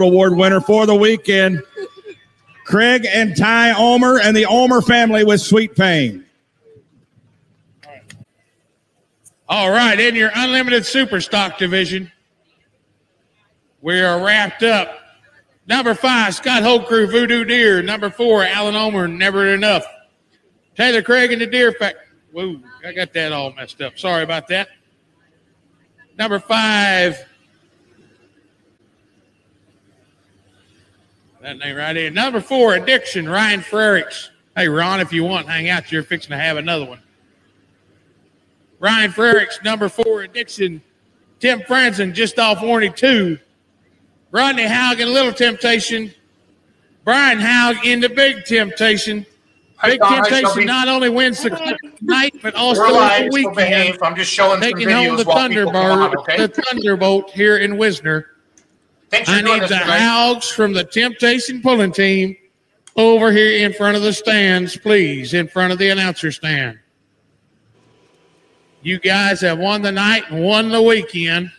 [0.00, 1.62] Award winner for the weekend,
[2.64, 6.24] Craig and Ty Omer and the Omer family with Sweet Pain.
[9.48, 12.12] All right, in your unlimited super stock division,
[13.80, 15.00] we are wrapped up.
[15.66, 17.82] Number five, Scott Holcrew, Voodoo Deer.
[17.82, 19.84] Number four, Alan Omer, Never Enough.
[20.76, 22.02] Taylor Craig and the Deer Factory.
[22.32, 23.98] Whoa, I got that all messed up.
[23.98, 24.68] Sorry about that.
[26.18, 27.24] Number five,
[31.48, 32.10] that name right here.
[32.10, 34.28] Number four, Addiction, Ryan Frericks.
[34.54, 35.90] Hey, Ron, if you want, hang out.
[35.90, 37.00] You're fixing to have another one.
[38.80, 40.82] Ryan Frericks, number four, Addiction.
[41.40, 43.38] Tim Franson, just off warning two.
[44.30, 46.12] Rodney Haugen, Little Temptation.
[47.04, 49.24] Brian Haug in the Big Temptation.
[49.82, 53.96] Big Temptation not only wins the night, but also the weekend.
[54.02, 56.36] I'm just showing some Taking home the come on, Thunderbird, okay?
[56.36, 58.26] the Thunderbolt here in Wisner.
[59.10, 60.00] Thanks I need the tonight.
[60.00, 62.36] Haugs from the Temptation pulling team
[62.96, 66.78] over here in front of the stands, please, in front of the announcer stand.
[68.82, 71.52] You guys have won the night and won the weekend.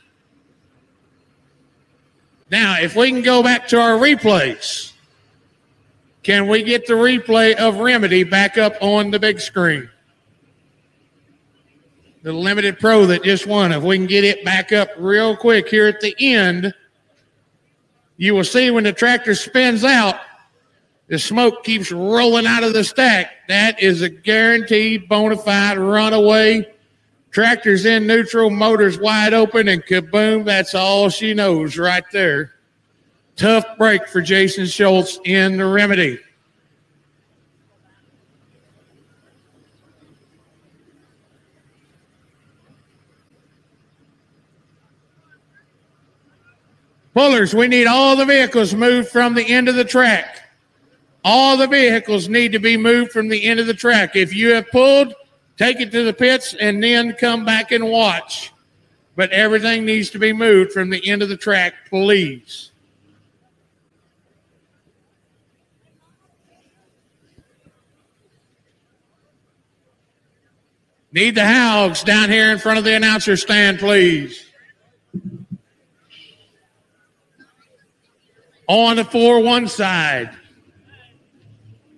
[2.51, 4.93] Now, if we can go back to our replays,
[6.23, 9.89] can we get the replay of Remedy back up on the big screen?
[12.23, 13.71] The limited pro that just won.
[13.71, 16.73] If we can get it back up real quick here at the end,
[18.19, 20.19] you will see when the tractor spins out,
[21.07, 23.31] the smoke keeps rolling out of the stack.
[23.47, 26.69] That is a guaranteed bona fide runaway.
[27.31, 32.55] Tractor's in neutral, motor's wide open, and kaboom, that's all she knows right there.
[33.37, 36.19] Tough break for Jason Schultz in the remedy.
[47.19, 50.39] Pullers, we need all the vehicles moved from the end of the track.
[51.25, 54.15] All the vehicles need to be moved from the end of the track.
[54.15, 55.13] If you have pulled,
[55.57, 58.53] take it to the pits and then come back and watch.
[59.17, 62.71] But everything needs to be moved from the end of the track, please.
[71.11, 74.48] Need the Haugs down here in front of the announcer stand, please.
[78.69, 80.29] On the 4 1 side.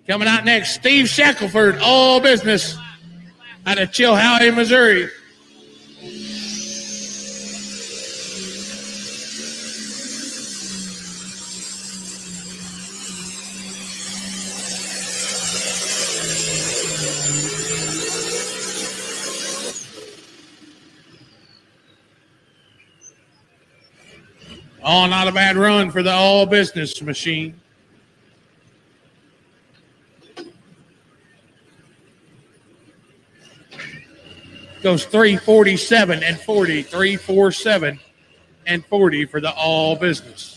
[0.08, 2.76] Coming out next, Steve Shackelford, all business
[3.66, 5.08] out of Chilhowee, Missouri.
[24.84, 27.60] Oh, not a bad run for the all business machine.
[34.82, 38.00] Goes 347 and 40, 347
[38.66, 40.51] and 40 for the all business.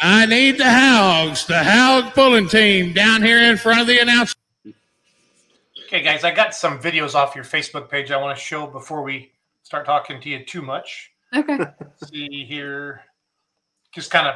[0.00, 4.34] I need the Hogs, the Haug pulling team down here in front of the announcer.
[5.86, 9.02] Okay, guys, I got some videos off your Facebook page I want to show before
[9.02, 11.12] we start talking to you too much.
[11.34, 11.58] Okay.
[12.04, 13.02] See here,
[13.94, 14.34] just kind of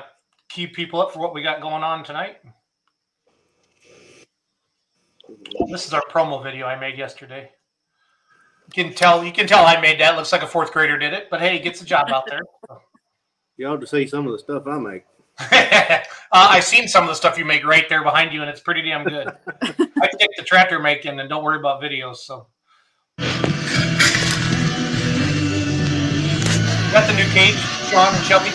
[0.49, 2.39] keep people up for what we got going on tonight.
[5.69, 7.51] This is our promo video I made yesterday.
[8.67, 10.17] You can tell you can tell I made that.
[10.17, 12.41] Looks like a fourth grader did it, but hey, it gets the job out there.
[13.61, 15.05] You ought to see some of the stuff I make.
[15.39, 16.01] uh,
[16.33, 18.81] I've seen some of the stuff you make right there behind you, and it's pretty
[18.81, 19.29] damn good.
[19.63, 22.17] I take the tractor making and don't worry about videos.
[22.17, 22.47] So,
[23.19, 23.27] got
[27.07, 27.59] the new cage,
[27.91, 28.49] Shawn and Shelby.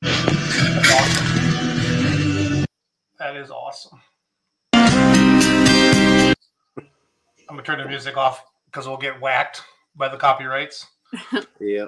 [0.00, 2.64] That's awesome.
[3.18, 4.00] That is awesome.
[7.48, 9.62] I'm gonna turn the music off because we'll get whacked
[9.96, 10.86] by the copyrights.
[11.60, 11.86] yeah.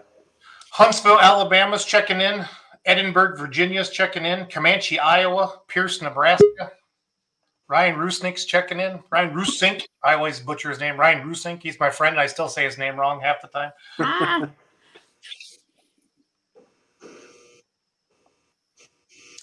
[0.71, 2.45] Huntsville, Alabama's checking in.
[2.85, 4.47] Edinburg, Virginia's checking in.
[4.47, 5.61] Camanche, Iowa.
[5.69, 6.73] Pierce, Nebraska.
[7.69, 9.01] Ryan Rusnick's checking in.
[9.11, 9.85] Ryan Rusink.
[10.03, 10.99] I always butcher his name.
[10.99, 11.63] Ryan Rusink.
[11.63, 12.21] He's my friend.
[12.21, 13.73] I still say his name wrong half the time.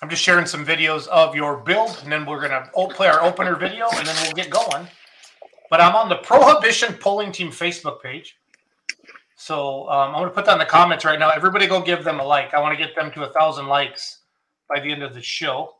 [0.04, 3.56] I'm just sharing some videos of your build, and then we're gonna play our opener
[3.56, 4.88] video, and then we'll get going.
[5.72, 8.36] But I'm on the Prohibition Pulling Team Facebook page.
[9.38, 11.30] So um, I'm gonna put that in the comments right now.
[11.30, 12.54] Everybody go give them a like.
[12.54, 14.20] I want to get them to a thousand likes
[14.70, 15.76] by the end of the show.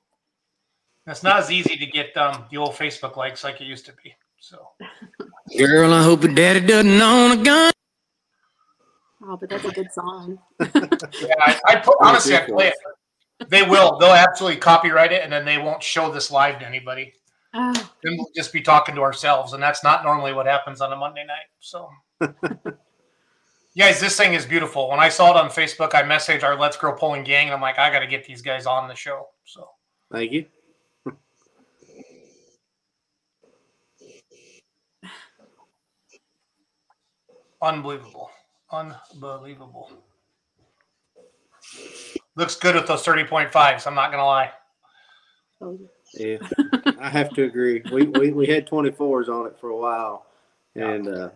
[1.06, 3.94] It's not as easy to get um, the old Facebook likes like it used to
[4.02, 4.16] be.
[4.40, 4.70] So
[5.58, 7.74] Girl, I hope your daddy doesn't own a gun.
[9.24, 10.40] Oh, but that's a good song.
[10.60, 12.76] yeah, I, I put honestly, I play it.
[13.50, 13.98] They will.
[13.98, 17.12] They'll absolutely copyright it, and then they won't show this live to anybody.
[17.54, 18.16] Oh, Then ah.
[18.18, 21.26] we'll just be talking to ourselves, and that's not normally what happens on a Monday
[21.26, 21.48] night.
[21.60, 21.90] So,
[23.78, 24.90] guys, this thing is beautiful.
[24.90, 27.62] When I saw it on Facebook, I messaged our Let's Grow Pulling gang, and I'm
[27.62, 29.28] like, I got to get these guys on the show.
[29.44, 29.68] So,
[30.12, 30.46] Thank you.
[37.62, 38.32] unbelievable,
[38.72, 39.92] unbelievable.
[42.36, 43.86] Looks good with those thirty point fives.
[43.86, 44.52] I'm not gonna lie.
[45.62, 45.78] oh,
[46.14, 46.38] Yeah,
[47.00, 47.82] I have to agree.
[47.92, 50.26] We, we we had 24s on it for a while,
[50.76, 51.30] and uh,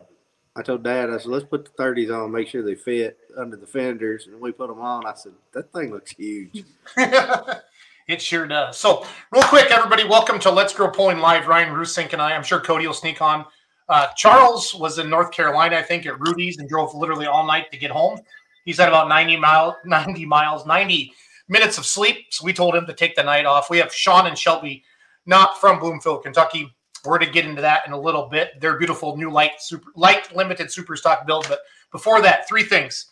[0.57, 3.57] I told Dad, I said, let's put the 30s on, make sure they fit under
[3.57, 5.05] the fenders, and we put them on.
[5.05, 6.63] I said, that thing looks huge.
[6.97, 8.77] it sure does.
[8.77, 11.47] So, real quick, everybody, welcome to Let's Grow Pulling Live.
[11.47, 12.33] Ryan Rusink and I.
[12.33, 13.45] I'm sure Cody will sneak on.
[13.89, 17.69] Uh, Charles was in North Carolina, I think, at Rudy's and drove literally all night
[17.71, 18.19] to get home.
[18.63, 21.13] He's had about 90 miles, 90 miles, 90
[21.47, 22.25] minutes of sleep.
[22.31, 23.69] So we told him to take the night off.
[23.69, 24.83] We have Shawn and Shelby,
[25.25, 26.73] not from Bloomfield, Kentucky.
[27.05, 28.59] We're to get into that in a little bit.
[28.59, 31.45] Their beautiful new light super light limited super stock build.
[31.47, 31.59] But
[31.91, 33.07] before that, three things.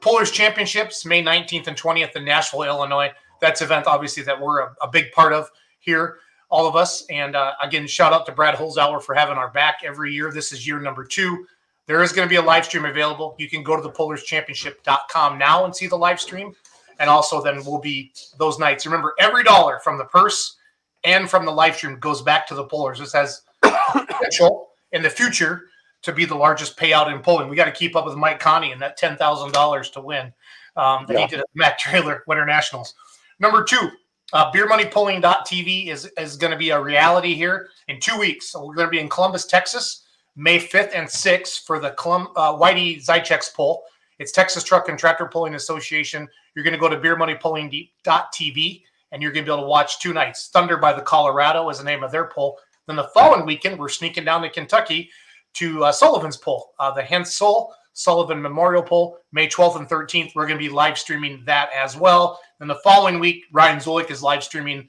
[0.00, 3.10] Pullers Championships, May 19th and 20th in Nashville, Illinois.
[3.40, 6.18] That's event obviously that we're a, a big part of here,
[6.50, 7.04] all of us.
[7.10, 10.32] And uh, again, shout out to Brad Holzauer for having our back every year.
[10.32, 11.46] This is year number two.
[11.86, 13.34] There is going to be a live stream available.
[13.38, 16.54] You can go to the pullerschampionship.com now and see the live stream.
[16.98, 18.86] And also then will be those nights.
[18.86, 20.56] Remember, every dollar from the purse
[21.04, 22.98] and from the live stream goes back to the pollers.
[22.98, 25.64] This has potential in the future
[26.02, 27.48] to be the largest payout in pulling.
[27.48, 30.32] We got to keep up with Mike Connie and that ten thousand dollars to win
[30.76, 32.94] um, that he did at Mac Trailer Winter Nationals.
[33.38, 33.90] Number two,
[34.32, 38.50] uh, BeerMoneyPulling.tv is is going to be a reality here in two weeks.
[38.50, 40.04] So we're going to be in Columbus, Texas,
[40.36, 43.84] May fifth and sixth for the Colum- uh, Whitey Zychek's poll.
[44.18, 46.28] It's Texas Truck and Tractor Pulling Association.
[46.54, 48.82] You're going to go to BeerMoneyPulling.tv
[49.12, 50.48] and you're going to be able to watch two nights.
[50.52, 52.58] Thunder by the Colorado is the name of their poll.
[52.86, 55.10] Then the following weekend, we're sneaking down to Kentucky
[55.54, 60.34] to uh, Sullivan's poll, uh, the Hensel Sullivan Memorial Poll, May 12th and 13th.
[60.34, 62.40] We're going to be live streaming that as well.
[62.58, 64.88] Then the following week, Ryan Zulik is live streaming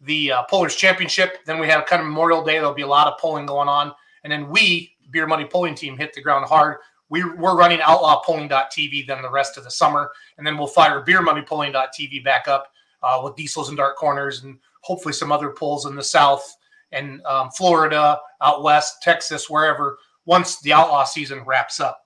[0.00, 1.44] the uh, Championship.
[1.46, 2.54] Then we have kind of Memorial Day.
[2.54, 3.92] There'll be a lot of polling going on.
[4.22, 6.78] And then we, Beer Money Pulling Team, hit the ground hard.
[7.14, 10.10] We, we're running outlawpulling.tv then the rest of the summer.
[10.36, 12.72] And then we'll fire Beer Money Pulling.tv back up
[13.04, 16.56] uh, with diesels and dark corners and hopefully some other polls in the South
[16.90, 19.96] and um, Florida, out west, Texas, wherever,
[20.26, 22.04] once the outlaw season wraps up.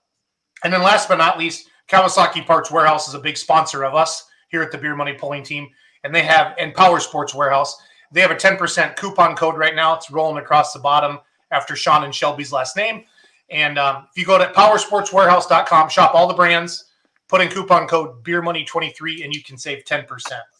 [0.62, 4.28] And then last but not least, Kawasaki Parts Warehouse is a big sponsor of us
[4.50, 5.68] here at the Beer Money Pulling Team.
[6.04, 7.80] And they have, and Power Sports Warehouse,
[8.12, 9.94] they have a 10% coupon code right now.
[9.94, 11.18] It's rolling across the bottom
[11.50, 13.04] after Shawn and Shelby's last name.
[13.50, 16.84] And um, if you go to powersportswarehouse.com, shop all the brands,
[17.28, 20.06] put in coupon code BeerMoney23, and you can save 10%.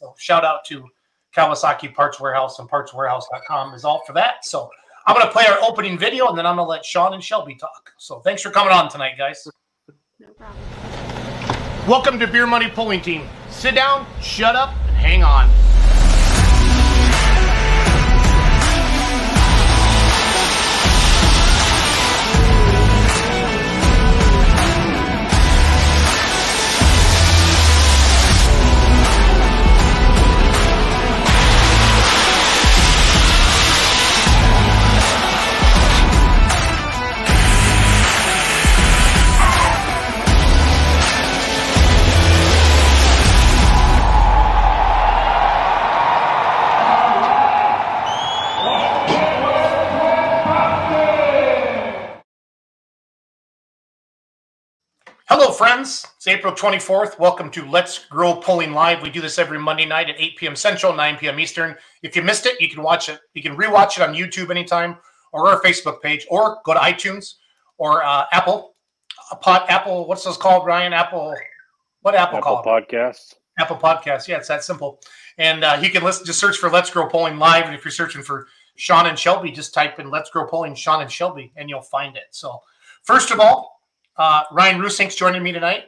[0.00, 0.86] So shout out to
[1.36, 4.44] Kawasaki Parts Warehouse and partswarehouse.com is all for that.
[4.44, 4.70] So
[5.06, 7.22] I'm going to play our opening video, and then I'm going to let Shawn and
[7.22, 7.92] Shelby talk.
[7.98, 9.46] So thanks for coming on tonight, guys.
[10.18, 10.62] no problem.
[11.86, 13.26] Welcome to Beer Money Pulling Team.
[13.48, 15.48] Sit down, shut up, and hang on.
[55.88, 56.06] Friends.
[56.16, 57.18] It's April 24th.
[57.18, 59.00] Welcome to Let's Grow Pulling Live.
[59.00, 60.54] We do this every Monday night at 8 p.m.
[60.54, 61.40] Central, 9 p.m.
[61.40, 61.74] Eastern.
[62.02, 63.20] If you missed it, you can watch it.
[63.32, 64.98] You can rewatch it on YouTube anytime
[65.32, 67.36] or our Facebook page or go to iTunes
[67.78, 68.74] or uh, Apple.
[69.32, 70.92] Uh, pod, Apple, what's those called, Ryan?
[70.92, 71.34] Apple,
[72.02, 72.66] what Apple, called?
[72.66, 72.82] Apple?
[72.82, 73.36] Podcasts.
[73.58, 74.28] Apple Podcasts.
[74.28, 75.00] Yeah, it's that simple.
[75.38, 77.64] And uh, you can listen, just search for Let's Grow Pulling Live.
[77.64, 81.00] And if you're searching for Shawn and Shelby, just type in Let's Grow Pulling Shawn
[81.00, 82.24] and Shelby and you'll find it.
[82.30, 82.60] So,
[83.04, 83.77] first of all,
[84.18, 85.84] uh, Ryan Rusink's joining me tonight.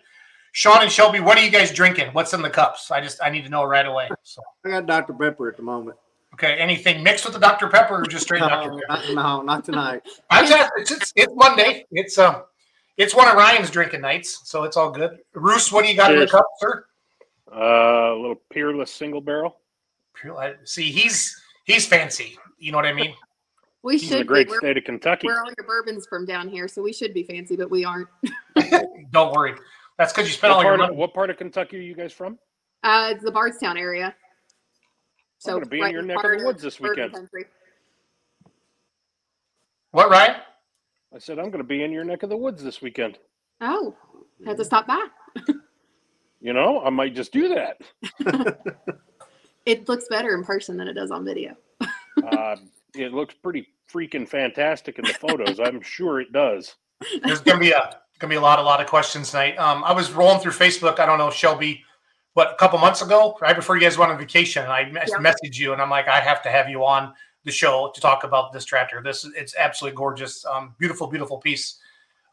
[0.53, 2.09] Shawn and Shelby, what are you guys drinking?
[2.13, 2.91] What's in the cups?
[2.91, 4.09] I just I need to know right away.
[4.25, 5.13] So I got Dr.
[5.13, 5.97] Pepper at the moment.
[6.35, 7.69] okay, anything mixed with the Dr.
[7.69, 8.71] Pepper or just straight Dr.
[8.71, 9.15] No, Pepper?
[9.15, 10.03] not, no, not tonight.
[10.31, 11.87] I'm just, it's, it's it's Monday.
[11.93, 12.43] It's um
[12.97, 15.19] it's one of Ryan's drinking nights, so it's all good.
[15.35, 16.31] Roos, what do you got in the Cheers.
[16.33, 16.85] cup, sir?
[17.53, 19.57] Uh, a little peerless single barrel.
[20.65, 22.37] See, he's he's fancy.
[22.59, 23.15] You know what I mean?
[23.83, 24.29] We He's in the should be.
[24.29, 25.27] great We're, state of Kentucky.
[25.27, 28.09] we're all your bourbons from down here, so we should be fancy, but we aren't.
[29.11, 29.55] Don't worry.
[29.99, 30.97] That's because you spent What all your part, of, money.
[30.97, 32.39] what part of Kentucky are you guys from?
[32.83, 34.15] Uh, it's the Bardstown area.
[35.39, 37.13] So gonna be in your neck of the woods this weekend.
[37.15, 37.47] country.
[39.93, 40.37] What, right?
[41.15, 43.19] I said I'm going to be in your neck of the woods this weekend.
[43.61, 43.97] Oh,
[44.47, 45.05] had to stop by.
[46.43, 47.83] You know, I might just do that.
[49.67, 51.55] It looks better in person than it does on video.
[52.27, 52.57] Uh,
[52.95, 55.61] it looks pretty freaking fantastic in the photos.
[55.65, 56.75] I'm sure it does.
[57.25, 59.59] There's gonna be a gonna be a lot, a lot of questions tonight.
[59.59, 60.99] Um, I was rolling through Facebook.
[60.99, 61.83] I don't know, Shelby,
[62.35, 65.17] what a couple months ago, right before you guys went on vacation, I mes- Yeah.
[65.19, 68.25] messaged you, and I'm like, I have to have you on the show to talk
[68.25, 69.01] about this tractor.
[69.03, 71.79] This it's absolutely gorgeous, um, beautiful, beautiful piece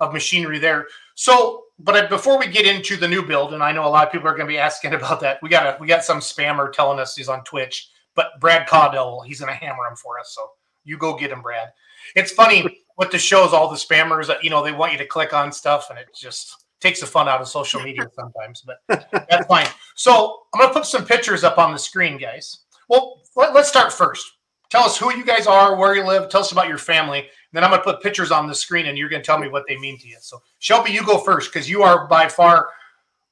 [0.02, 0.88] of machinery there.
[1.16, 4.06] So, but I, before we get into the new build, and I know a lot
[4.06, 5.42] of people are going to be asking about that.
[5.42, 9.26] We got a, we got some spammer telling us he's on Twitch, but Brad Caudell,
[9.26, 10.34] he's going to hammer him for us.
[10.36, 10.50] So
[10.84, 11.70] you go get him, Brad.
[12.16, 15.06] It's funny with the shows, all the spammers that you know they want you to
[15.06, 18.66] click on stuff, and it just takes the fun out of social media sometimes.
[18.66, 19.68] But that's fine.
[19.96, 22.64] So I'm going to put some pictures up on the screen, guys.
[22.90, 24.26] Well, let, let's start first.
[24.70, 26.28] Tell us who you guys are, where you live.
[26.28, 27.28] Tell us about your family.
[27.54, 29.48] Then I'm going to put pictures on the screen, and you're going to tell me
[29.48, 30.18] what they mean to you.
[30.20, 32.70] So Shelby, you go first because you are by far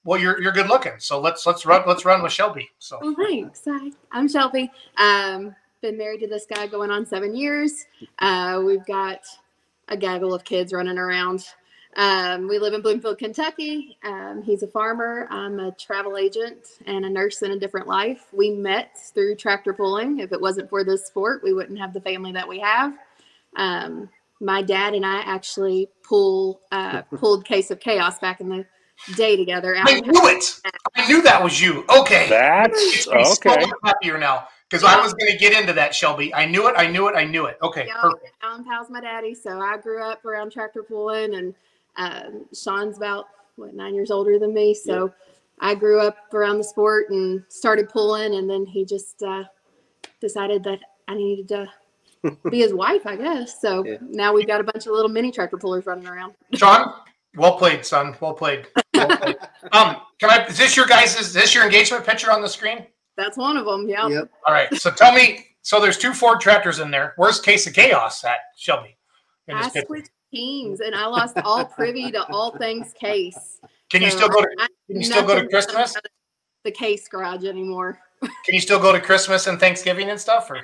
[0.06, 0.20] well.
[0.20, 0.94] You're you're good looking.
[1.00, 2.70] So let's let's run let's run with Shelby.
[2.80, 3.62] So Oh, thanks.
[3.68, 4.72] Hi, I'm Shelby.
[4.98, 7.86] Um, been married to this guy going on seven years.
[8.20, 9.22] Uh, we've got
[9.90, 11.46] a gaggle of kids running around.
[11.98, 13.98] Um, we live in Bloomfield, Kentucky.
[14.04, 15.28] Um, he's a farmer.
[15.30, 18.26] I'm a travel agent and a nurse in a different life.
[18.34, 20.20] We met through tractor pulling.
[20.20, 22.94] If it wasn't for this sport, we wouldn't have the family that we have.
[23.56, 24.10] Um,
[24.42, 28.66] my dad and I actually pull uh, pulled Case of Chaos back in the
[29.16, 29.76] day together.
[29.78, 30.62] I knew it.
[30.96, 31.86] I knew that was you.
[31.90, 32.28] Okay.
[32.30, 33.66] That's Makes me so okay.
[33.84, 36.34] happier now because I was going to get into that, Shelby.
[36.34, 36.74] I knew it.
[36.78, 37.16] I knew it.
[37.16, 37.58] I knew it.
[37.62, 38.32] Okay, Yeah, perfect.
[38.42, 41.54] Alan Powell's my daddy, so I grew up around tractor pulling, and
[41.98, 43.26] um, Shawn's about
[43.56, 45.14] what nine years older than me, so
[45.60, 49.44] I grew up around the sport and started pulling, and then he just uh,
[50.20, 53.62] decided that I needed to be his wife, I guess.
[53.62, 53.98] So Yeah.
[54.02, 56.34] now we've got a bunch of little mini tractor pullers running around.
[56.54, 56.92] Shawn,
[57.36, 58.16] well played, son.
[58.20, 58.68] Well played.
[58.98, 59.38] Well played.
[59.72, 60.46] um, can I?
[60.46, 61.20] Is this your guys?
[61.20, 62.86] Is this your engagement picture on the screen?
[63.18, 63.88] That's one of them.
[63.88, 64.08] Yeah.
[64.08, 64.32] Yep.
[64.48, 64.74] All right.
[64.76, 65.46] So tell me.
[65.62, 67.16] So there's two Ford tractors in there.
[67.18, 68.96] Worst Case of Chaos at, Shelby?
[69.48, 73.60] In this I switched teams, and I lost all privy to all things case.
[73.90, 74.48] Can you still go to?
[74.88, 75.76] Can you still go to Christmas?
[75.76, 76.12] comes out of
[76.64, 78.00] The case garage anymore.
[78.22, 80.50] Can you still go to Christmas and Thanksgiving and stuff?
[80.50, 80.62] Or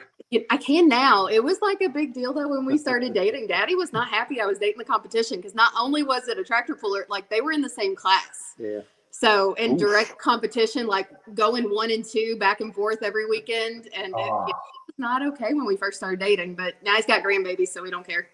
[0.50, 1.27] I can now.
[1.27, 3.48] It was like a big deal though when we started dating.
[3.48, 6.43] Daddy was not happy I was dating the competition because not only was it a
[6.43, 8.53] tractor puller, like they were in the same class.
[8.58, 8.81] Yeah.
[9.12, 9.79] So in Oof.
[9.79, 14.46] direct competition, like going one and two back and forth every weekend, and it, Ah.
[14.48, 14.55] it
[14.88, 16.55] was not okay when we first started dating.
[16.55, 18.29] But now he's got grandbabies, so we don't care.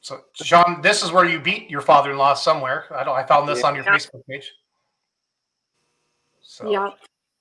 [0.00, 2.86] so, Shawn, this is where you beat your father-in-law somewhere.
[2.92, 3.16] I don't.
[3.16, 3.68] I found this Yeah.
[3.68, 4.52] on your Facebook page.
[6.40, 6.90] So Yeah,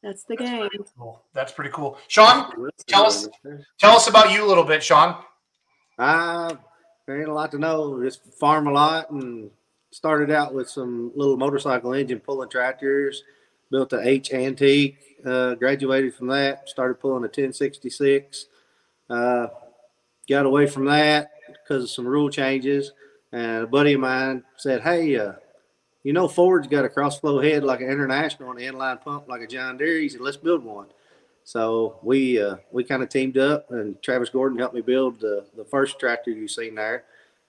[0.04, 0.60] that's the that's game.
[0.70, 1.24] pretty cool.
[1.34, 1.98] That's pretty cool.
[2.08, 2.52] Shawn,
[2.88, 3.28] Tell us-
[3.80, 5.24] tell us about you a little bit, Shawn.
[6.00, 6.56] Uh,
[7.06, 8.02] there ain't a lot to know.
[8.04, 9.52] Just farm a lot and
[9.92, 13.24] started out with some little motorcycle engine pulling tractors.
[13.70, 14.98] Built a H antique.
[15.26, 16.68] Uh, graduated from that.
[16.68, 18.48] Started pulling a 1066.
[19.10, 19.48] Uh,
[20.28, 21.32] got away from that
[21.64, 22.92] because of some rule changes.
[23.32, 25.34] And a buddy of mine said, "Hey, uh,
[26.04, 29.28] you know Ford's got a cross flow head like an International and an inline pump
[29.28, 30.00] like a John Deere.
[30.00, 30.88] He said, let's build one."
[31.44, 35.46] So we uh, we kind of teamed up, and Travis Gordon helped me build the
[35.56, 37.06] the first tractor you seen there,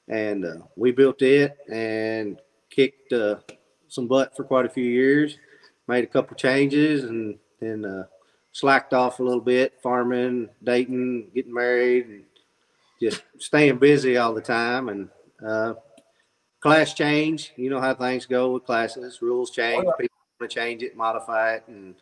[0.08, 2.38] and uh, we built it and
[2.70, 3.36] kicked uh,
[3.88, 5.36] some butt for quite a few years.
[5.88, 8.04] Made a couple changes, and then uh,
[8.52, 12.24] slacked off a little bit, farming, dating, getting married, and
[13.00, 14.88] just staying busy all the time.
[14.88, 15.08] And
[15.44, 15.74] uh,
[16.62, 19.20] class change, you know how things go with classes.
[19.20, 20.00] Rules change, Oh, yeah.
[20.00, 21.94] people want to change it, modify it, and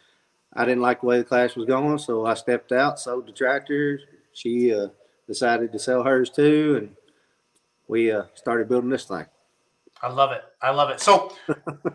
[0.55, 3.33] I didn't like the way the class was going, so I stepped out, sold the
[3.33, 4.01] tractor.
[4.33, 4.89] She uh,
[5.27, 6.97] decided to sell hers too, and
[7.89, 9.27] we uh, started building this thing.
[10.03, 10.43] I love it.
[10.63, 11.01] I love it.
[11.01, 11.33] So,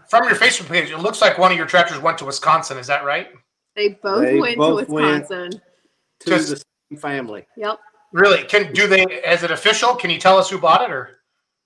[0.10, 2.78] from your Facebook page, it looks like one of your tractors went to Wisconsin.
[2.78, 3.30] Is that right?
[3.76, 5.22] They both They went both to went.
[5.30, 5.62] Wisconsin.
[6.22, 6.56] To Just- the
[6.92, 7.46] same family.
[7.58, 7.80] Yep.
[8.12, 8.44] Really?
[8.44, 9.02] Can do they?
[9.04, 9.96] Is it official?
[9.96, 11.20] Can you tell us who bought it, or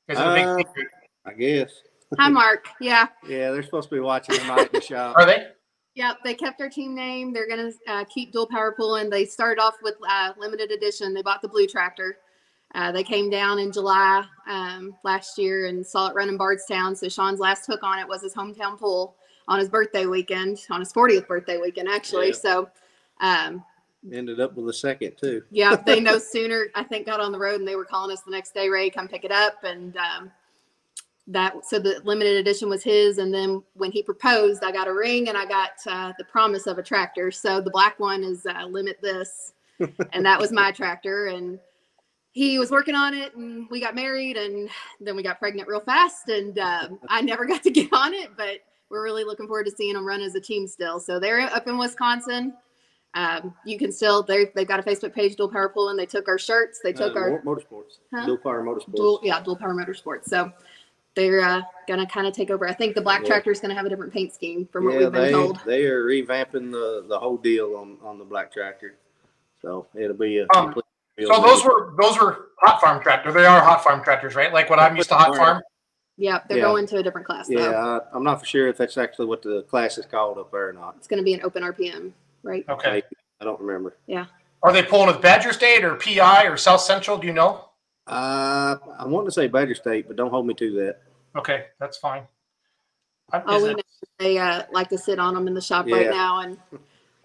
[0.09, 0.87] is it a big Uh, secret?
[1.25, 1.71] I guess.
[2.17, 2.67] Hi, Mark.
[2.81, 3.07] Yeah.
[3.27, 5.15] Yeah, they're supposed to be watching tonight in the shop.
[5.17, 5.47] Are they?
[5.95, 7.33] Yep, they kept their team name.
[7.33, 9.09] They're going to uh, keep dual power pulling.
[9.09, 11.13] They started off with uh, limited edition.
[11.13, 12.17] They bought the blue tractor.
[12.75, 16.95] Uh, they came down in July um, last year and saw it run in Bardstown.
[16.95, 19.15] So Shawn's last hook on it was his hometown pull
[19.47, 22.27] on his birthday weekend, on his 40th birthday weekend, actually.
[22.27, 22.33] Yeah.
[22.33, 22.69] So,
[23.21, 23.63] um,
[24.13, 25.43] Ended up with a second too.
[25.51, 28.21] yeah, they no sooner, I think, got on the road and they were calling us
[28.21, 29.63] the next day, Ray, come pick it up.
[29.63, 30.31] And um,
[31.27, 33.17] that, so the limited edition was his.
[33.17, 36.65] And then when he proposed, I got a ring and I got uh, the promise
[36.65, 37.29] of a tractor.
[37.29, 39.53] So the black one is uh, Limit This.
[40.13, 41.27] and that was my tractor.
[41.27, 41.59] And
[42.31, 44.69] he was working on it and we got married and
[45.01, 46.29] then we got pregnant real fast.
[46.29, 49.71] And um, I never got to get on it, but we're really looking forward to
[49.71, 51.01] seeing them run as a team still.
[51.01, 52.53] So they're up in Wisconsin.
[53.15, 56.05] Um, you can still they they've got a Facebook page, Dual Power Pool, and they
[56.05, 56.79] took our shirts.
[56.83, 57.97] They took Uh, our motorsports.
[58.13, 58.25] Huh?
[58.25, 58.95] Dual power motorsports.
[58.95, 60.25] dual yeah dual power motorsports.
[60.25, 60.51] So
[61.15, 62.67] they're uh, gonna kind of take over.
[62.67, 63.27] I think the black Yeah.
[63.29, 65.59] tractor is gonna have a different paint scheme from what yeah, we've been they told.
[65.65, 68.95] they are revamping the the whole deal on on the black tractor.
[69.61, 70.85] So it'll be a Um, complete.
[71.25, 73.33] So those were those were hot farm tractors.
[73.33, 74.53] They are hot farm tractors, right?
[74.53, 75.61] Like what I'm used to hot farm.
[76.15, 76.63] Yeah, they're Yeah.
[76.63, 77.59] going to a different class though.
[77.59, 80.51] Yeah, I, I'm not for sure if that's actually what the class is called up
[80.51, 80.95] there or not.
[80.97, 82.65] It's gonna be an open RPM, right?
[82.69, 83.01] Okay.
[83.41, 83.97] I don't remember.
[84.07, 84.25] Yeah.
[84.63, 87.17] Are they pulling with Badger State or PI or South Central?
[87.17, 87.65] Do you know?
[88.07, 91.01] Uh, I want to say Badger State, but don't hold me to that.
[91.37, 92.23] Okay, that's fine.
[93.31, 93.83] All we know is
[94.17, 95.95] they uh, like to sit on them in the shop Yeah.
[95.97, 96.57] right now and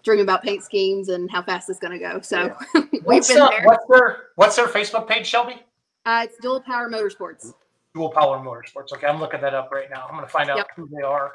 [0.03, 2.21] dream about paint schemes and how fast it's going to go.
[2.21, 3.63] So we've what's, been there.
[3.65, 5.55] what's their what's their Facebook page, Shelby?
[6.05, 7.53] Uh, it's Dual Power Motorsports.
[7.95, 8.93] Dual Power Motorsports.
[8.93, 10.05] Okay, I'm looking that up right now.
[10.07, 10.67] I'm going to find out Yep.
[10.75, 11.31] who they are.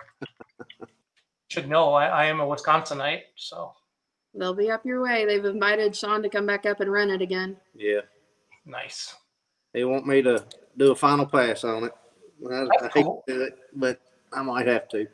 [1.51, 1.93] Should know.
[1.93, 3.73] I, I am a Wisconsinite, so
[4.35, 5.27] They'll be up your way.
[5.27, 7.57] They've invited Shawn to come back up and run it again.
[7.75, 8.03] Yeah,
[8.65, 9.17] nice.
[9.73, 10.45] they want me to
[10.79, 11.93] do a final pass on it.
[12.49, 13.25] I, I hate cool.
[13.27, 14.01] to do it, but
[14.33, 15.09] I might have to.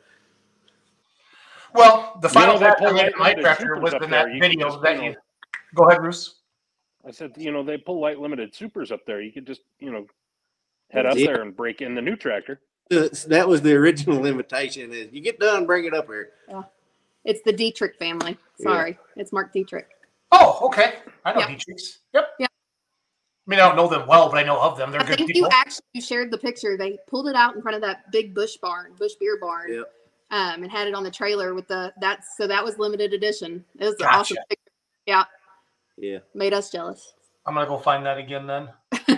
[1.73, 3.93] Well, the You know, final pass pull I made light at my limited tractor was
[3.95, 5.15] in that You video that you you.
[5.73, 6.35] Go ahead, Bruce.
[7.05, 9.21] I said, you know, they pull light limited supers up there.
[9.21, 10.05] You could just, you know,
[10.91, 11.27] head up Yeah.
[11.33, 12.61] there and break in the new tractor.
[12.89, 14.93] That's- That was the original invitation.
[14.93, 16.29] Is you get done, bring it up here.
[16.47, 16.63] Yeah.
[17.25, 18.37] It's the Dietrich family.
[18.59, 18.63] Yeah.
[18.63, 19.87] Sorry, it's Mark Dietrich.
[20.31, 20.95] Oh, okay.
[21.25, 21.49] I know Yep.
[21.49, 21.97] Dietrichs.
[22.13, 22.29] Yep.
[22.39, 22.49] Yep.
[22.51, 24.91] I mean, I don't know them well, but I know of them.
[24.91, 25.49] They're I good think people.
[25.49, 26.75] you actually shared the picture.
[26.77, 29.91] They pulled it out in front of that big Busch barn, Busch beer barn, Yep.
[30.31, 33.63] um, and had it on the trailer with the that's so that was limited edition.
[33.79, 34.17] It was an Gotcha.
[34.19, 34.71] awesome picture.
[35.05, 35.23] Yeah,
[35.97, 36.19] Yeah.
[36.33, 37.13] made us jealous.
[37.45, 38.69] I'm gonna go find that again then.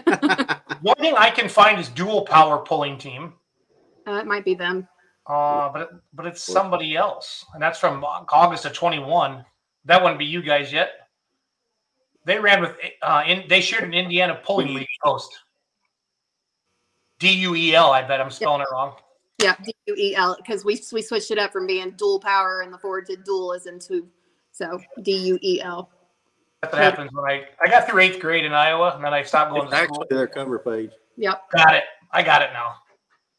[0.81, 3.33] One thing I can find is dual power pulling team,
[4.09, 4.87] Uh, it might be them.
[5.27, 9.45] uh, but it, but it's somebody else, and that's from August of 21.
[9.85, 10.89] That wouldn't be you guys yet.
[12.25, 15.31] They ran with uh, in they shared an Indiana pulling league post.
[17.19, 17.91] D U E L.
[17.91, 18.95] I bet I'm spelling it wrong.
[19.41, 22.61] Yeah, D U E L because we we switched it up from being dual power
[22.61, 24.07] and the forward to dual as into
[24.51, 25.89] so D U E L.
[26.61, 29.23] That's what happens when I I got through eighth grade in Iowa, and then I
[29.23, 30.01] stopped going It's to school.
[30.03, 30.91] actually their cover page.
[31.17, 31.41] Yep.
[31.55, 31.83] Got it.
[32.11, 32.75] I got it now.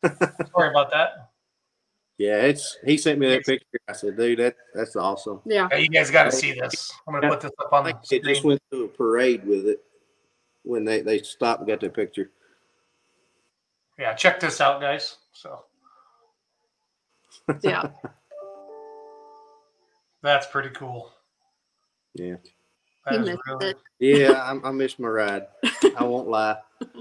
[0.05, 1.31] Sorry about that.
[2.19, 3.67] Yeah, it's he sent me that picture.
[3.89, 5.41] I said, dude, that that's awesome.
[5.47, 5.69] Yeah.
[5.71, 6.93] Yeah, you guys got to see this.
[7.09, 9.67] I'm gonna put this up on the think it just went to a parade with
[9.67, 9.83] it
[10.65, 12.31] when they they stopped and got their picture.
[13.99, 15.17] Yeah, check this out, guys.
[15.33, 15.65] So
[17.63, 17.89] Yeah.
[20.23, 21.11] that's pretty cool.
[22.15, 22.37] Yeah,
[23.07, 23.77] That He is missed really- it.
[23.99, 25.47] yeah, I, I missed my ride.
[25.97, 26.59] I won't lie.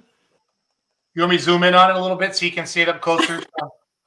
[1.19, 2.79] You want me to zoom in on it a little bit so you can see
[2.79, 3.41] it up closer?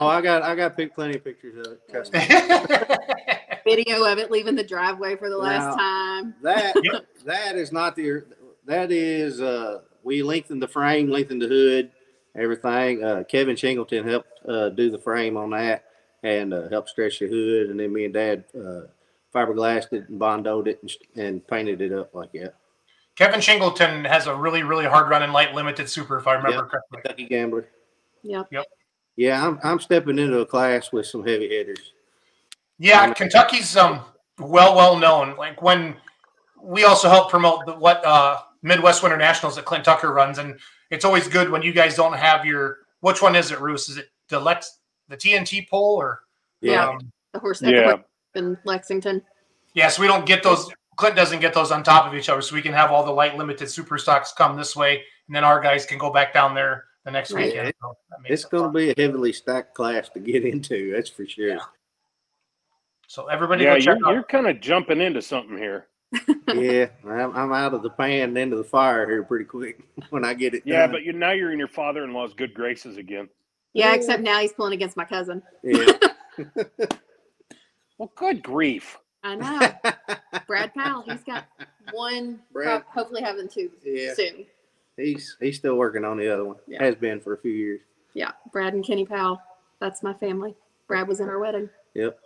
[0.01, 3.61] Oh, I got I got pic- plenty of pictures of it.
[3.64, 6.35] Video of it leaving the driveway for the last Now- time.
[6.42, 7.03] That Yep.
[7.27, 8.25] that is not the
[8.64, 11.90] that is uh we lengthened the frame, lengthened the hood,
[12.35, 13.05] everything.
[13.05, 15.85] Uh Kevin Shingleton helped uh do the frame on that
[16.25, 18.87] and uh, helped stretch the hood and then me and dad uh
[19.35, 22.55] fiberglassed it and bondoed it and, and painted it up like that.
[23.16, 26.70] Kevin Shingleton has a really, really hard running light limited super, if I remember Yep.
[26.70, 27.01] correctly.
[27.03, 27.68] Kentucky Gambler.
[28.22, 28.46] Yep.
[28.51, 28.66] Yep.
[29.16, 31.92] Yeah, I'm I'm stepping into a class with some heavy hitters.
[32.79, 34.01] Yeah, Kentucky's um
[34.38, 35.37] well, well known.
[35.37, 35.96] Like when
[36.61, 40.59] we also help promote the, what uh Midwest Winter Nationals that Clint Tucker runs, and
[40.90, 42.79] it's always good when you guys don't have your.
[43.01, 43.88] Which one is it, Roos?
[43.88, 46.22] Is it the Lex, the TNT pole, or
[46.61, 46.88] Yeah.
[46.88, 47.96] Um, The horse Yeah.
[48.37, 49.20] in Lexington.
[49.75, 50.70] yeah, so we don't get those.
[50.96, 53.11] Clint doesn't get those on top of each other, so we can have all the
[53.11, 56.55] light limited super stocks come this way, and then our guys can go back down
[56.55, 57.46] there the next Right.
[57.46, 57.72] weekend.
[57.81, 58.72] So that It's going fun.
[58.74, 60.92] to be a heavily stacked class to get into.
[60.92, 61.48] That's for sure.
[61.48, 61.59] Yeah.
[63.09, 65.88] So everybody Yeah, go check you're, you're kind of jumping into something here.
[66.55, 70.24] yeah, I'm, I'm out of the pan and into the fire here pretty quick when
[70.24, 70.62] I get it.
[70.66, 70.92] Yeah, done.
[70.92, 73.28] but you now you're in your father-in-law's good graces again.
[73.72, 75.42] Yeah, except now he's pulling against my cousin.
[75.64, 75.87] Yeah.
[77.98, 78.98] Well, good grief.
[79.24, 79.35] I
[80.35, 80.40] know.
[80.46, 81.44] Brad Powell, he's got
[81.92, 82.82] one, Brad.
[82.82, 84.14] prob- hopefully having two Yeah.
[84.14, 84.46] soon.
[84.96, 86.56] he's he's still working on the other one.
[86.66, 86.82] Yeah.
[86.82, 87.80] Has been for a few years.
[88.14, 89.40] Yeah, Brad and Kenny Powell.
[89.80, 90.54] That's my family.
[90.87, 91.70] Brad was in our wedding.
[91.94, 92.18] Yep.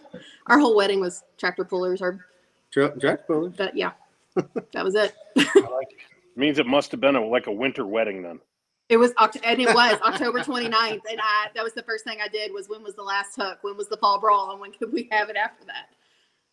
[0.46, 2.00] Our whole wedding was tractor pullers.
[2.02, 2.24] Our
[2.70, 3.48] Truck tractor puller.
[3.50, 3.92] that yeah,
[4.72, 5.14] that was it.
[5.36, 5.40] I
[5.70, 5.98] like it.
[6.36, 8.40] Means it must have been a, like a winter wedding then.
[8.88, 12.18] It was Oct- and it was October 29th, and I that was the first thing
[12.22, 13.58] I did was when was the last hook?
[13.62, 14.50] When was the fall brawl?
[14.50, 15.86] And when could we have it after that?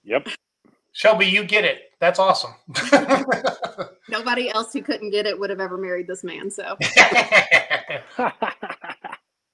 [0.04, 0.30] Yep.
[0.94, 1.92] Shelby, you get it.
[2.00, 2.54] That's awesome.
[4.10, 6.52] Nobody else who couldn't get it would have ever married this man.
[6.52, 6.78] So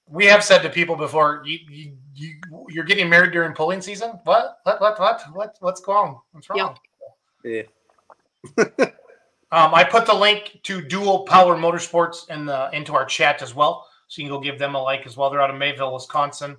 [0.10, 2.34] we have said to people before, you, you, you
[2.70, 4.20] you're getting married during pulling season.
[4.24, 4.60] What?
[4.64, 4.82] What?
[4.82, 5.00] What?
[5.00, 5.24] What?
[5.34, 5.56] What?
[5.60, 6.10] What's going?
[6.10, 6.20] on?
[6.32, 6.78] What's wrong?
[7.44, 7.68] Yep.
[8.58, 8.86] Yeah.
[9.50, 13.56] Um, I put the link to Dual Power Motorsports in the into our chat as
[13.56, 15.30] well, so you can go give them a like as well.
[15.30, 16.58] They're out of Mayville, Wisconsin.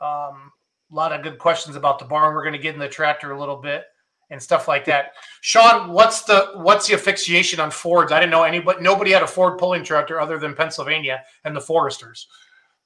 [0.00, 0.50] Um,
[0.90, 2.34] a lot of good questions about the barn.
[2.34, 3.84] We're going to get in the tractor a little bit
[4.30, 5.12] and stuff like that.
[5.40, 8.12] Shawn, what's the what's the asphyxiation on Fords?
[8.12, 8.80] I didn't know anybody.
[8.82, 12.26] Nobody had a Ford pulling tractor other than Pennsylvania and the Foresters.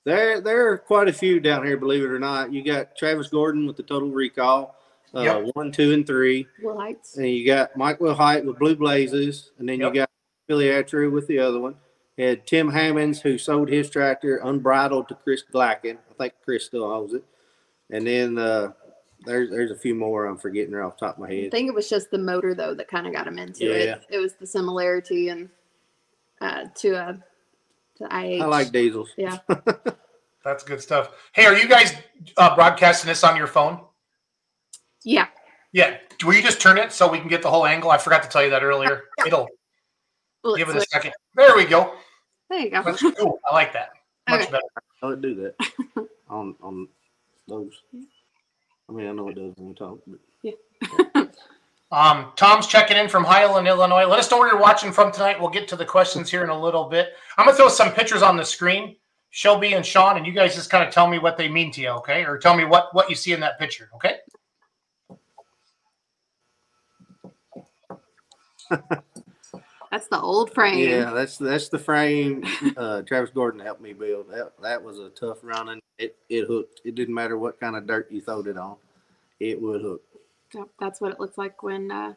[0.04, 2.52] There, there are quite a few down here, believe it or not.
[2.52, 4.76] You got Travis Gordon with the total recall,
[5.14, 5.50] uh, Yep.
[5.54, 6.46] one, two, and three.
[6.64, 7.18] lights.
[7.18, 9.94] And you got Mike Wilhite with Blue Blazes, and then Yep.
[9.94, 10.10] you got
[10.48, 11.76] Billy Atru with the other one.
[12.16, 15.98] You had Tim Hammonds who sold his tractor unbridled to Chris Glacken.
[16.10, 17.24] I think Chris still owns it.
[17.92, 18.72] And then uh,
[19.24, 21.46] there's there's a few more I'm forgetting right off the top of my head.
[21.46, 23.72] I think it was just the motor though that kind of got him into Yeah.
[23.74, 24.02] it.
[24.10, 25.48] It was the similarity and
[26.40, 27.18] uh, to a
[27.98, 28.42] to IH.
[28.42, 29.10] I like diesels.
[29.16, 29.38] Yeah.
[30.44, 31.10] That's good stuff.
[31.34, 31.94] Hey, are you guys
[32.38, 33.80] uh, broadcasting this on your phone?
[35.04, 35.26] Yeah.
[35.72, 35.98] Yeah.
[36.24, 37.90] Will you just turn it so we can get the whole angle?
[37.90, 39.04] I forgot to tell you that earlier.
[39.26, 39.48] It'll
[40.42, 41.12] Well, give it a second.
[41.34, 41.94] There we go.
[42.48, 42.82] there you go.
[42.82, 43.38] That's cool.
[43.50, 43.90] I like that.
[44.28, 44.50] Much Okay.
[44.52, 44.62] better.
[45.02, 46.88] I would do that on on
[47.50, 47.82] those.
[48.88, 50.00] I mean, I know it does when we talk.
[50.06, 51.28] But
[51.92, 54.06] Um, Tom's checking in from Highland, Illinois.
[54.06, 55.40] Let us know where you're watching from tonight.
[55.40, 57.14] We'll get to the questions here in a little bit.
[57.36, 58.94] I'm gonna throw some pictures on the screen,
[59.30, 61.80] Shelby and Shawn, and you guys just kind of tell me what they mean to
[61.80, 62.24] you, okay?
[62.24, 64.18] Or tell me what what you see in that picture, okay?
[69.90, 70.88] That's the old frame.
[70.88, 72.44] yeah, that's that's the frame
[72.76, 74.30] uh, Travis Gordon helped me build.
[74.30, 75.80] That that was a tough running.
[75.98, 76.80] It it hooked.
[76.84, 78.76] It didn't matter what kind of dirt you throwed it on,
[79.40, 80.02] it would hook.
[80.54, 82.14] Yep, That's what it looks like when uh,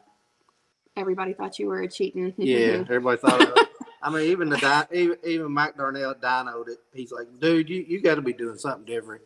[0.96, 2.32] everybody thought you were cheating.
[2.38, 3.40] Yeah, everybody thought.
[3.40, 3.68] It
[4.02, 6.78] I mean, even the di- even even Mike Darnell dynoed it.
[6.92, 9.22] He's like, dude, you you got to be doing something different.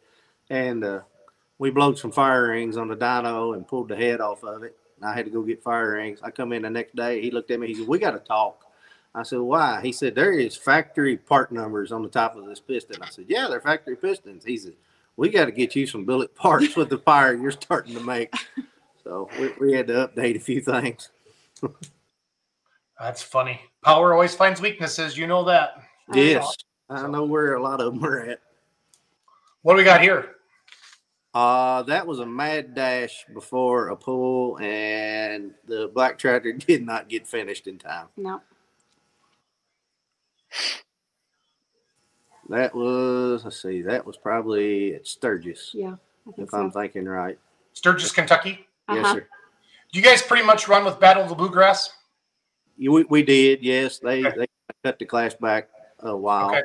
[0.50, 1.00] And uh,
[1.58, 4.76] we blowed some fire rings on the dyno and pulled the head off of it.
[5.00, 6.20] And I had to go get fire rings.
[6.22, 7.20] I come in the next day.
[7.20, 7.68] He looked at me.
[7.68, 8.64] He said, "We got to talk."
[9.14, 12.60] I said, "Why?" He said, "There is factory part numbers on the top of this
[12.60, 14.74] piston." I said, "Yeah, they're factory pistons." He said,
[15.16, 18.34] "We got to get you some billet parts with the fire you're starting to make."
[19.04, 21.10] So we, we had to update a few things.
[23.00, 23.60] That's funny.
[23.82, 25.16] Power always finds weaknesses.
[25.16, 25.82] You know that.
[26.12, 26.56] Yes,
[26.90, 28.40] I know where a lot of them are at.
[29.62, 30.36] What do we got here?
[31.38, 37.08] Uh, that was a mad dash before a pull, and the black tractor did not
[37.08, 38.08] get finished in time.
[38.16, 38.40] No.
[42.48, 45.94] That was, let's see, that was probably at Sturgis, Yeah.
[46.26, 47.38] I think if I'm thinking right.
[47.72, 48.66] Sturgis, Kentucky.
[48.88, 49.14] Yes, Uh-huh.
[49.14, 49.28] sir.
[49.92, 51.90] Do you guys pretty much run with Battle of the Bluegrass?
[52.76, 54.00] You, we, we did, yes.
[54.00, 54.38] They, Okay.
[54.38, 54.46] they
[54.82, 55.68] cut the class back
[56.00, 56.48] a while.
[56.50, 56.62] Okay.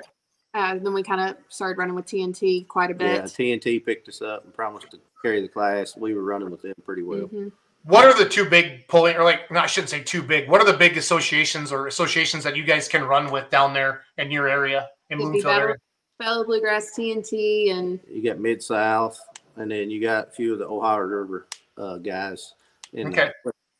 [0.53, 3.07] Uh, then we kind of started running with TNT quite a bit.
[3.15, 3.31] Yeah, bit.
[3.31, 5.97] TNT picked us up and promised to carry the class.
[5.97, 7.27] We were running with them pretty well.
[7.27, 7.51] Mhm.
[7.85, 10.47] What are the two big pulling, or like, no, I shouldn't say too big.
[10.47, 14.03] What are the big associations or associations that you guys can run with down there
[14.17, 15.75] in your area in It'd be Bloomfield area?
[16.19, 19.19] Battle Bluegrass, TNT, and You got Mid South,
[19.57, 22.53] and then you got a few of the Ohio River uh, guys
[22.93, 23.31] in Okay.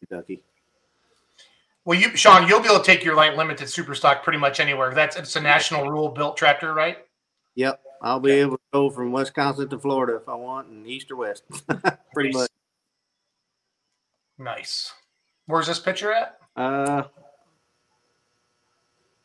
[0.09, 0.43] Kentucky.
[1.86, 4.60] Well, you, Shawn, you'll be able to take your light limited super stock pretty much
[4.60, 4.93] anywhere.
[4.93, 6.98] That's it's a national rule built tractor, right?
[7.56, 11.12] Yep, I'll be able to go from Wisconsin to Florida if I want, and east
[11.12, 11.43] or west,
[12.13, 12.34] pretty Nice.
[12.36, 12.50] much.
[14.39, 14.93] Nice.
[15.46, 16.38] Where's this picture at?
[16.56, 17.04] Uh,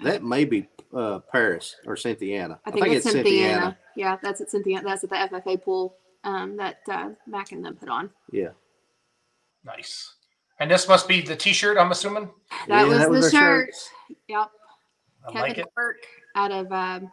[0.01, 2.59] that may be uh, Paris or Cynthiana.
[2.67, 3.77] I think, it's Cynthiana.
[3.97, 4.85] Yeah, that's at Cynthiana.
[4.85, 8.11] That's at the FFA pool um, that uh, Mac and them put on.
[8.33, 8.51] Yeah,
[9.65, 10.15] Nice.
[10.61, 11.79] And this must be the T-shirt.
[11.79, 12.31] I'm assuming.
[12.67, 13.67] That Yeah, was that the was our shirt.
[13.67, 13.91] shirts.
[14.29, 14.51] Yep.
[15.27, 15.75] I Kevin like.
[15.75, 17.13] Burke out of um,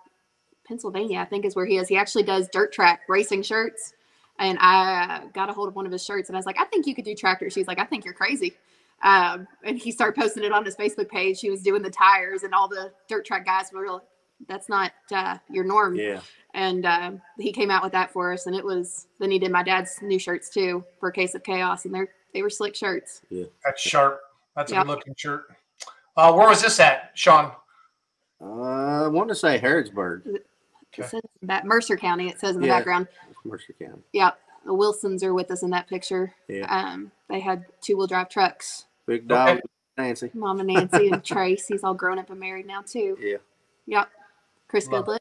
[0.68, 1.88] Pennsylvania, I think is where he is.
[1.88, 3.94] He actually does dirt track racing shirts.
[4.40, 6.60] And I uh, got a hold of one of his shirts and I was like,
[6.60, 7.54] I think you could do tractors.
[7.54, 8.54] She's like, I think you're crazy.
[9.02, 11.40] Um, and he started posting it on his Facebook page.
[11.40, 14.02] He was doing the tires and all the dirt track guys were like,
[14.48, 15.96] that's not uh, your norm.
[15.96, 16.20] Yeah.
[16.54, 19.08] And uh, he came out with that for us, and it was.
[19.20, 22.10] Then he did my dad's new shirts too for a case of chaos, and they're
[22.36, 23.22] they were slick shirts.
[23.30, 23.46] Yeah.
[23.64, 24.20] That's sharp.
[24.58, 25.46] That's a good looking shirt.
[26.18, 27.54] Uh, where was this at, Shawn?
[28.42, 30.40] Uh, I want to say Harrodsburg,
[31.00, 31.20] Okay.
[31.44, 32.28] that Mercer County.
[32.28, 32.78] It says in the Yeah.
[32.78, 33.08] background.
[33.46, 34.04] Mercer County.
[34.12, 34.32] Yeah,
[34.66, 36.34] the Wilsons are with us in that picture.
[36.50, 36.66] Yeah.
[36.68, 38.86] Um, they had two wheel drive trucks.
[39.06, 39.62] Big dog,
[39.98, 40.30] Nancy.
[40.34, 41.68] Mama Nancy and Trace.
[41.68, 43.18] He's all grown up and married now too.
[43.18, 43.38] Yeah.
[43.86, 44.10] Yep.
[44.68, 45.20] Chris Love Goodlett.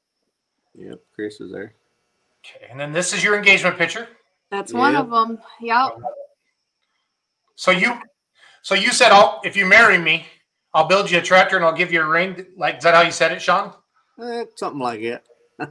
[0.75, 1.01] Yep.
[1.15, 1.75] Chris is there.
[2.45, 4.09] Okay, and then this is your engagement picture.
[4.51, 5.41] That's one of them.
[5.61, 5.99] Yep.
[7.57, 7.95] So you,
[8.63, 10.27] so you said, "I'll if you marry me,
[10.73, 13.03] I'll build you a tractor and I'll give you a ring." Like, is that how
[13.03, 13.73] you said it, Shawn?
[14.23, 15.25] Eh, something like that.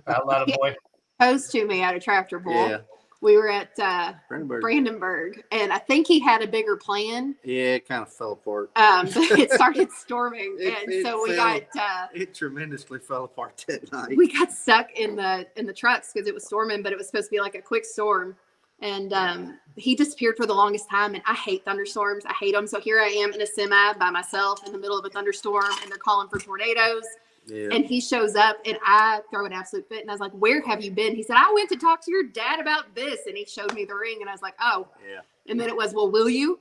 [0.08, 0.76] A lot of boy.
[1.20, 2.54] Posed to me at a tractor pull.
[2.54, 2.80] Yeah.
[3.22, 4.62] We were at uh, Brandenburg.
[4.62, 7.36] Brandenburg, and I think he had a bigger plan.
[7.46, 8.70] Yeah, it kind of fell apart.
[8.76, 11.46] Um, but it started storming, It- and it so we fell.
[11.60, 14.18] got uh, It tremendously fell apart that night.
[14.18, 17.08] we got stuck in the in the trucks because it was storming, but it was
[17.08, 18.36] supposed to be like a quick storm.
[18.84, 22.26] And um, he disappeared for the longest time, and I hate thunderstorms.
[22.26, 22.68] I hate them.
[22.68, 25.64] So here I am in a semi by myself in the middle of a thunderstorm,
[25.82, 27.04] and they're calling for tornadoes.
[27.48, 27.70] Yeah.
[27.72, 30.62] And he shows up, and I throw an absolute fit, and I was like, "Where
[30.62, 33.36] have you been?" He said, "I went to talk to your dad about this," and
[33.38, 35.22] he showed me the ring, and I was like, "Oh." Yeah.
[35.48, 36.60] And then it was, "Well, will you?"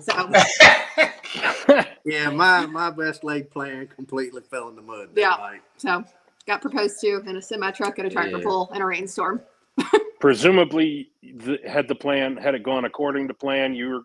[0.00, 0.30] So
[2.04, 5.10] Yeah, my my best laid plan completely fell in the mud.
[5.16, 5.36] Yeah.
[5.38, 5.62] night.
[5.76, 6.04] so
[6.46, 8.44] got proposed to in a semi truck at a tractor Yeah.
[8.44, 9.40] pull in a rainstorm.
[10.20, 14.02] Presumably, the, had the plan had it gone according to plan, you were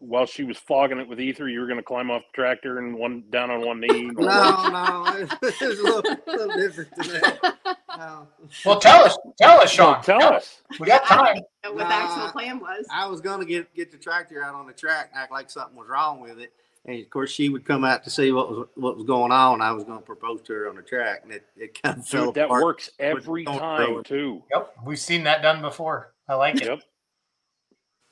[0.00, 2.78] while she was fogging it with ether, you were going to climb off the tractor
[2.78, 4.10] and one down on one knee.
[4.16, 5.04] No, no,
[5.42, 7.56] it's a little, little different than that.
[7.98, 8.26] No.
[8.64, 10.02] well, tell us, tell us, Shawn.
[10.02, 10.62] Tell us.
[10.78, 11.34] We got I time.
[11.34, 12.86] didn't know what the actual plan was.
[12.90, 15.88] I was gonna get get the tractor out on the track, act like something was
[15.88, 16.52] wrong with it,
[16.86, 19.60] and of course she would come out to see what was what was going on.
[19.60, 22.26] I was gonna propose to her on the track, and it, it kind of fell
[22.26, 22.62] Dude, that apart.
[22.64, 24.42] works every time throw too.
[24.54, 26.12] Yep, we've seen that done before.
[26.28, 26.64] I like it.
[26.66, 26.80] Yep.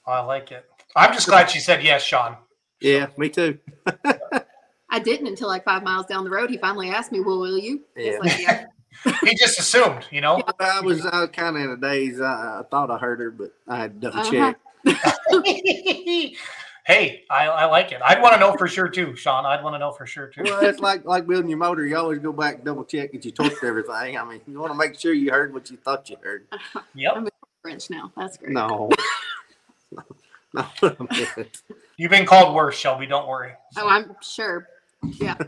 [0.06, 0.64] I like it.
[0.96, 2.36] I'm just glad she said yes, Shawn.
[2.80, 3.58] Yeah, me too.
[4.90, 6.48] I didn't until like five miles down the road.
[6.50, 8.18] He finally asked me, "Well, will you?" Yeah.
[8.20, 8.64] like, yeah.
[9.22, 10.42] He just assumed, you know.
[10.58, 12.20] I was I was kind of in a daze.
[12.20, 14.54] I, I thought I heard her, but I had to double Uh-huh.
[14.84, 16.32] check.
[16.88, 18.00] hey, I, I like it.
[18.04, 19.46] I'd want to know for sure too, Shawn.
[19.46, 20.42] I'd want to know for sure too.
[20.44, 21.86] Well, it's like like building your motor.
[21.86, 24.18] You always go back double check that you torqued everything.
[24.18, 26.46] I mean, you want to make sure you heard what you thought you heard.
[26.94, 27.28] Yep.
[27.62, 28.10] French now.
[28.16, 28.52] That's great.
[28.52, 28.90] No,
[29.92, 30.02] no,
[30.54, 30.62] no.
[30.80, 31.62] what I meant.
[31.96, 33.06] You've been called worse, Shelby.
[33.06, 33.52] Don't worry.
[33.76, 34.66] Oh, I'm sure.
[35.02, 35.34] Yeah.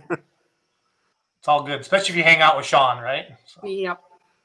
[1.40, 3.24] It's all good, especially if you hang out with Shawn, right?
[3.46, 3.98] So, Yep.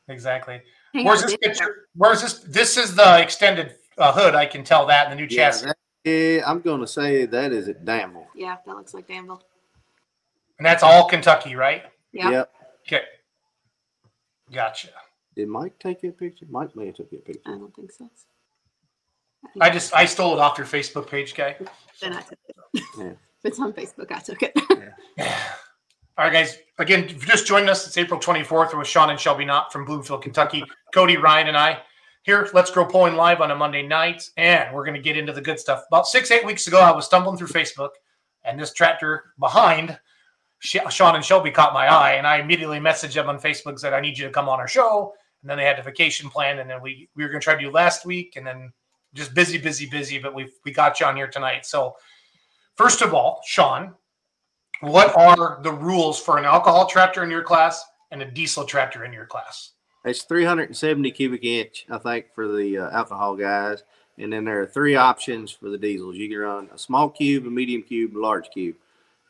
[0.07, 0.61] exactly.
[0.93, 1.89] Hang Where's this picture?
[1.93, 2.39] Where's this?
[2.39, 4.33] This is the extended uh, hood.
[4.33, 5.71] I can tell that in the new Yeah, chassis.
[6.05, 8.27] That- yeah, I'm gonna say that is at Danville.
[8.35, 9.41] Yeah, that looks like Danville.
[10.57, 11.83] And that's all Kentucky, right?
[12.13, 12.29] Yeah.
[12.29, 12.51] Yep.
[12.87, 13.03] Okay.
[14.53, 14.89] Gotcha.
[15.35, 16.45] Did Mike take that picture?
[16.49, 17.51] Mike may have took that I picture.
[17.51, 18.09] I don't think so.
[19.59, 21.55] I just I stole it off your Facebook page, guy.
[22.01, 22.83] Then I took it.
[22.97, 23.11] Yeah.
[23.43, 24.53] If it's on Facebook, I took it.
[26.17, 26.57] All right, guys.
[26.79, 28.73] Again, if you're just joining us, it's April 24th.
[28.73, 30.63] We're with Shawn and Shelby Knopp from Bloomfield, Kentucky.
[30.91, 31.77] Cody, Ryan, and I
[32.25, 32.49] here.
[32.53, 35.41] Let's Grow Pulling live on a Monday night, and we're going to get into the
[35.41, 35.83] good stuff.
[35.87, 37.91] About six, eight weeks ago, I was stumbling through Facebook,
[38.43, 39.97] and this tractor behind
[40.59, 44.01] Shawn and Shelby caught my eye, and I immediately messaged them on Facebook said, "I
[44.01, 46.67] need you to come on our show." And then they had a vacation plan, and
[46.67, 48.73] then we we were going to try to do last week, and then
[49.13, 50.17] just busy, busy, busy.
[50.17, 51.67] But we we got you on here tonight.
[51.67, 51.95] So,
[52.75, 53.93] first of all, Shawn,
[54.81, 59.05] what are the rules for an alcohol tractor in your class and a diesel tractor
[59.05, 59.74] in your class?
[60.05, 63.83] It's 370 cubic inch, I think, for the uh, alcohol guys.
[64.19, 66.15] And then there are three options for the diesels.
[66.15, 68.75] You can run a small cube, a medium cube, a large cube.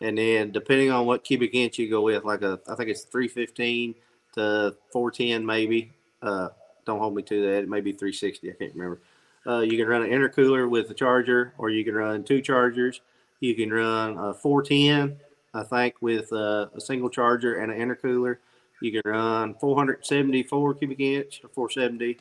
[0.01, 3.03] And then depending on what cubic inch you go with, like a, I think it's
[3.05, 3.95] 315
[4.33, 5.93] to 410 maybe.
[6.21, 6.49] Uh,
[6.85, 7.63] don't hold me to that.
[7.63, 8.49] It may be 360.
[8.49, 9.01] I can't remember.
[9.47, 13.01] Uh, you can run an intercooler with a charger, or you can run two chargers.
[13.39, 15.17] You can run a 410,
[15.53, 18.37] I think, with uh, a single charger and an intercooler.
[18.85, 22.19] You can run 474 cubic inch or 470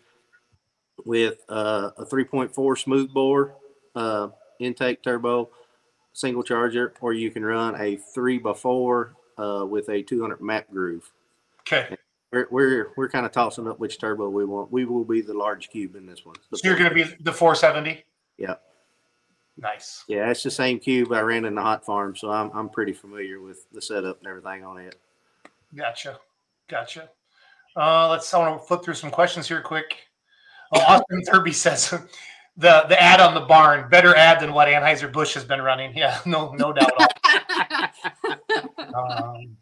[1.04, 3.54] with uh, a 3.4 smooth bore
[3.94, 5.50] uh, intake turbo
[6.14, 10.70] single charger, or you can run a three by four uh, with a 200 map
[10.70, 11.12] groove.
[11.60, 11.94] Okay.
[12.32, 14.72] We're we're, we're kind of tossing up which turbo we want.
[14.72, 16.36] We will be the large cube in this one.
[16.54, 18.02] So you're going to be the 470?
[18.38, 18.54] Yeah.
[19.58, 20.02] Nice.
[20.08, 22.94] Yeah, it's the same cube I ran in the hot farm, so I'm I'm pretty
[22.94, 24.96] familiar with the setup and everything on it.
[25.74, 26.18] Gotcha.
[26.68, 27.10] Gotcha.
[27.76, 28.32] Uh, let's.
[28.32, 29.96] I want to flip through some questions here quick.
[30.72, 31.90] Oh, Austin Thurby says
[32.56, 35.96] the the ad on the barn better ad than what Anheuser Busch has been running.
[35.96, 36.92] Yeah, no no doubt.
[38.94, 39.56] um,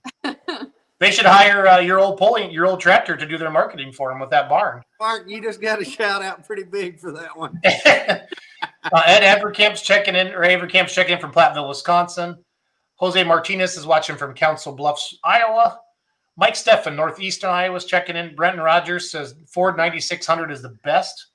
[0.99, 4.11] They should hire uh, your old pulling, your old tractor to do their marketing for
[4.11, 4.85] them with that barn.
[5.01, 7.59] Mark, you just got a shout out pretty big for that one.
[7.65, 12.45] uh, Ed Evercamp's checking in, or Evercamp's checking in from Platteville, Wisconsin.
[12.97, 15.81] Jose Martinez is watching from Council Bluffs, Iowa.
[16.37, 18.35] Mike Steffen, Northeastern Iowa, is checking in.
[18.35, 21.27] Brenton Rogers says Ford 9600 is the best.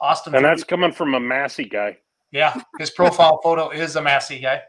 [0.00, 1.96] Austin, And that's coming from a Massey guy.
[2.32, 4.60] yeah, his profile photo is a Massey guy.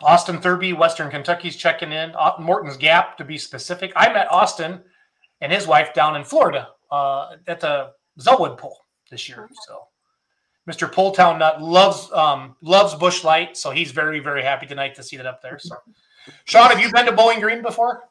[0.00, 2.14] Austin Thurby, Western Kentucky's checking in.
[2.38, 3.92] Morton's Gap, to be specific.
[3.96, 4.80] I met Austin
[5.42, 8.76] and his wife down in Florida uh, at the Zellwood Pool
[9.10, 9.46] this year.
[9.66, 9.82] So,
[10.68, 10.90] Mr.
[10.90, 15.16] Pulltown Nut loves um, loves Busch Light, so he's very very happy tonight to see
[15.18, 15.58] that up there.
[15.58, 15.76] So,
[16.44, 18.04] Shawn, have you been to Bowling Green before?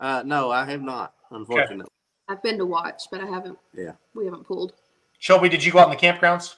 [0.00, 1.86] Uh, no, I have not, unfortunately.
[2.28, 3.58] I've been to watch, but I haven't.
[3.74, 3.92] Yeah.
[4.14, 4.74] We haven't pulled.
[5.18, 6.56] Shelby, did you go out in the campgrounds?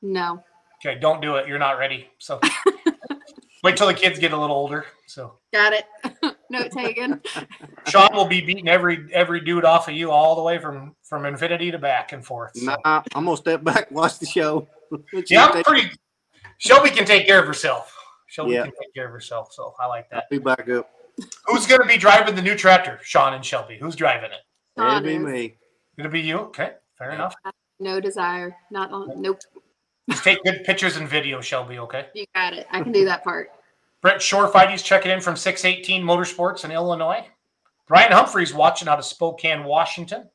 [0.00, 0.42] No.
[0.84, 1.48] Okay, don't do it.
[1.48, 2.08] You're not ready.
[2.18, 2.40] So,
[3.64, 4.86] wait till the kids get a little older.
[5.06, 5.34] So.
[5.52, 5.84] Got it.
[6.50, 7.20] Note taken.
[7.88, 11.26] Shawn will be beating every every dude off of you all the way from from
[11.26, 12.56] infinity to back and forth.
[12.56, 12.64] So.
[12.84, 14.66] Nah, I'm gonna step back, watch the show.
[15.28, 15.90] Yeah, I'm pretty.
[16.56, 17.94] Shelby can take care of herself.
[18.28, 18.62] Shelby Yeah.
[18.64, 20.30] can take care of herself, so I like that.
[20.30, 20.88] Be back up.
[21.46, 23.00] Who's going to be driving the new tractor?
[23.02, 23.76] Shawn and Shelby.
[23.78, 24.38] Who's driving it?
[24.76, 25.20] That'd Shawn be is.
[25.22, 25.56] me.
[25.98, 26.36] It'll be you.
[26.38, 27.34] Okay, fair enough.
[27.80, 28.54] No desire.
[28.70, 29.20] Not on.
[29.20, 29.40] Nope.
[30.08, 31.78] Just take good pictures and video, Shelby.
[31.80, 32.06] Okay.
[32.14, 32.66] You got it.
[32.70, 33.50] I can do that part.
[34.02, 37.26] Brett Shorefighty's checking in from 618 Motorsports in Illinois.
[37.88, 40.28] Brian Humphreys watching out of Spokane, Washington.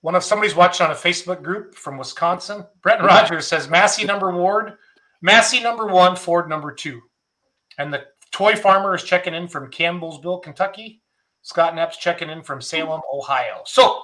[0.00, 2.64] One of somebody's watching on a Facebook group from Wisconsin.
[2.82, 4.74] Brent Rogers says Massey number Ward,
[5.20, 7.00] Massey number one, Ford number two.
[7.78, 11.02] And the toy farmer is checking in from Campbellsville, Kentucky.
[11.42, 13.62] Scott Knopp's checking in from Salem, Ohio.
[13.64, 14.02] So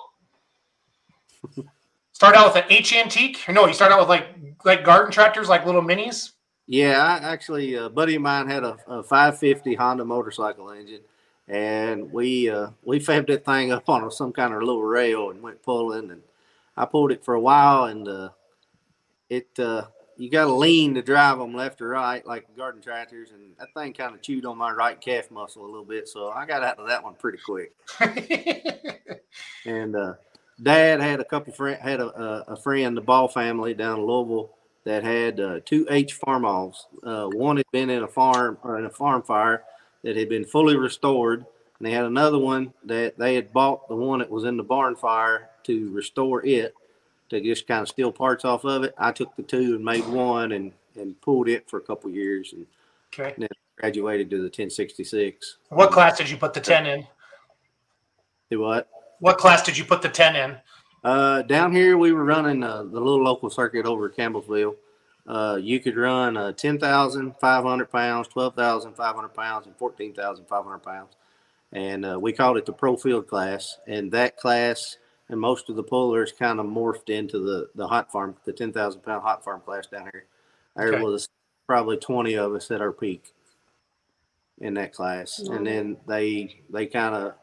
[2.12, 3.44] start out with an H antique.
[3.48, 4.28] No, you start out with like
[4.64, 6.32] like garden tractors, like little minis.
[6.66, 11.02] Yeah, I actually, a buddy of mine had a, a 550 Honda motorcycle engine,
[11.46, 15.42] and we uh, we fabbed that thing up on some kind of little rail and
[15.42, 16.22] went pulling, and
[16.76, 18.28] I pulled it for a while, and uh,
[19.28, 19.84] it uh,
[20.16, 23.72] you got to lean to drive them left or right like garden tractors, and that
[23.74, 26.62] thing kind of chewed on my right calf muscle a little bit, so I got
[26.62, 27.74] out of that one pretty quick.
[29.66, 30.14] And uh,
[30.62, 34.06] Dad had a couple friend had a, a, a friend, the Ball family down in
[34.06, 34.50] Louisville,
[34.84, 36.86] that had uh, two H Farmalls.
[37.02, 39.64] Uh, one had been in a farm or in a farm fire
[40.02, 41.40] that had been fully restored,
[41.78, 44.62] and they had another one that they had bought the one that was in the
[44.62, 46.74] barn fire to restore it
[47.34, 48.94] to just kind of steal parts off of it.
[48.98, 52.52] I took the two and made one and and pulled it for a couple years
[52.52, 52.66] and
[53.12, 53.48] okay.
[53.76, 55.58] graduated to the 1066.
[55.68, 57.06] What class did you put the 10 in?
[58.50, 58.88] Do what?
[59.20, 60.56] What class did you put the 10 in?
[61.02, 64.76] Uh, down here, we were running uh, the little local circuit over Campbellsville.
[65.26, 71.16] Uh, you could run uh, 10,500 pounds, 12,500 pounds, and 14,500 pounds.
[71.72, 73.78] And uh, we called it the Pro Field class.
[73.86, 78.12] And that class and most of the pullers kind of morphed into the, the hot
[78.12, 80.26] farm, the 10,000 pound hot farm class down here.
[80.76, 81.02] There Okay.
[81.02, 81.28] was
[81.66, 83.32] probably 20 of us at our peak
[84.60, 85.38] in that class.
[85.38, 85.64] And mm-hmm.
[85.64, 87.34] then they they kind of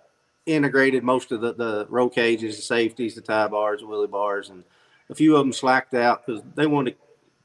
[0.45, 4.49] integrated most of the, the roll cages, the safeties, the tie bars, the wheelie bars,
[4.49, 4.63] and
[5.09, 6.97] a few of them slacked out because they wanted to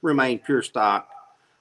[0.03, 1.09] remain pure stock.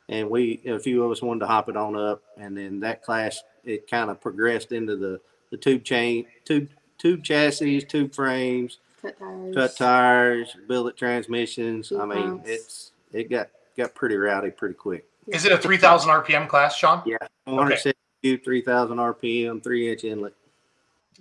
[0.08, 2.22] And we, a few of us wanted to hop it on up.
[2.38, 7.24] And then that class, it kind of progressed into the, the tube chain, tube, tube
[7.24, 9.56] chassis, tube frames, Cut tires.
[9.56, 11.92] cut tires, billet transmissions.
[11.92, 12.50] I mean, pumps.
[12.50, 15.06] it's, it got, got pretty rowdy pretty quick.
[15.28, 17.02] Is it a 3,000 RPM class, Shawn?
[17.06, 17.18] Yeah.
[17.46, 20.34] 172, 3000 RPM, three inch inlet.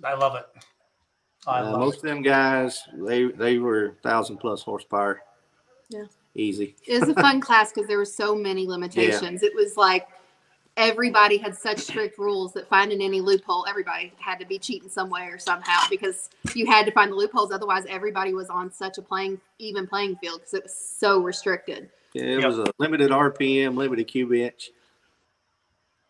[0.03, 0.45] I love it.
[1.47, 1.97] I Uh, love most it.
[1.97, 5.21] of them guys, they they were thousand plus horsepower.
[5.89, 6.05] Yeah.
[6.33, 6.75] Easy.
[6.85, 9.41] It was a fun class because there were so many limitations.
[9.43, 10.07] It was like
[10.77, 15.09] everybody had such strict rules that finding any loophole, everybody had to be cheating some
[15.09, 17.51] way or somehow because you had to find the loopholes.
[17.51, 21.89] Otherwise, everybody was on such a playing even playing field because it was so restricted.
[22.13, 22.47] Yeah, it Yep.
[22.47, 24.69] was a limited RPM, limited cube inch,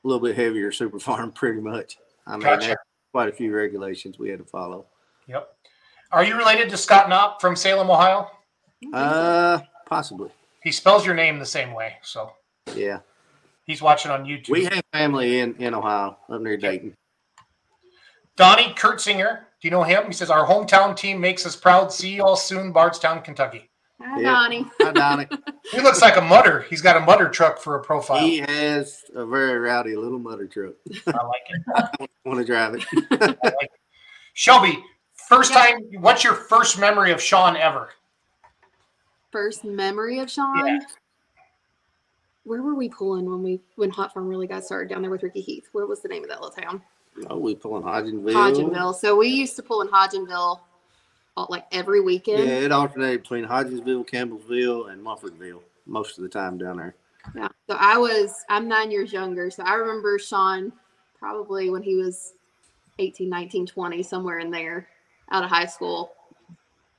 [0.04, 1.98] a little bit heavier super farm, pretty much.
[2.28, 2.78] I mean, Gotcha.
[3.12, 4.88] quite a few regulations we had to follow.
[5.28, 5.48] Yep.
[6.12, 8.30] Are you related to Scott Knopp from Salem, Ohio?
[8.94, 10.30] Uh, possibly.
[10.64, 12.32] He spells your name the same way, so
[12.76, 13.00] Yeah,
[13.66, 14.50] he's watching on YouTube.
[14.50, 16.96] we have family in in Ohio, up near Dayton.
[18.38, 20.06] Donnie Kurtzinger, do you know him?
[20.08, 21.92] He says our hometown team makes us proud.
[21.92, 23.70] See you all soon, Bardstown, Kentucky.
[24.02, 24.32] Hi, Yeah.
[24.32, 24.66] Donnie.
[24.82, 25.28] Hi, Donnie.
[25.72, 26.62] He looks like a mutter.
[26.70, 28.20] He's got a mutter truck for a profile.
[28.20, 30.76] he has a very rowdy little motor truck.
[31.08, 32.10] I like it.
[32.24, 32.86] Want to drive it?
[33.12, 33.72] I like it.
[34.36, 34.78] Shelby,
[35.28, 35.66] first Yeah.
[35.72, 35.80] time.
[36.02, 37.90] What's your first memory of Shawn ever?
[39.32, 40.68] First memory of Shawn.
[40.68, 40.80] Yeah.
[42.46, 45.24] Where were we pulling when we when Hot Farm really got started down there with
[45.24, 45.68] Ricky Heath?
[45.74, 46.82] What was the name of that little town?
[47.30, 48.34] Oh, we pulling Hodgenville.
[48.34, 48.96] Hodgenville.
[48.96, 50.60] So we used to pull in Hodgenville
[51.38, 52.48] uh, like every weekend.
[52.48, 56.96] Yeah, it alternated between Hodgenville, Campbellsville, and Munfordville most of the time down there.
[57.36, 57.48] Yeah.
[57.70, 59.50] So I was, I'm nine years younger.
[59.50, 60.72] So I remember Shawn
[61.18, 62.34] probably when he was
[63.00, 64.88] 18, 19, 20, somewhere in there
[65.32, 66.14] out of high school.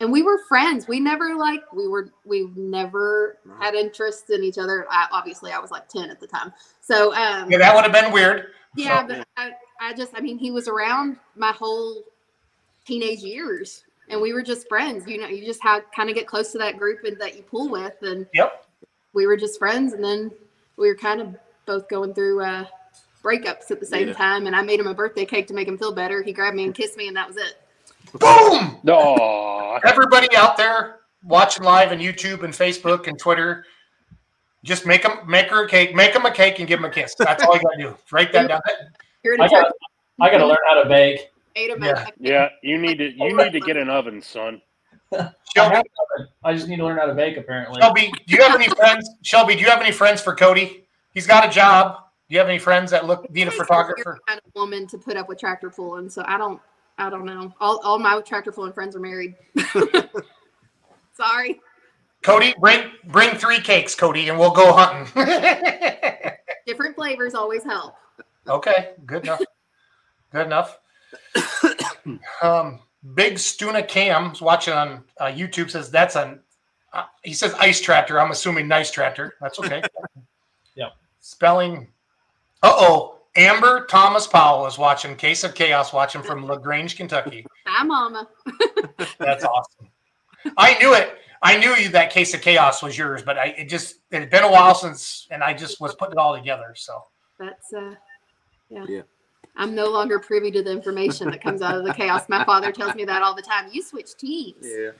[0.00, 0.86] And we were friends.
[0.86, 4.86] We never like, we were, we never had interest in each other.
[4.90, 6.52] I, obviously, I was like 10 at the time.
[6.82, 8.48] So, um, Yeah, that would have been weird.
[8.74, 12.02] yeah, So- but I, I just, I mean, he was around my whole
[12.84, 15.06] teenage years and we were just friends.
[15.08, 17.42] You know, you just have kind of get close to that group and that you
[17.42, 17.94] pull with.
[18.02, 18.66] And Yep.
[19.14, 19.94] we were just friends.
[19.94, 20.30] And then
[20.76, 22.66] we were kind of both going through uh,
[23.22, 24.14] breakups at the same Yeah.
[24.14, 24.46] time.
[24.46, 26.22] And I made him a birthday cake to make him feel better.
[26.22, 27.54] He grabbed me and kissed me, and that was it.
[28.12, 28.78] Boom!
[28.82, 33.64] No, Everybody out there watching live on YouTube and Facebook and Twitter,
[34.64, 36.92] just make them make her a cake, make them a cake, and give them a
[36.94, 37.14] kiss.
[37.18, 37.96] That's all you gotta do.
[38.12, 38.60] Write that down.
[39.22, 39.72] Here in I a church, got
[40.20, 41.30] I got to learn how to bake.
[41.56, 42.06] ate him Yeah.
[42.18, 44.62] yeah, you need to you need to get an oven, son.
[45.12, 45.82] I, Shelby, an
[46.16, 46.28] oven.
[46.44, 47.36] I just need to learn how to bake.
[47.36, 49.08] Apparently, Shelby, do you have any friends?
[49.22, 50.86] Shelby, do you have any friends for Cody?
[51.12, 51.98] He's got a job.
[52.28, 54.02] Do you have any friends that look need a He's photographer?
[54.04, 56.08] weird kind of woman to put up with tractor pulling.
[56.10, 56.60] So I don't,
[56.98, 57.54] I don't know.
[57.60, 59.34] All, all my tractor pulling friends are married.
[61.12, 61.60] Sorry.
[62.22, 65.06] Cody, bring bring three cakes, Cody, and we'll go hunting.
[66.66, 67.94] Different flavors always help.
[68.48, 69.42] okay, good enough.
[70.32, 70.78] Good enough.
[72.40, 72.78] Um,
[73.14, 76.38] Big Stuna Cam's watching on uh, YouTube says that's an
[76.92, 78.20] uh, he says ice tractor.
[78.20, 79.34] I'm assuming nice tractor.
[79.40, 79.82] That's okay.
[80.76, 80.90] yeah.
[81.20, 81.88] Spelling.
[82.62, 83.15] Uh oh.
[83.36, 87.44] Amber Thomas Powell is watching Case of Chaos, watching from LaGrange, Kentucky.
[87.66, 88.28] Hi, Mama.
[89.18, 89.88] That's awesome.
[90.56, 91.18] I knew it.
[91.42, 94.30] I knew you that Case of Chaos was yours, but I it just it had
[94.30, 96.74] been a while since, and I just was putting it all together.
[96.74, 97.04] So
[97.38, 97.94] That's uh,
[98.70, 98.86] yeah.
[98.88, 99.02] Yeah.
[99.56, 102.28] I'm no longer privy to the information that comes out of the chaos.
[102.28, 103.68] My father tells me that all the time.
[103.72, 104.62] You switch teams.
[104.62, 104.90] Yeah.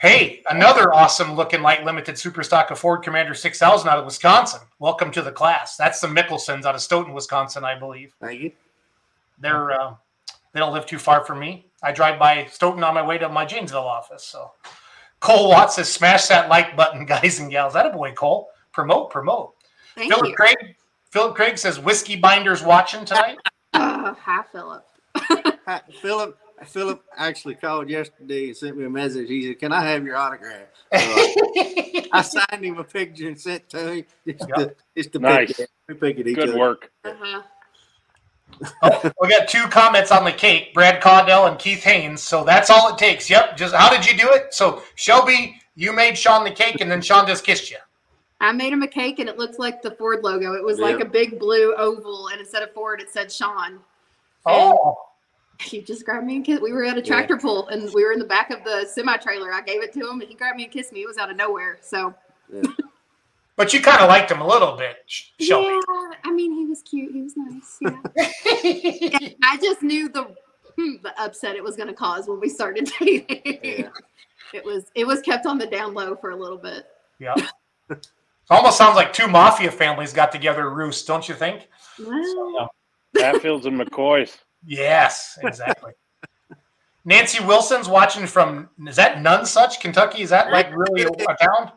[0.00, 4.60] Hey, another awesome looking light limited super stock of Ford Commander 6000 out of Wisconsin.
[4.78, 5.76] Welcome to the class.
[5.76, 8.12] That's the Mickelsons out of Stoughton, Wisconsin, I believe.
[8.20, 8.52] Thank you.
[9.38, 9.94] They're uh,
[10.52, 11.66] they don't live too far from me.
[11.82, 14.24] I drive by Stoughton on my way to my Janesville office.
[14.24, 14.50] So
[15.20, 18.48] Cole Watts says, "Smash that like button, guys and gals." That a boy, Cole.
[18.72, 19.54] Promote, promote.
[19.94, 20.34] Thank Philip you.
[20.34, 20.76] Craig.
[21.10, 23.38] Philip Craig says, "Whiskey Binders watching tonight."
[23.72, 24.84] Uh, hi, Philip.
[25.66, 26.36] Hi, Philip.
[26.64, 29.28] Philip actually called yesterday and sent me a message.
[29.28, 33.68] He said, "Can I have your autograph?" So I signed him a picture and sent
[33.70, 34.04] to him.
[34.24, 34.56] It's Yep.
[34.56, 35.48] to, just to Nice.
[35.48, 35.70] pick it.
[35.88, 36.58] We pick at each Good other.
[36.58, 36.90] work.
[37.04, 37.42] Uh-huh.
[38.82, 42.22] Oh, we got two comments on the cake, Brad Caudell and Keith Haynes.
[42.22, 43.28] So that's all it takes.
[43.28, 43.56] Yep.
[43.56, 44.54] Just how did you do it?
[44.54, 47.78] So Shelby, you made Shawn the cake, and then Shawn just kissed you.
[48.40, 50.52] I made him a cake and it looked like the Ford logo.
[50.54, 53.80] It was like a big blue oval, and instead of Ford, it said Shawn.
[54.46, 54.96] Oh,
[55.60, 56.62] He just grabbed me and kissed.
[56.62, 59.16] We were at a tractor pull, and we were in the back of the semi
[59.18, 59.52] trailer.
[59.52, 61.02] I gave it to him, and he grabbed me and kissed me.
[61.02, 61.78] It was out of nowhere.
[61.80, 62.12] So
[63.56, 65.68] but you kind of liked him a little bit, Shelby.
[65.68, 67.12] yeah, I mean, he was cute.
[67.12, 67.78] He was nice.
[67.80, 69.28] Yeah.
[69.42, 70.34] I just knew the
[70.76, 73.60] hmm, the upset it was going to cause when we started dating.
[73.62, 73.88] Yeah.
[74.52, 76.86] It was it was kept on the down low for a little bit.
[77.18, 77.34] yeah.
[77.90, 81.66] It almost sounds like two mafia families got together to roost, don't you think?
[81.98, 82.70] Well,
[83.16, 84.36] Hatfields and McCoys.
[84.66, 85.92] Yes, exactly.
[87.04, 90.22] Nancy Wilson's watching from is that Nonesuch, Kentucky?
[90.22, 91.72] Is that like really a, a town?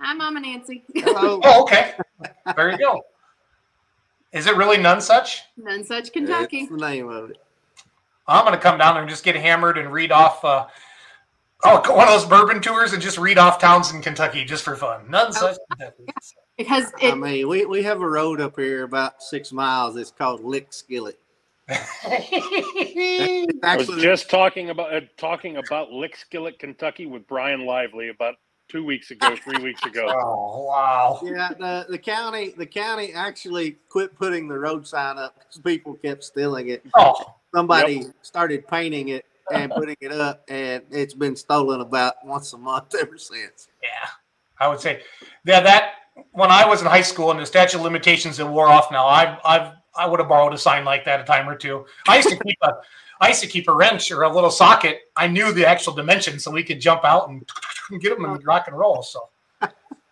[0.00, 0.84] hi, Mama Nancy.
[0.94, 1.40] Hello.
[1.42, 1.94] Oh, okay.
[2.56, 3.02] There you go.
[4.32, 5.40] Is it really Nonesuch?
[5.56, 6.60] None such Kentucky.
[6.60, 7.38] That's the name of it.
[8.26, 10.66] I'm gonna come down there and just get hammered and read off uh,
[11.64, 14.76] oh one of those bourbon tours and just read off towns in Kentucky just for
[14.76, 15.10] fun.
[15.10, 15.56] None such.
[16.58, 19.96] Because I it, mean, we, we have a road up here about six miles.
[19.96, 21.18] It's called Lick Skillet.
[21.68, 28.36] It's I was just talking about uh, talking about Lickskillet, Kentucky, with Brian Lively about
[28.68, 30.06] two weeks ago, three weeks ago.
[30.14, 31.20] oh wow!
[31.22, 35.94] Yeah, the, the county the county actually quit putting the road sign up because people
[35.94, 36.84] kept stealing it.
[36.96, 42.52] Oh, Somebody started painting it and putting it up, and it's been stolen about once
[42.52, 43.68] a month ever since.
[43.82, 44.08] yeah.
[44.60, 45.02] I would say,
[45.44, 45.60] yeah.
[45.60, 45.92] That
[46.32, 49.06] when I was in high school and the statute of limitations that wore off now,
[49.06, 51.84] I've I've I would have borrowed a sign like that a time or two.
[52.06, 52.74] I used to keep a
[53.20, 55.10] I used to keep a wrench or a little socket.
[55.16, 57.44] I knew the actual dimensions, so we could jump out and
[58.00, 59.02] get them and rock and roll.
[59.02, 59.28] So.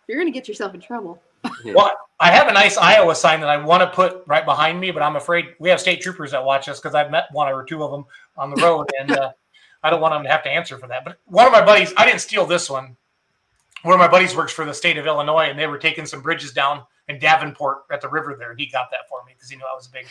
[0.07, 1.21] you're going to get yourself in trouble.
[1.65, 4.91] Well, I have a nice Iowa sign that I want to put right behind me,
[4.91, 7.63] but I'm afraid we have state troopers that watch us because I've met one or
[7.63, 8.05] two of them
[8.37, 9.31] on the road, and uh,
[9.83, 11.05] I don't want them to have to answer for that.
[11.05, 12.97] But one of my buddies, I didn't steal this one.
[13.83, 16.21] One of my buddies works for the state of Illinois, and they were taking some
[16.21, 19.55] bridges down in Davenport at the river there, he got that for me because he
[19.55, 20.07] knew I was a big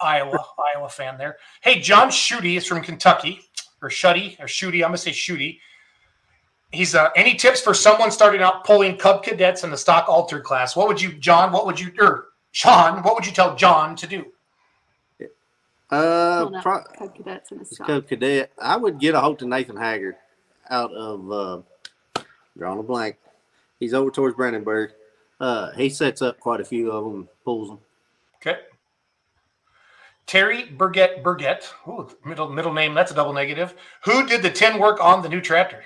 [0.00, 1.36] Iowa Iowa fan there.
[1.60, 3.40] Hey, John Schutte is from Kentucky,
[3.82, 4.76] or Shuddy or Shooty.
[4.76, 5.58] I'm gonna say Shooty.
[6.72, 10.42] He's uh, any tips for someone starting out pulling Cub cadets in the stock altered
[10.42, 10.74] class?
[10.74, 11.52] What would you, John?
[11.52, 13.02] What would you, or Shawn?
[13.02, 14.26] What would you tell John to do?
[15.88, 17.86] Uh, Pulling pro- Cub cadets in the stock.
[17.86, 18.50] Cub Cadet.
[18.60, 20.16] I would get a hold to Nathan Haggard
[20.68, 22.22] out of uh,
[22.58, 23.16] drawing a blank.
[23.78, 24.90] He's over towards Brandenburg.
[25.38, 27.78] Uh, he sets up quite a few of them, pulls them.
[28.36, 28.60] Okay.
[30.26, 31.72] Terry Burgett Burgett.
[31.86, 32.94] Ooh, middle middle name.
[32.94, 33.74] That's a double negative.
[34.04, 35.84] Who did the tin work on the new tractor?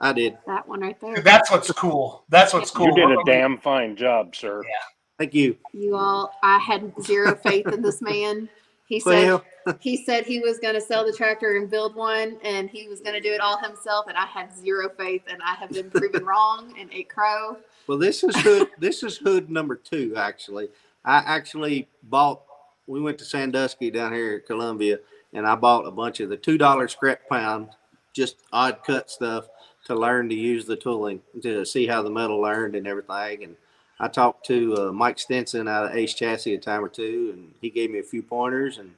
[0.00, 0.38] I did.
[0.46, 1.20] That one right there.
[1.20, 2.24] That's what's cool.
[2.28, 2.86] That's what's cool.
[2.86, 4.62] You did a damn fine job, sir.
[4.62, 4.70] Yeah.
[5.18, 5.56] Thank you.
[5.72, 8.48] You all, I had zero faith in this man.
[8.88, 9.42] He said
[9.80, 13.00] he said he was going to sell the tractor and build one, and he was
[13.00, 14.06] going to do it all himself.
[14.08, 17.58] And I had zero faith, and I have been proven wrong and ate crow.
[17.86, 18.68] well, this is hood.
[18.78, 20.14] this is hood number two.
[20.16, 20.68] Actually,
[21.04, 22.42] I actually bought.
[22.86, 25.00] We went to Sandusky down here at Columbia,
[25.34, 27.68] and I bought a bunch of the two dollar scrap pound,
[28.14, 29.48] just odd cut stuff
[29.84, 33.44] to learn to use the tooling to see how the metal learned and everything.
[33.44, 33.56] And
[34.00, 37.52] I talked to uh, Mike Stinson out of Ace Chassis a time or two, and
[37.60, 38.78] he gave me a few pointers.
[38.78, 38.94] And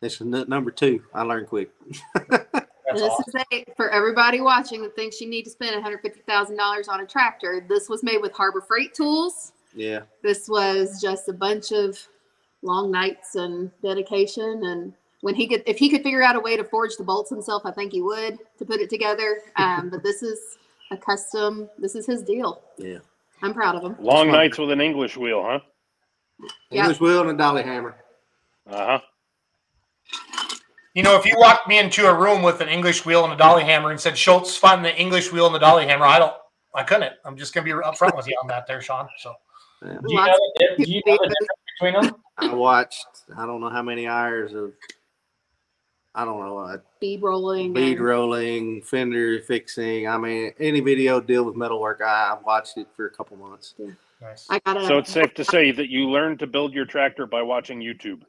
[0.00, 1.02] this is n- number two.
[1.14, 1.70] I learned quick.
[2.94, 3.42] That's this awesome.
[3.52, 7.64] is a, for everybody watching that thinks you need to spend $150,000 on a tractor.
[7.68, 9.52] This was made with Harbor Freight tools.
[9.74, 10.02] Yeah.
[10.22, 11.98] This was just a bunch of
[12.62, 14.64] long nights and dedication.
[14.64, 17.30] And when he could, if he could figure out a way to forge the bolts
[17.30, 19.40] himself, I think he would to put it together.
[19.56, 20.58] Um, but this is
[20.90, 21.68] a custom.
[21.78, 22.62] This is his deal.
[22.76, 22.98] Yeah.
[23.44, 23.94] I'm proud of him.
[24.00, 24.32] Long fun.
[24.32, 25.60] nights with an English wheel, huh?
[26.70, 26.82] Yeah.
[26.82, 27.94] English wheel and a dolly hammer.
[28.66, 29.00] Uh huh.
[30.94, 33.36] You know, if you walked me into a room with an English wheel and a
[33.36, 36.32] dolly hammer and said, Schultz, find the English wheel and the dolly hammer, I don't,
[36.74, 37.12] I couldn't.
[37.26, 39.08] I'm just going to be upfront with you on that there, Shawn.
[39.18, 39.34] So,
[39.82, 40.38] Do you know
[40.78, 42.16] the, do you know the difference between them?
[42.38, 43.06] I watched.
[43.36, 44.72] I don't know how many hours of.
[46.14, 46.58] I don't know.
[46.58, 47.72] Uh, Bead rolling.
[47.72, 50.06] bead and- rolling, fender fixing.
[50.08, 53.74] I mean, any video deal with metalwork, I, I've watched it for a couple months.
[53.78, 53.90] Yeah.
[54.20, 54.46] nice.
[54.48, 54.86] I got it.
[54.86, 58.22] So it's safe to say that you learned to build your tractor by watching YouTube.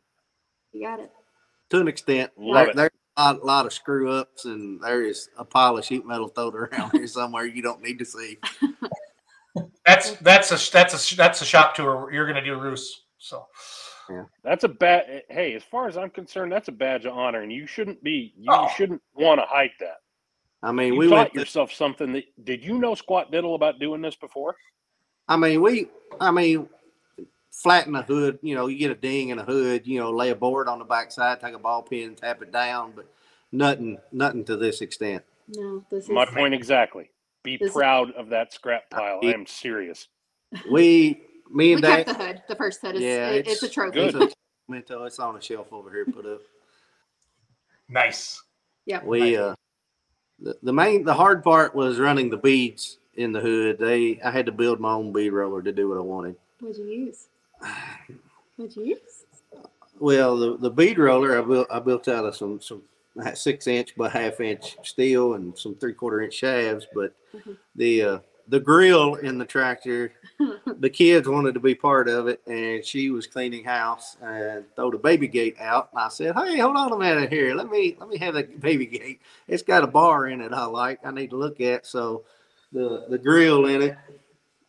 [0.74, 1.12] You got it.
[1.70, 2.76] To an extent, Love there, it.
[2.76, 6.28] there's a lot, lot of screw ups, and there is a pile of sheet metal
[6.28, 8.38] thrown around here somewhere you don't need to see.
[9.86, 13.04] That's, that's a, that's a, that's a shop tour you're going to do, Roos.
[13.20, 13.46] So,
[14.44, 15.06] That's a bad.
[15.08, 18.04] Eh, hey, as far as I'm concerned, that's a badge of honor, and you shouldn't
[18.04, 18.34] be.
[18.38, 18.68] You Oh.
[18.76, 19.98] shouldn't want to hide that.
[20.64, 21.34] I mean, You we taught went.
[21.34, 22.26] To, yourself something that.
[22.44, 24.56] Did you know squat diddle about doing this before?
[25.28, 25.88] I mean, we.
[26.20, 26.70] I mean,
[27.52, 28.40] flatten a hood.
[28.42, 29.86] You know, you get a ding in a hood.
[29.88, 32.94] You know, lay a board on the backside, take a ball peen, tap it down,
[32.96, 33.06] but
[33.52, 35.24] nothing, nothing to this extent.
[35.48, 37.12] No, this is My point exactly.
[37.44, 39.20] Be This is- proud of that scrap pile.
[39.24, 40.08] I am serious.
[40.72, 41.22] We,
[41.56, 42.44] me We and kept the hood.
[42.48, 43.92] The first hood is Yeah, it- it's, it's a trophy.
[44.12, 44.16] good.
[44.16, 44.38] It's a
[44.68, 45.04] memento.
[45.06, 46.06] It's on a shelf over here.
[46.06, 46.42] Put up.
[47.90, 48.42] nice.
[48.86, 49.04] Yeah.
[49.04, 49.56] We uh,
[50.40, 53.80] the, the main the hard part was running the beads in the hood.
[53.80, 56.36] They I had to build my own bead roller to do what I wanted.
[56.60, 57.28] What'd you use?
[58.58, 59.00] What'd you use?
[59.98, 62.84] Well, the, the bead roller I built I built out of some some
[63.34, 66.86] six inch by half inch steel and some three quarter inch shafts.
[66.94, 67.58] But Mhm.
[67.76, 70.12] the uh, the grill in the tractor,
[70.80, 74.92] the kids wanted to be part of it, and she was cleaning house and throw
[74.92, 75.90] the baby gate out.
[75.94, 77.56] And I said, "Hey, hold on a minute here.
[77.56, 79.22] Let me let me have that baby gate.
[79.48, 80.54] It's got a bar in it.
[80.54, 81.00] I like.
[81.06, 81.86] I need to look at.
[81.86, 82.24] So
[82.72, 83.98] the the grill in it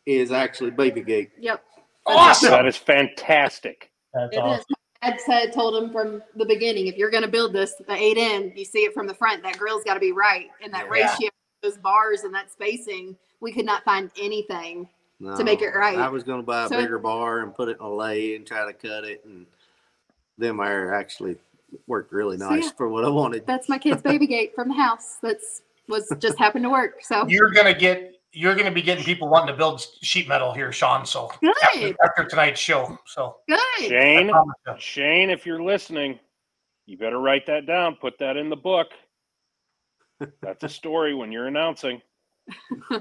[0.07, 1.31] is actually baby gate.
[1.39, 1.63] Yep.
[2.07, 2.51] Awesome.
[2.53, 3.91] That is fantastic.
[4.15, 4.43] That's It is.
[4.43, 4.65] awesome.
[5.03, 8.17] Ed said told him from the beginning, if you're going to build this, the eight
[8.17, 9.43] N, you see it from the front.
[9.43, 10.91] That grill's got to be right, and that Yeah.
[10.91, 11.29] ratio,
[11.67, 13.17] those bars, and that spacing.
[13.41, 14.89] We could not find anything.
[15.19, 15.99] No, To make it right.
[15.99, 18.37] I was going to buy a So- bigger bar and put it in a lay
[18.37, 19.47] and try to cut it, and
[20.39, 21.37] them there actually
[21.87, 22.71] worked really So, nice yeah.
[22.77, 23.47] for what I wanted.
[23.47, 25.17] That's my kid's baby gate from the house.
[25.23, 27.03] That's was just happened to work.
[27.03, 30.27] So You're going to get, you're going to be getting people wanting to build sheet
[30.29, 31.07] metal here, Shawn.
[31.07, 32.99] So, after, good, after tonight's show.
[33.07, 33.59] So, good.
[33.79, 34.31] Shane.
[34.79, 36.19] Shane, if you're listening,
[36.87, 37.95] you better write that down.
[37.97, 38.89] Put that in the book.
[40.41, 42.01] That's a story when you're announcing.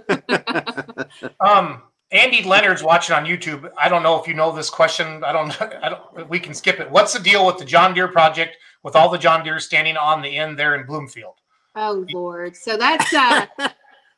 [1.40, 3.70] Um, Andy Leonard's watching on YouTube.
[3.82, 5.24] I don't know if you know this question.
[5.24, 5.60] I don't.
[5.62, 6.30] I don't.
[6.30, 6.90] We can skip it.
[6.90, 10.22] What's the deal with the John Deere project with all the John Deere standing on
[10.22, 11.36] the end there in Bloomfield?
[11.76, 12.56] Oh Lord.
[12.56, 13.46] So that's uh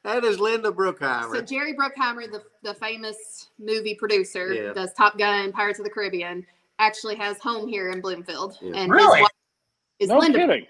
[0.04, 1.32] that is Linda Bruckheimer.
[1.34, 4.74] so Jerry Bruckheimer, the the famous movie producer, Yeah.
[4.74, 6.46] does Top Gun, Pirates of the Caribbean,
[6.80, 8.58] actually has home here in Bloomfield.
[8.62, 8.74] Yeah.
[8.76, 9.20] And Really?
[9.20, 9.32] his wife
[10.00, 10.40] is No Linda.
[10.40, 10.68] kidding.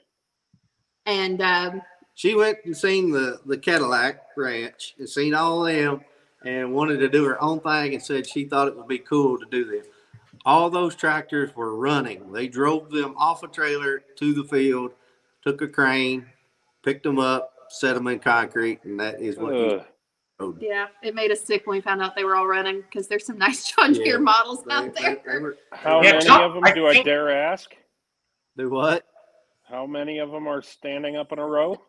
[1.07, 1.81] And um
[2.17, 6.01] she went and seen the the Cadillac Ranch and seen all of them,
[6.43, 9.37] and wanted to do her own thing, and said she thought it would be cool
[9.37, 9.83] to do them.
[10.45, 12.31] all those tractors were running.
[12.31, 14.93] They drove them off a trailer to the field,
[15.43, 16.25] took a crane,
[16.83, 19.85] picked them up, set them in concrete, and that is what he Ugh.
[20.39, 20.61] rode.
[20.61, 23.25] Yeah, it made us sick when we found out they were all running because there's
[23.25, 24.03] some nice John Yeah.
[24.05, 25.21] Deere models They- out there.
[25.27, 27.75] they were- How Yeah, many Tom, of them I do I dare ask?
[28.57, 29.05] Do what?
[29.67, 31.81] How many of them are standing up in a row?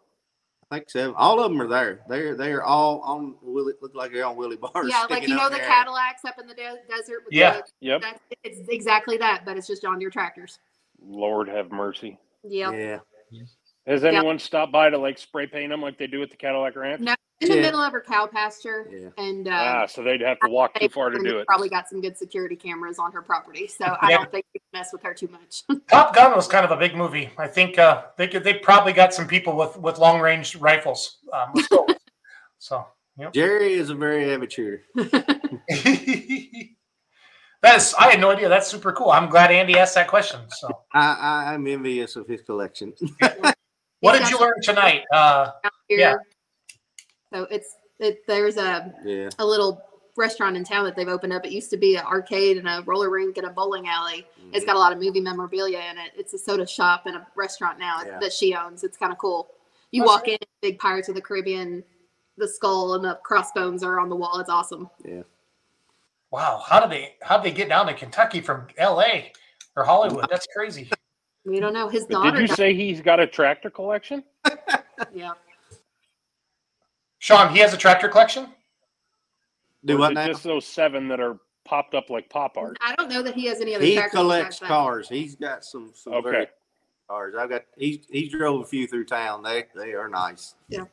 [0.70, 1.14] I think seven.
[1.16, 2.00] All of them are there.
[2.08, 3.72] They're they're all on wheelie.
[3.80, 4.88] Look like they're on wheelie bars.
[4.90, 5.66] Yeah, like you know the there.
[5.66, 7.22] Cadillacs up in the de- desert.
[7.24, 7.52] With Yeah.
[7.58, 8.00] the, Yep.
[8.02, 10.58] that's, it's exactly that, but it's just John Deere tractors.
[11.02, 12.18] Lord have mercy.
[12.44, 12.72] Yep.
[12.74, 12.98] Yeah.
[13.86, 14.08] Has Yeah.
[14.10, 17.00] anyone stopped by to like spray paint them like they do at the Cadillac Ranch?
[17.00, 17.62] No, in the Yeah.
[17.62, 19.08] middle of her cow pasture, Yeah.
[19.16, 21.46] and uh, Ah, so they'd have to walk too far to do it.
[21.46, 24.16] Probably got some good security cameras on her property, so I Yeah.
[24.18, 25.62] don't think we can mess with her too much.
[25.88, 27.30] Top Gun was kind of a big movie.
[27.38, 31.18] I think uh, they could, they probably got some people with with long range rifles.
[31.32, 31.86] Um, let's go.
[32.58, 32.84] so,
[33.16, 33.32] yep.
[33.32, 34.78] Jerry is a very amateur.
[37.60, 38.48] That's I had no idea.
[38.48, 39.10] That's super cool.
[39.10, 40.40] I'm glad Andy asked that question.
[40.50, 42.94] So, I, I I'm envious of his collection.
[44.00, 45.02] what did you learn tonight?
[45.12, 46.20] Uh, out here.
[47.32, 48.26] So it's it.
[48.26, 49.28] There's a yeah.
[49.38, 49.82] a little
[50.16, 51.44] restaurant in town that they've opened up.
[51.46, 54.26] It used to be an arcade and a roller rink and a bowling alley.
[54.40, 54.50] Mm-hmm.
[54.54, 56.12] It's got a lot of movie memorabilia in it.
[56.16, 58.18] It's a soda shop and a restaurant now Yeah.
[58.18, 58.82] that she owns.
[58.84, 59.48] It's kind of cool.
[59.92, 61.82] You That's walk in, big Pirates of the Caribbean,
[62.36, 64.38] the skull and the crossbones are on the wall.
[64.40, 64.90] It's awesome.
[65.04, 65.22] Yeah.
[66.30, 69.32] Wow, how did they how did they get down to Kentucky from L.A.
[69.76, 70.26] or Hollywood?
[70.30, 70.90] That's crazy.
[71.46, 71.88] We don't know.
[71.88, 72.30] His But daughter.
[72.32, 74.22] did you died- say he's got a tractor collection?
[75.14, 75.30] yeah.
[77.18, 78.48] Shawn, he has a tractor collection.
[79.84, 80.26] Do Or what is it now?
[80.28, 82.76] just those seven that are popped up like pop art?
[82.80, 83.84] I don't know that he has any other.
[83.84, 85.08] He tractors collects cars.
[85.08, 86.30] He's got some some Okay.
[86.30, 86.48] good
[87.08, 87.34] cars.
[87.38, 89.42] I've got he's he drove a few through town.
[89.42, 90.54] They they are nice.
[90.68, 90.84] Yeah.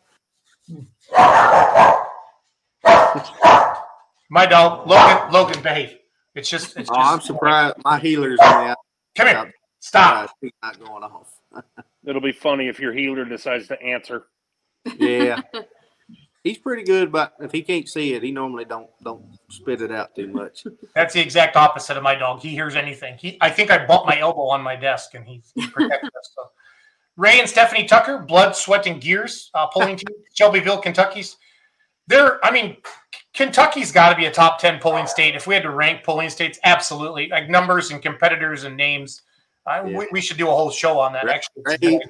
[4.30, 5.32] My dog, Logan.
[5.32, 5.98] Logan, behave.
[6.34, 6.76] It's just.
[6.78, 7.76] It's Oh, just I'm surprised.
[7.84, 8.76] My heeler's on the
[9.16, 9.54] Come here.
[9.80, 10.14] Stop.
[10.14, 10.36] Uh, outside.
[10.42, 11.40] He's not going off.
[12.06, 14.26] It'll be funny if your healer decides to answer.
[14.98, 15.42] Yeah.
[16.46, 19.92] He's pretty good, but if he can't see it, he normally don't don't spit it
[19.92, 20.64] out too much.
[20.96, 22.40] That's the exact opposite of my dog.
[22.40, 23.18] He hears anything.
[23.18, 26.32] He, I think I bumped my elbow on my desk, and he, he protected us.
[26.36, 26.44] So.
[27.18, 31.38] Ray and Stephanie Tucker, blood, sweat, and gears, uh, pulling team, Shelbyville, Kentucky's.
[32.08, 32.78] They're, I mean,
[33.34, 35.34] Kentucky's got to be a top ten polling state.
[35.36, 39.24] If we had to rank polling states, absolutely, like numbers and competitors and names.
[39.66, 39.98] I, Yeah.
[39.98, 41.24] we, we should do a whole show on that.
[41.26, 42.10] Ray- Actually, It's a good Ray- idea.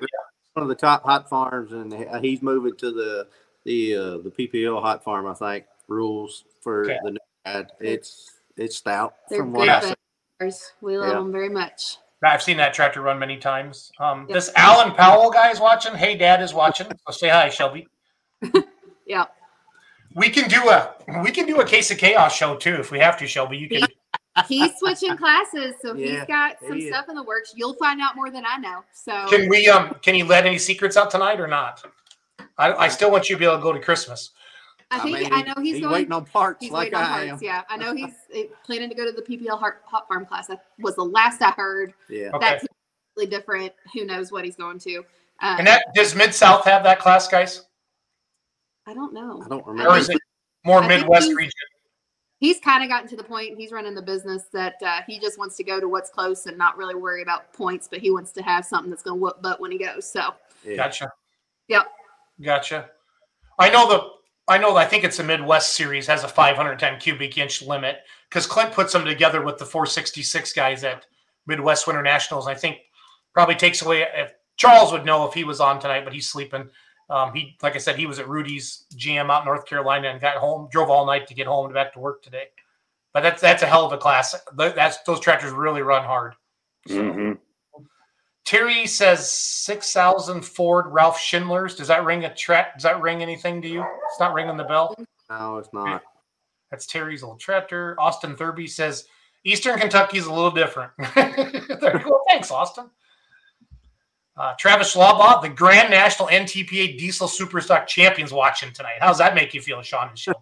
[0.56, 3.28] One of the top hot farms, and he's moving to the
[3.66, 5.28] the uh, the PPL hot farm.
[5.28, 6.98] I think rules for Okay.
[7.04, 7.72] the new ad.
[7.80, 10.54] It's it's stout They're from good what I said.
[10.82, 11.14] We love Yeah.
[11.16, 11.98] them very much.
[12.24, 13.92] I've seen that tractor run many times.
[14.00, 14.34] Um, Yep.
[14.36, 15.94] This Alan Powell guy is watching.
[15.94, 16.88] Hey, Dad is watching.
[16.88, 17.88] So say hi, Shelby.
[19.08, 19.26] Yeah.
[20.16, 22.98] We can do a we can do a case of chaos show too if we
[23.00, 23.58] have to, Shelby.
[23.58, 23.88] You can.
[24.48, 27.54] He's switching classes, so he's got some he stuff in the works.
[27.56, 28.84] You'll find out more than I know.
[28.94, 31.86] So Can we um can he let any secrets out tonight or not?
[32.58, 34.32] I, I still want you to be able to go to Christmas.
[34.92, 35.94] I think mean, I know he's, he's going.
[35.94, 37.42] waiting on parts he's like waiting on I parts.
[37.42, 37.46] am.
[37.48, 40.48] Yeah, I know he's uh, planning to go to the PPL Hot, hot Farm class.
[40.48, 41.94] That was the last I heard.
[42.10, 42.30] Yeah.
[42.34, 42.40] Okay.
[42.40, 42.66] That's
[43.16, 43.74] completely different.
[43.94, 45.00] Who knows what he's going to?
[45.42, 47.64] Uh, And that does Mid South have that class, guys?
[48.86, 49.42] I don't know.
[49.44, 49.98] I don't Or remember.
[49.98, 50.20] is it
[50.64, 51.52] more I Midwest he's- region?
[52.40, 53.58] He's kind of gotten to the point.
[53.58, 56.58] He's running the business that uh, he just wants to go to what's close and
[56.58, 57.88] not really worry about points.
[57.90, 60.08] But he wants to have something that's going to whoop butt when he goes.
[60.08, 60.76] So Yeah.
[60.76, 61.12] Gotcha.
[61.70, 61.88] Yep.
[62.42, 62.90] Gotcha.
[63.58, 64.16] I know the
[64.48, 67.98] I know I think it's the Midwest series has a 510 cubic inch limit
[68.30, 71.06] because Clint puts them together with the 466 guys at
[71.48, 72.48] Midwest Winter Nationals.
[72.48, 72.78] I think
[73.34, 76.70] probably takes away if Charles would know if he was on tonight, but he's sleeping.
[77.10, 80.22] Um, he like I said, he was at Rudy's GM out in North Carolina and
[80.22, 82.46] got home, drove all night to get home and back to work today.
[83.14, 84.36] But that's that's a hell of a class.
[84.56, 86.36] That's those tractors really run hard.
[86.88, 87.34] hmm
[88.46, 91.76] Terry says six thousand Ford Ralph Schindlers.
[91.76, 92.76] Does that ring a track?
[92.76, 93.82] Does that ring anything to you?
[93.82, 94.96] It's not ringing the bell.
[95.30, 96.04] No, it's not.
[96.70, 97.96] That's Terry's old tractor.
[98.00, 99.06] Austin Thurby says
[99.44, 100.92] Eastern Kentucky is a little different.
[101.16, 102.22] there you go.
[102.28, 102.90] Thanks, Austin.
[104.38, 108.96] Uh, Travis Schlabaugh, the Grand National NTPA Diesel Superstock Champions, watching tonight.
[109.00, 110.40] How's that make you feel, Shawn and Shelby?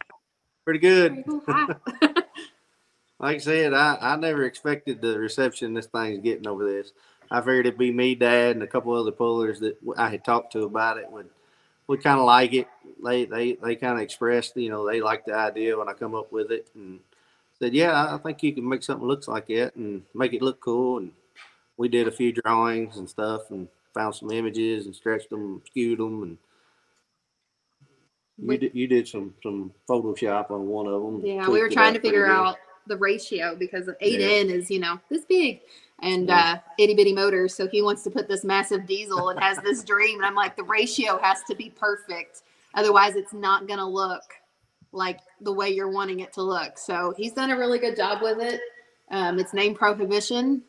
[0.66, 1.24] Pretty good.
[3.24, 6.91] Like I said, I, I never expected the reception this thing's getting over this.
[7.32, 10.54] I figured it'd be me, Dad, and a couple other pullers that I had talked
[10.54, 11.30] to about it would
[11.88, 12.68] would kind of like it.
[13.04, 16.16] They they they kind of expressed, you know, they liked the idea when I come
[16.16, 17.00] up with it and
[17.60, 20.60] said, yeah, I think you can make something looks like it and make it look
[20.60, 20.98] cool.
[21.00, 21.12] And
[21.78, 26.00] we did a few drawings and stuff and found some images and stretched them, skewed
[26.00, 26.38] them, and
[28.38, 31.26] you did you did some some Photoshop on one of them.
[31.26, 32.58] Yeah, we were trying to figure out
[32.88, 35.62] the ratio because eight N is you know this big
[36.04, 37.56] and uh, itty bitty motors.
[37.56, 40.56] So he wants to put this massive diesel and has this dream, and I'm like,
[40.56, 42.43] the ratio has to be perfect,
[42.76, 44.22] otherwise it's not gonna look
[44.91, 46.78] like the way you're wanting it to look.
[46.78, 48.62] So he's done a really good job with it.
[49.10, 50.62] Um, it's named Prohibition.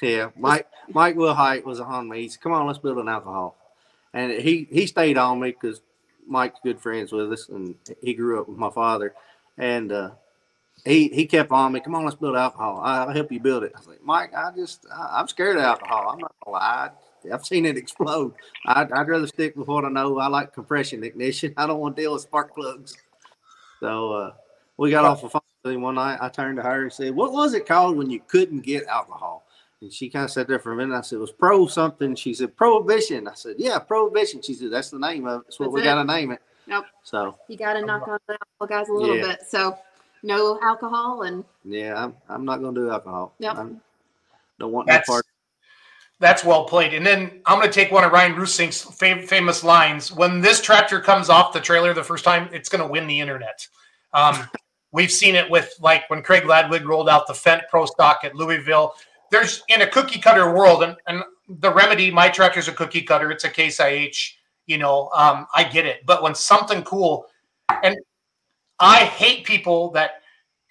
[0.00, 2.22] Yeah, Mike Mike Wilhite was on me.
[2.22, 3.56] He said, "Come on, let's build an alcohol,"
[4.12, 5.80] and he he stayed on me because
[6.26, 9.14] Mike's good friends with us, and he grew up with my father,
[9.58, 10.10] and uh,
[10.84, 11.80] he he kept on me.
[11.80, 12.80] Come on, let's build alcohol.
[12.82, 13.72] I'll help you build it.
[13.74, 16.08] I was like, Mike, I just I, I'm scared of alcohol.
[16.08, 16.90] I'm not gonna lie.
[17.24, 18.34] I, I've seen it explode.
[18.66, 20.18] I'd, I'd rather stick with what I know.
[20.18, 21.54] I like compression ignition.
[21.56, 22.96] I don't want to deal with spark plugs.
[23.80, 24.32] So uh,
[24.76, 26.18] we got off the phone one night.
[26.20, 29.46] I turned to her and said, "What was it called when you couldn't get alcohol?"
[29.80, 30.96] And she kind of sat there for a minute.
[30.96, 32.14] I said, it was pro something.
[32.14, 33.26] She said, prohibition.
[33.26, 34.40] I said, yeah, prohibition.
[34.40, 35.46] She said, that's the name of it.
[35.48, 36.40] That's what That's we got to name it.
[36.68, 36.84] Nope.
[37.02, 39.22] So, You got to knock on the alcohol guys a little Yeah.
[39.22, 39.40] bit.
[39.48, 39.76] So
[40.22, 43.34] no alcohol and yeah, I'm, I'm not going to do alcohol.
[43.38, 43.56] Yep.
[43.56, 43.80] I'm,
[44.58, 45.26] don't want no That's part.
[46.20, 46.94] that's well played.
[46.94, 50.12] And then I'm going to take one of Ryan Rusink's fam- famous lines.
[50.12, 53.20] When this tractor comes off the trailer the first time, it's going to win the
[53.20, 53.66] internet.
[54.12, 54.48] Um,
[54.92, 58.34] we've seen it with like when Craig Ladwig rolled out the Fent Pro Stock at
[58.34, 58.94] Louisville.
[59.30, 63.30] There's in a cookie cutter world, and, and the remedy, my tractor's a cookie cutter.
[63.30, 64.36] It's a case IH.
[64.66, 66.06] You know, um, I get it.
[66.06, 67.26] But when something cool,
[67.82, 67.96] and
[68.82, 70.22] I hate people that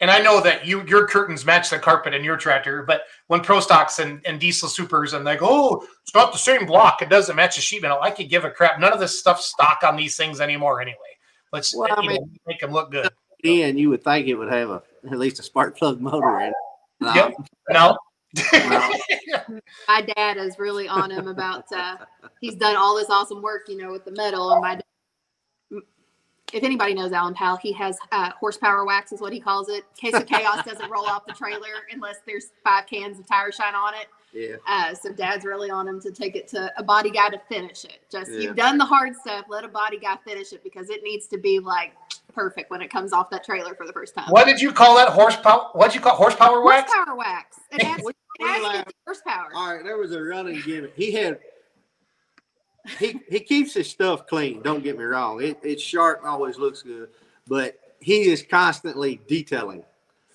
[0.02, 3.42] and I know that you your curtains match the carpet in your tractor, but when
[3.42, 7.02] Pro Stocks and, and Diesel Supers and they go, oh, it's not the same block,
[7.02, 8.00] it doesn't match the sheet metal.
[8.02, 8.80] I could give a crap.
[8.80, 10.98] None of this stuff's stock on these things anymore anyway.
[11.54, 13.10] Let's Well, I you know, make them look good.
[13.44, 16.50] And you would think it would have a at least a spark plug motor in
[16.50, 16.54] it.
[17.00, 17.34] No, Yep.
[17.72, 17.98] No.
[19.88, 21.98] my dad is really on him about uh
[22.40, 24.84] he's done all this awesome work you know with the metal and my dad,
[26.54, 29.84] if anybody knows alan powell he has uh, horsepower wax is what he calls it
[29.96, 33.76] case of chaos doesn't roll off the trailer unless there's five cans of tire shine
[33.76, 34.56] on it yeah.
[34.68, 37.84] uh, so dad's really on him to take it to a body guy to finish
[37.86, 38.40] it just Yeah.
[38.40, 41.38] you've done the hard stuff let a body guy finish it because it needs to
[41.38, 41.94] be like
[42.34, 44.96] perfect when it comes off that trailer for the first time what did you call
[44.96, 45.70] that horsepower?
[45.74, 46.90] What'd you call horsepower wax?
[46.94, 50.94] horsepower wax it has, it has horsepower All right, there was a running gimmick.
[50.96, 51.40] He had
[53.00, 54.62] he he keeps his stuff clean.
[54.62, 55.42] Don't get me wrong.
[55.42, 57.10] It, it's sharp and always looks good,
[57.48, 59.84] but he is constantly detailing.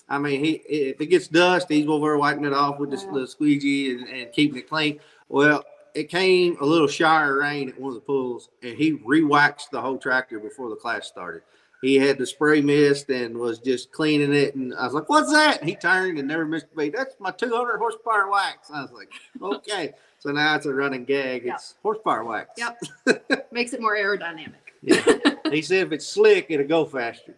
[0.09, 3.11] I mean, he if it gets dust, he's over there wiping it off with the,
[3.11, 4.99] the squeegee and, and keeping it clean.
[5.29, 9.71] Well, it came a little shower rain at one of the pools, and he re-waxed
[9.71, 11.41] the whole tractor before the class started.
[11.81, 15.31] He had the spray mist and was just cleaning it, and I was like, "What's
[15.31, 16.95] that?" And he turned and never missed a beat.
[16.95, 18.71] That's my 200 horsepower wax.
[18.71, 21.45] I was like, "Okay." So now it's a running gag.
[21.45, 21.55] Yep.
[21.55, 22.49] It's horsepower wax.
[22.57, 23.47] Yep.
[23.51, 24.53] Makes it more aerodynamic.
[24.81, 25.03] Yeah.
[25.51, 27.35] he said if it's slick, it'll go faster.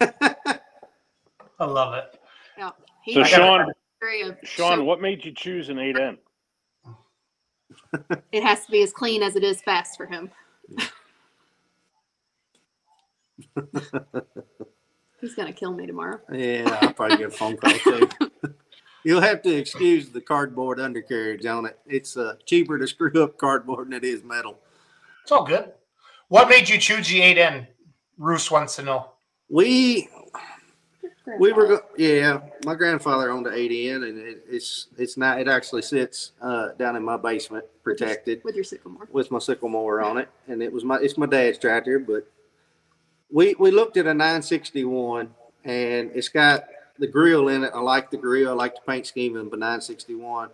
[0.00, 2.18] I love it.
[2.58, 2.70] Yeah.
[3.02, 6.18] He So Shawn, a history of- Shawn, what made you choose an 8N?
[8.32, 10.30] it has to be as clean as it is fast for him.
[15.20, 16.20] He's gonna kill me tomorrow.
[16.32, 18.08] Yeah, I'll probably get a phone call too.
[19.06, 21.78] You'll have to excuse the cardboard undercarriage on it.
[21.86, 24.58] It's uh, cheaper to screw up cardboard than it is metal.
[25.22, 25.70] It's all good.
[26.26, 27.68] What made you choose the 8N?
[28.18, 29.10] Roos wants to know.
[29.48, 30.08] We
[31.38, 32.40] we were go- yeah.
[32.64, 35.40] My grandfather owned an 8N, and it, it's it's not.
[35.40, 38.42] It actually sits uh, down in my basement, protected.
[38.42, 39.06] with your sycamore.
[39.12, 42.00] with my sycamore on it, and it was my it's my dad's tractor.
[42.00, 42.28] But
[43.30, 45.32] we we looked at a 961,
[45.64, 46.64] and it's got
[46.98, 47.72] the grill in it.
[47.74, 48.50] I like the grill.
[48.50, 50.50] I like the paint scheme of the 961.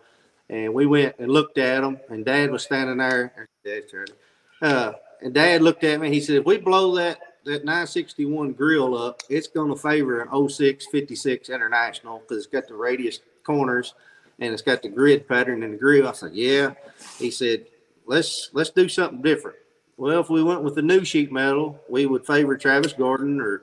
[0.48, 3.48] And we went and looked at them, and Dad was standing there.
[3.64, 4.14] Dad's tractor.
[4.60, 6.10] Uh, and Dad looked at me.
[6.10, 10.48] He said, "If we blow that that 961 grill up, it's going to favor an
[10.48, 13.94] 06 56 International because it's got the radius corners."
[14.38, 16.08] And it's got the grid pattern in the grill.
[16.08, 16.74] I said, "Yeah."
[17.18, 17.66] He said,
[18.06, 19.56] let's let's do something different.
[19.96, 23.62] Well, if we went with the new sheet metal, we would favor Travis Gordon or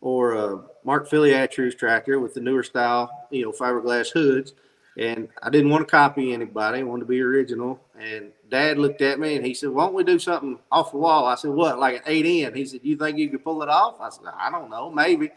[0.00, 4.54] or uh, Mark Filiatru's tractor with the newer style, you know, fiberglass hoods.
[4.98, 7.80] And I didn't want to copy anybody; I wanted to be original.
[7.98, 10.98] And Dad looked at me and he said, "Why don't we do something off the
[10.98, 11.78] wall?" I said, "What?
[11.78, 14.24] Like an eight N?" He said, "You think you could pull it off?" I said,
[14.36, 15.30] "I don't know, maybe."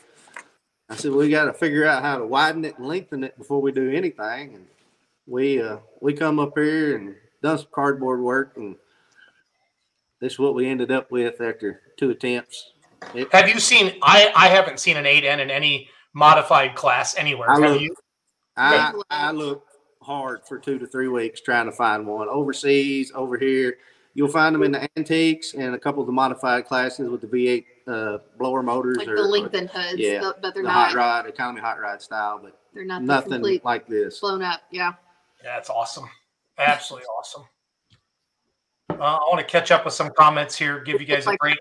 [0.89, 3.61] I said, "We got to figure out how to widen it and lengthen it before
[3.61, 4.67] we do anything." And
[5.27, 8.75] we uh, we come up here and done some cardboard work, and
[10.19, 12.72] this is what we ended up with after two attempts.
[13.13, 13.93] It, Have you seen?
[14.01, 17.49] I I haven't seen an 8N in any modified class anywhere.
[17.49, 17.95] I Have look- you?
[18.55, 19.37] I, I loads.
[19.47, 19.69] looked
[20.03, 23.77] hard for two to three weeks trying to find one overseas, over here.
[24.15, 27.27] You'll find them in the antiques and a couple of the modified classes with the
[27.27, 30.93] V8 uh, blower motors like or the lengthened hoods, yeah, but, but they're the hot
[30.93, 30.95] not.
[30.99, 34.19] rod, economy hot rod style, but They're not nothing complete like this.
[34.19, 34.61] blown up.
[34.69, 34.93] Yeah.
[35.43, 36.07] Yeah, it's awesome.
[36.59, 37.43] Absolutely awesome.
[38.91, 41.57] Uh, I want to catch up with some comments here, give you guys a break.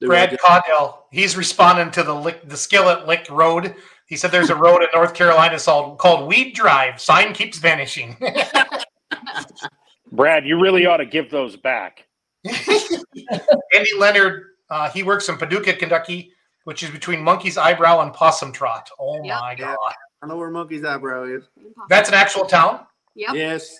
[0.00, 3.74] Do I Brad just- Caudell, he's responding to the lick, the Skillet Lick Road.
[4.06, 7.00] He said there's a road in North Carolina called, called Weed Drive.
[7.00, 8.16] Sign keeps vanishing.
[10.12, 12.06] Brad, you really ought to give those back.
[12.46, 16.32] Andy Leonard, uh, he works in Paducah, Kentucky,
[16.64, 18.88] which is between Monkey's Eyebrow and Possum Trot.
[18.98, 19.40] Oh Yep.
[19.40, 19.76] my God.
[20.22, 21.44] I know where Monkey's eyebrow is.
[21.88, 22.86] That's an actual town?
[23.14, 23.34] Yep.
[23.34, 23.78] Yes.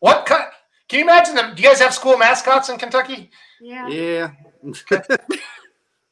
[0.00, 0.44] What kind?
[0.88, 1.54] Can you imagine them?
[1.54, 3.30] Do you guys have school mascots in Kentucky?
[3.60, 3.86] Yeah.
[3.88, 4.30] Yeah.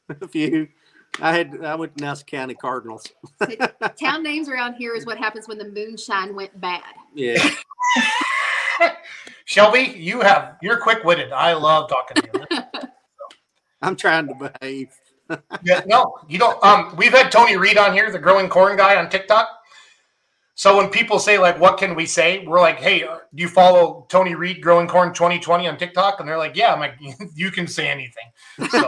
[0.09, 0.67] a few.
[1.19, 3.05] I had I went to Nelson County Cardinals.
[3.99, 6.83] Town names around here is what happens when the moonshine went bad.
[7.13, 7.49] Yeah.
[9.45, 11.31] Shelby, you have you're quick witted.
[11.31, 12.81] I love talking to you.
[13.81, 14.89] I'm trying to behave.
[15.63, 16.63] Yeah, no, you don't.
[16.63, 19.47] Um, we've had Tony Reed on here, the growing corn guy on TikTok.
[20.61, 23.49] So when people say like, "What can we say?" We're like, "Hey, uh, do you
[23.49, 26.99] follow Tony Reed, growing corn 2020 on TikTok?" And they're like, "Yeah." I'm like,
[27.33, 28.25] "You can say anything."
[28.69, 28.87] So,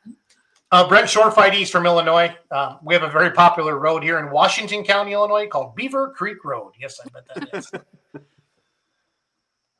[0.70, 1.12] uh, Brent
[1.52, 2.32] East from Illinois.
[2.52, 6.44] Um, we have a very popular road here in Washington County, Illinois, called Beaver Creek
[6.44, 6.74] Road.
[6.80, 7.72] Yes, I bet that is.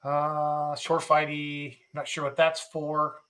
[0.03, 1.77] uh, Shore Fighty.
[1.93, 3.21] Not sure what that's for.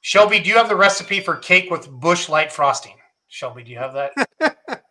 [0.00, 2.96] Shelby, do you have the recipe for cake with Busch light frosting?
[3.28, 4.81] Shelby, do you have that?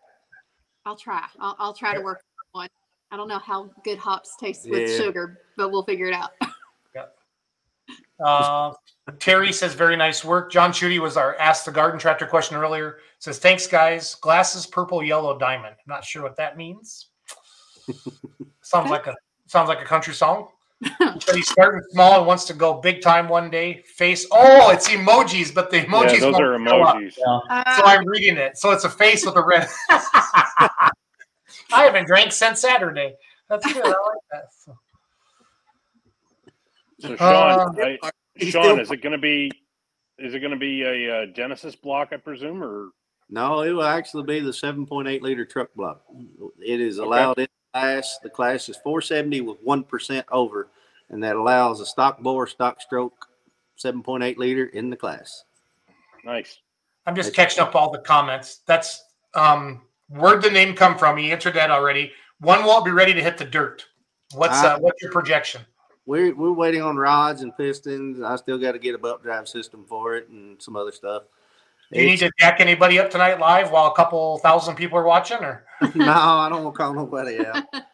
[0.85, 1.25] I'll try.
[1.39, 2.21] I'll, I'll try to work
[2.55, 2.69] on one.
[3.11, 4.97] I don't know how good hops taste with Yeah.
[4.97, 6.31] sugar, but we'll figure it out.
[8.23, 8.71] Uh,
[9.17, 10.51] Terry says, very nice work.
[10.51, 12.99] John Schutte was our Ask the Garden Tractor question earlier.
[13.17, 14.13] Says, thanks, guys.
[14.13, 15.75] Glasses, purple, yellow, diamond.
[15.75, 17.07] I'm not sure what that means.
[18.61, 19.15] sounds like a
[19.47, 20.49] sounds like a country song.
[20.99, 23.83] but he's starting small and wants to go big time one day.
[23.95, 26.95] Face, oh, it's emojis, but the emojis yeah, those won't are show up.
[26.97, 27.13] emojis.
[27.13, 28.57] So I'm reading it.
[28.57, 29.67] So it's a face with a red.
[29.89, 30.91] I
[31.71, 33.13] haven't drank since Saturday.
[33.49, 33.83] That's good.
[33.85, 33.95] I like
[34.31, 34.45] that.
[34.65, 34.77] So-
[36.99, 37.97] So Uh, Shawn, I,
[38.39, 39.51] Shawn, is it going to be?
[40.19, 42.89] Is it going to be a uh, Genesis block, I presume, or
[43.29, 46.03] No, it will actually be the 7.8 liter truck block.
[46.59, 48.19] It is allowed in class.
[48.21, 50.69] The class is 470 with 1% over,
[51.09, 53.27] and that allows a stock bore, stock stroke
[53.77, 55.43] 7.8 liter in the class.
[56.23, 56.59] nice?
[57.07, 58.59] I'm just catching up all the comments.
[58.67, 59.03] That's
[59.33, 61.17] um where'd the name come from?
[61.17, 62.11] He answered that already.
[62.41, 63.85] One won't be ready to hit the dirt.
[64.35, 65.61] What's uh, Uh, what's your projection?
[66.05, 68.21] We're, we're waiting on rods and pistons.
[68.21, 71.23] I still got to get a belt drive system for it and some other stuff.
[71.91, 75.03] Do you need to jack anybody up tonight live while a couple thousand people are
[75.03, 75.65] watching, or
[75.95, 77.65] no, I don't want to call nobody out.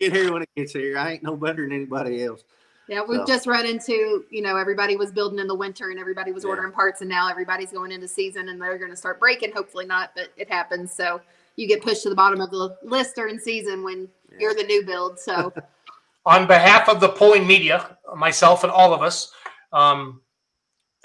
[0.00, 0.96] Get here when it gets here.
[0.96, 2.42] I ain't no better than anybody else.
[2.88, 5.98] Yeah, we've So- just run into, you know, everybody was building in the winter and
[5.98, 6.50] everybody was Yeah.
[6.50, 9.52] ordering parts, and now everybody's going into season and they're going to start breaking.
[9.52, 10.92] Hopefully not, but it happens.
[10.94, 11.20] So
[11.56, 14.08] you get pushed to the bottom of the list during season when
[14.38, 15.18] you're the new build.
[15.20, 15.52] So
[16.26, 19.32] on behalf of the polling media, myself and all of us,
[19.72, 20.22] um,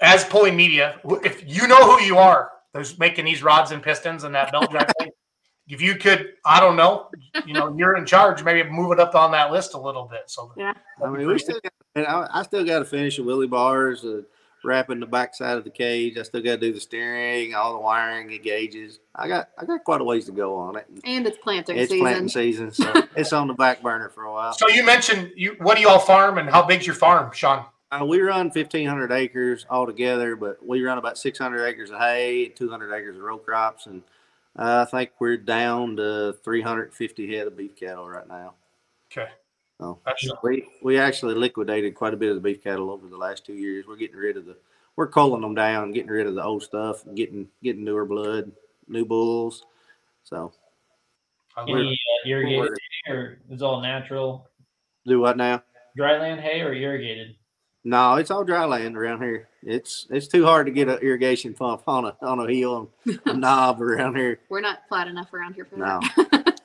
[0.00, 4.24] as pulling media, if you know who you are, there's making these rods and pistons
[4.24, 5.10] and that belt drive thing.
[5.68, 7.08] If you could, I don't know,
[7.44, 8.44] you know, you're in charge.
[8.44, 10.22] Maybe move it up on that list a little bit.
[10.26, 10.74] So yeah,
[11.04, 14.04] I mean, we still got, and I, I still got to finish the wheelie bars,
[14.04, 14.22] uh,
[14.62, 16.18] wrapping the backside of the cage.
[16.18, 19.00] I still got to do the steering, all the wiring, the gauges.
[19.16, 20.86] I got I got quite a ways to go on it.
[21.04, 22.04] and it's planting It's season.
[22.04, 24.52] planting season, so it's on the back burner for a while.
[24.52, 25.56] So you mentioned you.
[25.58, 27.64] What do you all farm, and how big's your farm, Shawn?
[27.90, 32.92] Uh, we run 1,500 acres altogether, but we run about 600 acres of hay, 200
[32.92, 34.02] acres of row crops, and
[34.58, 38.54] uh, I think we're down to 350 head of beef cattle right now.
[39.12, 39.30] Okay.
[39.78, 43.16] So That's- we we actually liquidated quite a bit of the beef cattle over the
[43.16, 43.86] last two years.
[43.86, 44.56] We're getting rid of the
[44.96, 48.50] we're culling them down, getting rid of the old stuff, getting getting newer blood,
[48.88, 49.64] new bulls.
[50.24, 50.52] So
[51.58, 54.48] Any uh, irrigated hay or it's all natural
[55.06, 55.62] do what now?
[55.94, 57.36] dry land hay or irrigated?
[57.88, 59.48] No, it's all dry land around here.
[59.62, 63.20] It's it's too hard to get an irrigation pump on a on a hill and
[63.26, 64.40] a knob around here.
[64.48, 66.00] We're not flat enough around here for No.
[66.16, 66.60] that.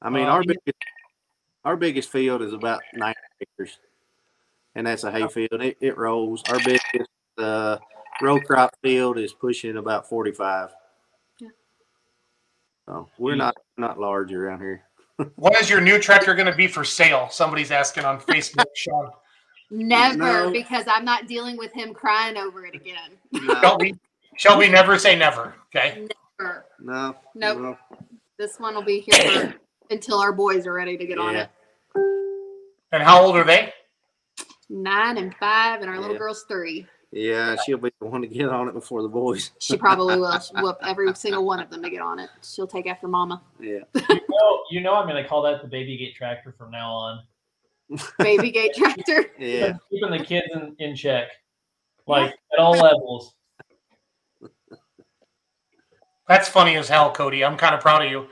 [0.00, 0.84] I mean, Uh, our biggest,
[1.66, 3.78] our biggest field is about nine acres,
[4.74, 5.60] and that's a hay field.
[5.60, 6.42] It, it rolls.
[6.48, 7.76] Our biggest uh,
[8.22, 10.70] row crop field is pushing about 45.
[11.40, 11.48] Yeah.
[12.86, 14.84] So we're not not large around here.
[15.36, 17.28] When is your new tractor going to be for sale?
[17.30, 19.10] Somebody's asking on Facebook, Shawn.
[19.70, 20.50] Never, No.
[20.50, 23.10] because I'm not dealing with him crying over it again.
[23.60, 23.94] Shelby,
[24.36, 25.54] Shelby, never say never.
[25.74, 26.08] Okay.
[26.40, 26.64] Never.
[26.80, 27.16] No.
[27.34, 27.58] Nope.
[27.58, 27.78] no.
[28.38, 29.54] This one will be here for,
[29.94, 31.48] until our boys are ready to get on it.
[32.92, 33.72] And how old are they?
[34.70, 36.86] nine and five, and our little girl's three.
[37.12, 39.50] Yeah, she'll be the one to get on it before the boys.
[39.60, 42.30] She probably will She'll whoop every single one of them to get on it.
[42.42, 43.42] She'll take after mama.
[43.58, 43.80] Yeah.
[44.08, 46.92] You know, you know I'm going to call that the baby gate tractor from now
[46.92, 47.22] on.
[48.18, 49.26] Baby gate tractor.
[49.38, 49.76] Yeah.
[49.90, 51.28] Keeping the kids in, in check,
[52.06, 53.34] like at all levels.
[56.28, 57.44] That's funny as hell, Cody.
[57.44, 58.28] I'm kind of proud of you.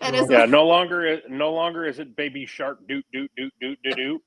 [0.00, 3.78] That is Yeah, no longer no longer is it baby shark doot doot doot doot
[3.82, 4.22] doot doot.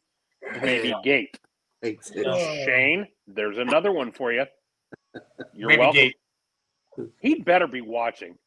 [0.61, 1.37] Baby gate.
[1.81, 2.11] Thanks.
[2.13, 4.45] Shane, there's another one for you.
[5.53, 5.95] You're Baby welcome.
[5.95, 6.15] gate.
[7.21, 8.37] He'd better be watching.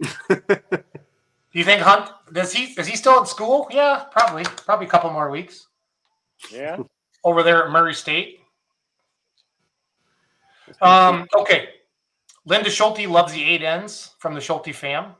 [0.28, 3.66] Do you think Hunt does he is he still in school?
[3.70, 4.44] Yeah, probably.
[4.44, 5.66] Probably a couple more weeks
[6.52, 6.78] Yeah.
[7.24, 8.40] over there at Murray State.
[10.82, 11.70] Um, okay.
[12.44, 15.14] Linda Schulte loves the eight Ns from the Schulte fam.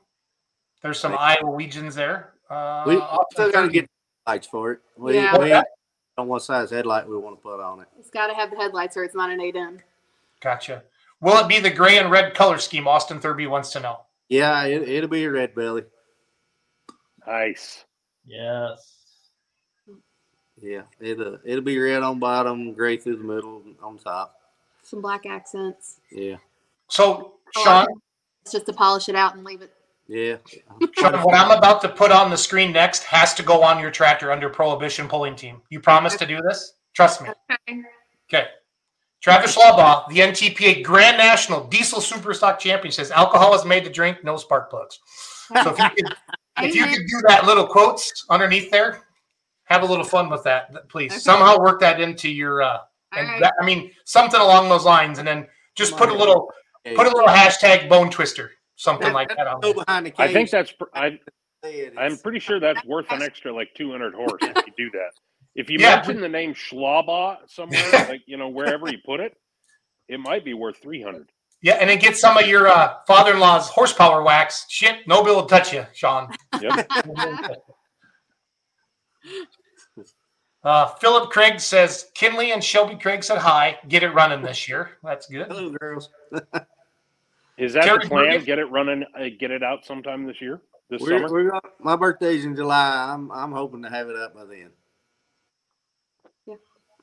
[0.83, 2.35] There's some Iowa Legions there.
[2.51, 3.89] Uh, We Austin still got to get
[4.27, 4.81] lights for it.
[4.97, 5.39] We, Yeah.
[5.39, 5.65] we ain't
[6.19, 7.87] on what size headlight we want to put on it.
[7.99, 9.81] It's got to have the headlights, or it's not an eight N.
[10.41, 10.83] Gotcha.
[11.21, 12.87] Will it be the gray and red color scheme?
[12.87, 14.01] Austin Thurby wants to know.
[14.29, 15.85] Yeah, it, it'll be a red belly.
[17.27, 17.85] Nice.
[18.27, 18.95] Yes.
[20.61, 24.35] Yeah, it'll uh, it'll be red on bottom, gray through the middle, on top.
[24.83, 26.01] Some black accents.
[26.11, 26.37] Yeah,
[26.89, 27.87] So, Oh, Shawn,
[28.43, 29.73] It's just to polish it out and leave it.
[30.09, 30.37] Yeah.
[30.99, 33.91] Shawn, what I'm about to put on the screen next has to go on your
[33.91, 35.61] tractor under Prohibition Pulling Team.
[35.69, 36.75] You promise to do this?
[36.95, 37.29] Trust me.
[37.51, 37.83] Okay.
[38.33, 38.47] Okay.
[39.21, 44.25] Travis Schlaubaugh, the NTPA Grand National Diesel Superstock Champion, says alcohol is made to drink,
[44.25, 44.99] no spark plugs.
[45.63, 46.15] So if you could,
[46.63, 49.03] if you could do that little quotes underneath there,
[49.65, 51.13] have a little fun with that, please.
[51.13, 51.21] Okay.
[51.21, 52.63] Somehow work that into your.
[52.63, 52.79] uh
[53.13, 53.41] and right.
[53.41, 56.53] that, I mean something along those lines, and then just put a little
[56.95, 59.75] put a little hashtag bone twister, something like that on there.
[59.75, 60.33] behind the I cage.
[60.35, 61.19] think that's pr- I
[61.65, 61.95] Say it.
[61.99, 65.11] I'm pretty sure that's worth an extra like 200 horse if you do that.
[65.57, 65.97] If you Yeah.
[65.97, 69.37] mention the name Schlaubaugh somewhere, like you know wherever you put it,
[70.09, 71.29] it might be worth 300.
[71.61, 74.67] Yeah, and then get some of your uh, father-in-law's horsepower wax.
[74.69, 76.33] Shit, no bill will touch you, Shawn.
[76.63, 76.89] Yep.
[80.65, 83.79] Uh, Philip Craig says Kinley and Shelby Craig said hi.
[83.89, 84.91] Get it running this year.
[85.05, 85.47] That's good.
[85.47, 86.11] Hello, girls.
[87.59, 88.25] Is that Terry the plan?
[88.25, 88.45] Morgan?
[88.45, 91.33] Get it running, uh, get it out sometime this year, this We're, summer.
[91.33, 93.11] we're my birthday's in July.
[93.13, 94.71] I'm I'm hoping to have it up by then.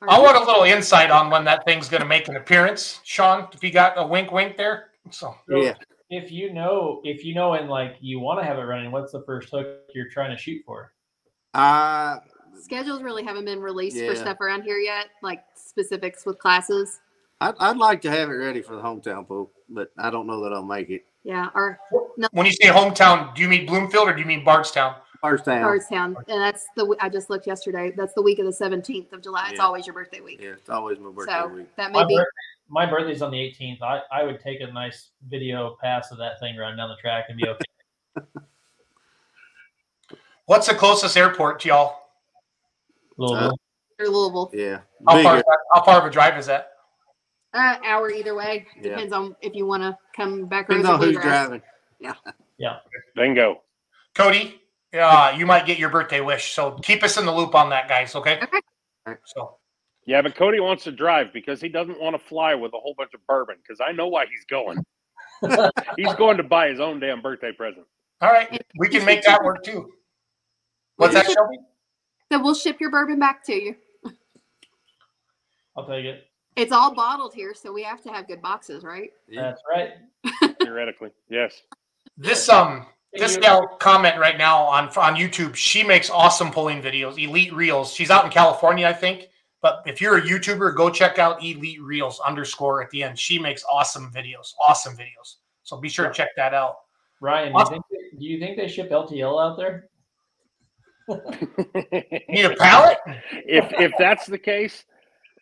[0.07, 2.99] All I want a little insight on when that thing's going to make an appearance,
[3.03, 3.47] Shawn.
[3.53, 4.89] If you got a wink, wink there.
[5.09, 5.73] So So Yeah.
[6.09, 9.11] If you know, if you know, and like you want to have it running, what's
[9.11, 10.91] the first hook you're trying to shoot for?
[11.53, 12.17] Uh
[12.61, 14.09] Schedules really haven't been released Yeah.
[14.09, 16.99] for stuff around here yet, like specifics with classes.
[17.41, 20.41] I'd, I'd like to have it ready for the hometown pool, but I don't know
[20.43, 21.05] that I'll make it.
[21.23, 21.79] Yeah, our
[22.31, 24.95] when you say hometown, do you mean Bloomfield or do you mean Bardstown?
[25.21, 25.63] First town.
[25.63, 27.91] Bardstown, and that's the I just looked yesterday.
[27.97, 29.47] That's the week of the seventeenth of July.
[29.49, 31.75] It's always your birthday week, Yeah, it's always my birthday so week.
[31.77, 32.15] that My, may be.
[32.15, 32.29] birthday,
[32.69, 33.81] my birthday's on the 18th.
[33.81, 37.25] I, I would take a nice video pass of that thing running down the track
[37.29, 37.65] and be okay.
[40.45, 41.95] What's the closest airport to y'all?
[43.17, 43.57] Louisville.
[43.99, 45.45] Or Louisville, Yeah, How far, bigger.
[45.73, 46.73] how far of a drive is that?
[47.55, 48.67] Uh, hour either way.
[48.75, 48.89] Yeah.
[48.89, 51.47] Depends on if you want to come back Depends or on who's bluegrass.
[51.47, 51.61] driving.
[53.15, 53.61] Bingo.
[54.13, 54.61] Cody,
[54.93, 56.53] uh, you might get your birthday wish.
[56.53, 58.15] So keep us in the loop on that, guys.
[58.15, 58.39] Okay.
[58.41, 59.17] Okay.
[59.25, 59.57] So
[60.05, 62.93] Yeah, but Cody wants to drive because he doesn't want to fly with a whole
[62.97, 63.55] bunch of bourbon.
[63.61, 64.77] Because I know why he's going.
[65.97, 67.85] he's going to buy his own damn birthday present.
[68.21, 69.91] all right, we can make that work too.
[70.97, 71.57] What's that, Shelby?
[72.31, 73.75] So we'll ship your bourbon back to you.
[75.75, 76.25] I'll take it.
[76.55, 79.11] It's all bottled here, so we have to have good boxes, right?
[79.27, 79.41] Yeah.
[79.41, 80.55] That's right.
[80.61, 81.61] Theoretically, yes.
[82.17, 85.55] This um this You- gal comment right now on on YouTube.
[85.55, 87.93] She makes awesome pulling videos, Elite Reels.
[87.93, 89.27] She's out in California, I think.
[89.61, 93.17] But if you're a YouTuber, go check out Elite Reels underscore at the end.
[93.17, 95.37] She makes awesome videos, awesome videos.
[95.63, 96.75] So be sure to check that out.
[97.19, 97.83] Ryan, do you, think
[98.19, 99.89] do you think they ship LTL out there?
[102.29, 102.97] Need a pallet?
[103.31, 104.85] if if that's the case,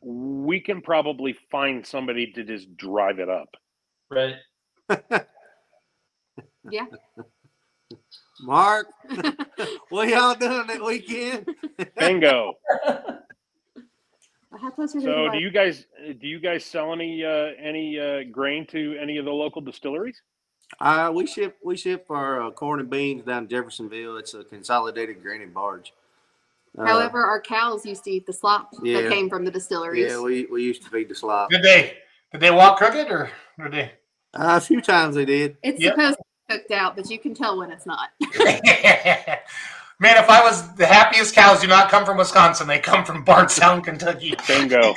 [0.03, 3.55] we can probably find somebody to just drive it up.
[4.09, 4.35] Right.
[6.69, 6.85] Yeah.
[8.41, 8.87] Mark,
[9.89, 11.47] what y'all doing that weekend?
[11.97, 12.53] Bingo.
[14.59, 15.05] How close are they?
[15.05, 15.85] So do you guys
[16.19, 20.21] do you guys sell any uh, any uh, grain to any of the local distilleries?
[20.79, 24.17] Uh, we ship we ship our uh, corn and beans down to Jeffersonville.
[24.17, 25.93] It's a consolidated grain and barge.
[26.77, 29.01] Uh, However, our cows used to eat the slop Yeah.
[29.01, 30.09] that came from the distilleries.
[30.11, 31.49] yeah, we, we used to feed the slop.
[31.51, 31.97] Did they
[32.31, 33.29] did they walk crooked or
[33.61, 33.91] did they?
[34.33, 35.57] Uh, a few times they did.
[35.61, 35.93] it's Yep.
[35.93, 38.09] supposed to be cooked out, but you can tell when it's not.
[39.99, 43.23] Man, if I was the happiest cows do not come from Wisconsin, they come from
[43.23, 44.33] Bardstown, Kentucky.
[44.47, 44.95] Bingo.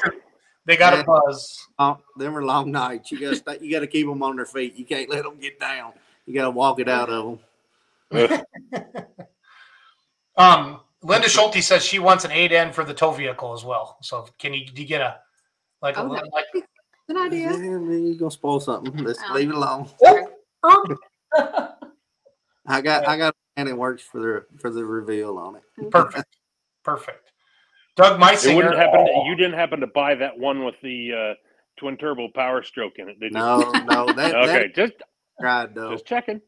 [0.64, 1.00] They got Yeah.
[1.00, 1.68] a buzz.
[1.78, 3.12] Oh, them are long nights.
[3.12, 4.74] You gotta stay, you gotta keep them on their feet.
[4.76, 5.92] You can't let them get down.
[6.24, 7.38] You gotta walk it out of
[8.10, 8.34] them.
[10.38, 13.98] Um, Linda Schulte says she wants an eight N for the tow vehicle as well.
[14.02, 15.16] So can you do you get a
[15.82, 16.46] like a Oh, little- that like
[17.08, 17.56] Good idea.
[17.56, 18.96] you're gonna spoil something.
[19.04, 19.34] Let's Oh.
[19.34, 19.88] leave it alone.
[22.66, 25.90] I got I got a man that works for the for the reveal on it.
[25.90, 26.36] perfect,
[26.84, 27.30] perfect.
[27.96, 29.06] Doug It wouldn't happen.
[29.06, 31.34] To, you didn't happen to buy that one with the uh,
[31.78, 33.38] twin turbo power stroke in it, did you?
[33.38, 34.92] No, no, that, Okay, that just
[35.40, 35.92] tried though.
[35.92, 36.42] just checking.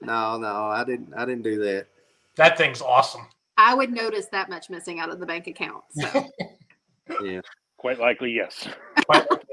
[0.00, 1.12] No, no, I didn't.
[1.14, 1.88] I didn't do that.
[2.36, 3.26] That thing's awesome.
[3.62, 5.84] I would notice that much missing out of the bank account.
[5.90, 6.28] So
[7.22, 7.40] Yeah,
[7.76, 8.66] Quite likely, yes.
[9.08, 9.44] But,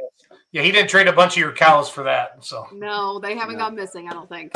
[0.52, 2.44] yeah, he didn't trade a bunch of your cows for that.
[2.44, 3.66] So no, they haven't No.
[3.66, 4.08] gone missing.
[4.08, 4.54] I don't think.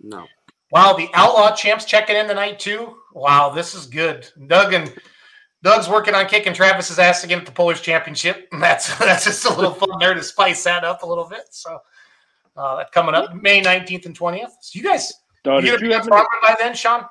[0.00, 0.26] no.
[0.72, 2.96] wow, the Outlaw champs checking in tonight too.
[3.14, 4.28] Wow, this is good.
[4.46, 4.92] Doug and
[5.62, 8.48] Doug's working on kicking Travis's ass again at the Polish Championship.
[8.52, 11.44] And that's that's just a little fun there to spice that up a little bit.
[11.50, 11.78] So
[12.56, 14.50] uh, that coming up May 19th and 20th.
[14.60, 15.12] So you guys,
[15.44, 17.04] Oh, you did gonna you be done happen to, farming by then, Shawn?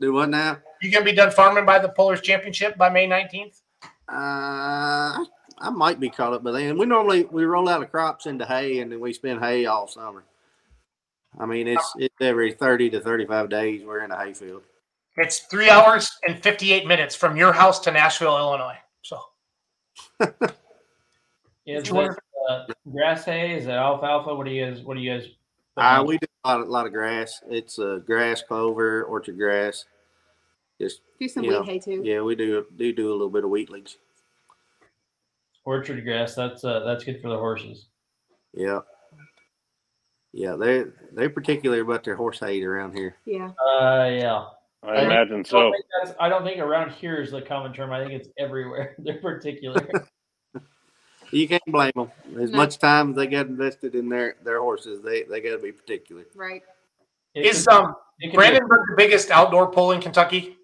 [0.00, 0.58] Do what now?
[0.82, 3.60] You gonna be done farming by the Polish Championship by May 19th?
[4.08, 5.24] Uh,
[5.60, 6.78] I might be caught up by then.
[6.78, 9.86] We normally we roll out of crops into hay, and then we spend hay all
[9.86, 10.24] summer.
[11.38, 14.62] I mean, it's it's every thirty to thirty five days we're in a hay field.
[15.16, 18.78] It's three hours and 58 minutes from your house to Nashville, Illinois.
[19.02, 19.20] So
[21.66, 22.16] Is Which this
[22.48, 23.56] uh, grass hay?
[23.56, 24.34] Is it alfalfa?
[24.34, 24.80] What do you guys?
[24.82, 25.28] What do you guys?
[25.76, 27.40] Uh, we do a lot, a lot of grass.
[27.48, 29.84] It's uh, grass, clover, orchard grass.
[30.80, 31.60] Just Do some Yeah.
[31.60, 32.02] weed hay too.
[32.04, 33.96] yeah, we do do do a little bit of wheatlings.
[35.64, 36.34] orchard grass.
[36.34, 37.86] That's uh, that's good for the horses.
[38.54, 38.80] Yeah,
[40.32, 40.54] yeah.
[40.56, 43.16] They they're particular about their horse hay around here.
[43.24, 43.50] Yeah.
[43.60, 44.44] Uh, yeah.
[44.84, 45.72] I imagine I don't, so.
[45.72, 47.92] think that's, I don't think around here is the common term.
[47.92, 48.94] I think it's everywhere.
[48.98, 49.86] They're particular.
[51.30, 52.10] You can't blame them.
[52.40, 52.56] As No.
[52.56, 55.72] much time as they got invested in their their horses, they they got to be
[55.72, 56.24] particular.
[56.34, 56.62] Right.
[57.34, 60.56] It is um it can be- the biggest outdoor pull in Kentucky?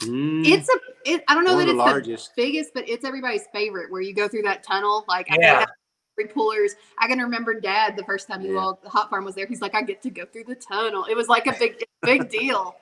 [0.00, 0.72] Mm, It's a.
[1.04, 3.90] It, I don't know one that it's the the biggest, but it's everybody's favorite.
[3.90, 5.52] Where you go through that tunnel, like I Yeah.
[5.52, 5.70] know that
[6.18, 6.74] every pullers.
[6.98, 8.54] I can remember Dad the first time he Yeah.
[8.56, 8.82] walked.
[8.82, 9.46] The hot farm was there.
[9.46, 11.04] He's like, I get to go through the tunnel.
[11.04, 12.74] It was like a big, big deal.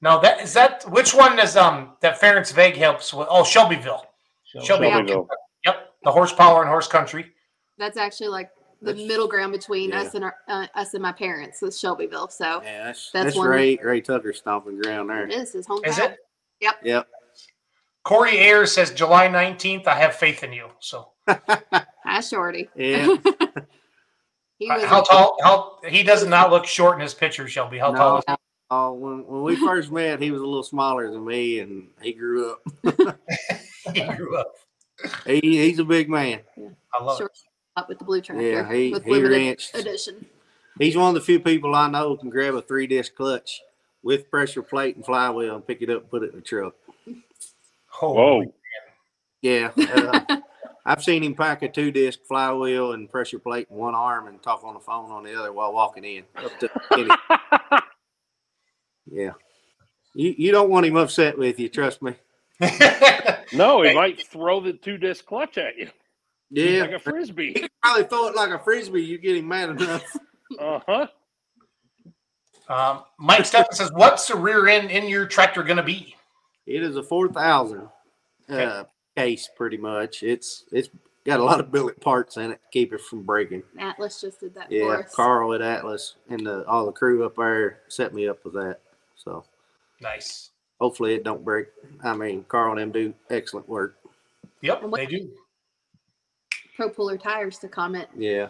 [0.00, 0.84] No, that is that.
[0.90, 3.26] Which one is um that Ference Vague helps with?
[3.30, 4.06] Oh, Shelbyville.
[4.44, 4.90] Shelbyville.
[4.90, 5.28] Shelbyville.
[5.64, 7.32] Yep, the horsepower and horse country.
[7.78, 8.50] That's actually like
[8.80, 10.02] the That's- middle ground between yeah.
[10.02, 12.28] us and our, uh, us and my parents is Shelbyville.
[12.28, 15.26] So Yeah, that's That's that's, one- Ray Ray Tucker stomping ground there.
[15.26, 15.86] it is his hometown.
[15.88, 16.16] Is it?
[16.60, 16.74] Yep.
[16.84, 17.08] Yep.
[18.04, 19.86] Corey Ayers says July nineteenth.
[19.86, 20.68] I have faith in you.
[20.78, 22.68] So Hi, Shorty.
[22.74, 23.16] Yeah.
[24.58, 25.36] he uh, was how tall?
[25.42, 27.46] How he does not look short in his picture.
[27.48, 28.18] Shelby, how tall?
[28.18, 28.34] Is he?
[28.70, 32.12] oh, when when we first met, he was a little smaller than me, and he
[32.12, 32.60] grew up.
[33.94, 34.52] he grew up.
[35.26, 36.40] He he's a big man.
[36.94, 37.47] I love short it.
[37.78, 38.42] Up with the blue tractor.
[38.42, 39.74] Yeah, he with he limited ranched.
[39.74, 40.26] edition.
[40.78, 43.62] He's one of the few people I know who can grab a three disc clutch
[44.02, 46.74] with pressure plate and flywheel and pick it up and put it in the truck.
[47.86, 48.54] Holy Whoa.
[49.40, 49.70] Yeah.
[49.76, 50.40] uh,
[50.84, 54.42] I've seen him pack a two disc flywheel and pressure plate in one arm and
[54.42, 56.24] talk on the phone on the other while walking in.
[56.36, 56.70] Up to
[59.10, 59.32] Yeah.
[60.14, 62.14] You you don't want him upset with you, trust me.
[63.52, 65.88] no, he might throw the two disc clutch at you
[66.50, 66.82] Yeah.
[66.82, 67.52] like a frisbee.
[67.54, 70.04] He probably throw it like a frisbee, you get him mad enough.
[70.58, 71.06] Uh huh.
[72.70, 76.16] Um, Mike Steffen says, "What's the rear end in your tractor going to be?"
[76.66, 77.86] It is a four thousand
[78.48, 78.84] uh,
[79.14, 80.22] case, pretty much.
[80.22, 80.88] It's it's
[81.26, 83.62] got a lot of billet parts in it to keep it from breaking.
[83.78, 85.14] Atlas just did that for Yeah, us.
[85.14, 88.80] Carl at Atlas and the, all the crew up there set me up with that.
[89.16, 89.44] So
[90.00, 90.50] Nice.
[90.80, 91.66] hopefully it don't break.
[92.02, 93.98] I mean, Carl and them do excellent work.
[94.62, 95.30] Yep, they do.
[96.78, 98.08] Pro Puller Tires to comment.
[98.16, 98.48] Yeah,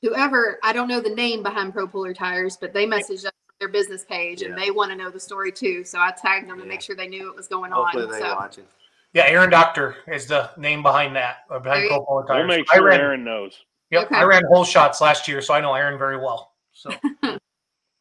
[0.00, 3.32] Whoever I don't know the name behind Pro Puller Tires, but they messaged us on
[3.58, 5.82] their business page and they want to know the story too.
[5.82, 8.10] So I tagged them to make sure they knew what was going hopefully on.
[8.12, 8.64] they So watching.
[9.14, 11.38] Yeah, Aaron Doctor is the name behind that.
[11.50, 12.46] Or behind There you- Pro Puller We'll Tires.
[12.48, 13.64] make I sure ran, Aaron knows.
[13.90, 14.14] Yep, Okay.
[14.16, 16.52] I ran whole shots last year, so I know Aaron very well.
[16.72, 16.90] So
[17.24, 17.40] Yep.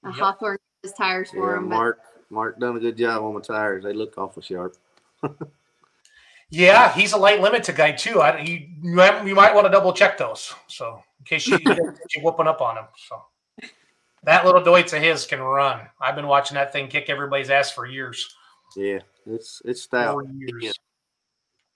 [0.04, 1.70] Hawthorne has tires for Yeah, them.
[1.70, 3.84] But Mark Mark done a good job on my tires.
[3.84, 4.76] They look awful sharp.
[6.56, 8.22] yeah, he's a light limit to guy too.
[8.22, 10.53] I you you, might- you might want to double check those.
[10.68, 12.86] So in case you you whooping up on him.
[13.10, 13.22] So
[14.23, 15.82] that little Deutz of his can run.
[15.99, 18.34] I've been watching that thing kick everybody's ass for years.
[18.76, 20.14] Yeah, it's it's stout.
[20.14, 20.73] Four years.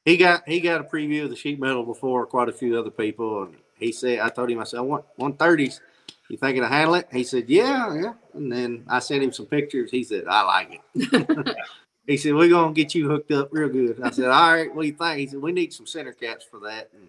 [0.06, 2.89] He got he got a preview of the sheet metal before quite a few other
[2.89, 5.81] people, and he said I told him I said I want one thirties.
[6.30, 7.07] You think it'll handle it?
[7.11, 8.14] He said, Yeah, yeah.
[8.35, 9.89] And then I sent him some pictures.
[9.89, 11.57] He said, I like it.
[12.07, 14.01] he said, We're gonna get you hooked up real good.
[14.01, 15.19] I said, All right, what do you think?
[15.19, 16.89] He said, We need some center caps for that.
[16.93, 17.07] And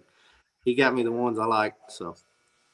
[0.63, 1.75] he got me the ones I like.
[1.89, 2.15] So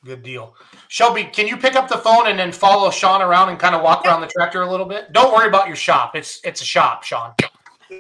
[0.06, 0.56] Good deal.
[0.90, 3.82] Shelby, can you pick up the phone and then follow Shawn around and kind of
[3.82, 5.12] walk around the tractor a little bit?
[5.12, 6.16] Don't worry about your shop.
[6.16, 7.34] It's it's a shop, Shawn.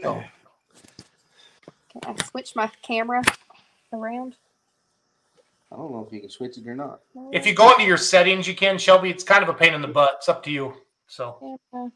[0.02, 0.23] So,
[1.91, 3.23] Can I switch my camera
[3.91, 4.35] around?
[5.72, 7.02] I don't know if you can switch it or not.
[7.34, 9.10] if you go into your settings, you can, Shelby.
[9.10, 10.15] It's kind of a pain in the butt.
[10.18, 10.76] It's up to you.
[11.07, 11.91] So Camera.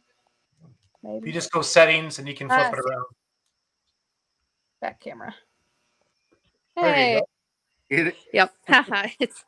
[1.03, 3.05] If you just go settings and you can flip Ah, it around.
[4.81, 5.33] back camera.
[6.75, 7.19] Hey.
[7.19, 7.27] go.
[7.95, 8.15] Get it?
[8.33, 8.53] Yep.
[8.67, 9.07] Haha.
[9.19, 9.43] it's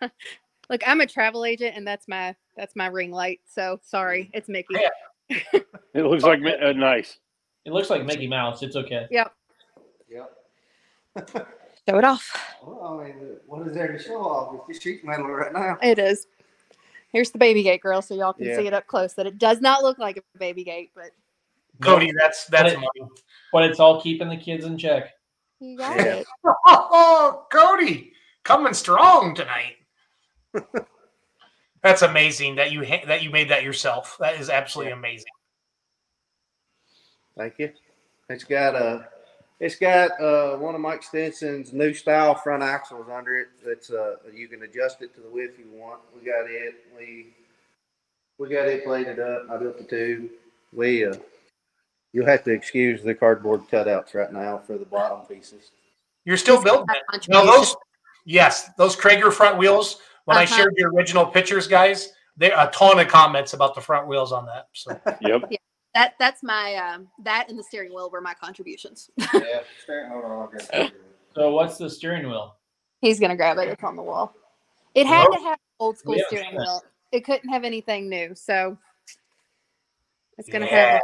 [0.69, 3.41] look, I'm a travel agent and that's my that's my ring light.
[3.45, 4.75] So sorry, it's Mickey.
[4.79, 4.89] Yeah.
[5.95, 7.19] It looks like uh, nice.
[7.65, 8.63] It looks like Mickey Mouse.
[8.63, 9.05] It's okay.
[9.11, 9.31] Yep.
[10.09, 10.31] Yep.
[11.87, 12.55] Show it off.
[12.65, 13.15] Well, I mean,
[13.45, 14.55] what is there to show off?
[14.69, 15.77] It's the sheet metal right now.
[15.83, 16.25] It is.
[17.11, 18.57] Here's the baby gate girl, so y'all can Yeah.
[18.57, 19.13] see it up close.
[19.13, 21.11] That it does not look like a baby gate, but
[21.83, 23.11] Cody, that's that's But money.
[23.51, 25.13] But it's all keeping the kids in check.
[25.59, 26.15] you got Yeah.
[26.17, 26.27] it.
[26.65, 29.75] Oh, Cody, coming strong tonight.
[31.81, 34.15] That's amazing that you ha- that you made that yourself.
[34.19, 35.25] That is absolutely amazing.
[37.37, 37.71] Thank you.
[38.29, 39.07] It's got a,
[39.59, 43.47] it's got uh, one of Mike Stinson's new style front axles under it.
[43.65, 45.99] That's uh, you can adjust it to the width you want.
[46.15, 46.75] We got it.
[46.97, 47.33] We
[48.37, 49.47] we got it plated up.
[49.51, 50.29] I built the tube.
[50.71, 51.15] We uh,
[52.13, 55.71] you'll have to excuse the cardboard cutouts right now for the bottom pieces.
[56.23, 57.27] You're still building it.
[57.27, 57.75] No, those
[58.25, 59.99] yes, those Krager front wheels.
[60.25, 60.55] When I Uh-huh.
[60.55, 64.45] shared the original pictures, guys, there a ton of comments about the front wheels on
[64.45, 64.67] that.
[64.71, 65.51] So Yep.
[65.93, 69.11] That that's my um, that and the steering wheel were my contributions.
[69.33, 69.59] yeah.
[69.87, 70.31] Hold on.
[70.31, 70.93] I'll grab it.
[71.35, 72.55] So what's the steering wheel?
[73.01, 73.67] He's gonna grab it.
[73.67, 74.33] It's on the wall.
[74.95, 75.37] It had Hello?
[75.37, 76.23] to have old school Yeah.
[76.27, 76.81] steering wheel.
[77.11, 78.77] It couldn't have anything new, so
[80.37, 80.93] it's gonna Yeah.
[80.93, 81.01] have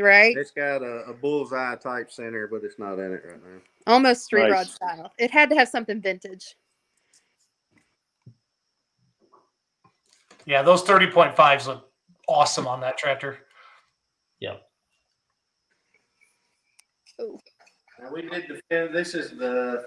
[0.00, 3.60] right It's got a, a bullseye type center, but it's not in it right now.
[3.86, 5.12] almost street rod style.
[5.18, 6.56] It had to have something vintage.
[10.46, 11.88] yeah, those thirty point fives look
[12.28, 13.38] awesome on that tractor.
[14.40, 14.56] Yeah.
[17.18, 17.38] Oh.
[18.00, 19.86] Now we did the fin- this is the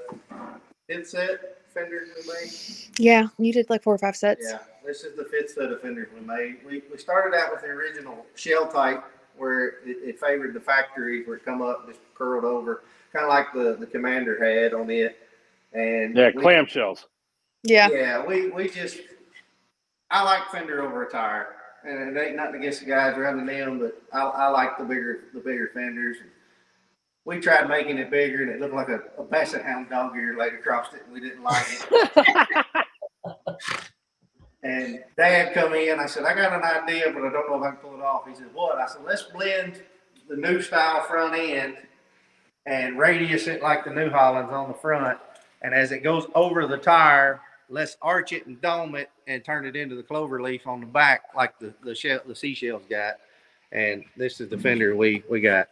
[0.88, 2.52] fifth set fenders we made.
[2.98, 4.46] Yeah, you did like four or five sets.
[4.50, 6.58] Yeah, this is the fifth set of fenders we made.
[6.66, 9.04] We, we started out with the original shell type
[9.38, 12.84] where it, it favored the factory where it come up just curled over,
[13.14, 15.18] kind of like the, the commander had on it.
[15.74, 17.06] And Yeah, we- clamshells.
[17.64, 17.90] Yeah.
[17.92, 19.00] Yeah, we, we just
[20.12, 21.48] I like fender over a tire.
[21.84, 25.26] And it ain't nothing against the guys running them, but I, I like the bigger
[25.34, 26.18] the bigger fenders.
[27.26, 30.36] We tried making it bigger, and it looked like a, a basset hound dog ear
[30.38, 32.66] laid across it, and we didn't like it.
[34.66, 36.00] And Dad come in.
[36.00, 38.02] I said, I got an idea, but I don't know if I can pull it
[38.02, 38.28] off.
[38.28, 38.80] He said, What?
[38.80, 39.84] I said, Let's blend
[40.28, 41.78] the new style front end
[42.66, 45.20] and radius it like the New Hollands on the front.
[45.62, 49.68] And as it goes over the tire, let's arch it and dome it and turn
[49.68, 53.18] it into the clover leaf on the back, like the the shell the seashells got.
[53.72, 55.70] And this is the fender we we got.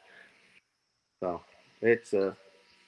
[1.19, 1.41] So
[1.81, 2.35] it's uh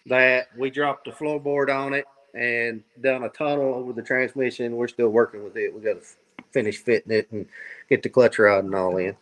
[0.05, 4.75] that we dropped the floorboard on it and done a tunnel over the transmission.
[4.75, 5.73] We're still working with it.
[5.73, 6.07] We got to
[6.51, 7.47] finish fitting it and
[7.89, 9.15] get the clutch rod and all in.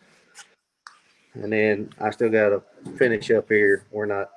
[1.34, 2.62] And then I still got to
[2.96, 3.84] finish up here.
[3.90, 4.30] We're not.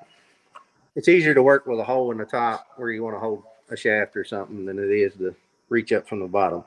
[0.96, 3.44] It's easier to work with a hole in the top where you want to hold
[3.70, 5.36] a shaft or something than it is to
[5.70, 6.64] reach up from the bottom.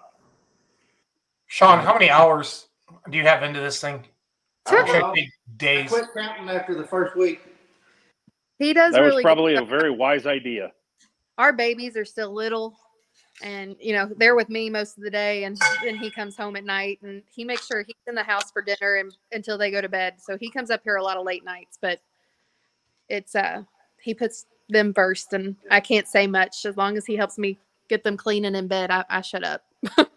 [1.47, 2.69] Shawn, how many hours
[3.11, 4.05] do you have into this thing?
[4.67, 5.27] I Should don't be know.
[5.27, 5.91] I days.
[5.91, 7.41] quit counting after the first week.
[8.59, 10.71] He does That was probably good a very wise idea.
[11.39, 12.79] Our babies are still little,
[13.43, 16.57] and you know they're with me most of the day, and then he comes home
[16.57, 19.71] at night, and he makes sure he's in the house for dinner and until they
[19.71, 20.15] go to bed.
[20.19, 22.01] So he comes up here a lot of late nights, but
[23.09, 23.63] it's uh
[24.01, 27.59] he puts them first, and I can't say much as long as he helps me
[27.89, 28.91] get them clean and in bed.
[28.91, 29.65] I, I shut up.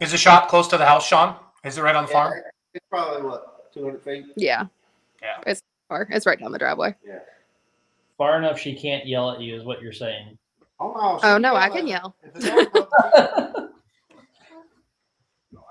[0.00, 1.36] Is the shop close to the house, Shawn?
[1.62, 2.32] Is it right on the farm?
[2.72, 4.24] It's probably what, 200 feet?
[4.34, 4.64] Yeah,
[5.20, 5.36] Yeah.
[5.46, 6.08] it's far.
[6.10, 6.94] It's right down the driveway.
[8.20, 10.36] Far enough she can't yell at you, is what you're saying.
[10.78, 11.20] Oh, no.
[11.22, 12.14] Oh no, I can yell.
[12.22, 12.44] If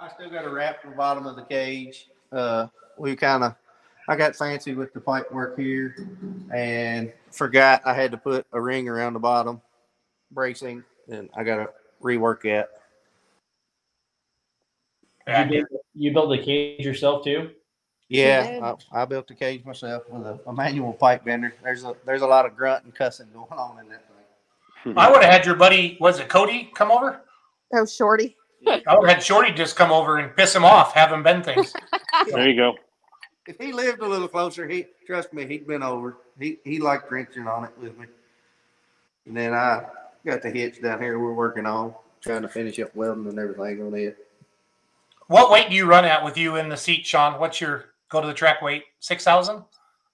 [0.02, 2.10] I still got a wrap the bottom of the cage.
[2.32, 2.66] Uh,
[2.98, 3.54] we kind of,
[4.08, 5.96] I got fancy with the pipe work here
[6.52, 9.62] and forgot I had to put a ring around the bottom
[10.32, 11.70] bracing and I got to
[12.02, 12.70] rework that.
[15.28, 17.52] You, build, you build the cage yourself too?
[18.10, 21.54] Yeah, I, I built the cage myself with a, a manual pipe bender.
[21.64, 24.04] There's a there's a lot of grunt and cussing going on in that
[24.84, 24.98] thing.
[24.98, 27.22] I would have had your buddy, was it Cody, come over?
[27.74, 28.36] Oh, shorty.
[28.68, 31.46] I would have had Shorty just come over and piss him off, have him bend
[31.46, 31.74] things.
[32.32, 32.76] There you go.
[33.46, 36.18] If he lived a little closer, he trust me, he'd been over.
[36.40, 38.08] He he liked wrenching on it with me.
[39.26, 39.86] And then I
[40.26, 43.86] got the hitch down here we're working on, trying to finish up welding and everything
[43.86, 44.18] on it.
[45.28, 47.40] What weight do you run at with you in the seat, Shawn?
[47.40, 48.84] What's your go to the track weight?
[49.00, 49.64] Six thousand?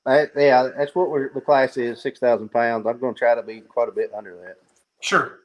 [0.06, 2.86] That, yeah, that's what we're, the class is, six thousand pounds.
[2.86, 4.58] I'm going to try to be quite a bit under that.
[5.02, 5.40] Sure.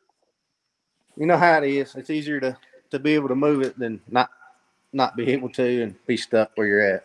[1.17, 1.95] You know how it is.
[1.95, 2.57] It's easier to
[2.91, 4.31] to be able to move it than not
[4.93, 7.05] not be able to and be stuck where you're at.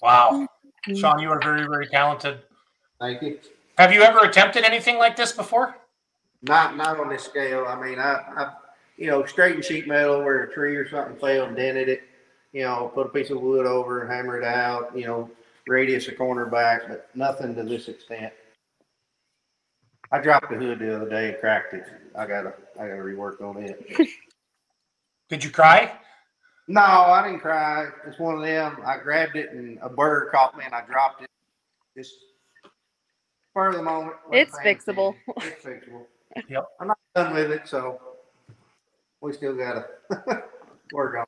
[0.00, 0.48] Wow.
[0.88, 0.94] Mm-hmm.
[0.94, 2.40] Shawn, you are very, very talented.
[3.00, 3.38] Thank you.
[3.78, 5.76] Have you ever attempted anything like this before?
[6.42, 7.66] Not not on this scale.
[7.66, 8.52] I mean, I, I
[8.96, 12.02] you know straightened sheet metal where a tree or something fell and dented it.
[12.52, 14.96] You know, put a piece of wood over, hammer it out.
[14.96, 15.30] You know,
[15.66, 18.32] radius a corner back, but nothing to this extent.
[20.10, 21.84] I dropped the hood the other day and cracked it.
[22.16, 23.82] I gotta I gotta rework on it.
[25.30, 25.92] Did you cry?
[26.68, 27.88] No, I didn't cry.
[28.06, 28.78] It's one of them.
[28.84, 31.30] I grabbed it and a bird caught me and I dropped it.
[31.96, 32.14] Just
[33.54, 34.16] for the moment.
[34.30, 35.14] It's fixable.
[35.38, 36.04] It's fixable.
[36.48, 36.66] Yep.
[36.80, 38.00] I'm not done with it, so
[39.20, 39.86] we still gotta
[40.92, 41.26] work on.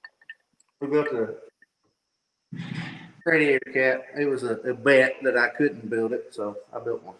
[0.85, 0.91] It.
[0.91, 1.35] We built a
[3.27, 4.05] radiator cap.
[4.19, 7.17] It was a, a bet that I couldn't build it, so I built one.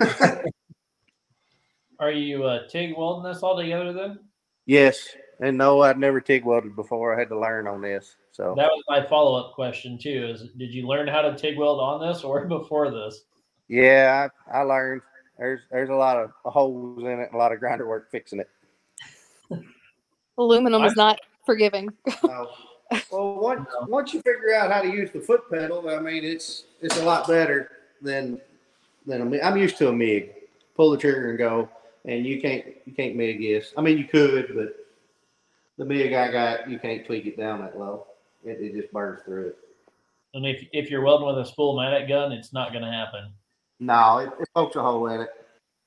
[1.98, 4.18] Are you uh, TIG welding this all together then?
[4.66, 5.08] Yes,
[5.40, 7.14] and no, I'd never TIG welded before.
[7.14, 8.16] I had to learn on this.
[8.32, 10.26] So That was my follow up question too.
[10.34, 13.24] Is did you learn how to TIG weld on this or before this?
[13.68, 15.02] yeah, I, I learned.
[15.38, 18.48] There's there's a lot of holes in it, a lot of grinder work fixing it.
[20.38, 21.88] Aluminum is not forgiving.
[22.22, 22.46] Uh,
[23.10, 26.64] well, once once you figure out how to use the foot pedal, I mean, it's
[26.80, 27.70] it's a lot better
[28.00, 28.40] than
[29.06, 29.40] than a MIG.
[29.42, 30.34] I'm used to a MIG.
[30.74, 31.68] Pull the trigger and go,
[32.04, 33.72] and you can't you can't MIG this.
[33.76, 34.76] I mean, you could, but
[35.78, 38.06] the MIG I got, you can't tweak it down that low.
[38.44, 39.58] It, it just burns through it.
[40.34, 43.32] And if if you're welding with a Spoolmatic gun, it's not going to happen.
[43.80, 45.28] No, it, it pokes a hole in it.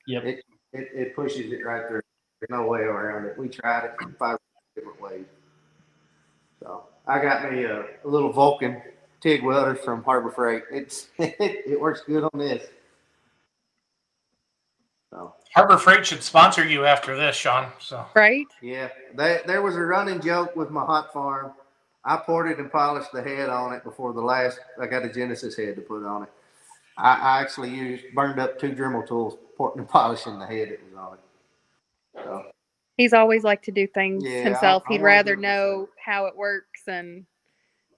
[0.06, 0.24] Yep.
[0.24, 2.02] It, it it pushes it right through.
[2.40, 3.38] There's no way around it.
[3.38, 4.38] We tried it five
[4.74, 5.24] different ways.
[6.62, 8.82] So I got me a, a little Vulcan
[9.20, 10.64] TIG welder from Harbor Freight.
[10.70, 12.66] It's it, works good on this.
[15.10, 17.70] So Harbor Freight should sponsor you after this, Shawn.
[17.78, 18.46] So right?
[18.60, 21.52] yeah, they, there was a running joke with my hot farm.
[22.04, 24.58] I ported and polished the head on it before the last.
[24.80, 26.28] I got a Genesis head to put on it.
[26.98, 30.80] I, I actually used burned up two Dremel tools porting and polishing the head it
[30.84, 31.20] was on it.
[32.24, 32.46] So
[32.96, 34.84] He's always liked to do things Yeah, himself.
[34.88, 37.26] I He'd rather know how it works and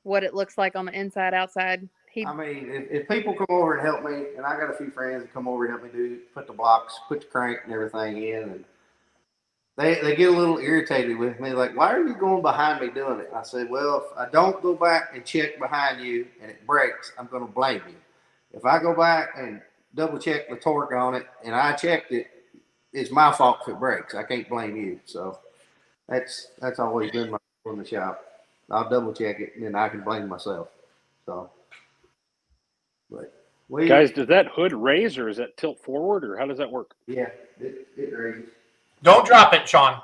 [0.02, 1.88] what it looks like on the inside, outside.
[2.10, 4.74] He I mean, if, if people come over and help me, and I got a
[4.74, 7.60] few friends that come over and help me do put the blocks, put the crank
[7.64, 8.64] and everything in, and
[9.76, 12.88] they they get a little irritated with me, like, why are you going behind me
[12.92, 13.30] doing it?
[13.32, 17.12] I said, well, if I don't go back and check behind you and it breaks,
[17.16, 17.94] I'm going to blame you.
[18.52, 19.60] If I go back and
[19.94, 22.26] double check the torque on it and I checked it,
[22.92, 24.14] it's my fault if it breaks.
[24.14, 25.00] I can't blame you.
[25.04, 25.38] So
[26.08, 28.24] that's that's always been my rule in the shop.
[28.70, 30.68] I'll double check it and then I can blame myself.
[31.26, 31.50] So,
[33.10, 33.32] but
[33.68, 36.70] we Guys, does that hood raise or is that tilt forward or how does that
[36.70, 36.94] work?
[37.06, 37.28] yeah,
[37.60, 38.44] it, it raises.
[39.02, 40.00] don't drop it, Shawn.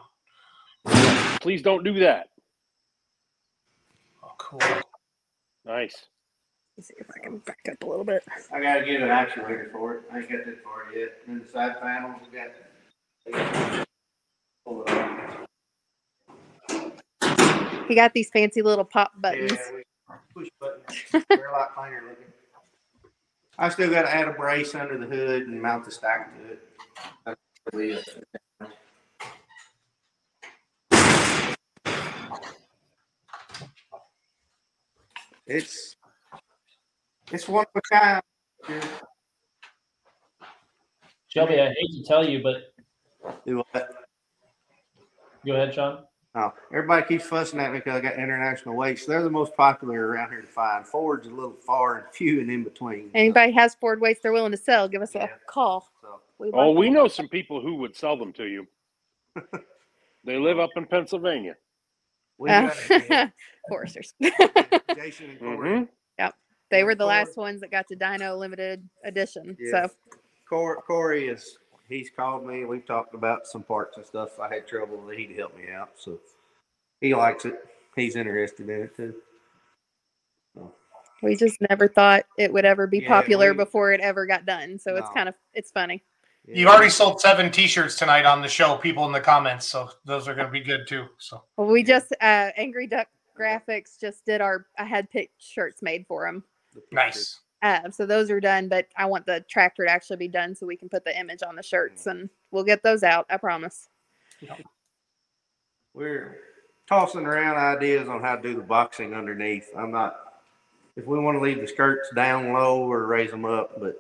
[1.41, 2.29] Please don't do that.
[4.23, 4.61] Oh, cool.
[5.65, 6.07] Nice.
[6.77, 8.25] Let's see if I can back up a little bit.
[8.53, 10.03] I gotta get an actuator for it.
[10.13, 11.13] I ain't got that far yet.
[11.27, 12.49] And the side panels, we got.
[13.33, 15.47] Pull it on.
[17.89, 19.53] He got these fancy little pop buttons.
[19.53, 19.83] Yeah, we
[20.35, 20.81] push button.
[21.29, 22.27] They're a lot cleaner looking.
[23.59, 26.69] I still gotta add a brace under the hood and mount the stack to it.
[27.25, 27.41] That's
[27.73, 28.09] really it.
[35.47, 35.97] It's,
[37.31, 38.23] it's one of a kind.
[41.29, 42.74] Shelby, I hate to tell you, but
[43.47, 43.91] Do what?
[45.47, 46.05] go ahead, Shawn.
[46.37, 49.07] Oh, everybody keeps fussing at me because I got international weights.
[49.07, 50.85] They're the most popular around here to find.
[50.85, 53.11] Ford's a little far and few and in between.
[53.15, 55.25] Anybody has Ford weights they're willing to sell, give us Yeah.
[55.27, 55.89] a call.
[56.03, 56.95] So, We Oh, we them.
[56.95, 58.67] know some people who would sell them to you.
[60.25, 61.55] they live up in Pennsylvania.
[62.39, 63.33] we Uh, got
[63.69, 64.15] Foresters.
[64.97, 65.79] Jason and Corey.
[65.79, 65.85] hmm
[66.71, 67.09] they were the Ford.
[67.09, 69.57] last ones that got to Dino Limited Edition.
[69.61, 69.87] Yeah.
[69.87, 69.91] So
[70.49, 71.57] Corey, Corey is
[71.89, 72.65] he's called me.
[72.65, 74.39] We've talked about some parts and stuff.
[74.41, 75.17] I had trouble with.
[75.19, 75.91] He'd help me out.
[75.97, 76.19] So
[77.01, 77.57] he likes it.
[77.97, 79.15] He's interested in it too.
[81.23, 84.45] we just never thought it would ever be Yeah, popular we- before it ever got
[84.47, 84.79] done.
[84.79, 86.03] So it's kind of it's funny.
[86.47, 88.77] You've already sold seven T-shirts tonight on the show.
[88.77, 91.07] People in the comments, so those are going to be good too.
[91.19, 93.09] So Well, we just uh Angry Duck
[93.39, 96.45] Graphics just did our I had picked shirts made for them.
[96.93, 97.41] nice.
[97.65, 100.67] Uh, so those are done, but I want the tractor to actually be done so
[100.67, 103.25] we can put the image on the shirts and we'll get those out.
[103.31, 103.89] I promise.
[105.95, 106.37] We're
[106.87, 109.71] tossing around ideas on how to do the boxing underneath.
[109.75, 110.35] I'm not,
[110.95, 113.99] if we want to leave the skirts down low or raise them up, but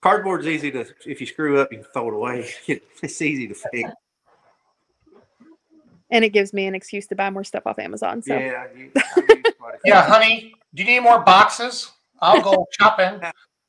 [0.00, 2.48] cardboard's easy to, if you screw up, you can throw it away.
[3.02, 3.90] It's easy to fix.
[6.10, 8.22] And it gives me an excuse to buy more stuff off Amazon.
[8.22, 8.66] So Yeah.
[8.76, 9.78] you- I use quite a.
[9.84, 11.90] Yeah, honey, do you need more boxes?
[12.20, 13.20] I'll go shopping.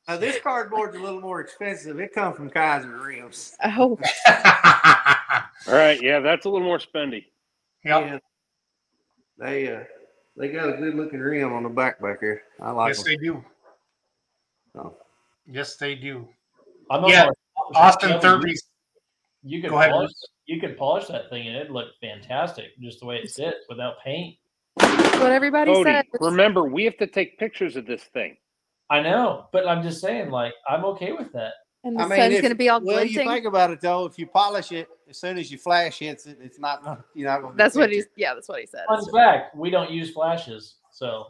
[0.08, 2.00] Now, this cardboard's a little more expensive.
[2.00, 3.54] It comes from Kaiser Rims.
[3.64, 3.98] oh
[5.68, 7.26] All right, yeah, that's a little more spendy.
[7.84, 8.04] Yep.
[8.06, 8.18] Yeah.
[9.38, 9.84] They, uh,
[10.36, 12.42] they got a good looking rim on the back back here.
[12.60, 13.06] I like Yes, them.
[13.12, 13.44] they do.
[14.76, 14.96] Oh.
[15.46, 16.28] Yes, they do.
[16.90, 18.64] I'm Yeah, almost- Austin Shelby, Thurby's.
[19.42, 20.10] You could Go ahead, polish.
[20.46, 23.94] You could polish that thing, and it'd look fantastic, just the way it sits without
[24.04, 24.36] paint.
[24.76, 26.04] That's what everybody Cody, says.
[26.20, 28.36] remember, we have to take pictures of this thing.
[28.90, 31.52] I know, but I'm just saying, like, I'm okay with that.
[31.84, 34.04] And the I mean, sun's gonna be all well, you think about it though.
[34.04, 37.04] If you polish it, as soon as you flash hits it, it's not.
[37.14, 37.56] You're not gonna.
[37.56, 38.84] That's what he's yeah, that's what he said.
[38.86, 41.26] Fun fact: we don't use flashes, so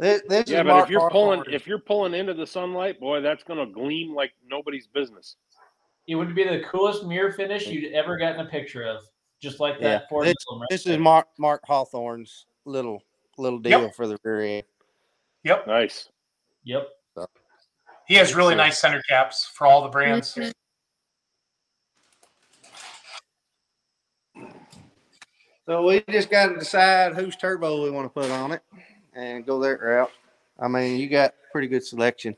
[0.00, 1.54] This, this Yeah, but Mark if you're pulling, Hawthorne.
[1.54, 5.36] if you're pulling into the sunlight, boy, that's gonna gleam like nobody's business.
[6.08, 9.04] it would be the coolest mirror finish you'd ever gotten a picture of,
[9.42, 10.08] just like Yeah, that.
[10.08, 10.94] Ford this- emblem right this there.
[10.94, 13.02] is Mark Mark Hawthorne's little
[13.38, 13.80] little Yep.
[13.80, 14.64] deal for the rear end.
[15.42, 15.66] Yep.
[15.66, 16.08] Nice.
[16.64, 16.88] Yep.
[18.06, 20.34] He has really nice center caps for all the brands.
[20.34, 20.52] Mhm.
[25.66, 28.62] So we just got to decide whose turbo we want to put on it
[29.14, 30.10] and go that route.
[30.58, 32.36] I mean, you got pretty good selection.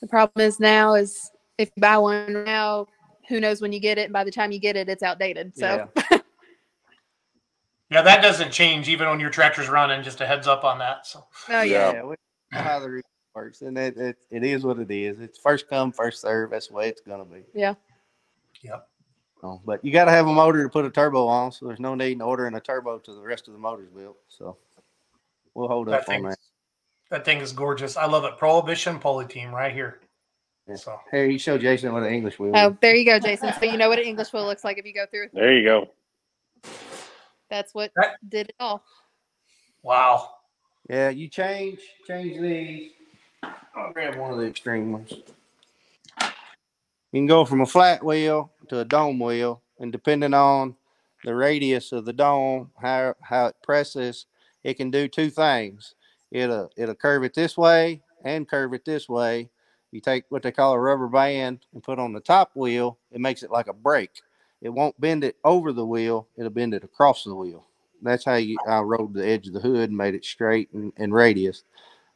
[0.00, 2.86] The problem is now is if you buy one now,
[3.28, 5.56] who knows when you get it, and by the time you get it, it's outdated.
[5.56, 5.88] So
[7.90, 10.02] Yeah, that doesn't change even when your tractor's running.
[10.02, 11.06] Just a heads up on that.
[11.06, 11.92] So oh yeah.
[11.92, 12.16] Yeah, we
[12.50, 15.20] how the route works, and it, it it is what it is.
[15.20, 16.50] It's first come, first serve.
[16.50, 17.42] That's the way it's gonna be.
[17.54, 17.74] Yeah.
[18.62, 18.88] Yep.
[19.40, 21.78] So, but you got to have a motor to put a turbo on, so there's
[21.78, 24.16] no need in ordering a turbo to the rest of the motors built.
[24.28, 24.56] So
[25.54, 26.38] we'll hold that up on that.
[27.10, 27.98] that thing is gorgeous.
[27.98, 28.38] I love it.
[28.38, 30.00] Prohibition Pulling Team right here.
[30.68, 30.76] Yeah.
[30.76, 32.52] So Here, you show Jason what an English wheel.
[32.54, 33.52] Oh, there you go, Jason.
[33.58, 35.28] So you know what an English wheel looks like if you go through.
[35.32, 35.90] There you go.
[37.50, 38.82] That's what That- did it all.
[39.82, 40.30] wow.
[40.88, 42.92] Yeah, you change change these.
[43.74, 45.12] I'll grab one of the extreme ones.
[47.12, 50.76] You can go from a flat wheel to a dome wheel, and depending on
[51.24, 54.26] the radius of the dome, how how it presses,
[54.62, 55.94] it can do two things.
[56.30, 59.48] It'll it'll curve it this way and curve it this way.
[59.94, 63.20] You take what they call a rubber band and put on the top wheel, it
[63.20, 64.22] makes it like a brake.
[64.60, 67.68] It won't bend it over the wheel, it'll bend it across the wheel.
[68.02, 70.92] That's how you I rolled the edge of the hood and made it straight and,
[70.96, 71.62] and radius.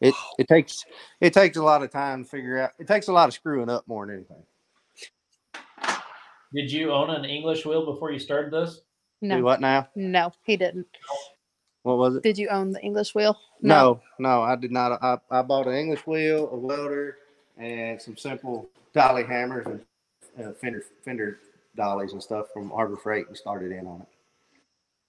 [0.01, 0.85] It it takes
[1.21, 2.73] it takes a lot of time to figure out.
[2.81, 4.43] It takes a lot of screwing up more than anything.
[6.53, 8.81] Did you own an English wheel before you started this?
[9.23, 9.87] Do No, what now?
[9.95, 10.89] no, he didn't.
[11.85, 12.25] What was it?
[12.25, 13.39] Did you own the English wheel?
[13.63, 15.01] No, no, I did not.
[15.01, 17.19] I, I bought an English wheel, a welder,
[17.59, 19.81] and some simple dolly hammers and
[20.47, 21.41] uh, fender fender
[21.77, 24.09] dollies and stuff from Harbor Freight and started in on it.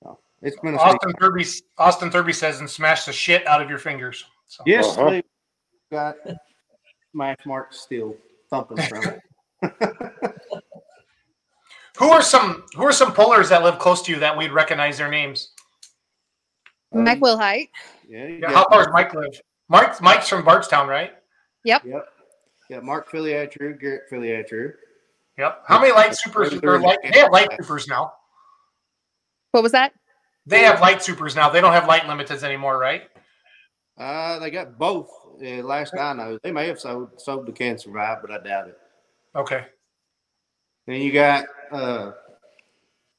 [0.03, 3.69] So it's been a Austin Thurby Austin Thurby says and smash the shit out of
[3.69, 4.25] your fingers.
[4.47, 5.09] So Yes, Uh-huh.
[5.11, 5.23] we
[5.91, 6.15] got
[7.11, 8.15] smash marks still
[8.49, 9.21] thumping from it.
[11.97, 14.97] who are some who are some pullers that live close to you that we'd recognize
[14.97, 15.51] their names?
[16.91, 17.69] Mike Wilhite.
[18.07, 19.39] Yeah, Yeah, how far does Mike live?
[19.67, 21.11] Mike Mike's from Bardstown, right?
[21.63, 21.83] Yep.
[21.85, 22.07] Yep.
[22.69, 24.73] Yeah, Mark Filiatru, Garrett Filiatru.
[25.37, 25.63] Yep.
[25.67, 28.13] How many light supers or light they have light supers now?
[29.51, 29.93] What was that?
[30.45, 31.49] They have light supers now.
[31.49, 33.03] They don't have light limiteds anymore, right?
[33.97, 35.09] Uh, they got both.
[35.43, 38.67] Uh, last I know, they may have sold sold the can survive, but I doubt
[38.67, 38.77] it.
[39.35, 39.65] Okay.
[40.85, 42.11] Then you got uh,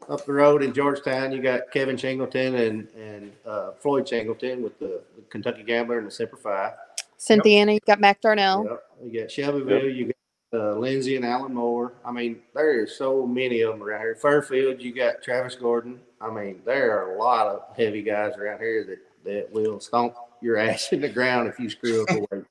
[0.09, 4.79] up the road in Georgetown, you got Kevin Shingleton and and uh, Floyd Shingleton with
[4.79, 6.73] the, the Kentucky Gambler and the Semper Fi.
[7.21, 7.75] Cynthiana.
[7.75, 8.65] You got Mac Darnell.
[8.65, 8.83] Yep.
[9.05, 10.07] You got Shelbyville, you
[10.53, 11.93] got uh, Lindsay and Alan Moore.
[12.05, 14.17] I mean, there are so many of them around here.
[14.17, 16.01] Fairfield, you got Travis Gordon.
[16.21, 20.15] I mean, there are a lot of heavy guys around here that, that will stomp
[20.41, 22.45] your ass in the ground if you screw up a weight.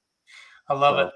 [0.69, 1.13] I love it.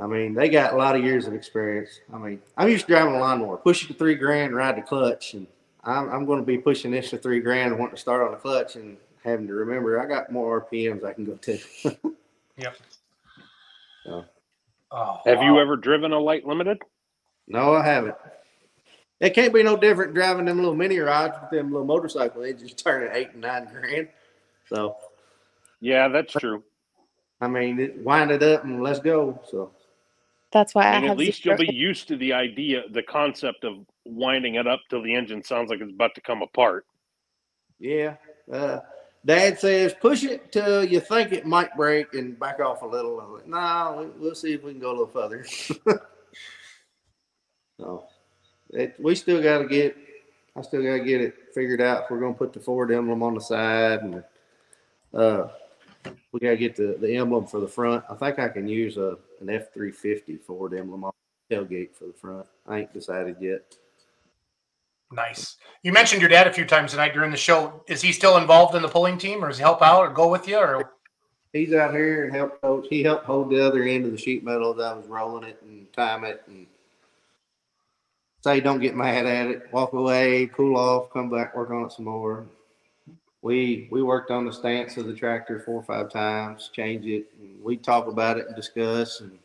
[0.00, 1.98] I mean, they got a lot of years of experience.
[2.14, 4.82] I mean, I'm used to driving a lawnmower, push it to three grand, ride the
[4.82, 5.48] clutch, and
[5.82, 8.30] I'm, I'm going to be pushing this to three grand and wanting to start on
[8.30, 11.58] the clutch and having to remember I got more RPMs I can go to.
[12.60, 12.76] Yep.
[14.06, 14.24] So,
[14.92, 16.78] Oh, Have you ever driven a light limited?
[17.48, 18.16] No, I haven't.
[19.20, 22.74] It can't be no different driving them little mini rides with them little motorcycle engines
[22.76, 24.08] turning eight and nine grand.
[24.68, 24.96] So
[25.80, 26.64] Yeah, that's true.
[27.40, 29.40] I mean, it, wind it up and let's go.
[29.50, 29.72] So
[30.52, 33.64] That's why I, And have at least you'll be used to the idea, the concept
[33.64, 36.86] of winding it up till the engine sounds like it's about to come apart.
[37.78, 38.16] yeah,
[38.52, 38.80] uh,
[39.24, 43.20] Dad says push it till you think it might break and back off a little.
[43.20, 45.44] I'm like, no, we- we'll see if we can go a little further.
[47.78, 48.04] so
[48.70, 49.96] it, we still got to get.
[50.56, 52.04] I still got to get it figured out.
[52.04, 54.24] If we're gonna put the Ford emblem on the side, and
[55.14, 55.48] uh,
[56.32, 58.04] we got to get the, the emblem for the front.
[58.10, 61.12] I think I can use a an F three fifty Ford emblem on
[61.48, 62.46] the tailgate for the front.
[62.66, 63.76] I ain't decided yet.
[65.12, 65.56] Nice.
[65.82, 67.82] You mentioned your dad a few times tonight during the show.
[67.88, 70.28] Is he still involved in the pulling team, or does he help out, or go
[70.28, 70.92] with you, or
[71.52, 72.86] He's out here and help coach.
[72.88, 75.60] He helped hold the other end of the sheet metal as I was rolling it
[75.62, 76.66] and time it and
[78.42, 79.72] say don't get mad at it.
[79.72, 82.46] Walk away, cool off, come back, work on it some more.
[83.42, 87.26] We we worked on the stance of the tractor four or five times, change it,
[87.62, 89.36] we talk about it and discuss and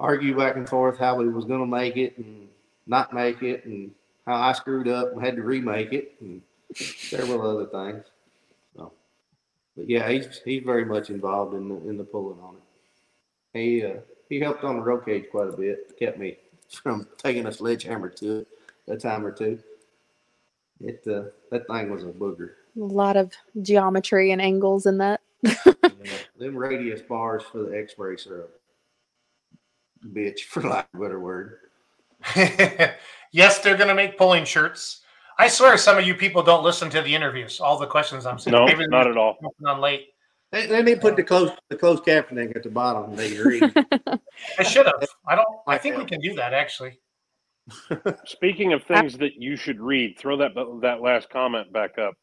[0.00, 2.48] argue back and forth how we was gonna make it and
[2.86, 3.90] not make it and
[4.28, 6.42] how I screwed up and had to remake it and
[6.74, 8.04] several other things.
[8.76, 8.92] So
[9.74, 13.58] but yeah, he's he's very much involved in the in the pulling on it.
[13.58, 16.36] He uh, he helped on the roll cage quite a bit, kept me
[16.68, 18.48] from taking a sledgehammer to it
[18.86, 19.58] a time or two.
[20.80, 22.50] It uh, that thing was a booger.
[22.76, 23.32] A lot of
[23.62, 25.20] geometry and angles in that.
[26.04, 28.42] Yeah, them radius bars for the X brace are
[30.04, 31.58] a bitch, for lack of a better word.
[33.32, 35.02] yes, they're going to make pulling shirts.
[35.38, 37.60] I swear, some of you people don't listen to the interviews.
[37.60, 38.54] All the questions I'm saying.
[38.56, 39.36] No, Maybe not at all.
[39.36, 40.08] coming on late.
[40.50, 43.14] They, they need to put the closed the closed captioning at the bottom.
[43.14, 43.62] They can read.
[44.58, 44.94] I should have.
[45.26, 45.46] I don't.
[45.66, 46.98] I think we can do that actually.
[48.24, 52.14] Speaking of things that you should read, throw that that last comment back up.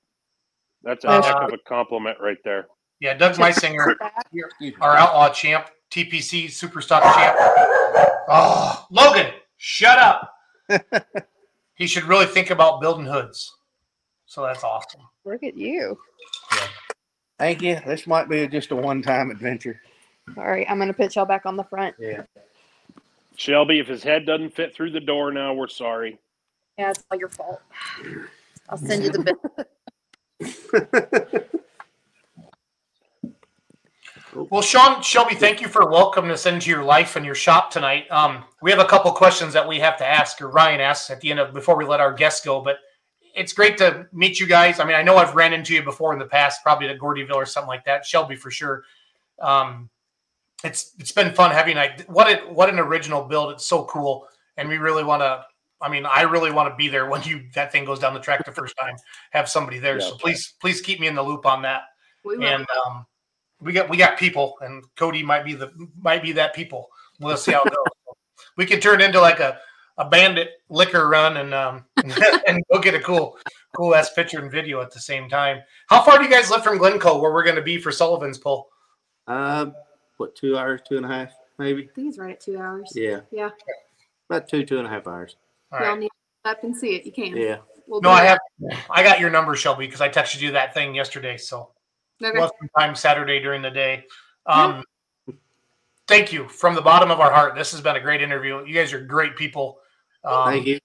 [0.83, 2.67] That's a Uh, heck of a compliment right there.
[2.99, 3.95] Yeah, Doug Meisinger,
[4.81, 7.35] our outlaw champ, TPC super stock champ.
[8.27, 9.33] Oh, Logan,
[9.65, 10.37] shut up.
[11.75, 13.55] he should really think about building hoods.
[14.27, 15.01] So that's awesome.
[15.25, 15.97] Look at you.
[17.39, 17.79] Thank you.
[17.85, 19.81] This might be just a one time adventure.
[20.37, 21.95] All right, I'm gonna put y'all back on the front.
[21.99, 22.23] Yeah.
[23.35, 26.19] Shelby, if his head doesn't fit through the door now, we're sorry.
[26.77, 27.61] Yeah, it's all your fault.
[28.69, 29.65] I'll send you the
[30.41, 31.59] bill.
[34.35, 38.09] Well, Shawn Shelby, thank you for welcoming us into your life and your shop tonight.
[38.11, 41.21] Um, we have a couple questions that we have to ask, or Ryan asks at
[41.21, 42.59] the end of before we let our guests go.
[42.59, 42.77] But
[43.33, 44.79] it's great to meet you guys.
[44.79, 47.35] I mean, I know I've ran into you before in the past, probably at Gordyville
[47.35, 48.05] or something like that.
[48.05, 48.83] Shelby for sure.
[49.39, 49.89] Um,
[50.63, 53.51] it's it's been fun having I what it what an original build.
[53.53, 55.45] It's so cool, and we really want to.
[55.81, 58.19] I mean, I really want to be there when you that thing goes down the
[58.19, 58.95] track the first time.
[59.31, 60.07] Have somebody there, Yeah.
[60.09, 61.83] so please please keep me in the loop on that
[62.23, 62.45] We will.
[62.47, 63.05] and um,
[63.61, 65.71] we got we got people, and Cody might be the
[66.01, 66.89] might be that people.
[67.19, 68.15] We'll see how it goes.
[68.57, 69.59] we could turn into like a,
[69.97, 71.85] a bandit liquor run and um
[72.47, 73.37] and go get a cool
[73.75, 75.61] cool ass picture and video at the same time.
[75.87, 78.37] How far do you guys live from Glencoe, where we're going to be for Sullivan's
[78.37, 78.67] pull?
[79.27, 79.73] Um,
[80.17, 81.89] what two hours, two and a half, maybe?
[81.91, 82.91] I think it's right at two hours.
[82.95, 83.49] Yeah, Yeah.
[84.29, 85.35] about two, two and a half hours.
[85.71, 85.99] All Y'all right.
[85.99, 86.09] need
[86.43, 87.05] to up and see it.
[87.05, 87.35] You can.
[87.35, 87.57] Yeah.
[87.87, 88.27] We'll No, I it.
[88.27, 88.39] have
[88.89, 91.37] I got your number, Shelby, because I texted you that thing yesterday.
[91.37, 91.69] So
[92.23, 92.31] Okay.
[92.33, 94.05] we'll have some time Saturday during the day.
[94.45, 94.83] Um,
[96.07, 97.55] Thank you from the bottom of our heart.
[97.55, 98.63] This has been a great interview.
[98.63, 99.79] You guys are great people.
[100.23, 100.79] Um, Thank you.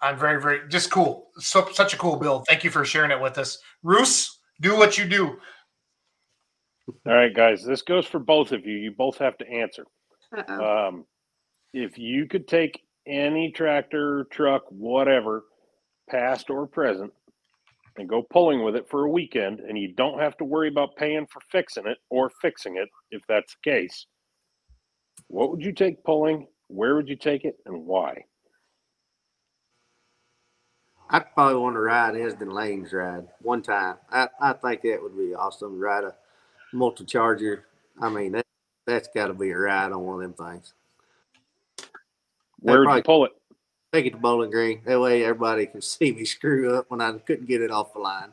[0.00, 1.28] I'm very, very just cool.
[1.38, 2.46] So such a cool build.
[2.46, 3.58] Thank you for sharing it with us.
[3.82, 5.38] Roos, do what you do.
[7.06, 8.76] All right, guys, this goes for both of you.
[8.76, 9.86] You both have to answer.
[10.36, 10.88] Uh-oh.
[10.88, 11.06] Um,
[11.72, 15.44] if you could take any tractor, truck, whatever,
[16.08, 17.12] past or present,
[17.96, 20.96] and go pulling with it for a weekend, and you don't have to worry about
[20.96, 24.06] paying for fixing it or fixing it, if that's the case,
[25.28, 26.46] what would you take pulling?
[26.68, 28.24] Where would you take it, and why?
[31.10, 33.96] I'd probably want to ride Esden Lane's ride one time.
[34.10, 35.78] I, I think that would be awesome.
[35.78, 36.14] Ride a
[36.72, 37.66] multi charger.
[38.00, 38.46] I mean, that,
[38.86, 40.72] that's got to be a ride on one of them things.
[42.60, 43.32] Where would probably- you pull it?
[43.94, 44.82] Take it to Bowling Green.
[44.86, 48.00] That way everybody can see me screw up when I couldn't get it off the
[48.00, 48.32] line.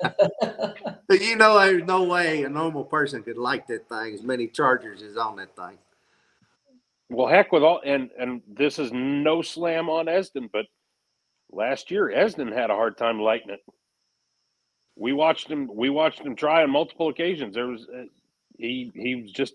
[1.08, 4.46] But you know, there's no way a normal person could like that thing as many
[4.46, 5.76] chargers as on that thing.
[7.08, 10.66] Well, heck with all, and and this is no slam on Esden, but
[11.50, 13.58] last year Esden had a hard time lighting it.
[14.94, 15.68] We watched him.
[15.74, 17.56] We watched him try on multiple occasions.
[17.56, 18.04] There was uh,
[18.56, 19.54] he he was just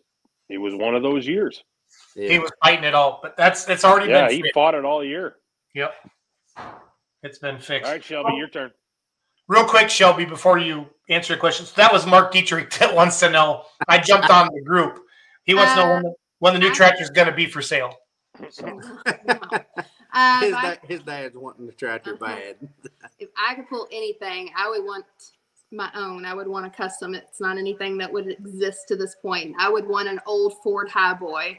[0.50, 1.64] it was one of those years.
[2.16, 4.54] He was fighting it all, but that's it's already Yeah, been he fixed.
[4.56, 5.38] fought it all year.
[5.76, 5.94] Yep.
[7.22, 7.86] It's been fixed.
[7.86, 8.72] All right, Shelby, your turn.
[9.48, 13.30] Real quick, Shelby, before you answer your questions, that was Mark Dietrich that wants to
[13.30, 13.64] know.
[13.88, 15.00] I jumped on the group.
[15.44, 17.62] He wants to know when the, when the new tractor is going to be for
[17.62, 17.94] sale.
[20.18, 22.56] Uh, His, if, da- his dad's wanting the tractor bad.
[23.20, 25.04] if I could pull anything, I would want
[25.74, 26.24] my own.
[26.24, 27.14] I would want a custom.
[27.14, 29.58] It's not anything that would exist to this point.
[29.60, 31.58] I would want an old Ford Highboy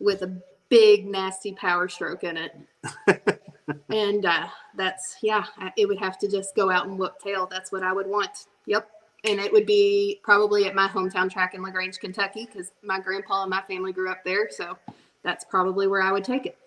[0.00, 0.36] with a
[0.68, 2.58] big nasty power stroke in it.
[3.90, 5.44] and uh, that's yeah,
[5.76, 7.46] it would have to just go out and whoop tail.
[7.50, 8.46] That's what I would want.
[8.66, 8.88] Yep.
[9.24, 13.42] And it would be probably at my hometown track in LaGrange, Kentucky, because my grandpa
[13.42, 14.48] and my family grew up there.
[14.50, 14.76] So
[15.22, 16.58] that's probably where I would take it.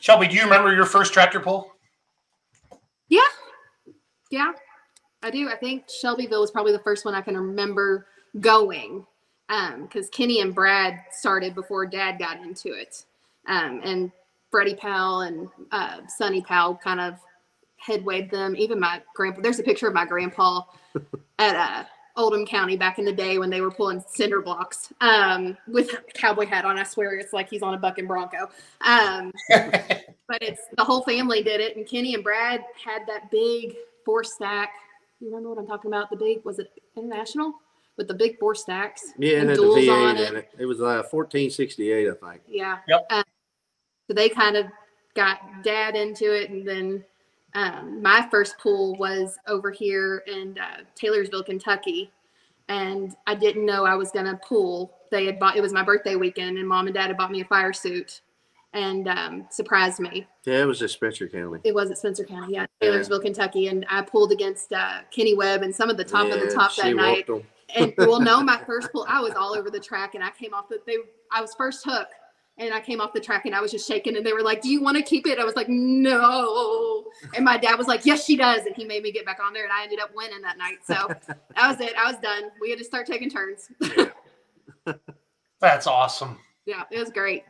[0.00, 1.72] Shelby, do you remember your first tractor pull?
[3.08, 3.20] Yeah.
[4.30, 4.52] Yeah,
[5.22, 5.48] I do.
[5.48, 8.06] I think Shelbyville was probably the first one I can remember
[8.40, 9.06] going
[9.82, 13.04] because Kenny and Brad started before Dad got into it.
[13.46, 14.12] Um, and
[14.50, 17.18] Freddie Powell and uh, Sonny Powell kind of
[17.84, 18.56] headwayed them.
[18.56, 20.62] Even my grandpa, there's a picture of my grandpa
[21.38, 21.84] at uh,
[22.16, 26.02] Oldham County back in the day when they were pulling cinder blocks um, with a
[26.14, 26.78] cowboy hat on.
[26.78, 28.50] I swear it's like he's on a bucking bronco.
[28.80, 33.76] Um, but it's the whole family did it, and Kenny and Brad had that big
[34.04, 34.70] four stack.
[35.20, 36.10] You remember what I'm talking about?
[36.10, 37.54] The big was it international
[37.96, 39.12] with the big four stacks?
[39.18, 40.50] Yeah, it and had the duals on V8 in it.
[40.58, 42.42] It was uh, 1468, I think.
[42.48, 42.78] Yeah.
[42.88, 43.06] Yep.
[43.10, 43.24] Um,
[44.08, 44.66] so they kind of
[45.14, 47.04] got dad into it, and then
[47.54, 52.10] um, my first pool was over here in uh, Taylorsville, Kentucky,
[52.68, 54.92] and I didn't know I was gonna pool.
[55.10, 57.42] They had bought it was my birthday weekend, and mom and dad had bought me
[57.42, 58.22] a fire suit,
[58.72, 60.26] and um, surprised me.
[60.44, 61.60] Yeah, it was just Spencer County.
[61.62, 62.90] It was at Spencer County, yeah, Yeah.
[62.90, 66.40] Taylorsville, Kentucky, and I pulled against uh, Kenny Webb and some of the top of
[66.40, 67.28] the top that night
[67.74, 70.54] and well, no, my first pull, I was all over the track, and I came
[70.54, 70.80] off the.
[70.86, 70.96] They,
[71.32, 72.08] I was first hook,
[72.58, 74.60] and I came off the track, and I was just shaking, and they were like,
[74.62, 77.04] "Do you want to keep it?" I was like, "No,"
[77.34, 79.52] and my dad was like, "Yes, she does," and he made me get back on
[79.52, 80.78] there, and I ended up winning that night.
[80.84, 80.94] So
[81.28, 81.94] that was it.
[81.96, 82.50] I was done.
[82.60, 83.70] We had to start taking turns.
[85.60, 86.38] That's awesome.
[86.66, 87.44] yeah, it was great.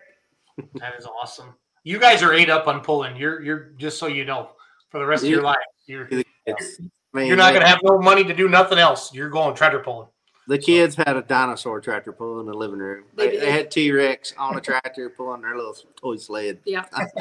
[0.74, 1.54] That is awesome.
[1.84, 3.16] You guys are eight up on pulling.
[3.16, 4.50] You're you're just so you know
[4.90, 5.56] for the rest of your life.
[5.86, 6.08] You're
[6.46, 6.80] It's,
[7.14, 9.14] you're not gonna have no money to do nothing else.
[9.14, 10.08] You're going tractor pulling.
[10.48, 13.04] The kids had a dinosaur tractor pull in the living room.
[13.14, 16.58] They They, they had T Rex on a tractor pulling their little toy sled.
[16.64, 16.84] Yeah,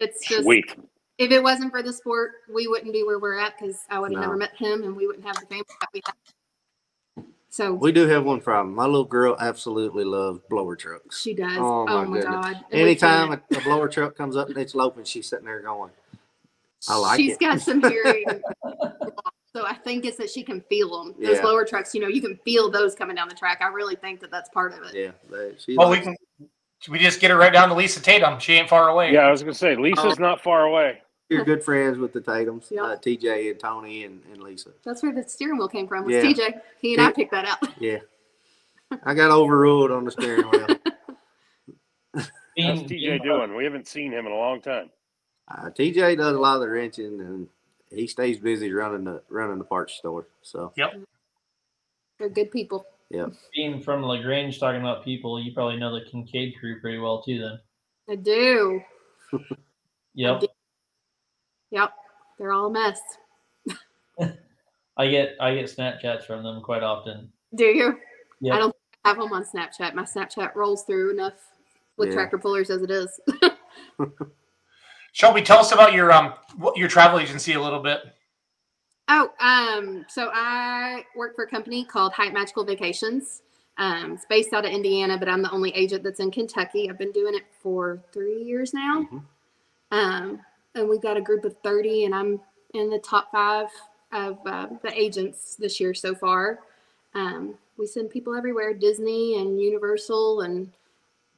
[0.00, 0.76] it's just Sweet.
[1.18, 4.12] if it wasn't for the sport, we wouldn't be where we're at because I would
[4.12, 4.20] have No.
[4.20, 6.14] never met him, and we wouldn't have the family that we have.
[7.50, 8.76] So We do have one problem.
[8.76, 11.20] My little girl absolutely loves blower trucks.
[11.20, 11.58] she does.
[11.58, 12.64] Oh, Oh, my my, god!
[12.70, 15.90] Anytime a, a blower truck comes up and it's loping, she's sitting there going,
[16.88, 17.38] I like She's it.
[17.40, 18.40] She's got some hearing.
[19.54, 21.14] Loss, so I think it's that she can feel them.
[21.18, 21.44] Those Yeah.
[21.44, 23.58] lower trucks, you know, you can feel those coming down the track.
[23.60, 24.94] I really think that that's part of it.
[24.94, 26.16] Yeah, they, she Well, we can
[26.90, 28.38] we just get her right down to Lisa Tatum.
[28.38, 29.12] She ain't far away.
[29.12, 31.00] Yeah, I was gonna say Lisa's not far away.
[31.30, 32.82] You're good friends with the Tatums, Yeah.
[32.82, 34.70] uh, TJ and Tony and, and Lisa.
[34.84, 36.04] That's where the steering wheel came from.
[36.04, 36.22] Was Yeah.
[36.22, 36.60] TJ?
[36.80, 37.58] He and I picked that out.
[37.80, 38.00] Yeah.
[39.02, 40.66] I got overruled on the steering wheel.
[42.14, 43.56] How's Being- TJ doing?
[43.56, 44.90] We haven't seen him in a long time.
[45.50, 47.48] Uh, TJ does a lot of the wrenching and
[47.94, 50.26] he stays busy running the running the parts store.
[50.42, 50.94] So yep,
[52.18, 52.86] They're good people.
[53.10, 53.26] Yeah.
[53.54, 57.38] Being from Lagrange, talking about people, you probably know the Kincaid crew pretty well too.
[57.38, 57.58] Then,
[58.08, 58.80] I do.
[60.14, 60.42] yep.
[61.70, 61.90] Yep.
[62.38, 63.00] They're all a mess.
[64.96, 67.30] I get I get Snapchats from them quite often.
[67.54, 67.98] Do you?
[68.40, 68.54] Yep.
[68.54, 69.94] I don't have them on Snapchat.
[69.94, 71.34] My Snapchat rolls through enough
[71.96, 72.14] with Yeah.
[72.14, 73.20] tractor pullers as it is.
[75.14, 76.34] Shelby, tell us about your um
[76.74, 78.00] your travel agency a little bit.
[79.06, 83.42] Oh, um, so I work for a company called Hype Magical Vacations.
[83.78, 86.90] Um, it's based out of Indiana, but I'm the only agent that's in Kentucky.
[86.90, 89.08] I've been doing it for three years now.
[89.12, 89.22] Mhm.
[89.92, 90.40] Um,
[90.74, 92.40] and we've got a group of 30, and I'm
[92.72, 93.68] in the top five
[94.10, 96.60] of uh, the agents this year so far.
[97.14, 100.72] Um, we send people everywhere Disney and Universal and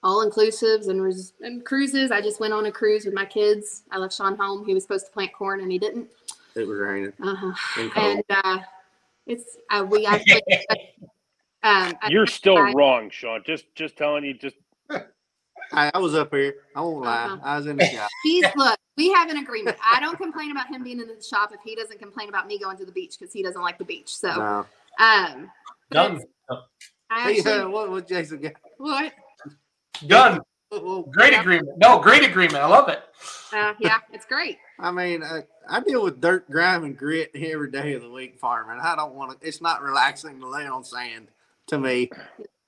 [0.02, 2.10] all inclusives and, res- and cruises.
[2.10, 3.82] I just went on a cruise with my kids.
[3.90, 4.64] I left Shawn home.
[4.66, 6.08] He was supposed to plant corn and he didn't.
[6.54, 7.52] it was raining Uh-huh
[7.96, 8.58] and uh,
[9.26, 10.42] it's uh, we actually
[11.62, 13.42] um, I- You're still I- wrong, Shawn.
[13.44, 14.34] Just just telling you.
[14.34, 14.56] Just
[15.72, 16.54] I, I was up here.
[16.76, 17.24] I won't lie.
[17.24, 17.38] Uh-huh.
[17.42, 18.08] I was in the shop.
[18.22, 21.50] he's look we have an agreement i don't complain about him being in the shop
[21.52, 23.84] if he doesn't complain about me going to the beach because he doesn't like the
[23.84, 24.66] beach so No.
[25.04, 25.50] um
[25.90, 26.16] but Done.
[26.16, 26.26] it's-
[27.10, 28.52] I Hey, actually, uh, what what Jason got?
[28.78, 29.12] what
[30.06, 30.40] Done.
[31.10, 31.78] Great agreement.
[31.78, 32.56] No, great agreement.
[32.56, 33.02] I love it.
[33.52, 37.70] uh, yeah it's great I mean, uh, I deal with dirt, grime, and grit every
[37.70, 38.78] day of the week farming.
[38.82, 39.46] I don't want to.
[39.46, 41.28] It's not relaxing to lay on sand
[41.68, 42.10] to me.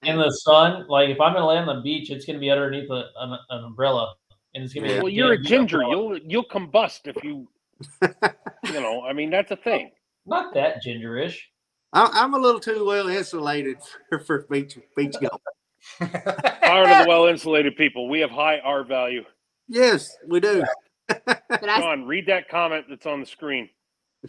[0.03, 0.87] in the sun.
[0.89, 3.65] Like if I'm gonna lay on the beach, it's gonna be underneath a, an, an
[3.65, 4.15] umbrella,
[4.55, 4.95] and it's gonna be.
[5.01, 5.83] Well, you're a ginger.
[5.83, 7.49] You'll you'll combust if you.
[8.03, 9.91] you know, I mean that's a thing.
[10.27, 11.39] Not that gingerish.
[11.93, 13.77] I, I'm a little too well insulated
[14.09, 15.41] for, for beach beach golf.
[15.99, 18.09] Power to the well insulated people.
[18.09, 19.25] We have high R value.
[19.69, 20.65] Yes, we do.
[21.09, 23.69] But I, John, read that comment that's on the screen.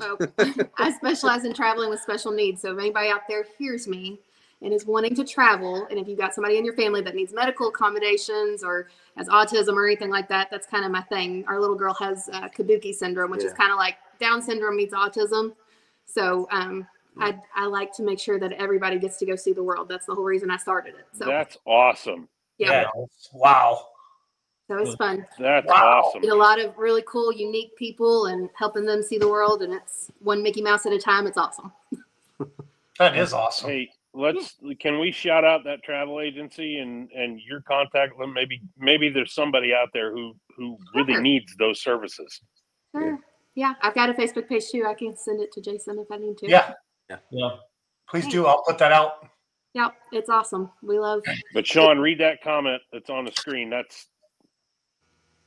[0.01, 0.17] oh,
[0.77, 2.61] I specialize in traveling with special needs.
[2.61, 4.19] So if anybody out there hears me
[4.61, 7.33] and is wanting to travel, and if you've got somebody in your family that needs
[7.33, 11.45] medical accommodations or has autism or anything like that, that's kind of my thing.
[11.47, 14.93] Our little girl has uh, Kabuki syndrome, which is kind of like Down syndrome meets
[14.93, 15.53] autism.
[16.05, 19.63] So um, I, I like to make sure that everybody gets to go see the
[19.63, 19.89] world.
[19.89, 21.05] That's the whole reason I started it.
[21.13, 22.29] So That's awesome.
[22.57, 22.85] yeah,
[23.33, 23.87] Wow.
[24.69, 25.25] That was fun.
[25.39, 26.03] That's Wow.
[26.05, 26.21] awesome.
[26.21, 29.63] Meet a lot of really cool, unique people and helping them see the world.
[29.63, 31.25] And it's one Mickey Mouse at a time.
[31.25, 31.71] It's awesome.
[32.99, 33.69] That is awesome.
[33.69, 38.17] Hey, let's can we shout out that travel agency and and your contact?
[38.17, 41.21] Well, Maybe maybe there's somebody out there who who really Sure.
[41.21, 42.41] needs those services.
[42.93, 43.17] Sure.
[43.55, 44.85] Yeah, I've got a Facebook page too.
[44.85, 46.47] I can send it to Jason if I need to.
[46.49, 46.73] Yeah,
[47.09, 47.49] Yeah.
[48.09, 48.45] please do.
[48.45, 49.27] I'll put that out.
[49.73, 50.71] Yep, it's awesome.
[50.81, 51.21] We love
[51.53, 53.69] But Shawn, read that comment that's on the screen.
[53.69, 54.07] That's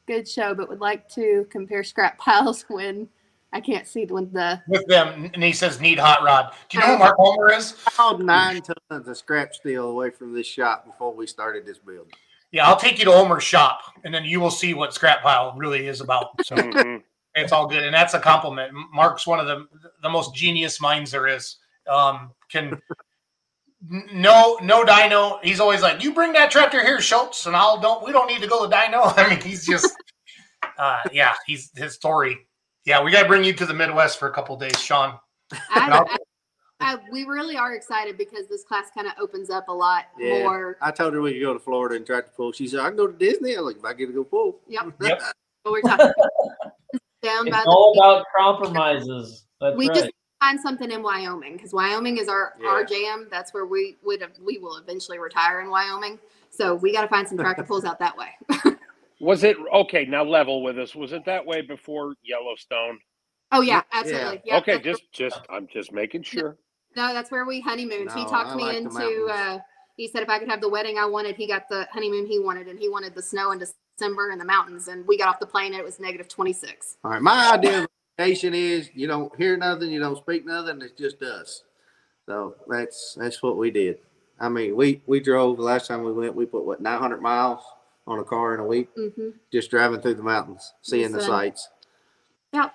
[0.06, 3.08] good show, but would like to compare scrap piles when
[3.52, 6.54] I can't see when the with them, and he says need hot rod.
[6.68, 7.74] Do you know who Mark Homer is?
[7.86, 11.78] I hauled nine tons of scrap steel away from this shop before we started this
[11.78, 12.12] build.
[12.52, 15.54] Yeah, I'll take you to Homer's shop, and then you will see what scrap pile
[15.56, 16.44] really is about.
[16.44, 17.02] So mhm.
[17.34, 18.72] It's all good, and that's a compliment.
[18.92, 19.66] Mark's one of the
[20.02, 21.56] the most genius minds there is.
[21.88, 22.80] Um, can
[23.88, 25.38] no no dyno.
[25.42, 28.04] He's always like, "You bring that tractor here, Schultz, and I'll don't.
[28.04, 29.12] We don't need to go to dyno.
[29.16, 29.94] I mean, he's just,
[30.78, 32.46] uh, yeah, he's his story.
[32.84, 35.18] Yeah, we got to bring you to the Midwest for a couple days, Shawn.
[35.70, 36.16] I, I,
[36.80, 40.40] I, we really are excited because this class kind of opens up a lot Yeah.
[40.42, 40.76] more.
[40.82, 42.50] I told her we could go to Florida and try to pull.
[42.52, 43.56] She said, I can go to Disney.
[43.56, 44.58] I was like, if I get to go pull.
[44.68, 45.22] Yep, Yep.
[45.62, 46.12] what we're talking
[47.22, 49.46] down by It's the all about compromises.
[49.60, 49.96] That's we right.
[49.96, 53.28] just find something in Wyoming because Wyoming is our our jam.
[53.30, 56.18] That's where we would we will eventually retire in Wyoming.
[56.50, 58.30] So we got to find some tractor pulls out that way.
[59.20, 60.04] was it okay?
[60.04, 60.94] Now level with us.
[60.94, 62.98] Was it that way before Yellowstone?
[63.52, 64.42] Oh yeah, absolutely.
[64.44, 64.58] Yeah.
[64.58, 66.58] okay, that's where- just just I'm just making sure.
[66.96, 68.10] no, that's where we honeymooned.
[68.12, 69.26] he talked I me like into.
[69.30, 69.58] uh
[69.96, 72.38] He said if I could have the wedding I wanted, he got the honeymoon he
[72.38, 74.88] wanted, and he wanted the snow in December in the mountains.
[74.88, 76.96] And we got off the plane and it was negative twenty six.
[77.04, 77.22] All right.
[77.22, 77.88] My idea of
[78.18, 80.80] vacation is you don't hear nothing, you don't speak nothing.
[80.82, 81.64] It's just us.
[82.26, 83.98] So that's that's what we did.
[84.40, 86.34] I mean, we we drove the last time we went.
[86.34, 87.62] We put what 900 miles
[88.06, 89.28] on a car in a week, Mm-hmm.
[89.52, 91.68] just driving through the mountains, seeing the Yes, sights.
[92.52, 92.72] Yep.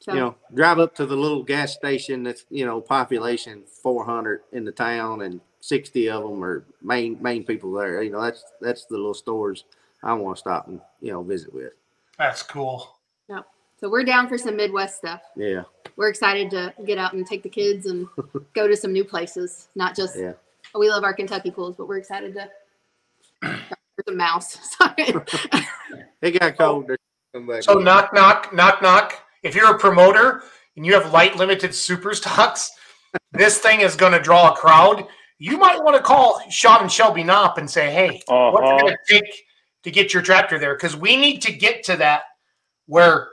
[0.00, 4.42] So You know, drive up to the little gas station that's you know population 400
[4.52, 8.02] in the town, and 60 of them are main main people there.
[8.02, 9.64] You know, that's that's the little stores
[10.02, 11.72] I want to stop and you know visit with.
[12.18, 12.98] That's cool.
[13.28, 13.46] yep.
[13.80, 15.22] So we're down for some Midwest stuff.
[15.36, 15.62] Yeah,
[15.96, 18.06] We're excited to get out and take the kids and
[18.54, 19.68] go to some new places.
[19.74, 20.32] Not just yeah.
[20.74, 22.48] we love our Kentucky pools, but we're excited to
[24.06, 24.58] the mouse.
[24.76, 25.14] Sorry.
[26.22, 26.86] It got cold.
[27.32, 27.84] They're back So in.
[27.84, 29.14] knock knock knock knock.
[29.42, 30.42] If you're a promoter
[30.76, 32.70] and you have light limited super stocks,
[33.32, 35.06] this thing is going to draw a crowd.
[35.38, 38.78] You might want to call Shawn and Shelby Knopp and say, "Hey, what's it Uh-huh.
[38.80, 39.44] going to take
[39.82, 42.22] to get your tractor there?" Because we need to get to that
[42.86, 43.28] where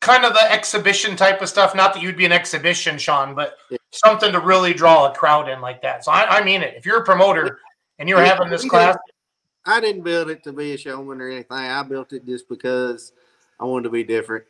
[0.00, 1.74] kind of the exhibition type of stuff.
[1.74, 3.56] Not that you'd be an exhibition, Shawn, but
[3.90, 6.04] something to really draw a crowd in like that.
[6.04, 6.74] So I, I mean it.
[6.76, 7.60] If you're a promoter
[7.98, 8.96] and you're having this class,
[9.66, 11.56] I didn't build it to be a showman or anything.
[11.56, 13.12] I built it just because
[13.58, 14.44] I wanted to be different.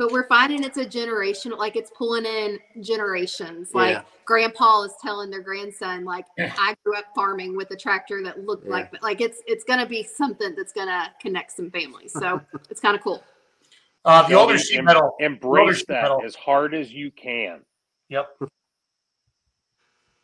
[0.00, 3.74] But we're finding it's a generation, like it's pulling in generations.
[3.74, 4.02] Like Yeah.
[4.24, 8.64] grandpa is telling their grandson, like I grew up farming with a tractor that looked
[8.64, 8.70] Yeah.
[8.70, 12.14] like like it's it's gonna be something that's gonna connect some families.
[12.14, 12.40] So
[12.70, 13.22] it's kind of cool.
[14.06, 15.16] uh, the older Shelby, sheet metal.
[15.20, 16.22] Embrace sheet that metal.
[16.24, 17.60] as hard as you can.
[18.08, 18.38] Yep.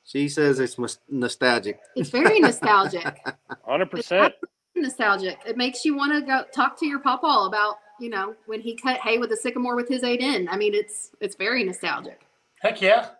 [0.05, 0.79] She says it's
[1.11, 1.81] nostalgic.
[1.97, 3.19] It's very nostalgic.
[3.67, 4.33] Hundred percent.
[4.75, 5.39] nostalgic.
[5.47, 8.77] It makes you want to go talk to your papa about, you know, when he
[8.77, 10.49] cut hay with a sickle mower with his eight N.
[10.51, 12.27] I mean, it's it's very nostalgic.
[12.61, 13.11] Heck yeah.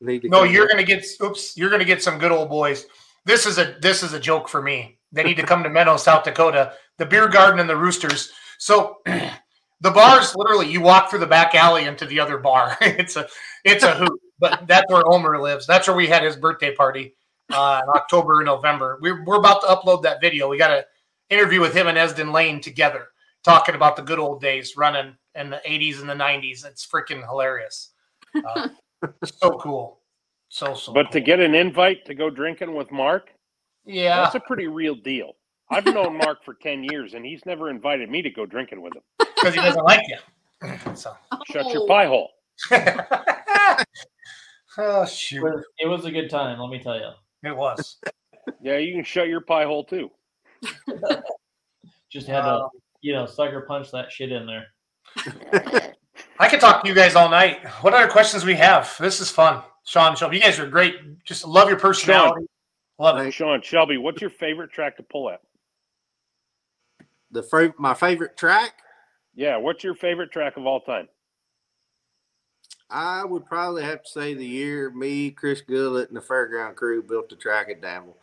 [0.00, 2.86] No, you're gonna get oops, you're gonna get some good old boys.
[3.24, 4.98] This is a this is a joke for me.
[5.12, 8.30] They need to come to Menno, South Dakota, the beer garden and the roosters.
[8.58, 12.76] So the bars literally you walk through the back alley into the other bar.
[12.80, 13.26] it's a
[13.64, 14.20] it's a hoot.
[14.38, 15.66] But that's where Homer lives.
[15.66, 17.16] That's where we had his birthday party
[17.52, 18.98] uh, in October and November.
[19.00, 20.48] We're we're about to upload that video.
[20.48, 20.84] We got an
[21.30, 23.08] interview with him and Esden Lane together,
[23.44, 26.64] talking about the good old days running in the 80s and the 90s.
[26.64, 27.92] It's freaking hilarious.
[28.34, 28.68] Uh,
[29.24, 30.00] so cool.
[30.48, 30.92] So so.
[30.92, 33.30] But to get an invite to go drinking with Mark,
[33.84, 35.32] yeah, that's a pretty real deal.
[35.70, 38.94] I've known Mark for 10 years and he's never invited me to go drinking with
[38.96, 39.02] him.
[39.18, 40.16] because he doesn't like you.
[40.94, 41.14] So.
[41.52, 41.86] Shut your Oh.
[41.86, 42.30] pie hole.
[44.78, 45.42] oh It shoot!
[45.42, 47.10] was, it was a good time, let me tell you.
[47.44, 47.98] It was.
[48.60, 50.10] Yeah, you can shut your pie hole too.
[52.10, 52.68] Just had to,
[53.00, 54.66] you know, sucker punch that shit in there.
[56.38, 57.66] I could talk to you guys all night.
[57.80, 58.94] What other questions we have?
[58.98, 59.62] This is fun.
[59.84, 61.24] Shawn, Shelby, you guys are great.
[61.24, 62.46] Just love your personality.
[62.98, 63.32] Love it.
[63.32, 65.40] Shawn, Shelby, what's your favorite track to pull at?
[67.30, 68.74] The fir- my favorite track,
[69.34, 71.08] Yeah, what's your favorite track of all time?
[72.90, 77.02] I would probably have to say the year me, Chris Gullett, and the fairground crew
[77.02, 78.16] built the track at Danville.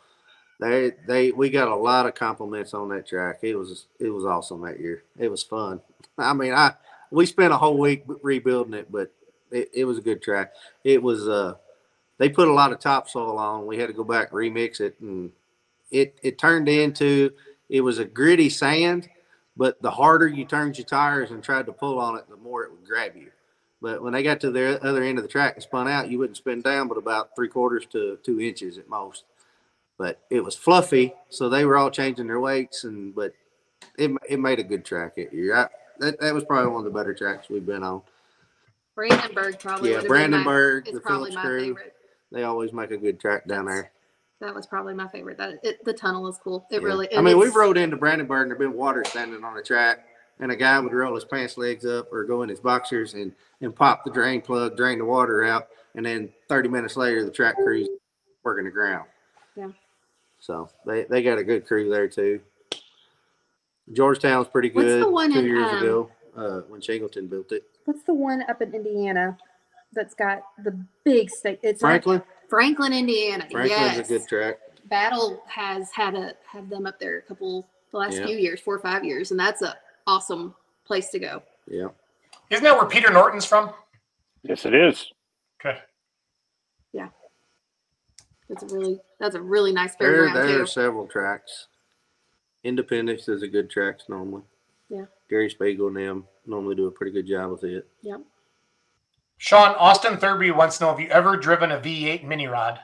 [0.60, 3.40] They they we got a lot of compliments on that track.
[3.42, 5.04] It was it was awesome that year.
[5.18, 5.82] It was fun.
[6.18, 6.74] I mean, I
[7.12, 9.12] we spent a whole week rebuilding it, but
[9.52, 10.54] it, it was a good track.
[10.84, 11.56] It was uh
[12.18, 13.66] they put a lot of topsoil on.
[13.66, 15.32] We had to go back remix it and
[15.92, 17.32] it it turned into
[17.70, 19.10] it was a gritty sand,
[19.58, 22.64] but the harder you turned your tires and tried to pull on it, the more
[22.64, 23.32] it would grab you.
[23.82, 26.18] But when they got to the other end of the track and spun out, you
[26.18, 29.26] wouldn't spin down but about three quarters to two inches at most.
[29.98, 33.34] But it was fluffy, so they were all changing their weights, and but
[33.98, 35.56] it, it made a good track that year.
[35.56, 35.68] I,
[36.00, 38.02] that, that was probably one of the better tracks we've been on.
[38.96, 39.92] Brandenburg probably.
[39.92, 41.60] Yeah, my- Brandenburg, is the probably Phillips my crew.
[41.62, 41.94] favorite.
[42.32, 43.92] They always make a good track down there.
[44.42, 45.38] That was probably my favorite.
[45.38, 46.68] That it, the tunnel is cool.
[46.70, 46.88] It Yeah.
[46.88, 47.16] really.
[47.16, 50.06] I mean, we've rode into Brandenburg and there been water standing on the track,
[50.40, 53.32] and a guy would roll his pants legs up or go in his boxers and
[53.62, 57.32] and pop the drain plug, drain the water out, and then 30 minutes later, the
[57.32, 57.88] track crew's
[58.44, 59.06] working the ground.
[60.48, 60.56] Yeah.
[60.56, 62.40] So they, they got a good crew there too.
[63.94, 67.52] Georgetown's pretty What's the good one two in, years um, ago uh, when Shingleton built
[67.52, 67.64] it.
[67.86, 69.38] What's the one up in Indiana
[69.94, 71.60] that's got the big state?
[71.62, 73.48] It's not- Franklin, Franklin, Indiana.
[73.52, 74.10] Franklin's yes.
[74.10, 74.60] a good track.
[74.86, 78.26] Battle has had a had them up there a couple the last Yeah.
[78.28, 80.54] few years, four or five years, and that's a awesome
[80.86, 81.42] place to go.
[81.68, 81.88] Yeah.
[82.52, 83.72] Isn't that where Peter Norton's from?
[84.44, 85.12] Yes, it is.
[85.60, 85.80] Okay.
[88.50, 90.62] It's a really that's a really nice There, fairground there too.
[90.64, 91.68] are several tracks.
[92.64, 94.44] Independence is a good tracks normally.
[94.90, 95.06] Yeah.
[95.30, 97.88] Gary Spiegel and them normally do a pretty good job with it.
[98.02, 98.22] Yep.
[99.38, 102.80] Shawn Austin Thurby wants to know: Have you ever driven a V8 mini rod?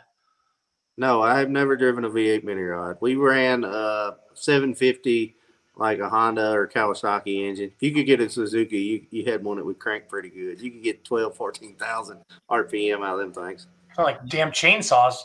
[0.98, 2.98] No, I have never driven a V8 mini rod.
[3.00, 5.36] We ran a 750
[5.78, 7.72] like a Honda or Kawasaki engine.
[7.76, 10.60] If you could get a Suzuki, you, you had one that would crank pretty good.
[10.62, 12.20] You could get 12, 14,000
[12.50, 13.68] RPM out of them things.
[13.96, 15.16] Sound like damn chainsaws.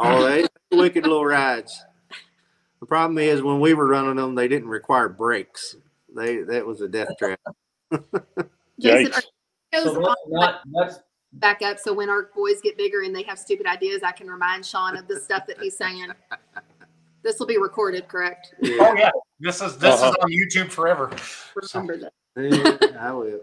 [0.00, 1.84] Oh, they wicked little rides.
[2.80, 5.76] The problem is when we were running them, they didn't require brakes.
[6.14, 7.40] They that was a death trap.
[8.80, 9.16] Jason, Yikes.
[9.72, 11.02] are So those that's not,
[11.34, 14.28] back up so when our boys get bigger and they have stupid ideas, I can
[14.28, 16.12] remind Shawn of the stuff that he's saying.
[17.22, 18.54] This will be recorded, correct?
[18.62, 19.10] Oh yeah,
[19.40, 20.10] this is this Uh-huh.
[20.10, 21.10] is on YouTube forever.
[21.74, 22.12] Remember that.
[22.36, 23.40] Yeah, I will.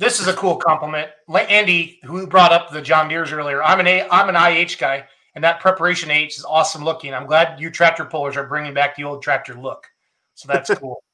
[0.00, 1.10] This is a cool compliment.
[1.28, 5.04] Andy, who brought up the John Deere's earlier, I'm an A, I'm an IH guy,
[5.34, 7.12] and that preparation H is awesome looking.
[7.12, 9.86] I'm glad you tractor pullers are bringing back the old tractor look.
[10.34, 11.04] So that's cool.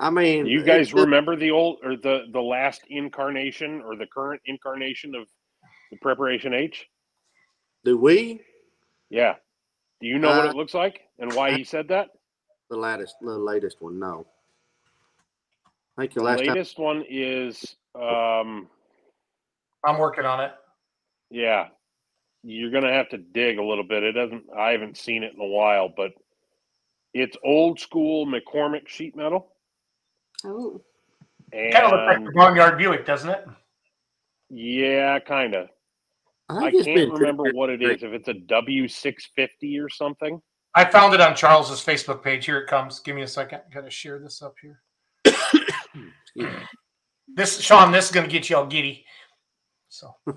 [0.00, 4.06] I mean, You guys it's- remember the old or the the last incarnation or the
[4.12, 5.28] current incarnation of
[5.92, 6.86] the preparation H?
[7.84, 8.40] do we
[9.10, 9.36] Yeah.
[10.00, 12.08] Do you know what Uh, it looks like and why he said that?
[12.68, 14.00] the latest the latest one?
[14.00, 14.26] No.
[15.98, 18.68] I think the The last time latest one is um
[19.84, 20.52] I'm working on it.
[21.30, 21.68] yeah.
[22.42, 24.02] You're gonna have to dig a little bit.
[24.02, 26.12] It doesn't I haven't seen it in a while, but
[27.14, 29.52] it's old school McCormick sheet metal.
[30.44, 30.82] Oh,
[31.52, 33.46] And Kind of looks like the Barnyard Buick, doesn't it?
[34.50, 35.68] yeah, kinda.
[36.48, 38.02] I, I think it's can't been remember what it is.
[38.04, 40.40] If it's a W six fifty or something.
[40.74, 42.44] I found it on Charles's Facebook page.
[42.44, 43.00] Here it comes.
[43.00, 43.62] Give me a second.
[43.72, 44.82] Got to share this up here.
[47.28, 49.04] This Shawn, this is going to get you all giddy.
[49.88, 50.14] So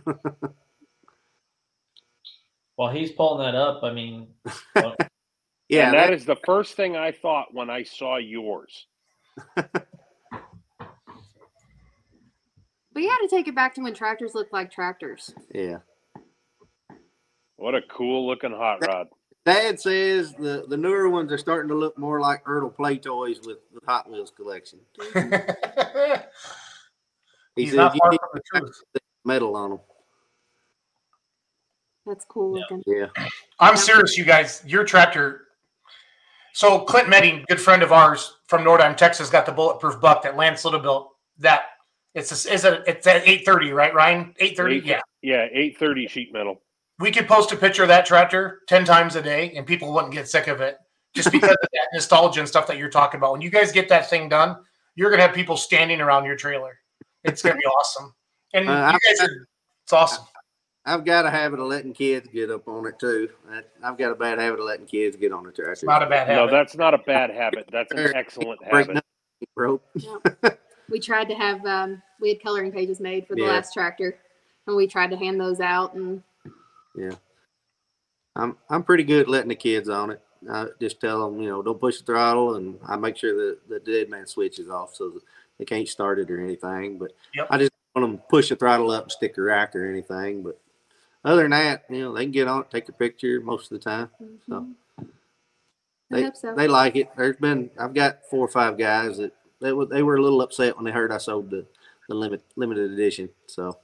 [2.76, 3.84] while he's pulling that up.
[3.84, 4.28] I mean,
[4.76, 4.96] well,
[5.70, 8.88] Yeah, and that that- is the first thing I thought when I saw yours.
[9.56, 9.86] but
[12.96, 15.34] you had to take it back to when tractors looked like tractors.
[15.54, 15.78] yeah.
[17.58, 19.08] What a cool looking hot rod.
[19.50, 23.40] Dad says the, the newer ones are starting to look more like Ertl play toys
[23.44, 24.80] with the Hot Wheels collection.
[27.56, 28.84] He he's says not you far need from the truth.
[29.26, 29.80] metal on them.
[32.06, 32.82] That's cool looking.
[32.88, 33.08] Yeah.
[33.60, 34.64] I'm serious, you guys.
[34.66, 35.48] Your tractor.
[36.54, 40.38] So Clint Medding, good friend of ours from Nordheim, Texas, got the bulletproof buck that
[40.38, 41.12] Lance Little built.
[41.40, 41.64] That
[42.14, 44.34] It's a, is it it's at eight thirty, right, Ryan?
[44.40, 44.78] Eight thirty.
[44.86, 45.02] Yeah.
[45.22, 46.62] Yeah, eight thirty sheet metal.
[47.00, 50.14] We could post a picture of that tractor ten times a day, and people wouldn't
[50.14, 50.78] get sick of it
[51.16, 53.32] just because of that nostalgia and stuff that you're talking about.
[53.34, 54.58] When you guys get that thing done,
[54.96, 56.78] you're gonna have people standing around your trailer.
[57.24, 58.14] It's gonna be awesome.
[58.54, 59.48] And Uh, you guys are.
[59.84, 60.26] It's awesome.
[60.86, 63.30] I've got a habit of letting kids get up on it too.
[63.50, 65.72] I- I've got a bad habit of letting kids get on the tractor.
[65.72, 66.46] It's not a bad habit.
[66.46, 67.70] No, that's not a bad habit.
[67.72, 68.98] That's an excellent habit.
[68.98, 69.06] up
[69.56, 69.84] rope.
[70.90, 73.50] We tried to have um, we had coloring pages made for the Yeah.
[73.50, 74.18] last tractor,
[74.66, 75.94] and we tried to hand those out.
[75.94, 76.24] And
[78.36, 80.22] I'm I'm pretty good at letting the kids on it.
[80.50, 83.60] I just tell them, you know, don't push the throttle, and I make sure that
[83.68, 85.20] the dead man switch is off so
[85.58, 86.98] they can't start it or anything.
[86.98, 87.48] But Yep.
[87.50, 90.44] I just want them to push the throttle up and stick a rack or anything.
[90.44, 90.60] But
[91.26, 93.80] other than that, you know, they can get on it, take a picture most of
[93.80, 94.10] the time.
[94.48, 94.68] So
[95.02, 95.06] I
[96.12, 96.56] they hope so.
[96.56, 97.10] they like it.
[97.18, 100.42] There's been I've got four or five guys that they were they were a little
[100.42, 101.66] upset when they heard I sold the
[102.08, 103.30] the limit limited edition.
[103.48, 103.78] So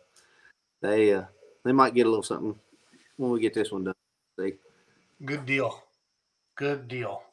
[0.82, 1.26] they uh
[1.66, 2.58] they might get a little something
[3.18, 3.96] when we get this one done.
[4.40, 4.54] See.
[5.24, 5.84] Good deal.
[6.56, 7.24] Good deal.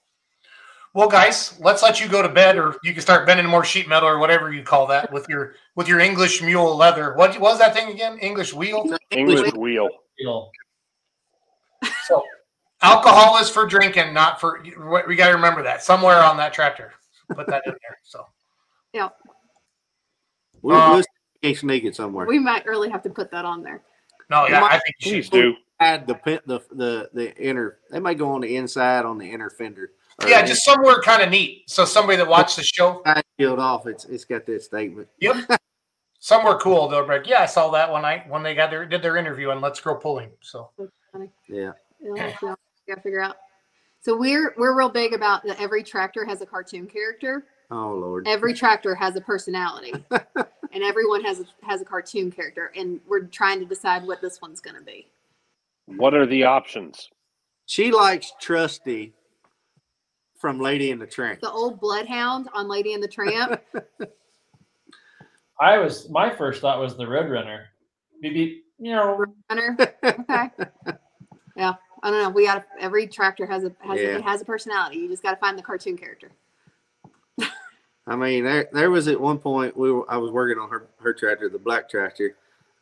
[0.95, 3.89] Well, guys, let's let you go to bed, or you can start bending more sheet
[3.89, 7.15] metal or whatever you call that with your with your English mule leather.
[7.15, 8.19] What, what was that thing again?
[8.19, 8.85] English wheel.
[9.11, 9.89] English wheel.
[10.19, 10.51] Feel
[12.05, 12.23] So,
[12.83, 14.63] alcohol is for drinking, not for.
[15.09, 16.93] We got to remember that somewhere on that tractor.
[17.35, 17.99] Put that in there.
[18.03, 18.27] So,
[18.93, 19.09] yeah,
[20.61, 21.03] We'll, Uh, we'll
[21.55, 22.27] see it somewhere.
[22.27, 23.83] we might really have to put that on there.
[24.31, 25.33] no, yeah, I think you Please should.
[25.33, 25.55] do.
[25.83, 27.79] Add the pin, the the the inner.
[27.91, 29.93] They might go on the inside on the inner fender.
[30.27, 31.69] Yeah, the just somewhere kind of neat.
[31.69, 33.87] So somebody that watched the show, inside peeled off.
[33.87, 35.09] It's it's got that statement.
[35.19, 35.37] yep,
[36.21, 36.89] somewhere cool.
[36.89, 39.17] They'll be like, yeah, I saw that one I when they got their did their
[39.17, 40.31] interview on Let's Grow Pulling.
[40.41, 40.71] So,
[41.49, 41.73] Yeah.
[42.01, 42.55] Yeah, yeah,
[42.89, 43.37] gotta figure out.
[44.01, 45.61] So we're we're real big about that.
[45.61, 47.45] Every tractor has a cartoon character.
[47.71, 48.27] Oh Lord.
[48.27, 52.73] Every tractor has a personality, and everyone has a, has a cartoon character.
[52.77, 55.07] And we're trying to decide what this one's going to be.
[55.87, 57.11] What are the options?
[57.67, 59.13] She likes Trusty
[60.39, 61.41] from Lady in the Tramp.
[61.41, 63.61] The old bloodhound on Lady and the Tramp.
[65.61, 67.65] I was my first thought was the Roadrunner.
[68.21, 68.65] Beep beep.
[68.79, 69.77] You know, Runner.
[70.05, 70.51] Okay.
[71.57, 72.31] Yeah, I don't know.
[72.31, 74.09] We got to every tractor has a has Yeah.
[74.09, 74.97] a, it has a personality.
[74.99, 76.31] You just got to find the cartoon character.
[78.07, 80.89] I mean, there there was at one point we were I was working on her
[81.01, 82.35] her tractor, the black tractor.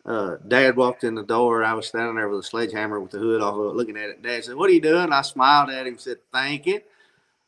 [0.05, 1.63] Uh, Dad walked in the door.
[1.63, 4.11] I was standing there with a sledgehammer with the hood off of it, looking at
[4.11, 4.23] it.
[4.23, 6.81] Dad said, "What are you doing?" I smiled at him, said, "Thank you."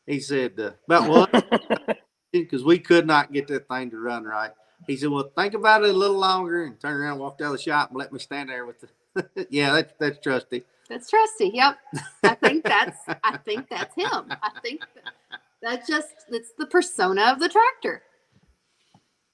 [0.05, 1.99] He said, uh, "About what?"
[2.31, 4.49] Because we could not get that thing to run right.
[4.87, 7.51] He said, "Well, think about it a little longer," and turned around, walked out of
[7.53, 9.47] the shop, and let me stand there with the.
[9.51, 10.63] yeah, that's that's trusty.
[10.89, 11.51] That's Trusty.
[11.53, 11.77] Yep.
[12.23, 14.25] I think that's I think that's him.
[14.29, 18.03] I think that, that just it's the persona of the tractor.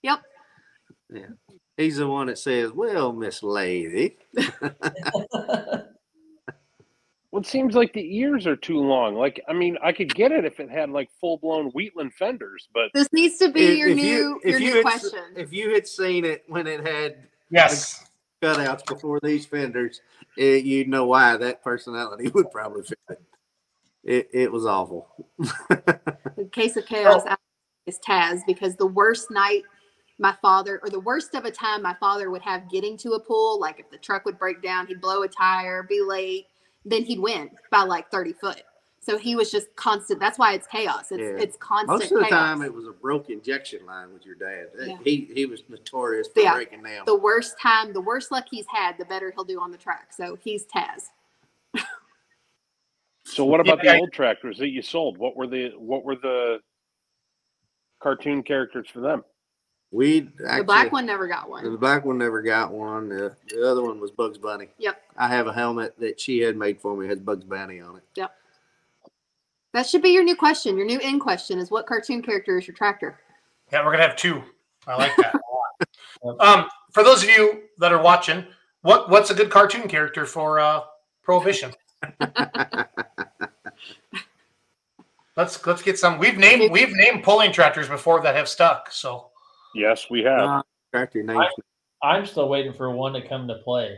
[0.04, 0.22] Yep.
[1.80, 4.18] He's the one that says, "Well, Miss Lady."
[7.32, 9.14] Well, it seems like the ears are too long.
[9.14, 12.68] Like, I mean, I could get it if it had like full blown Wheatland fenders,
[12.74, 14.82] but This needs to be If- your if new you- if your you new had-
[14.82, 15.20] question.
[15.36, 18.04] If you had seen it when it had yes,
[18.42, 20.02] cutouts before these fenders,
[20.38, 23.22] it, you'd know why that personality would probably fit it.
[24.04, 25.08] It, it was awful.
[25.38, 27.22] the case of chaos
[27.86, 29.62] is Taz because the worst night
[30.20, 33.20] my father or the worst of a time my father would have getting to a
[33.20, 36.48] pool, like if the truck would break down, he'd blow a tire, be late,
[36.86, 38.64] then he'd win by like 30 foot.
[39.02, 40.20] So he was just constant.
[40.20, 41.12] That's why it's chaos.
[41.12, 41.42] It's Yeah.
[41.44, 42.32] it's constant Most of the chaos.
[42.32, 44.68] time, it was a broke injection line with your dad.
[44.78, 44.98] Yeah.
[45.04, 46.54] He he was notorious for Yeah.
[46.54, 47.06] breaking down.
[47.06, 50.12] the worst time, the worst luck he's had, the better he'll do on the track.
[50.12, 51.08] So he's Taz.
[53.24, 55.18] so what about Yeah, the old tractors that you sold?
[55.18, 56.60] What were the what were the
[58.02, 59.24] cartoon characters for them?
[59.92, 61.64] We the black one never got one.
[61.64, 63.10] The black one never got one.
[63.10, 64.68] The, the other one was Bugs Bunny.
[64.78, 65.02] Yep.
[65.18, 67.08] I have a helmet that she had made for me.
[67.08, 68.04] It has Bugs Bunny on it.
[68.16, 68.32] Yep.
[69.74, 70.78] That should be your new question.
[70.78, 73.20] Your new end question is what cartoon character is your tractor?
[73.72, 74.42] yeah, we're gonna have two.
[74.88, 75.44] I like that a lot.
[76.42, 78.46] Um, for those of you that are watching,
[78.82, 80.82] what what's a good cartoon character for uh,
[81.24, 81.72] Prohibition?
[85.38, 86.20] let's let's get some.
[86.20, 88.92] We've named we've named pulling tractors before that have stuck.
[88.92, 89.29] So
[89.76, 90.42] Yes, we have.
[90.42, 90.64] Uh,
[90.94, 91.46] tractor names.
[92.02, 93.98] I'm still waiting for one to come to play.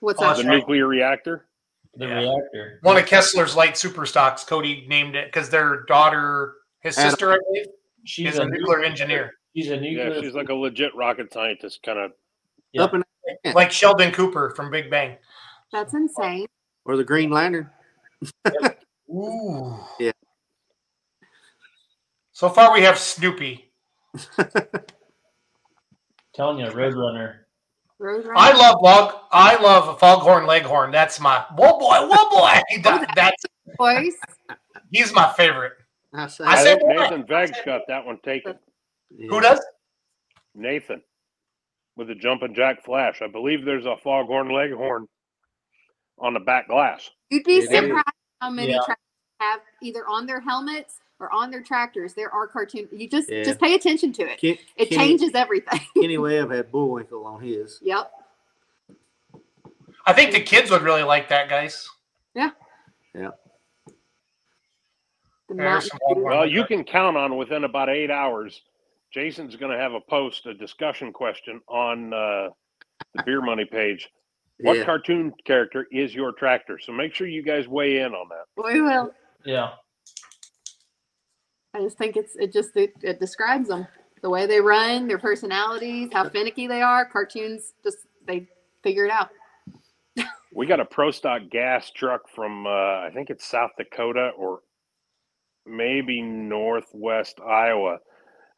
[0.00, 0.36] What's Oh, that?
[0.42, 0.58] the right.
[0.58, 1.46] nuclear reactor.
[1.96, 2.18] The Yeah.
[2.20, 2.78] reactor.
[2.82, 7.38] one of Kessler's light super stocks, Cody named it because their daughter, his sister, I
[7.46, 7.66] believe,
[8.04, 10.14] She's is a nuclear engineer, She's a nuclear.
[10.14, 12.12] Yeah, she's like a legit rocket scientist, kind of.
[12.72, 12.88] Yeah.
[13.54, 15.16] Like Sheldon Cooper from Big Bang.
[15.72, 16.46] That's insane.
[16.84, 17.70] or the Green Lantern.
[19.10, 19.78] Ooh.
[19.98, 20.12] Yeah.
[22.34, 23.72] So far, we have Snoopy.
[26.34, 27.36] Telling you, Roadrunner.
[28.00, 29.14] Road I love log.
[29.30, 30.90] I love a Foghorn Leghorn.
[30.90, 32.60] That's my whoa boy, whoa boy.
[32.82, 33.44] That, that's
[33.78, 34.16] voice.
[34.90, 35.74] he's my favorite.
[36.12, 36.88] I say, I I said think?
[36.98, 38.54] Nathan Vegg's got that one taken.
[39.30, 39.60] Who does?
[40.56, 41.02] Nathan
[41.96, 43.22] with the jumping jack flash.
[43.22, 45.06] I believe there's a foghorn leghorn
[46.18, 47.08] on the back glass.
[47.30, 47.70] You'd be It is.
[47.70, 48.04] surprised
[48.40, 48.78] how many Yeah.
[48.84, 48.96] tractors
[49.40, 52.14] have either on their helmets or on their tractors.
[52.14, 52.88] There are cartoon.
[52.92, 53.44] You just Yeah.
[53.44, 54.38] just pay attention to it.
[54.40, 55.80] Ken, It Kenny, changes everything.
[56.00, 57.78] Kenny Webb had Bullwinkle on his.
[57.82, 58.10] yep.
[60.06, 61.88] I think the kids would really like that, guys.
[62.34, 62.50] Yeah.
[63.14, 63.32] There's
[65.58, 66.14] mountain some Dew.
[66.14, 68.62] Foghorn Well, you can count on within about eight hours.
[69.12, 72.48] Jason's going to have a post, a discussion question on uh,
[73.14, 74.10] the beer money page.
[74.60, 74.84] What Yeah.
[74.84, 76.78] cartoon character is your tractor?
[76.78, 78.62] So make sure you guys weigh in on that.
[78.62, 79.12] We will.
[79.44, 79.72] Yeah.
[81.74, 83.86] I just think it's it just it, it describes them
[84.22, 87.04] the way they run, their personalities, how finicky they are.
[87.04, 88.48] Cartoons just they
[88.82, 89.30] figure it out.
[90.54, 94.60] We got a pro stock gas truck from uh, I think it's South Dakota or
[95.66, 97.98] maybe Northwest Iowa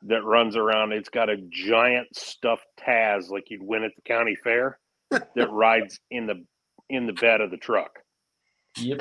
[0.02, 0.92] that runs around.
[0.92, 4.78] It's got a giant stuffed Taz like you'd win at the county fair
[5.10, 6.44] that rides in the
[6.90, 7.98] in the bed of the truck.
[8.76, 9.00] Yep.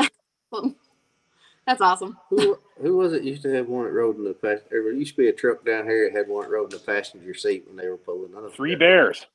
[1.68, 2.18] That's awesome.
[2.30, 4.68] Who, who was it used to have one that rode in the passenger?
[4.70, 6.84] There used to be a truck down here that had one that rode in the
[6.86, 8.32] passenger seat when they were pulling.
[8.36, 8.80] I don't Three forget.
[8.80, 9.26] bears.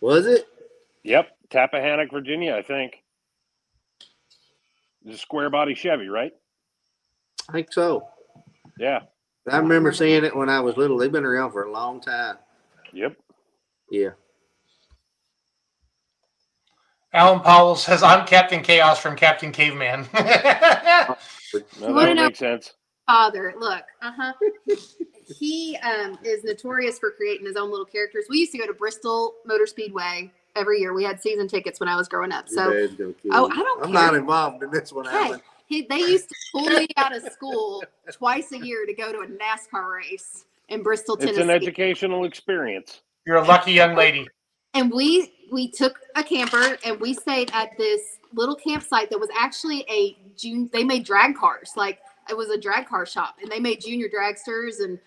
[0.00, 0.46] Was it?
[1.04, 3.04] Yep, Tappahannock, Virginia, I think.
[5.04, 6.32] It's a square body Chevy, right?
[7.48, 8.08] I think so.
[8.78, 9.00] Yeah.
[9.48, 10.98] I remember seeing it when I was little.
[10.98, 12.36] They've been around for a long time.
[12.92, 13.16] Yep.
[13.90, 14.10] Yeah.
[17.12, 20.06] Alan Powell says, "I'm Captain Chaos from Captain Caveman."
[21.80, 22.74] No, wanna that know- makes sense.
[23.06, 24.32] Father, look, uh huh.
[25.38, 28.26] he um, is notorious for creating his own little characters.
[28.28, 30.92] We used to go to Bristol Motor Speedway every year.
[30.92, 32.46] We had season tickets when I was growing up.
[32.50, 33.52] Your So dad's gonna kill Oh, you.
[33.52, 34.02] I don't I'm care.
[34.02, 35.34] not involved in this one, Hey,
[35.66, 39.20] he, they used to pull me out of school twice a year to go to
[39.20, 43.02] a NASCAR race in Bristol, It's an educational experience.
[43.24, 44.26] You're a lucky young lady.
[44.74, 49.28] and we we took a camper and we stayed at this little campsite that was
[49.38, 50.68] actually a June.
[50.72, 54.08] They made drag cars, like it was a drag car shop, and they made junior
[54.08, 54.98] dragsters, and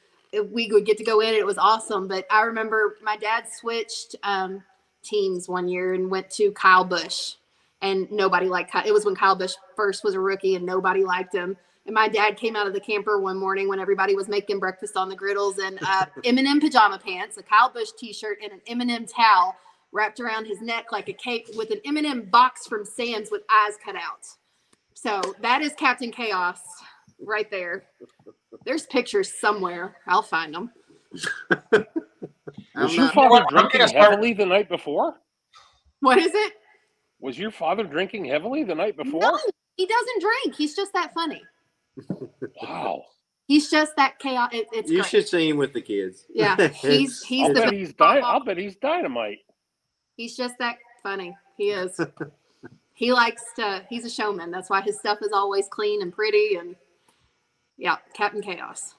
[0.51, 1.29] we would get to go in.
[1.29, 2.07] and It was awesome.
[2.07, 4.63] But I remember my dad switched um,
[5.03, 7.35] teams one year and went to Kyle Busch,
[7.81, 8.71] and nobody liked.
[8.71, 8.85] Kyle.
[8.85, 11.57] It was when Kyle Busch first was a rookie, and nobody liked him.
[11.85, 14.95] And my dad came out of the camper one morning when everybody was making breakfast
[14.95, 19.07] on the griddles and uh, M&M pajama pants, a Kyle Busch t-shirt, and an M&M
[19.07, 19.55] towel
[19.91, 23.73] wrapped around his neck like a cape with an M&M box from Sam's with eyes
[23.83, 24.25] cut out.
[24.93, 26.59] So that is Captain Chaos
[27.21, 27.85] right there.
[28.65, 29.97] There's pictures somewhere.
[30.07, 30.71] I'll find them.
[31.73, 31.85] I'm
[32.83, 35.15] Was your father drinking heavily the night before?
[36.01, 36.53] What is it?
[37.19, 39.21] Was your father drinking heavily the night before?
[39.21, 39.39] No,
[39.75, 40.55] he doesn't drink.
[40.55, 41.41] He's just that funny.
[42.61, 43.03] Wow.
[43.47, 44.49] He's just that chaos.
[44.53, 45.09] It, it's you great.
[45.09, 46.25] should see him with the kids.
[46.33, 49.39] Yeah, he's- he's I'll the bet he's di- I'll bet he's dynamite.
[50.19, 51.33] He's just that funny.
[51.57, 51.97] He is.
[52.93, 53.85] he likes to.
[53.89, 54.51] He's a showman.
[54.51, 56.55] That's why his stuff is always clean and pretty.
[56.55, 56.75] And
[57.77, 58.95] yeah, Captain Chaos.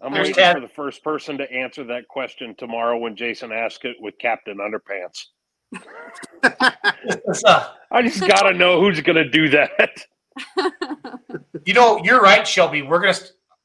[0.00, 0.56] I'm There's waiting Ted.
[0.56, 4.56] for the first person to answer that question tomorrow when Jason asks it with Captain
[4.56, 5.26] Underpants.
[7.92, 10.06] I just got to know who's going to do that.
[11.66, 12.80] you know, you're right, Shelby.
[12.80, 13.18] We're gonna,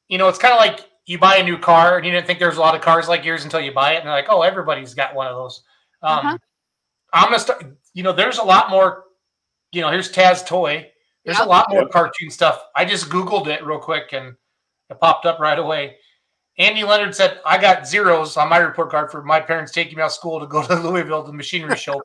[0.08, 2.38] you know, it's kind of like you buy a new car and you didn't think
[2.38, 4.42] there's a lot of cars like yours until you buy it, and they're like, oh,
[4.42, 5.62] everybody's got one of those.
[6.02, 6.38] Um, Uh-huh.
[7.12, 7.64] I'm gonna start.
[7.92, 9.04] You know, there's a lot more.
[9.72, 10.90] You know, here's Taz toy.
[11.24, 11.46] There's Yep.
[11.46, 11.90] a lot more Yep.
[11.90, 12.64] cartoon stuff.
[12.74, 14.36] I just googled it real quick and
[14.90, 15.96] it popped up right away.
[16.58, 20.02] Andy Leonard said, "I got zeros on my report card for my parents taking me
[20.02, 22.00] out of school to go to Louisville to the machinery show."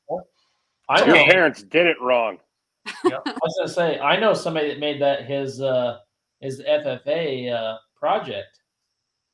[0.87, 1.13] I Your know.
[1.21, 1.31] Okay.
[1.31, 2.39] parents did it wrong.
[3.03, 5.99] I was gonna say I know somebody that made that his uh
[6.39, 8.58] his FFA uh project.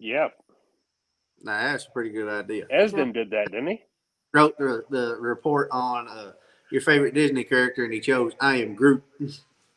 [0.06, 0.34] Yep.
[1.42, 2.66] Nah, that's a pretty good idea.
[2.72, 3.84] Esden did that, didn't he?
[4.34, 6.32] Wrote the, the report on uh,
[6.72, 9.04] your favorite Disney character, and he chose I am Groot.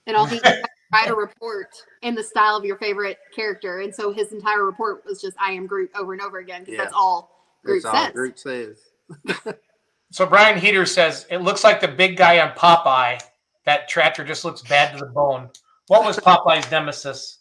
[0.06, 1.68] And all he did was write a report
[2.02, 3.80] in the style of your favorite character.
[3.80, 6.74] And so his entire report was just "I am Groot" over and over again because
[6.74, 6.84] Yeah.
[6.84, 7.30] that's all
[7.64, 8.12] Groot That's all says.
[8.12, 9.54] Groot says.
[10.10, 13.20] So Brian Heater says it looks like the big guy on Popeye.
[13.66, 15.50] That tractor just looks bad to the bone.
[15.88, 17.40] What was Popeye's nemesis?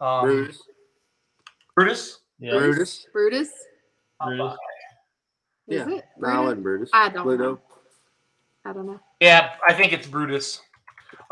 [0.00, 0.62] Um, Brutus.
[1.78, 2.18] Brutus.
[2.40, 2.58] Yeah.
[2.58, 3.06] Brutus.
[3.12, 3.50] Brutus.
[4.20, 4.56] Popeye.
[5.68, 5.88] Is Yeah.
[5.96, 6.04] it?
[6.16, 6.42] No, it Brutus?
[6.44, 6.90] wasn't Brutus.
[6.92, 7.52] I don't Pluto.
[7.52, 7.60] know.
[8.64, 9.00] I don't know.
[9.20, 10.60] Yeah, I think it's Brutus.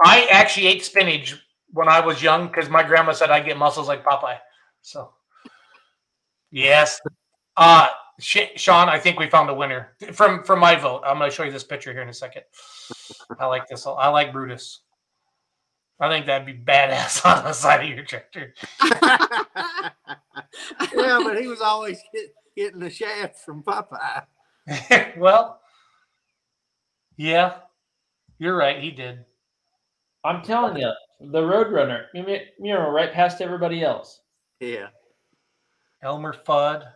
[0.04, 1.34] I actually ate spinach
[1.72, 4.38] when I was young because my grandma said I get muscles like Popeye.
[4.82, 5.14] So,
[6.52, 7.00] yes.
[7.56, 7.88] Uh,
[8.20, 11.02] Sh- Shawn, I think we found a winner from from my vote.
[11.04, 12.42] I'm going to show you this picture here in a second.
[13.40, 13.84] I like this.
[13.84, 14.80] I like Brutus.
[15.98, 18.54] I think that'd be badass on the side of your tractor.
[20.94, 24.24] yeah, but he was always get, getting the shaft from Popeye.
[25.16, 25.60] well,
[27.16, 27.58] yeah,
[28.38, 28.82] you're right.
[28.82, 29.24] He did.
[30.24, 34.20] I'm telling you, the Roadrunner, you know, right past everybody else.
[34.60, 34.88] Yeah.
[36.02, 36.84] Elmer Fudd.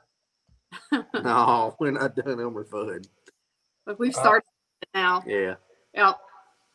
[1.22, 3.06] No, we're not done Elmer Fudd.
[3.86, 4.48] But we've Uh, started
[4.94, 5.22] now.
[5.26, 5.54] Yeah.
[5.94, 6.12] Yeah.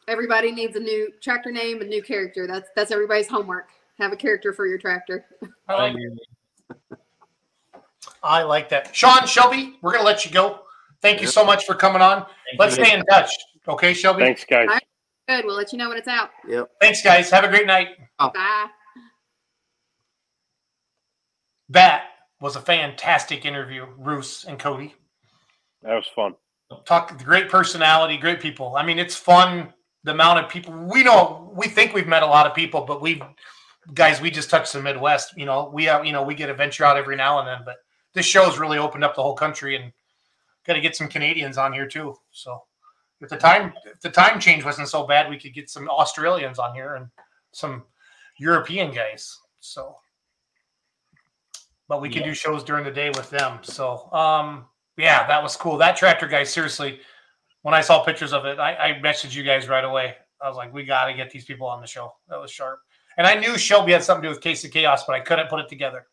[0.07, 2.45] Everybody needs a new tractor name, a new character.
[2.47, 3.69] That's that's everybody's homework.
[3.97, 5.25] Have a character for your tractor.
[5.67, 5.95] I like,
[8.23, 8.95] I like that.
[8.95, 10.61] Shawn Shelby, we're going to let you go.
[11.01, 12.21] Thank you so much for coming on.
[12.21, 12.85] Thank Let's you.
[12.85, 13.31] stay in touch.
[13.67, 14.23] Okay, Shelby?
[14.23, 14.67] Thanks, guys.
[14.67, 14.83] All right.
[15.27, 15.45] Good.
[15.45, 16.29] We'll let you know when it's out.
[16.47, 16.71] Yep.
[16.81, 17.29] Thanks, guys.
[17.29, 17.89] Have a great night.
[18.19, 18.31] Oh.
[18.33, 18.67] Bye.
[21.69, 22.05] That
[22.39, 24.93] was a fantastic interview, Bruce and Cody.
[25.81, 26.35] That was fun.
[26.85, 28.75] Talk great personality, great people.
[28.75, 29.73] I mean, it's fun.
[30.03, 33.01] The amount of people we know, we think we've met a lot of people, but
[33.01, 33.21] we
[33.93, 35.37] guys, we just touched the Midwest.
[35.37, 37.59] You know, we have, you know, we get a venture out every now and then,
[37.65, 37.77] but
[38.13, 39.91] this show's really opened up the whole country and
[40.65, 42.15] got to get some Canadians on here too.
[42.31, 42.63] So
[43.21, 46.59] if the time if the time change wasn't so bad, we could get some Australians
[46.59, 47.07] on here and
[47.51, 47.83] some
[48.37, 49.39] European guys.
[49.59, 49.95] So
[51.87, 52.29] but we can Yeah.
[52.29, 53.59] do shows during the day with them.
[53.63, 54.65] So um
[54.97, 55.77] yeah, that was cool.
[55.77, 57.01] That tractor guy, seriously,
[57.63, 60.15] when I saw pictures of it, I, I messaged you guys right away.
[60.41, 62.13] I was like, we got to get these people on the show.
[62.29, 62.79] That was sharp.
[63.17, 65.49] And I knew Shelby had something to do with Case of Chaos, but I couldn't
[65.49, 66.07] put it together.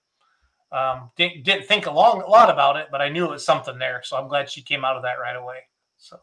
[0.70, 3.44] Um, didn't, didn't think a long a lot about it, but I knew it was
[3.44, 4.00] something there.
[4.04, 5.58] So I'm glad she came out of that right away.
[5.98, 6.18] So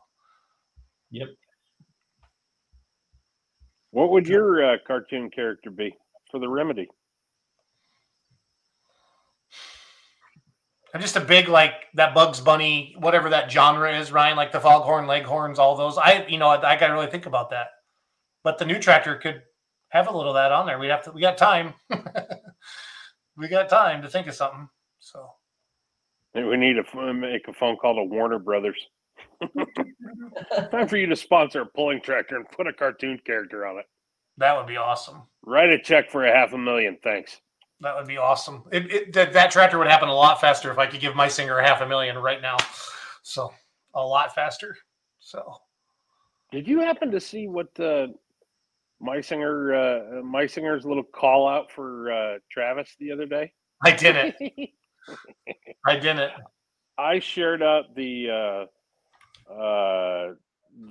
[1.11, 1.29] Yep.
[3.91, 5.95] What would your uh, cartoon character be
[6.29, 6.87] for the remedy?
[10.93, 14.59] I'm just a big like that Bugs Bunny, whatever that genre is, Ryan, like the
[14.59, 15.97] Foghorn Leghorns, all those.
[15.97, 17.67] I, you know, I, I got to really think about that.
[18.43, 19.43] But the new tractor could
[19.89, 20.79] have a little of that on there.
[20.79, 21.11] We'd have to.
[21.11, 21.73] We got time.
[23.37, 24.67] we got time to think of something.
[24.99, 25.29] So
[26.33, 28.79] We need to make a phone call to Warner Brothers.
[30.71, 33.85] Time for you to sponsor a pulling tractor and put a cartoon character on it.
[34.37, 35.23] that would be awesome.
[35.45, 36.97] Write a check for a half a million.
[37.03, 37.39] Thanks.
[37.81, 38.63] That would be awesome.
[38.71, 41.61] It, it, that, that tractor would happen a lot faster if I could give Meisinger
[41.63, 42.57] a half a million right now.
[43.23, 43.53] So
[43.93, 44.77] a lot faster.
[45.19, 45.55] So
[46.51, 48.07] Did you happen to see what uh,
[49.01, 53.51] Meisinger, uh, Meisinger's little call out for uh, Travis the other day?
[53.85, 54.35] I didn't.
[55.87, 56.31] I didn't.
[56.97, 58.67] I shared out the
[59.49, 60.33] uh, uh,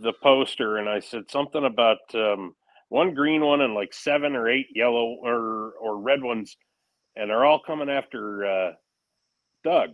[0.02, 2.54] the poster and I said something about um,
[2.88, 6.56] one green one and like seven or eight yellow or or red ones,
[7.16, 8.72] and they're all coming after uh,
[9.64, 9.90] Doug.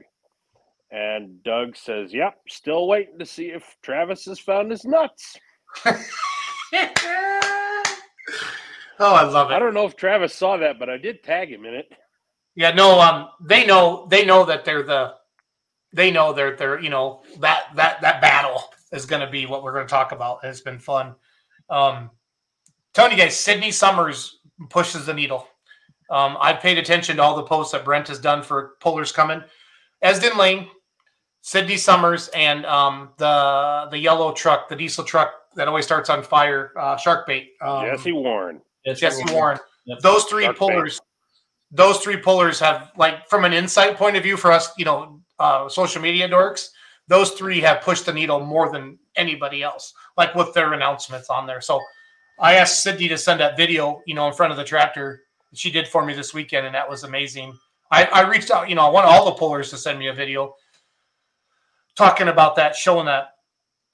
[0.91, 5.37] And Doug says, "Yep, still waiting to see if Travis has found his nuts."
[8.99, 9.55] Oh, I love it.
[9.55, 11.93] I don't know if Travis saw that, but I did tag him in it.
[12.55, 15.15] Yeah, no, um, they know they know that they're the
[15.93, 18.63] they know they're they're you know that that that battle
[18.93, 20.39] is going to be what we're going to talk about.
[20.45, 21.15] It's been fun.
[21.69, 22.11] Um,
[22.93, 24.39] telling you guys, Sydney Summers
[24.71, 25.49] pushes the needle.
[26.11, 29.43] Um, I've paid attention to all the posts that Brent has done for Pullers coming.
[30.03, 30.69] Esden Lane,
[31.41, 36.23] Sydney Summers, and um, the the yellow truck, the diesel truck that always starts on
[36.23, 37.53] fire, uh, Shark Bait.
[37.61, 38.61] Um, Jesse Warren.
[38.87, 39.59] Jesse Warren.
[39.87, 40.01] Yep.
[40.01, 41.01] Those three pullers,
[41.71, 45.21] those three pullers have like from an insight point of view for us, you know,
[45.39, 46.69] uh, social media dorks.
[47.09, 51.47] Those three have pushed the needle more than anybody else, like with their announcements on
[51.47, 51.61] there.
[51.61, 51.81] So
[52.39, 55.23] I asked Sydney to send that video, you know, in front of the tractor.
[55.53, 57.57] She did for me this weekend, and that was amazing.
[57.91, 60.15] I, I reached out, you know, I want all the pullers to send me a
[60.15, 60.55] video
[61.95, 63.35] talking about that, showing that,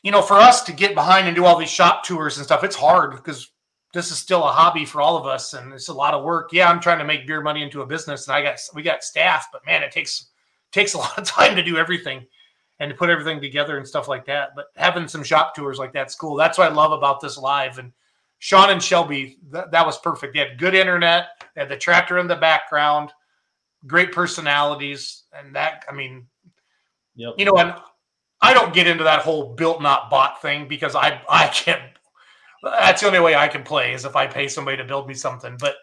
[0.02, 2.64] you know, for us to get behind and do all these shop tours and stuff,
[2.64, 3.49] it's hard because
[3.92, 6.52] this is still a hobby for all of us and it's a lot of work.
[6.52, 9.02] Yeah, I'm trying to make beer money into a business and I got we got
[9.02, 10.26] staff, but man, it takes
[10.72, 12.26] takes a lot of time to do everything
[12.78, 14.50] and to put everything together and stuff like that.
[14.54, 16.36] But having some shop tours like that's cool.
[16.36, 17.78] That's what I love about this live.
[17.78, 17.92] And
[18.38, 20.32] Shawn and Shelby, that, that was perfect.
[20.34, 23.12] They had good internet, they had the tractor in the background,
[23.86, 26.26] great personalities, and that I mean,
[27.16, 27.34] Yep.
[27.36, 27.74] you know, and
[28.40, 31.82] I don't get into that whole built not bought thing because I I can't.
[32.62, 35.14] That's the only way I can play is if I pay somebody to build me
[35.14, 35.56] something.
[35.58, 35.76] But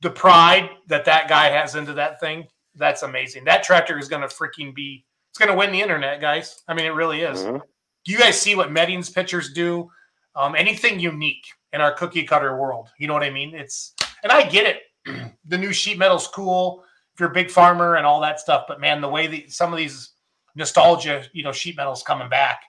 [0.00, 3.44] the pride that that guy has into that thing, that's amazing.
[3.44, 5.04] That tractor is going to freaking be.
[5.30, 6.62] It's going to win the internet, guys.
[6.68, 7.44] I mean, it really is.
[7.44, 7.60] Mhm.
[8.04, 9.90] Do you guys see what Medding's pictures do?
[10.34, 12.88] Um, anything unique in our cookie cutter world?
[12.98, 13.54] You know what I mean?
[13.54, 15.32] It's and I get it.
[15.44, 16.84] the new sheet metal's cool
[17.14, 18.64] if you're a big farmer and all that stuff.
[18.68, 20.10] But man, the way that some of these
[20.54, 22.62] nostalgia, you know, sheet metal's coming back,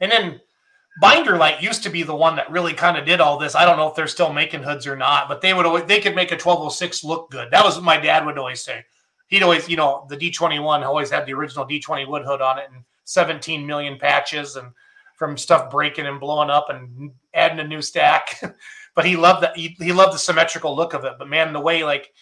[0.00, 0.40] and then
[1.00, 3.54] Binder Light used to be the one that really kind of did all this.
[3.54, 6.00] I don't know if they're still making hoods or not, but they would always they
[6.00, 7.50] could make a 1206 look good.
[7.50, 8.84] That was what my dad would always say.
[9.28, 12.68] He'd always, you know, the D21 always had the original D20 wood hood on it
[12.72, 14.68] and 17 million patches and
[15.16, 18.40] from stuff breaking and blowing up and adding a new stack.
[18.94, 21.14] but he loved that he, he loved the symmetrical look of it.
[21.18, 22.12] But man, the way like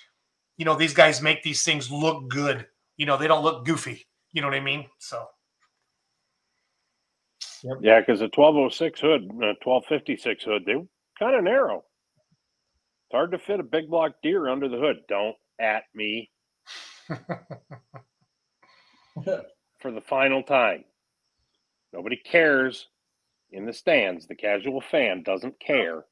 [0.56, 2.66] you know these guys make these things look good.
[2.96, 4.06] You know, they don't look goofy.
[4.32, 4.86] You know what I mean?
[4.98, 5.28] So
[7.80, 10.74] Yeah, because the 1206 hood, uh, 1256 hood, they
[11.18, 11.78] kind of narrow.
[11.78, 14.98] It's hard to fit a big block Deere under the hood.
[15.08, 16.30] Don't at me
[17.08, 17.20] for
[19.92, 20.84] the final time.
[21.92, 22.88] Nobody cares
[23.52, 24.26] in the stands.
[24.26, 26.04] The casual fan doesn't care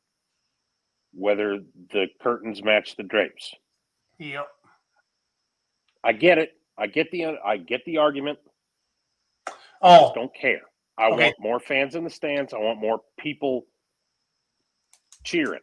[1.13, 1.59] whether
[1.93, 3.53] the curtains match the drapes.
[4.19, 4.47] Yep.
[6.05, 6.53] I get it.
[6.79, 8.39] I get the I get the argument.
[9.85, 10.63] I Oh, just don't care.
[10.99, 11.25] I Okay.
[11.25, 12.53] want more fans in the stands.
[12.53, 13.67] I want more people
[15.25, 15.61] cheering.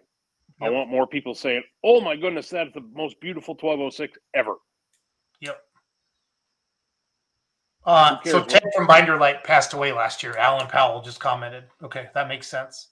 [0.62, 4.56] I want more people saying, "Oh my goodness, that's the most beautiful 1206 ever."
[5.40, 5.64] Yep.
[7.86, 10.36] Uh, so Ted from Binder Light passed away last year.
[10.36, 11.64] Alan Powell just commented.
[11.82, 12.90] Okay, that makes sense.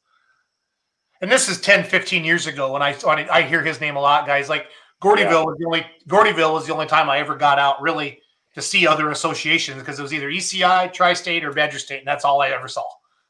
[1.21, 2.95] And this is 10, 15 years ago when I
[3.29, 4.47] I hear his name a lot, guys.
[4.47, 4.67] Like
[5.01, 8.21] Gordyville was the only Gordyville was the only time I ever got out really
[8.57, 12.25] to see other associations because it was either ECI, Tri-State, or Badger State, and that's
[12.25, 12.83] all I ever saw.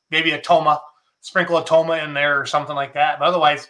[0.09, 0.79] Maybe a Tomah,
[1.19, 3.19] sprinkle a Tomah in there or something like that.
[3.19, 3.67] But otherwise,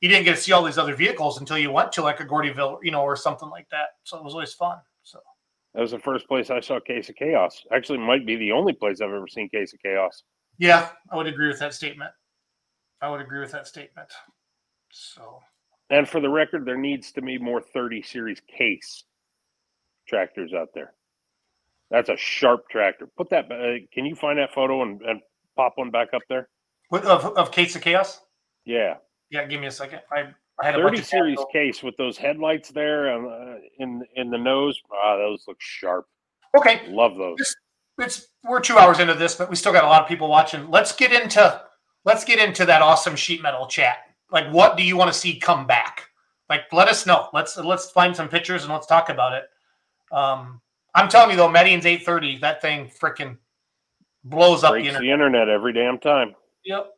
[0.00, 2.24] you didn't get to see all these other vehicles until you went to like a
[2.24, 3.90] Gordyville, you know, or something like that.
[4.02, 4.78] So it was always fun.
[5.04, 5.20] So
[5.74, 7.64] That was the first place I saw Case of Chaos.
[7.72, 10.24] Actually, might be the only place I've ever seen Case of Chaos.
[10.58, 12.10] yeah, I would agree with that statement.
[13.00, 14.08] I would agree with that statement.
[14.90, 15.38] So
[15.88, 19.04] And for the record, there needs to be more 30 series case
[20.10, 20.92] tractors out there.
[21.90, 23.08] That's a sharp tractor.
[23.16, 23.50] Put that.
[23.50, 25.20] Uh, can you find that photo and, and
[25.56, 26.48] pop one back up there?
[26.88, 28.20] What- of of Case of Chaos.
[28.66, 28.96] Yeah,
[29.30, 30.00] Yeah, give me a second.
[30.12, 33.58] I, I had a bunch 30 of series case with those headlights there and, uh,
[33.78, 34.78] in in the nose.
[34.92, 36.06] Ah, those look sharp.
[36.58, 37.38] Okay, Love those.
[37.38, 37.56] Just-
[37.98, 40.70] it's we're two hours into this, but we still got a lot of people watching.
[40.70, 41.62] Let's get into
[42.04, 43.98] let's get into that awesome sheet metal chat.
[44.30, 46.04] Like, what do you want to see come back?
[46.48, 47.28] Like, let us know.
[47.32, 49.44] Let's let's find some pictures and let's talk about it.
[50.10, 50.60] Um,
[50.94, 52.38] I'm telling you though, Median's 830.
[52.38, 53.36] That thing freaking
[54.24, 55.00] blows up the internet.
[55.00, 56.34] the internet every damn time.
[56.64, 56.90] Yep.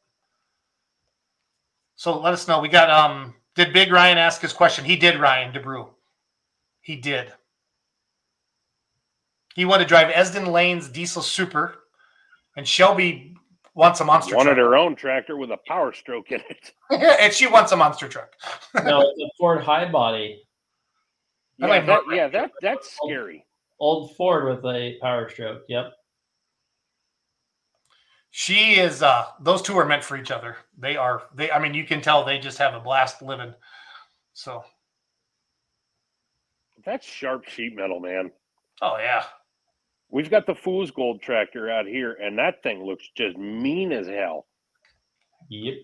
[1.96, 2.60] So let us know.
[2.60, 4.84] We got um did Big Ryan ask his question?
[4.84, 5.88] He did, Ryan DeBrew.
[6.80, 7.32] He did.
[9.54, 11.84] He wanted to drive Esden Lane's diesel super,
[12.56, 13.36] and Shelby
[13.74, 14.66] wants a monster Wanted truck.
[14.66, 16.72] her own tractor with a power stroke in it.
[17.20, 18.32] and she wants a monster truck.
[18.74, 20.51] no, it's a Ford high body, I
[21.62, 23.46] Yeah, like that, yeah, that that's scary.
[23.78, 25.62] old Ford with a power stroke.
[25.68, 25.92] Yep.
[28.30, 30.56] She is uh those two are meant for each other.
[30.78, 33.54] They are they I mean you can tell they just have a blast living.
[34.32, 34.64] So
[36.84, 38.30] That's sharp sheet metal, man.
[38.80, 39.24] oh yeah.
[40.10, 44.06] We've got the Fool's Gold tractor out here, and that thing looks just mean as
[44.06, 44.46] hell.
[45.48, 45.74] Yep.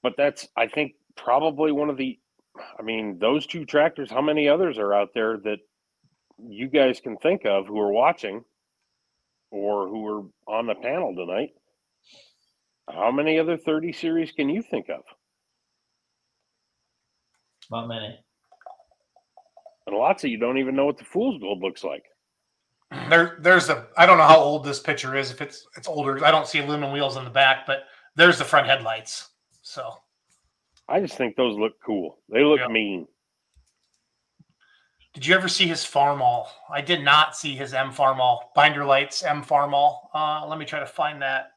[0.00, 2.20] But that's, I think, probably one of the.
[2.56, 4.10] I mean, those two tractors.
[4.10, 5.58] How many others are out there that
[6.38, 8.44] you guys can think of who are watching,
[9.50, 10.22] or who are
[10.58, 11.50] on the panel tonight?
[12.90, 15.02] How many other 30 series can you think of?
[17.70, 18.18] Not many.
[19.86, 22.04] And lots of you don't even know what the Fool's Gold looks like.
[23.08, 23.86] There, there's a.
[23.96, 25.30] I don't know how old this picture is.
[25.30, 28.44] If it's it's older, I don't see aluminum wheels in the back, but there's the
[28.44, 29.30] front headlights.
[29.62, 29.90] So
[30.88, 32.18] I just think those look cool.
[32.28, 32.68] They look Yeah.
[32.68, 33.08] mean.
[35.14, 36.48] Did you ever see his Farmall?
[36.68, 38.52] I did not see his M Farmall.
[38.54, 40.08] Binder lights M Farmall.
[40.12, 41.52] Uh, let me try to find that.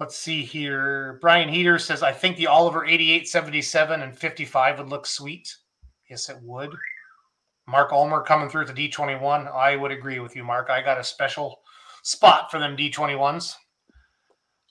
[0.00, 1.18] Let's see here.
[1.20, 5.54] Brian Heater says, I think the Oliver 88, 77, and 55 would look sweet.
[6.08, 6.74] Yes, it would.
[7.66, 9.46] Mark Ulmer coming through the D21.
[9.54, 10.70] I would agree with you, Mark.
[10.70, 11.60] I got a special
[12.02, 13.54] spot for them D21s.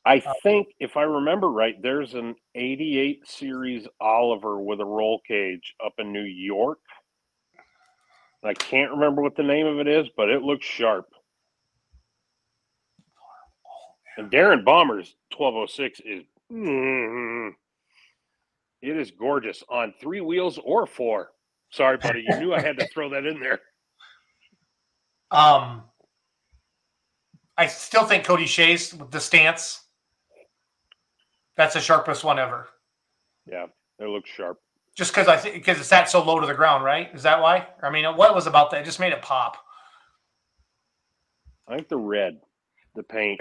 [0.05, 5.75] I think, if I remember right, there's an 88 series Oliver with a roll cage
[5.85, 6.79] up in New York.
[8.43, 11.05] I can't remember what the name of it is, but it looks sharp.
[14.17, 17.51] And Darren Bomber's 1206 is mm,
[18.81, 21.29] it is gorgeous on three wheels or four.
[21.69, 22.25] Sorry, buddy.
[22.27, 23.59] You knew I had to throw that in there.
[25.33, 25.83] Um,
[27.57, 29.81] I still think Cody Shays with the stance.
[31.57, 32.67] That's the sharpest one ever.
[33.45, 33.65] Yeah.
[33.99, 34.57] It looks sharp.
[34.95, 37.09] Just because I think because it's that so low to the ground, right?
[37.13, 37.67] Is that why?
[37.81, 38.81] I mean, what was about that?
[38.81, 39.57] It just made it pop.
[41.67, 42.39] I think the red,
[42.95, 43.39] the paint.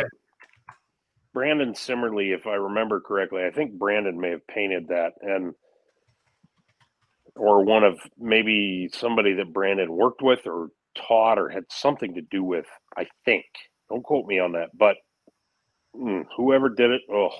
[1.33, 5.55] Brandon Simmerly, if I remember correctly, I think Brandon may have painted that, and
[7.35, 12.23] or one of maybe somebody that Brandon worked with or taught or had something to
[12.23, 12.67] do with.
[12.97, 13.47] I think.
[13.89, 14.97] Don't quote me on that, but
[15.97, 17.31] mm, whoever did it, oh,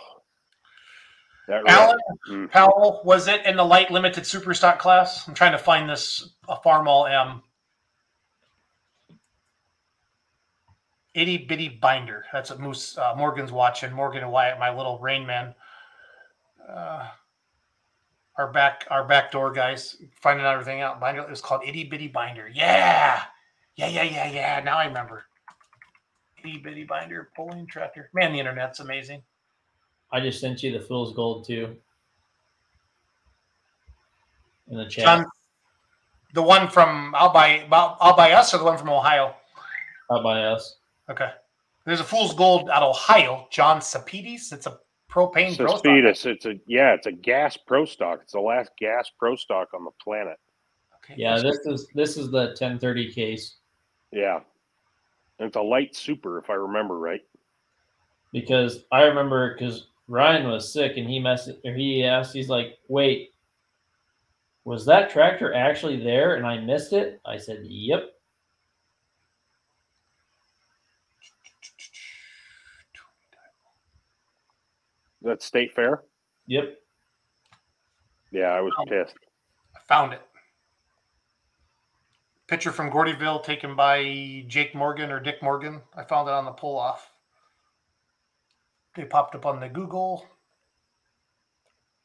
[1.51, 1.99] that Alan
[2.29, 5.27] mm, Powell was it in the light limited super stock class?
[5.27, 7.43] I'm trying to find this a Farmall M.
[11.13, 12.25] Itty bitty binder.
[12.33, 13.93] That's what Moose uh, Morgan's watching.
[13.93, 15.55] Morgan and Wyatt, my little rain man.
[16.69, 17.09] Uh,
[18.39, 21.01] our back, our back door guys, finding everything out.
[21.01, 21.23] Binder.
[21.23, 22.49] It was called Itty bitty binder.
[22.49, 23.23] Yeah,
[23.75, 24.61] yeah, yeah, yeah, yeah.
[24.65, 25.25] Now I remember.
[26.39, 28.09] Itty bitty binder pulling tractor.
[28.15, 29.23] Man, the internet's amazing.
[30.13, 31.77] I just sent you the fool's gold too.
[34.71, 35.05] In the chat.
[35.05, 35.27] John,
[36.35, 39.35] the one from I'll buy I'll buy us or the one from Ohio.
[40.11, 40.77] Out by us.
[41.09, 41.31] Okay.
[41.85, 44.53] There's a fool's gold out of Ohio, John Sapides.
[44.53, 44.79] It's a
[45.11, 45.85] propane pro stock.
[45.87, 48.21] It's a yeah, it's a gas pro stock.
[48.23, 50.39] It's the last gas pro stock on the planet.
[50.97, 51.15] Okay.
[51.17, 53.57] Yeah, this is this is the 1030 case
[54.13, 54.41] Yeah,
[55.39, 57.23] and it's a light super if I remember right.
[58.33, 62.79] because I remember because Ryan was sick and he messed or he asked he's like,
[62.89, 63.31] wait,
[64.65, 67.21] was that tractor actually there and I missed it?
[67.25, 68.11] I said, yep.
[75.23, 76.03] Is that state fair?
[76.47, 76.77] Yep.
[78.33, 78.85] Yeah, I was Oh.
[78.87, 79.17] pissed.
[79.77, 80.23] I found it.
[82.49, 85.83] Picture from Gordyville taken by Jake Morgan or Dick Morgan.
[85.95, 87.10] I found it on the pull off.
[88.97, 90.27] They popped up on the Google.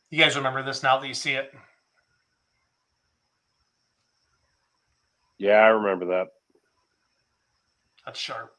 [0.10, 1.53] You guys remember this now that you see it.
[5.38, 6.28] Yeah, I remember that.
[8.06, 8.56] That's sharp.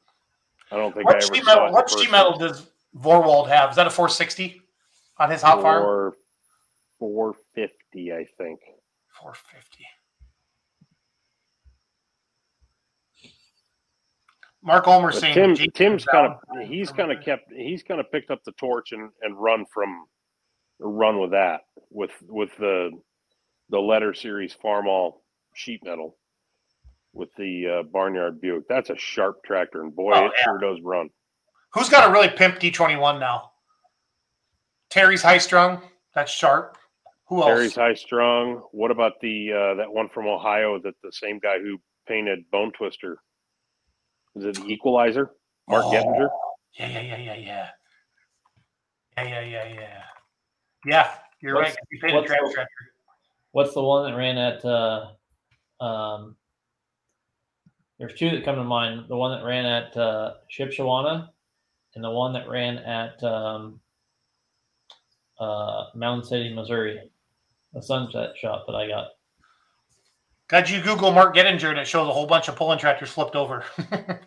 [0.70, 1.66] I don't think What I ever saw metal?
[1.66, 2.66] it What metal does
[2.98, 3.70] Vorwald have?
[3.70, 4.60] Is that a 460
[5.18, 5.82] on his hot farm?
[5.82, 6.14] Four,
[6.98, 8.60] four fifty, I think.
[9.20, 9.84] 450.
[14.66, 18.30] Mark Ulmer saying Tim, Tim's kind of he's kind of kept he's kind of picked
[18.32, 20.06] up the torch and, and run from
[20.80, 21.60] run with that
[21.90, 22.90] with with the
[23.70, 25.18] the letter series Farmall
[25.54, 26.16] sheet metal
[27.12, 28.64] with the uh, barnyard Buick.
[28.68, 30.44] That's a sharp tractor, and boy, Oh, it yeah.
[30.44, 31.08] sure does run.
[31.72, 33.52] Who's got a really pimp D21 now?
[34.90, 35.80] Terry's high strung.
[36.14, 36.76] That's sharp.
[37.28, 37.46] Who else?
[37.46, 38.62] Terry's high strung.
[38.72, 42.72] What about the uh, that one from Ohio that the same guy who painted Bone
[42.72, 43.18] Twister?
[44.36, 45.30] Is it the Equalizer?
[45.68, 45.90] Mark Oh.
[45.90, 46.28] Gettinger?
[46.78, 47.70] Yeah, yeah, yeah, yeah, yeah.
[49.16, 50.02] Yeah, yeah, yeah, yeah.
[50.84, 51.78] Yeah, you're What's- right.
[51.90, 52.92] You painted what's track the- tractor.
[53.52, 55.12] What's the one that ran at uh
[55.80, 56.36] um
[57.98, 59.06] there's two that come to mind.
[59.08, 61.30] The one that ran at uh Shipshewana
[61.94, 63.80] and the one that ran at um
[65.38, 67.10] uh Mound City, Missouri.
[67.72, 69.12] The sunset shot that I got.
[70.48, 73.36] Got you Google Mark Gettinger and it shows a whole bunch of pulling tractors flipped
[73.36, 73.64] over.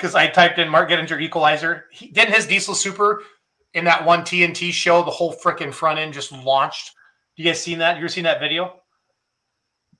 [0.00, 1.84] Because I typed in Mark Gettinger equalizer.
[1.90, 3.22] He, didn't his diesel super
[3.74, 6.94] in that one TNT show, the whole freaking front end just launched.
[7.36, 7.96] You guys seen that?
[7.96, 8.80] You ever seen that video?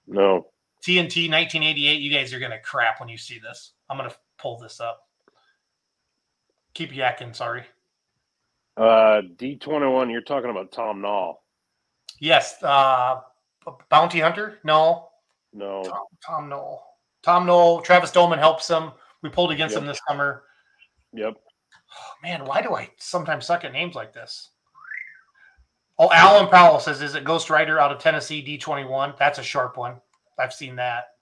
[0.07, 0.47] No.
[0.83, 2.01] TNT 1988.
[2.01, 3.73] You guys are gonna crap when you see this.
[3.91, 5.03] I'm gonna pull this up.
[6.73, 7.37] Keep yakking.
[7.37, 7.65] Sorry.
[8.77, 11.35] Uh, D21, you're talking about Tom Nall.
[12.19, 12.63] Yes.
[12.63, 13.21] Uh,
[13.91, 14.59] Bounty Hunter.
[14.65, 15.10] No.
[15.53, 15.83] No.
[15.83, 16.83] Tom, Tom Knoll.
[17.23, 17.81] Tom Knoll.
[17.83, 18.93] Travis Dolman helps him.
[19.23, 19.83] We pulled against Yep.
[19.83, 20.45] him this summer.
[21.13, 21.35] Yep.
[21.37, 24.51] Oh, man, why do I sometimes suck at names like this?
[25.99, 29.77] Oh, Alan Powell says, "Is it Ghost Rider out of Tennessee D21?" That's a sharp
[29.77, 30.01] one.
[30.39, 31.17] I've seen that.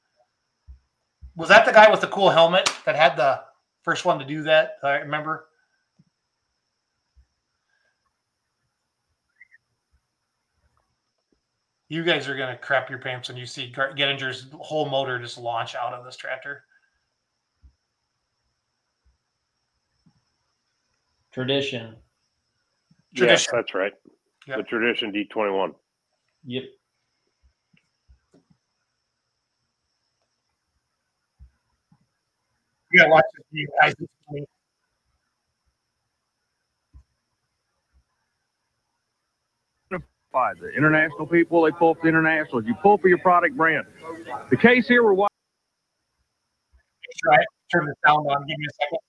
[1.35, 3.43] Was that the guy with the cool helmet that had the
[3.83, 4.79] first one to do that?
[4.85, 5.49] I remember.
[11.89, 15.39] You guys are gonna crap your pants when you see Gar- Gettinger's whole motor just
[15.39, 16.65] launch out of this tractor.
[21.33, 21.97] Tradition.
[23.13, 23.93] Yes, that's right.
[24.47, 24.57] Yep.
[24.59, 25.75] The Tradition D21.
[26.45, 26.65] Yep.
[32.91, 33.47] You gotta watch this.
[33.51, 33.95] You guys.
[39.91, 40.09] certified.
[40.61, 42.65] The international people, they pull for the internationals.
[42.67, 43.87] You pull for your product brand.
[44.51, 45.29] The case here, we're watching.
[47.33, 47.47] It.
[47.73, 48.41] Turn the sound on.
[48.47, 49.08] Give me a second.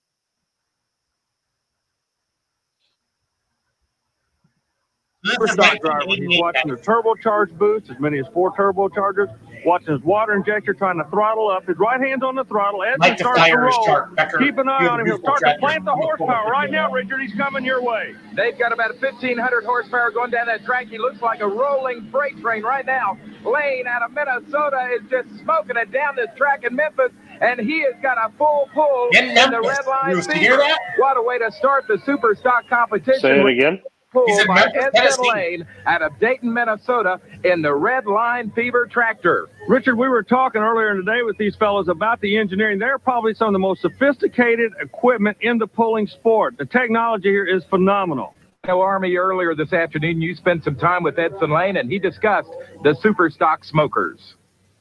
[5.30, 6.04] Super stock driver.
[6.08, 9.34] He's watching the turbocharged boost, as many as four turbochargers.
[9.66, 11.66] Watching his water injector, trying to throttle up.
[11.66, 12.82] His right hand's on the throttle.
[12.82, 14.16] As Like he starts to roll, sharp.
[14.16, 15.06] Becker, keep an eye you on him.
[15.06, 16.48] have a He'll start to plant the horsepower.
[16.50, 18.14] Right now, Richard, he's coming your way.
[18.34, 20.86] They've got about 1,500 horsepower going down that track.
[20.88, 23.18] He looks like a rolling freight train right now.
[23.44, 27.12] Lane out of Minnesota is just smoking it down this track in Memphis,
[27.42, 29.68] and he has got a full pull In in the Memphis.
[29.78, 30.10] red line.
[30.16, 30.78] You hear that?
[30.98, 33.20] What a way to start the super stock competition.
[33.20, 33.82] Say it again.
[34.12, 35.30] Pull He's in by Memphis, Edson Tennessee.
[35.32, 39.48] Lane out of Dayton, Minnesota, in the red line fever tractor.
[39.68, 42.80] Richard, we were talking earlier today with these fellows about the engineering.
[42.80, 46.58] They're probably some of the most sophisticated equipment in the pulling sport.
[46.58, 48.34] The technology here is phenomenal.
[48.66, 52.50] No Army earlier this afternoon, you spent some time with Edson Lane, and he discussed
[52.82, 54.34] the super stock smokers.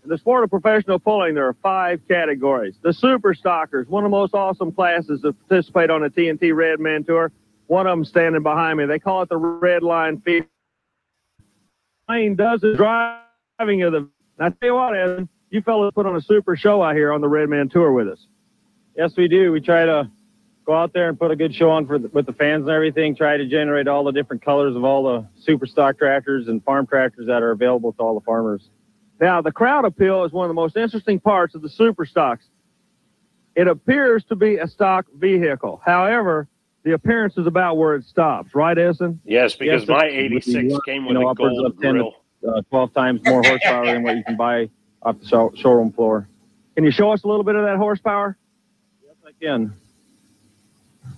[0.04, 2.76] In the sport of professional pulling, there are five categories.
[2.82, 7.04] The super stockers, one of the most awesome classes to participate on the TNT Redman
[7.04, 7.32] Tour.
[7.70, 8.88] One of them standing behind me.
[8.88, 10.48] They call it the Red Line Fever.
[12.10, 14.10] Lane does the driving of the.
[14.40, 17.22] I tell you what, Evan, you fellas put on a super show out here on
[17.22, 18.26] the Red Man Tour with us.
[18.98, 19.52] Yes, we do.
[19.52, 20.10] We try to
[20.66, 22.72] go out there and put a good show on for the, with the fans and
[22.72, 23.16] everything.
[23.16, 26.88] Try to generate all the different colors of all the super stock tractors and farm
[26.88, 28.68] tractors that are available to all the farmers.
[29.22, 32.46] Now, the crowd appeal is one of the most interesting parts of the super stocks.
[33.56, 35.80] It appears to be a stock vehicle.
[35.86, 36.48] However,
[36.84, 39.20] the appearance is about where it stops, right, Essen?
[39.26, 42.12] Yes, because Yes, my it's- 86 you came know, with a gold of 10 to
[42.42, 42.56] grill.
[42.58, 44.70] uh, 12 times more horsepower than what you can buy
[45.04, 46.28] off the show, showroom floor.
[46.76, 48.38] Can you show us a little bit of that horsepower?
[49.06, 49.74] Yes, I can.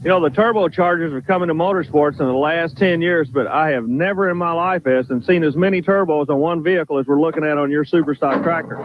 [0.03, 3.69] You know, the turbochargers are coming to motorsports in the last 10 years, but I
[3.69, 7.19] have never in my life, Essen, seen as many turbos on one vehicle as we're
[7.21, 8.77] looking at on your super stock tractor.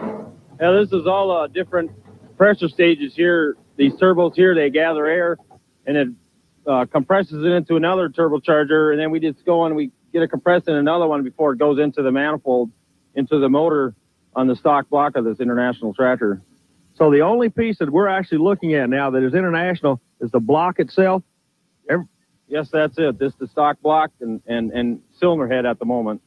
[0.59, 1.89] now this is all uh, different
[2.37, 3.55] pressure stages here.
[3.77, 5.37] These turbos here, they gather air
[5.87, 6.07] and it
[6.67, 10.27] uh, compresses it into another turbocharger, and then we just go and we get a
[10.27, 12.71] compressor in another one before it goes into the manifold,
[13.15, 13.95] into the motor
[14.35, 16.41] on the stock block of this international tractor.
[16.95, 20.39] So the only piece that we're actually looking at now that is international is the
[20.39, 21.23] block itself.
[22.47, 23.19] Yes, that's it.
[23.19, 26.21] This is the stock block and, and, and cylinder head at the moment.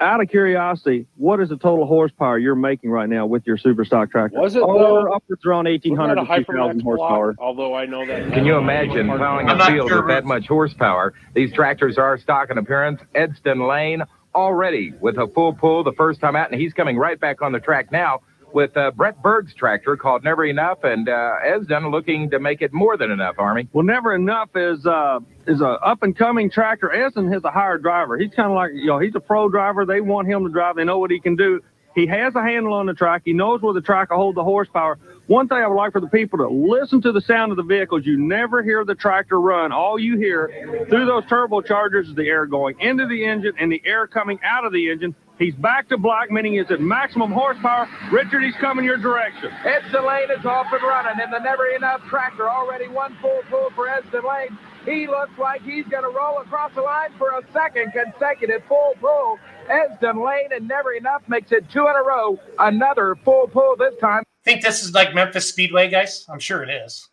[0.00, 3.84] Out of curiosity, what is the total horsepower you're making right now with your super
[3.84, 4.40] stock tractor?
[4.40, 4.94] Was it Oh, uh, though?
[5.02, 7.32] we're upwards around 1,800 Wasn't that a to 2,000 horsepower.
[7.34, 7.46] block?
[7.46, 8.32] Although I know that.
[8.32, 11.14] Can you imagine plowing I'm a field sure, with that much horsepower?
[11.34, 13.00] These tractors are stock in appearance.
[13.14, 14.02] Edston Lane
[14.34, 17.52] already with a full pull the first time out, and he's coming right back on
[17.52, 18.20] the track now
[18.54, 22.72] with uh, Brett Berg's tractor called Never Enough, and uh, Esden looking to make it
[22.72, 23.68] more than enough, Army.
[23.72, 26.88] Well, never enough is uh, is a up and coming tractor.
[26.88, 28.16] Esden has a hired driver.
[28.16, 29.84] He's kind of like you know he's a pro driver.
[29.84, 30.76] They want him to drive.
[30.76, 31.60] They know what he can do.
[31.94, 33.22] He has a handle on the track.
[33.24, 34.98] He knows where the track will hold the horsepower.
[35.26, 37.62] One thing I would like for the people to listen to the sound of the
[37.62, 38.02] vehicles.
[38.04, 39.72] You never hear the tractor run.
[39.72, 43.80] All you hear through those turbochargers is the air going into the engine and the
[43.84, 45.14] air coming out of the engine.
[45.38, 47.88] He's back to black, meaning he's at maximum horsepower.
[48.12, 49.50] Richard, he's coming your direction.
[49.64, 53.70] Ed Lane is off and running, and the Never Enough tractor already one full pull
[53.70, 54.56] for Ed Lane.
[54.84, 58.94] He looks like he's going to roll across the line for a second consecutive full
[59.00, 59.38] pull.
[59.68, 62.38] Edson Lane and Never Enough makes it two in a row.
[62.58, 64.22] Another full pull this time.
[64.44, 66.26] Think this is like Memphis Speedway, guys?
[66.28, 67.08] I'm sure it is.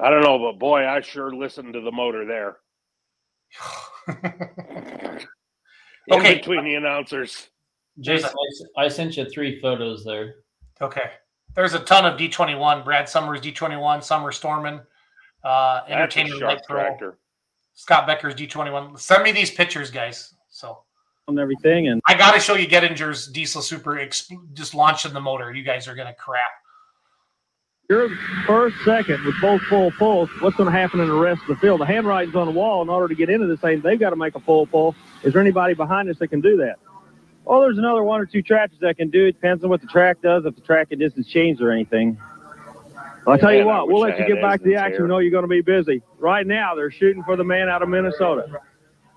[0.00, 2.56] I don't know, but boy, I sure listened to the motor there.
[6.08, 6.34] In Okay.
[6.36, 7.48] between the announcers.
[8.00, 8.30] Jason,
[8.76, 10.36] I, I sent you three photos there.
[10.80, 11.10] Okay.
[11.54, 12.84] There's a ton of D21.
[12.84, 14.84] Brad Summers D21, Summer Storman,
[15.44, 17.18] uh, Entertainment sharp Light Pro, tractor.
[17.74, 18.98] Scott Becker's D21.
[18.98, 20.34] Send me these pictures, guys.
[20.48, 20.82] So
[21.26, 21.88] and everything.
[21.88, 25.52] And I got to show you Gettinger's Diesel Super exp- just launching the motor.
[25.52, 26.50] You guys are going to crap.
[27.90, 28.10] You're
[28.46, 30.28] first, second with both full pulls.
[30.40, 31.80] What's going to happen in the rest of the field?
[31.80, 32.82] The handwriting's on the wall.
[32.82, 34.94] In order to get into this thing, they've got to make a full pull.
[35.24, 36.76] Is there anybody behind us that can do that?
[37.50, 39.32] oh, there's another one or two tractors that can do it.
[39.32, 40.44] Depends on what the track does.
[40.44, 42.18] If the track and distance changed or anything.
[43.24, 44.96] Well, I tell you Man, I what, we'll let you get back to the action.
[44.96, 45.02] hair.
[45.04, 46.02] We know you're going to be busy.
[46.18, 48.60] Right now, they're shooting for the man out of Minnesota.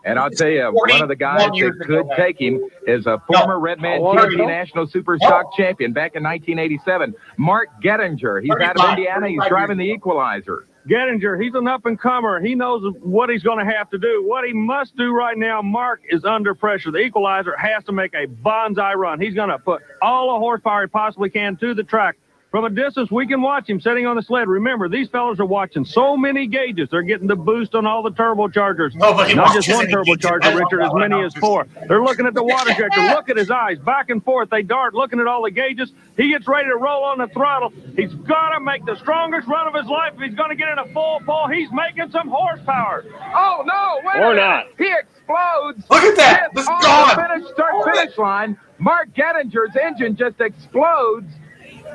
[0.06, 3.06] And I'll tell you, one of the guys years that could ago, take him is
[3.06, 4.48] a former Redman Oh, TNT.
[4.48, 8.42] National Super Stock champion back in 1987, Mark Gettinger.
[8.42, 9.28] He's out of Indiana.
[9.28, 10.68] He's driving the Equalizer.
[10.88, 12.40] Gettinger, he's an up and comer.
[12.40, 14.24] He knows what he's going to have to do.
[14.26, 16.92] What he must do right now, Mark is under pressure.
[16.92, 19.20] The equalizer has to make a bonsai run.
[19.20, 22.18] He's going to put all the horsepower he possibly can to the track.
[22.52, 24.50] From a distance, we can watch him sitting on the sled.
[24.50, 26.90] Remember, these fellas are watching so many gauges.
[26.92, 28.92] They're getting the boost on all the turbochargers.
[28.96, 30.18] Oh, Nobody Not just one any gauges.
[30.18, 31.66] Turbocharger, Richard, as many as four.
[31.88, 33.02] They're looking at the water injector.
[33.04, 34.50] Look at his eyes, back and forth.
[34.50, 35.94] They dart, looking at all the gauges.
[36.18, 37.72] He gets ready to roll on the throttle.
[37.96, 40.14] He's got to make the strongest run of his life.
[40.16, 43.06] If he's going to get in a full pull, he's making some horsepower.
[43.34, 44.02] Oh no!
[44.04, 44.68] Wait a Or not.
[44.78, 45.86] He explodes.
[45.90, 46.50] Look at that.
[46.54, 47.16] This is gone.
[47.16, 48.58] The finish, start finish line.
[48.78, 51.32] Mark Gettinger's engine just explodes,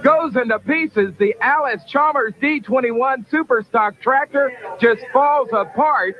[0.07, 1.12] goes into pieces.
[1.19, 6.15] The Allis-Chalmers D21 Super Stock tractor just falls apart.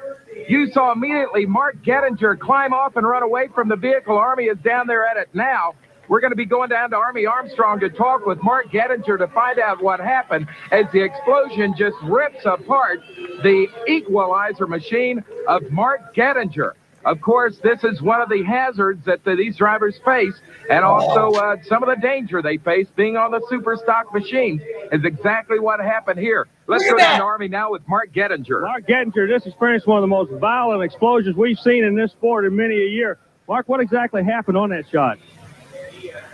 [0.49, 4.19] You saw immediately Mark Gettinger climb off and run away from the vehicle.
[4.19, 5.75] Army is down there at it now.
[6.09, 9.29] We're going to be going down to Army Armstrong to talk with Mark Gettinger to
[9.29, 13.01] find out what happened as the explosion just rips apart
[13.45, 16.73] the equalizer machine of Mark Gettinger.
[17.07, 20.35] Of course, this is one of the hazards that the, these drivers face,
[20.69, 24.61] and also uh, some of the danger they face being on the super stock machines
[24.91, 26.49] is exactly what happened here.
[26.67, 27.19] Let's go down that.
[27.19, 28.63] to Army now with Mark Gettinger.
[28.63, 32.45] Mark Gettinger just experienced one of the most violent explosions we've seen in this sport
[32.45, 33.21] in many a year.
[33.47, 35.19] Mark, what exactly happened on that shot?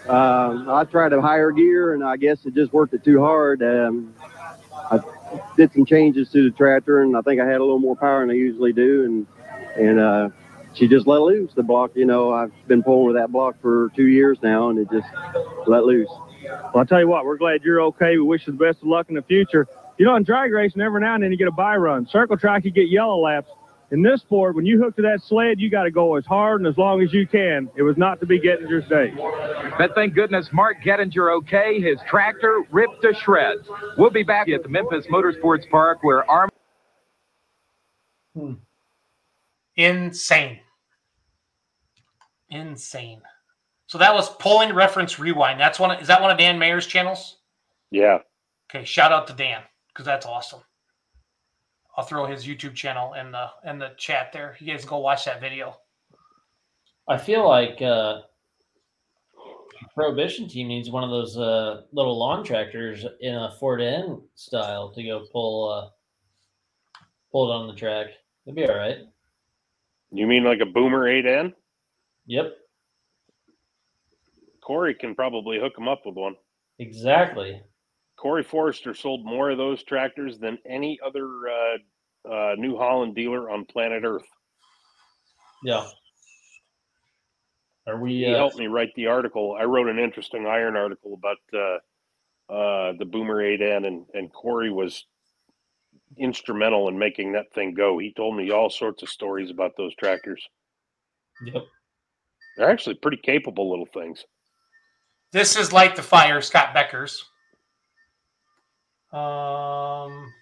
[0.08, 3.62] Um, I tried a higher gear, and I guess it just worked it too hard.
[3.62, 4.14] Um,
[4.90, 5.00] I
[5.54, 8.20] did some changes to the tractor, and I think I had a little more power
[8.20, 9.26] than I usually do, and
[9.76, 10.28] and uh,
[10.74, 11.92] she just let loose the block.
[11.94, 15.06] You know, I've been pulling with that block for two years now, and it just
[15.66, 16.08] let loose.
[16.44, 18.16] Well, I'll tell you what, we're glad you're okay.
[18.16, 19.66] We wish you the best of luck in the future.
[19.98, 22.06] You know, in drag racing, every now and then you get a by run.
[22.08, 23.50] Circle track, you get yellow laps.
[23.92, 26.62] In this sport, when you hook to that sled, you got to go as hard
[26.62, 27.68] and as long as you can.
[27.76, 29.12] It was not to be Gettinger's day.
[29.76, 31.78] But thank goodness Mark Gettinger okay.
[31.78, 33.68] His tractor ripped to shreds.
[33.98, 36.52] We'll be back at the Memphis Motorsports Park where Army.
[38.34, 38.52] Hmm.
[39.76, 40.60] Insane.
[42.52, 43.22] Insane.
[43.86, 45.58] So that was Pulling reference rewind.
[45.58, 45.98] That's one.
[45.98, 47.38] Is that one of Dan Mayer's channels?
[47.90, 48.18] Yeah.
[48.70, 50.60] Okay, shout out to Dan because that's awesome.
[51.96, 54.56] I'll throw his YouTube channel in the in the chat there.
[54.60, 55.76] You guys go watch that video.
[57.08, 58.20] I feel like uh,
[59.94, 64.90] Prohibition team needs one of those uh, little lawn tractors in a Ford N style
[64.92, 65.88] to go pull uh,
[67.30, 68.06] pull it on the track.
[68.46, 68.98] It'd be all right.
[70.12, 71.54] You mean like a Boomer 8N?
[72.26, 72.52] Yep,
[74.62, 76.36] Corey can probably hook him up with one.
[76.78, 77.60] exactly.
[78.16, 83.50] Corey Forrester sold more of those tractors than any other uh, uh, New Holland dealer
[83.50, 84.28] on planet Earth.
[85.64, 85.88] Yeah.
[87.88, 88.18] Are we?
[88.18, 89.56] He Uh, helped me write the article.
[89.58, 94.70] I wrote an interesting iron article about uh, uh, the Boomer 8N, and, and Corey
[94.70, 95.04] was
[96.16, 97.98] instrumental in making that thing go.
[97.98, 100.46] He told me all sorts of stories about those tractors.
[101.44, 101.64] Yep.
[102.56, 104.24] They're actually pretty capable little things.
[105.32, 107.24] This is Light the Fire, Scott Becker's.
[109.12, 110.32] Um,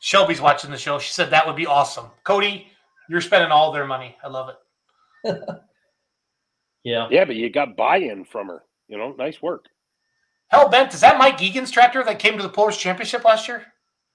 [0.00, 0.98] Shelby's watching the show.
[0.98, 2.06] She said that would be awesome.
[2.24, 2.66] Cody,
[3.08, 4.16] you're spending all their money.
[4.22, 4.50] I love
[5.24, 5.38] it.
[6.86, 7.08] Yeah.
[7.10, 8.62] Yeah, but you got buy-in from her.
[8.86, 9.64] You know, nice work.
[10.46, 10.94] Hell bent.
[10.94, 13.64] Is that Mike Egan's tractor that came to the Polish Championship last year,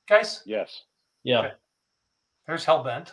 [0.07, 0.41] guys?
[0.45, 0.83] Yes.
[1.25, 1.49] Yeah.
[2.47, 3.11] There's Hellbent.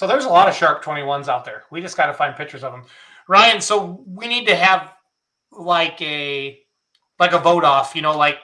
[0.00, 1.64] So there's a lot of sharp 21s out there.
[1.70, 2.84] We just got to find pictures of them.
[3.28, 4.94] Ryan, so we need to have
[5.52, 6.58] like a
[7.18, 8.38] like a vote off, you know, like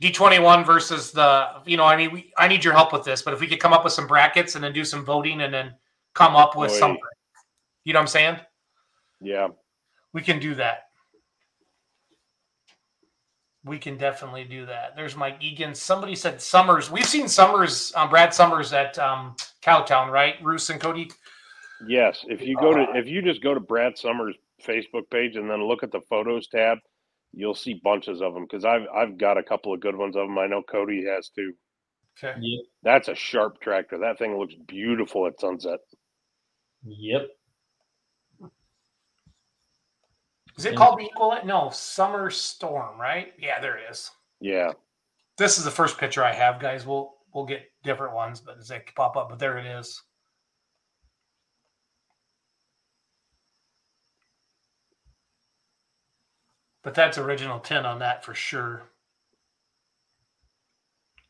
[0.00, 3.34] D21 versus the, you know, I mean, we, I need your help with this, but
[3.34, 5.74] if we could come up with some brackets and then do some voting and then
[6.14, 6.78] come up with Oy.
[6.78, 7.02] something.
[7.82, 8.36] You know what I'm saying?
[9.20, 9.48] Yeah.
[10.12, 10.84] We can do that.
[13.64, 14.94] We can definitely do that.
[14.94, 15.74] There's Mike Egan.
[15.74, 16.90] Somebody said Summers.
[16.90, 20.34] We've seen Summers, um, Brad Summers at um, Cowtown, right?
[20.42, 21.10] Roos and Cody.
[21.86, 22.24] Yes.
[22.28, 25.66] If you go to if you just go to Brad Summers' Facebook page and then
[25.66, 26.78] look at the photos tab,
[27.32, 30.26] you'll see bunches of them because I've I've got a couple of good ones of
[30.26, 30.38] them.
[30.38, 31.52] I know Cody has too.
[32.18, 32.38] Okay.
[32.38, 32.64] Yep.
[32.82, 33.98] That's a sharp tractor.
[33.98, 35.80] That thing looks beautiful at sunset.
[36.84, 37.28] Yep.
[40.56, 41.36] Is it called the Equal?
[41.44, 43.32] No, Summer Storm, right?
[43.38, 44.10] Yeah, there it is.
[44.40, 44.72] Yeah.
[45.36, 46.86] This is the first picture I have, guys.
[46.86, 50.00] We'll we'll get different ones, but as they pop up, but there it is.
[56.84, 58.82] But that's original 10 on that for sure.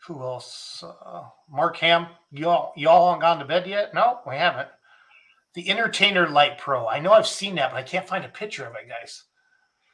[0.07, 0.83] Who else?
[0.83, 2.09] Uh, Mark Ham.
[2.31, 3.94] Y'all y'all haven't gone to bed yet?
[3.94, 4.69] No, we haven't.
[5.55, 6.89] The Entertainer Light Pro.
[6.89, 9.23] I know I've seen that, but I can't find a picture of it, guys.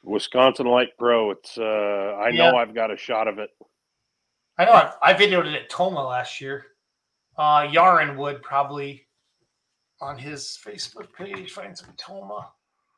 [0.03, 1.29] Wisconsin Light Pro.
[1.31, 1.61] It's uh
[2.19, 2.49] I Yeah.
[2.49, 3.51] know I've got a shot of it.
[4.57, 6.65] I know I've, I videoed it at Tomah last year.
[7.37, 9.07] Uh, Yaron would probably
[10.01, 12.51] on his Facebook page find some Tomah.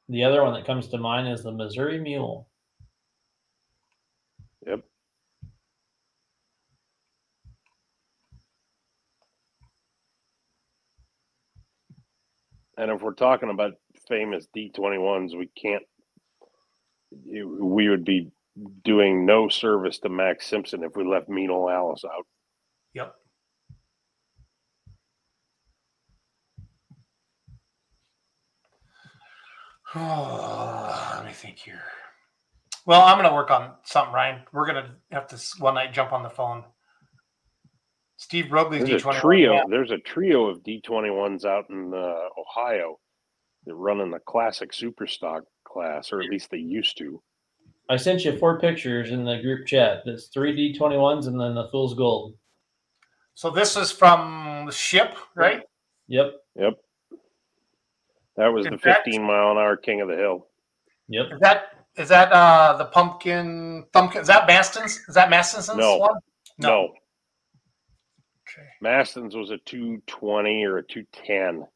[0.09, 2.49] The other one that comes to mind is the Missouri Mule.
[4.65, 4.83] Yep.
[12.77, 13.73] And if we're talking about
[14.07, 15.83] famous D21s, we can't,
[17.25, 18.31] we would be
[18.83, 22.25] doing no service to Max Simpson if we left Mino Alice out.
[22.93, 23.15] Yep.
[29.95, 31.83] Oh, let me think here.
[32.85, 34.41] Well, I'm going to work on something, Ryan.
[34.51, 36.63] We're going to have to one night jump on the phone.
[38.23, 39.19] Steve Rogley's There's a D21.
[39.21, 39.53] trio.
[39.53, 39.63] yeah.
[39.69, 42.97] There's a trio of D21s out in uh, Ohio
[43.65, 47.21] that run in the classic superstock class, or at least they used to.
[47.89, 50.03] I sent you four pictures in the group chat.
[50.05, 52.35] That's three D twenty ones and then the Fool's Gold.
[53.33, 55.61] So this is from the ship, right?
[56.07, 56.31] Yep.
[56.55, 56.73] Yep.
[58.37, 60.47] That was In the fact- 15 mile an hour king of the hill.
[61.09, 61.25] Yep.
[61.33, 61.63] Is that
[61.97, 64.21] is that uh the pumpkin thumpkin?
[64.21, 64.99] Is that Maston's?
[65.09, 65.97] Is that Maston's No.
[65.97, 66.15] one?
[66.57, 66.93] No.
[68.47, 68.67] Okay.
[68.81, 71.67] Maston's was a 220 or a 210.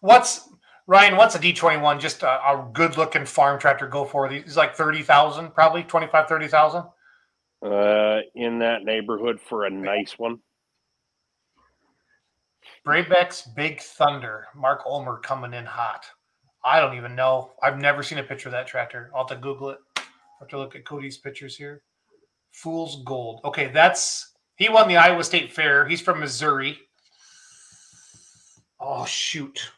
[0.00, 0.48] What's
[0.86, 1.16] Ryan?
[1.16, 1.98] What's a D twenty one?
[1.98, 4.28] Just a, a good looking farm tractor go for?
[4.28, 6.84] He's like thirty thousand, probably 25, 30,000.
[7.64, 10.38] Uh, in that neighborhood for a nice one.
[12.86, 14.46] Brabeck's Big Thunder.
[14.54, 16.04] Mark Ulmer coming in hot.
[16.62, 17.52] I don't even know.
[17.62, 19.10] I've never seen a picture of that tractor.
[19.14, 19.78] I'll have to Google it.
[19.96, 20.04] I'll
[20.40, 21.82] have to look at Cody's pictures here.
[22.54, 23.40] Fool's Gold.
[23.44, 25.86] Okay, that's he won the Iowa State Fair.
[25.86, 26.78] He's from Missouri.
[28.80, 29.70] Oh shoot.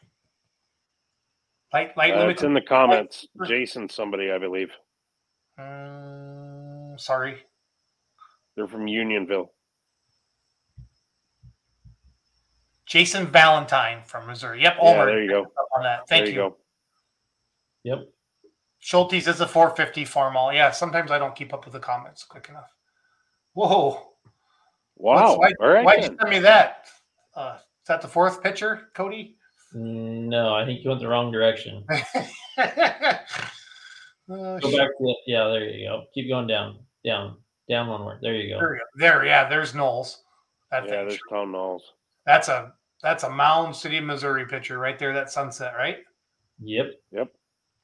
[1.73, 2.31] Light light Uh, limit.
[2.35, 3.27] it's in the comments.
[3.45, 4.69] Jason, somebody, I believe.
[5.57, 7.43] Um, sorry.
[8.55, 9.51] They're from Unionville.
[12.85, 14.61] Jason Valentine from Missouri.
[14.63, 15.45] Yep, Yeah, there you go.
[15.75, 16.07] On that.
[16.07, 16.41] Thank there you.
[16.43, 16.57] you go.
[17.83, 17.99] Yep.
[18.79, 20.53] Schulte's is a 450 Farmall.
[20.53, 22.71] Yeah, sometimes I don't keep up with the comments quick enough.
[23.53, 24.11] Whoa.
[24.95, 25.37] Wow.
[25.37, 25.85] Why, All right.
[25.85, 26.87] why'd you send me that?
[27.35, 29.37] Uh, is that the fourth picture, Cody?
[29.73, 31.85] No, I think you went the wrong direction.
[34.29, 36.03] Uh, Go back to yeah, there you go.
[36.13, 37.37] Keep going down, down,
[37.69, 38.19] down one more.
[38.21, 38.59] There you go.
[38.59, 38.83] There, we go.
[38.97, 40.23] there, yeah, there's Knowles.
[40.69, 41.07] That Yeah, thing.
[41.07, 41.93] there's Tom Knowles.
[42.25, 45.13] That's a that's a Mound City, Missouri picture right there.
[45.13, 45.99] That sunset, right?
[46.59, 46.91] Yep.
[47.13, 47.29] Yep.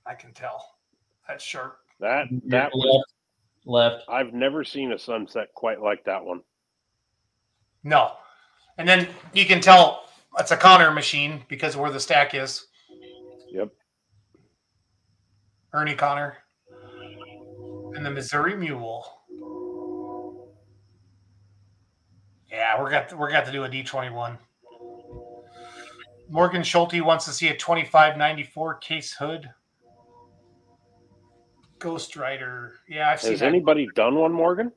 [0.06, 0.66] I can tell.
[1.28, 1.78] That's sharp.
[2.00, 3.14] That that was left.
[3.66, 4.10] Left.
[4.10, 6.42] I've never seen a sunset quite like that one.
[7.84, 8.14] No.
[8.78, 12.68] And then you can tell it's a Connor machine because of where the stack is.
[13.52, 13.70] Yep.
[15.74, 16.38] Ernie Connor.
[17.96, 19.06] And the Missouri Mule.
[22.52, 24.38] Yeah, we're got we're got to do a D twenty one.
[26.30, 29.50] Morgan Schulte wants to see a twenty five ninety four case hood.
[31.84, 32.76] Ghost Rider.
[32.88, 33.96] Yeah, I've Has anybody that.
[33.96, 34.72] done one, Morgan,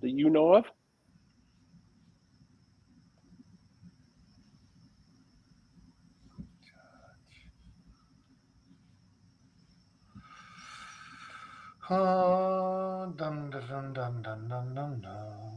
[0.00, 0.64] that you know of?
[11.90, 13.06] Uh,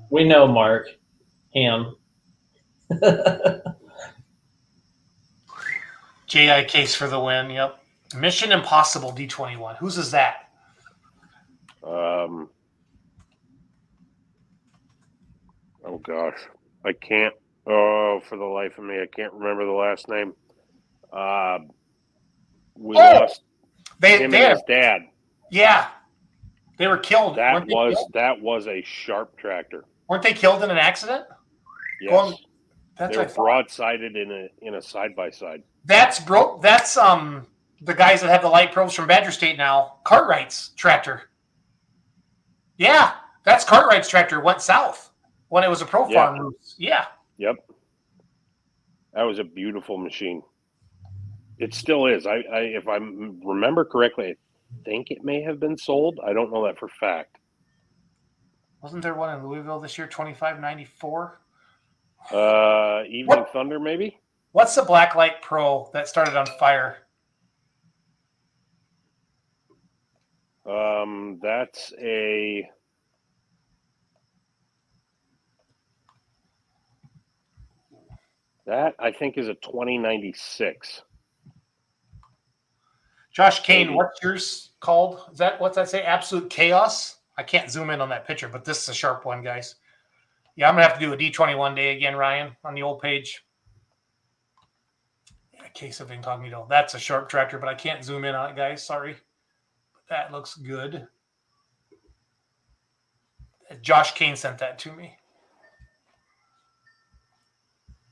[0.09, 0.87] we know Mark.
[1.55, 1.95] Ham.
[6.27, 7.80] JI case for the win, yep.
[8.15, 9.77] Mission Impossible D21.
[9.77, 10.49] Whose is that?
[11.83, 12.49] Um.
[15.83, 16.37] Oh gosh,
[16.85, 17.33] I can't.
[17.67, 20.33] Oh, for the life of me, I can't remember the last name.
[21.11, 21.59] Uh,
[22.75, 22.99] we Oh!
[22.99, 23.41] lost
[23.99, 25.01] They, him they and his dad.
[25.49, 25.87] yeah.
[26.77, 27.35] They were killed.
[27.37, 28.13] That they was killed?
[28.13, 29.85] that was a sharp tractor.
[30.07, 31.25] Weren't they killed in an accident?
[32.01, 32.33] Yes,
[32.97, 35.61] That's they were broadsided in a in a side by side.
[35.85, 36.59] That's bro.
[36.61, 37.45] That's um
[37.81, 39.95] the guys that have the light probes from Badger State now.
[40.03, 41.23] Cartwright's tractor.
[42.77, 44.39] Yeah, that's Cartwright's tractor.
[44.39, 45.11] Went south
[45.49, 46.27] when it was a pro Yeah.
[46.35, 46.53] farm.
[46.77, 47.05] Yeah.
[47.37, 47.55] Yep,
[49.13, 50.43] that was a beautiful machine.
[51.57, 52.25] It still is.
[52.27, 56.19] I, I if I remember correctly, I think it may have been sold.
[56.25, 57.37] I don't know that for fact.
[58.81, 60.07] Wasn't there one in Louisville this year?
[60.07, 61.41] Twenty five ninety four.
[62.31, 64.19] Uh, Evening Thunder, maybe.
[64.51, 66.97] What's the Blacklight Pro that started on fire?
[70.71, 72.69] Um, that's a.
[78.65, 81.01] That I think is a 2096.
[83.33, 85.21] Josh Kane, what's yours called?
[85.31, 86.03] Is that what's that say?
[86.03, 87.17] Absolute chaos.
[87.37, 89.75] I can't zoom in on that picture, but this is a sharp one, guys.
[90.55, 93.43] Yeah, I'm gonna have to do a D21 day again, Ryan, on the old page.
[95.53, 96.67] Yeah, case of incognito.
[96.69, 98.85] That's a sharp tractor, but I can't zoom in on it, guys.
[98.85, 99.15] Sorry.
[100.11, 101.07] That looks good.
[103.81, 105.15] Josh Kane sent that to me.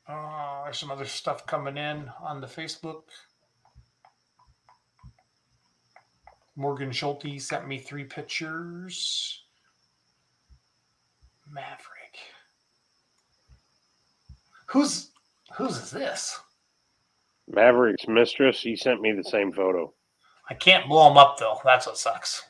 [0.08, 3.02] Uh, there's some other stuff coming in on the Facebook.
[6.56, 9.44] Morgan Schulte sent me three pictures.
[11.52, 12.16] Maverick.
[14.68, 15.12] Who's
[15.58, 16.40] whose is this?
[17.50, 18.62] Maverick's mistress.
[18.62, 19.94] He sent me the same photo.
[20.50, 21.60] I can't blow him up though.
[21.64, 22.44] That's what sucks.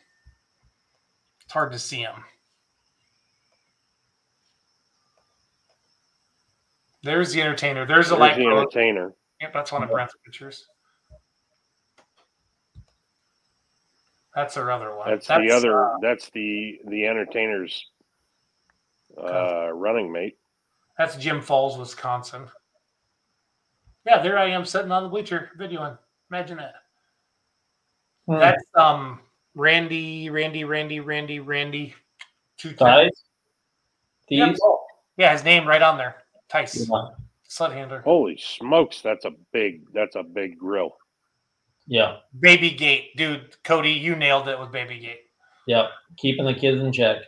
[1.44, 2.24] It's hard to see him.
[7.04, 7.86] There's the entertainer.
[7.86, 8.38] There's the There's light.
[8.38, 9.14] the entertainer.
[9.42, 10.68] Yep, that's one of Brent's pictures.
[14.36, 15.10] That's our other one.
[15.10, 15.86] That's, the other.
[15.86, 17.86] uh, that's the the entertainer's
[19.18, 20.38] uh, running mate.
[20.98, 22.48] That's Jim Falls, Wisconsin.
[24.06, 25.98] Yeah, there I am sitting on the bleacher videoing.
[26.30, 26.76] Imagine that.
[28.30, 28.38] Hmm.
[28.38, 29.20] That's um
[29.56, 31.96] Randy, Randy, Randy, Randy, Randy.
[32.58, 33.10] Two Tice?
[34.30, 34.62] Yeah, Thieves?
[35.18, 36.18] yeah, his name right on there.
[36.48, 36.88] Tice.
[36.88, 37.08] Yeah.
[37.48, 38.02] Sled handler.
[38.02, 39.02] Holy smokes!
[39.02, 39.92] That's a big.
[39.94, 40.96] That's a big grill.
[41.88, 42.18] Yeah.
[42.40, 43.18] Baby Gate.
[43.18, 45.22] Dude, Cody, you nailed it with Baby Gate.
[45.66, 45.90] Yep.
[46.18, 47.24] Keeping the kids in check.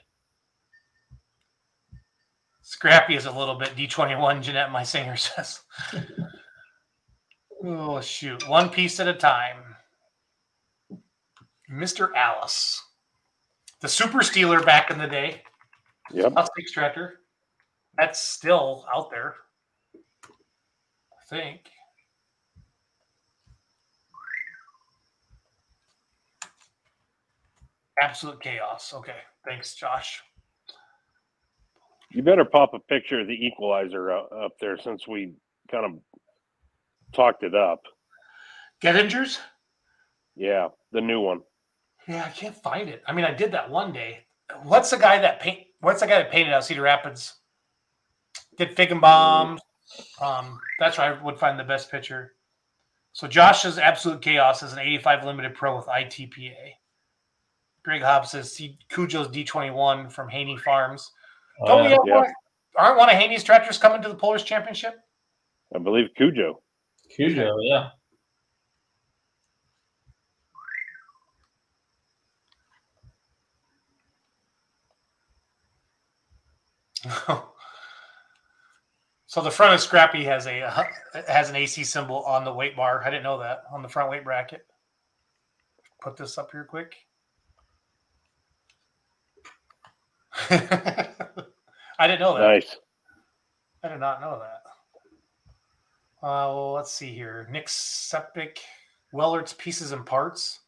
[2.62, 5.62] Scrappy is a little bit D21, Jeanette, my singer says.
[7.66, 8.48] oh, shoot.
[8.48, 9.71] One piece at a time.
[11.72, 12.14] Mr.
[12.16, 12.82] Allis.
[13.80, 15.42] The super stealer back in the day.
[16.12, 16.34] Yep.
[16.36, 17.20] House extractor.
[17.98, 19.36] That's still out there.
[20.26, 21.62] I think.
[28.02, 28.94] Absolute chaos.
[28.96, 29.18] Okay.
[29.46, 30.22] Thanks, Josh.
[32.12, 35.34] You better pop a picture of the equalizer up, up there since we
[35.70, 35.92] kind of
[37.14, 37.82] talked it up.
[38.84, 39.38] Gettingers?
[40.36, 41.42] Yeah, the new one.
[42.08, 43.04] Yeah, I can't find it.
[43.08, 44.26] I mean, I did that one day.
[44.64, 45.68] What's the guy that paint?
[45.80, 47.36] What's the guy that painted out Cedar Rapids?
[48.58, 49.62] Did fig and bombs.
[50.22, 52.34] Um, that's where I would find the best picture.
[53.14, 56.54] So Josh's absolute chaos is an 85 limited pro with ITPA.
[57.84, 61.12] Greg Hobbs says see Cujo's D21 from Haney Farms.
[61.66, 62.16] Don't we have Yeah.
[62.18, 62.34] one?
[62.78, 65.00] Aren't one of Haney's tractors coming to the Polaris Championship?
[65.76, 66.62] I believe Cujo.
[67.16, 67.90] Cujo, yeah.
[79.26, 80.84] So the front of Scrappy has a uh,
[81.28, 83.04] has an AC symbol on the weight bar.
[83.04, 84.66] I didn't know that on the front weight bracket.
[86.02, 86.96] Put this up here quick.
[90.50, 92.48] I didn't know that.
[92.48, 92.76] Nice.
[93.84, 94.62] I did not know that.
[96.26, 97.48] Uh, well, let's see here.
[97.52, 98.60] Nick Septic,
[99.12, 100.60] Wellert's Pieces and Parts.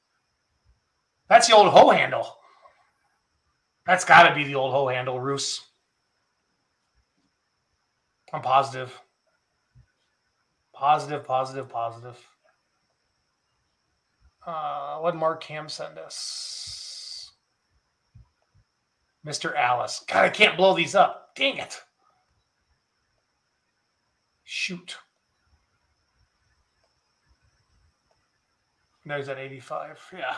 [1.29, 2.37] That's the old hoe handle.
[3.85, 5.61] That's got to be the old hoe handle, Roos.
[8.33, 8.99] I'm positive.
[10.73, 12.17] Positive, positive, positive.
[14.45, 17.31] Uh, what Mark Cam send us?
[19.25, 19.55] Mr.
[19.55, 20.03] Allis.
[20.07, 21.29] God, I can't blow these up.
[21.35, 21.79] Dang it.
[24.43, 24.97] Shoot.
[29.05, 29.99] There's at 85.
[30.13, 30.35] Yeah.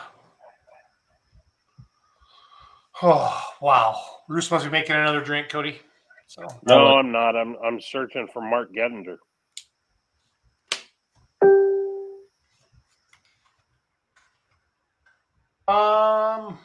[3.02, 4.00] Oh, wow.
[4.28, 5.80] Bruce must be making another drink, Cody.
[6.28, 7.36] So No, I'm not.
[7.36, 9.18] I'm I'm searching for Mark Gettinger.
[15.68, 16.58] Um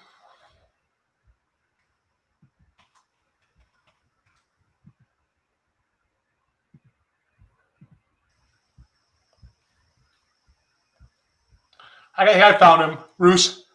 [12.18, 13.66] I, think I found him, Roos.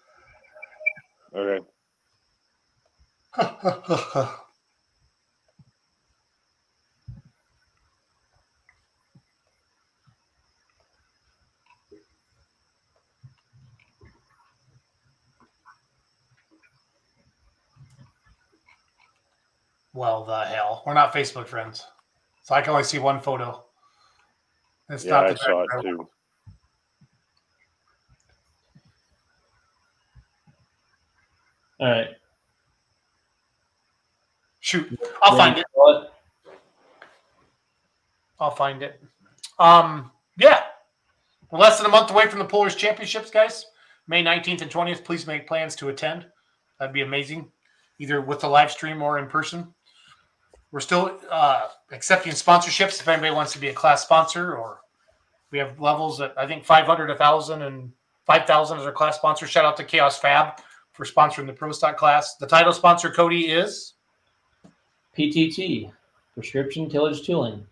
[1.37, 1.65] Okay.
[19.97, 20.83] well, the hell.
[20.87, 21.85] We're not Facebook friends.
[22.43, 23.65] So I can only see one photo.
[24.91, 25.99] It's Yeah, not I saw it background.
[25.99, 26.09] too.
[31.81, 32.09] All right.
[34.61, 34.99] Shoot.
[35.23, 35.67] I'll find it.
[35.73, 36.15] What?
[38.39, 39.03] I'll find it.
[39.59, 40.63] Um, yeah.
[41.51, 43.67] We're less than a month away from the Polaris Championships, guys.
[44.09, 45.05] May 19th and 20th.
[45.05, 46.27] Please make plans to attend.
[46.79, 47.51] That'd be amazing,
[47.99, 49.73] either with the live stream or in person.
[50.73, 54.81] We're still uh, accepting sponsorships if anybody wants to be a class sponsor, or
[55.51, 57.93] we have levels at I think 500, 1,000, and
[58.27, 59.47] 5,000 as our class sponsor.
[59.47, 60.61] Shout out to Chaos Fab
[60.93, 62.37] for sponsoring the Pro Stock class.
[62.37, 63.95] The title sponsor, Cody, is
[65.17, 65.93] PTT,
[66.35, 67.65] Prescription Tillage Tooling.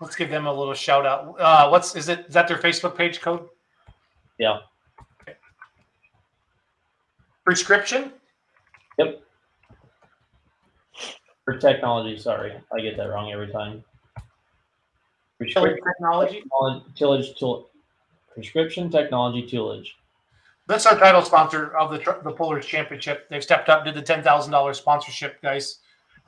[0.00, 1.38] Let's give them a little shout out.
[1.38, 2.26] Uh, what's is it?
[2.26, 3.46] Is that their Facebook page code?
[4.38, 4.60] Yeah.
[7.44, 8.12] Prescription.
[8.98, 9.22] Yep.
[11.50, 13.82] For technology, sorry, I get that wrong every time.
[15.40, 16.44] Tillage technology.
[16.94, 17.70] Tillage tool.
[18.32, 19.96] Prescription technology tillage.
[20.68, 23.28] That's our title sponsor of the tr- the Pullers Championship.
[23.28, 25.78] They've stepped up, did the ten thousand dollars sponsorship, guys.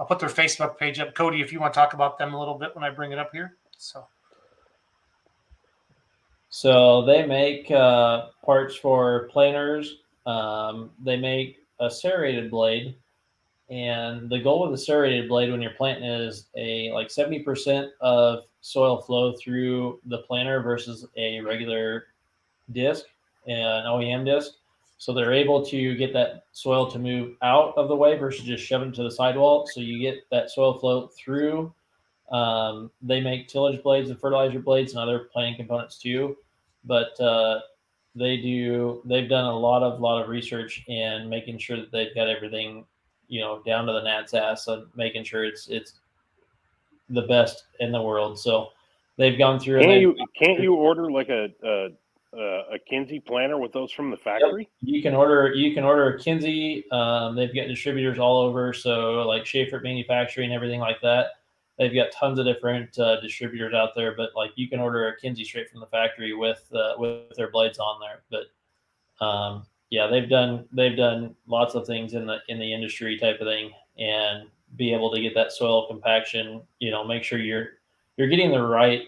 [0.00, 1.14] I'll put their Facebook page up.
[1.14, 3.18] Cody, if you want to talk about them a little bit when I bring it
[3.20, 3.54] up here.
[3.78, 4.04] So
[6.50, 9.98] So they make uh, parts for planers.
[10.26, 12.96] Um, they make a serrated blade,
[13.72, 17.90] and the goal with the serrated blade when you're planting is a like seventy percent
[18.00, 22.06] of soil flow through the planter versus a regular
[22.72, 23.06] disc,
[23.46, 24.52] an OEM disc.
[24.98, 28.64] So they're able to get that soil to move out of the way versus just
[28.64, 29.66] shoving it to the sidewall.
[29.66, 31.74] So you get that soil flow through.
[32.30, 36.36] Um, they make tillage blades and fertilizer blades and other planting components too
[36.84, 37.60] but uh,
[38.14, 42.14] they do they've done a lot of lot of research in making sure that they've
[42.14, 42.84] got everything
[43.32, 45.94] you know down to the gnat's ass and making sure it's it's
[47.08, 48.68] the best in the world so
[49.16, 51.88] they've gone through Can't you can't you order like a a,
[52.74, 54.68] a, Kinze planter with those from the factory?
[54.80, 56.90] you can order you can order a Kinze.
[56.92, 61.26] Um, they've got distributors all over, so like Schaefer Manufacturing, everything like that.
[61.78, 65.20] They've got tons of different uh, distributors out there, but like you can order a
[65.20, 68.22] Kinze straight from the factory with uh, with their blades on there.
[68.30, 73.18] But um, yeah, they've done they've done lots of things in the in the industry
[73.18, 76.62] type of thing, and be able to get that soil compaction.
[76.78, 77.68] You know, make sure you're
[78.16, 79.02] you're getting the right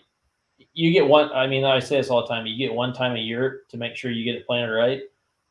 [0.73, 3.17] you get one i mean i say this all the time you get one time
[3.17, 5.03] a year to make sure you get it planted right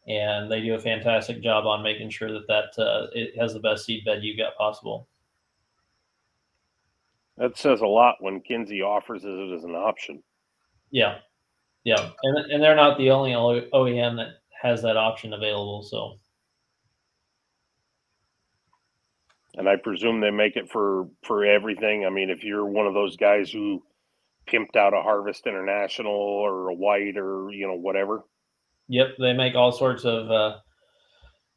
[0.08, 3.60] and they do a fantastic job on making sure that that uh, it has the
[3.60, 5.08] best seed bed you got possible
[7.38, 10.24] That says a lot when Kinze offers it as an option.
[10.92, 11.18] yeah
[11.84, 16.18] yeah and, and they're not the only oem that has that option available so
[19.56, 22.06] And I presume they make it for for everything.
[22.06, 23.84] I mean, if you're one of those guys who
[24.48, 28.24] pimped out a Harvest International or a White or you know whatever,
[28.90, 30.30] Yep, they make all sorts of.
[30.30, 30.58] Uh,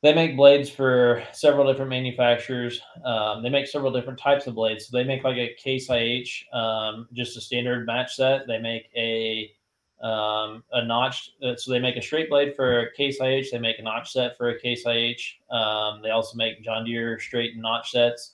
[0.03, 2.81] they make blades for several different manufacturers.
[3.05, 4.87] Um, they make several different types of blades.
[4.87, 8.47] So they make like a Case IH, um, just a standard match set.
[8.47, 9.51] They make a
[10.01, 11.33] um, a notched.
[11.43, 13.49] Uh, so they make a straight blade for a Case IH.
[13.51, 15.55] They make a notch set for a Case IH.
[15.55, 18.33] Um, they also make John Deere straight and notch sets.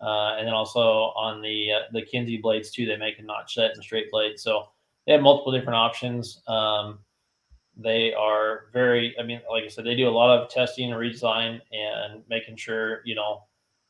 [0.00, 3.54] Uh, and then also on the uh, the Kinze blades too, they make a notch
[3.54, 4.38] set and straight blade.
[4.38, 4.68] So
[5.06, 6.40] they have multiple different options.
[6.46, 7.00] Um,
[7.76, 11.00] they are very i mean like i said they do a lot of testing and
[11.00, 13.42] redesign and making sure you know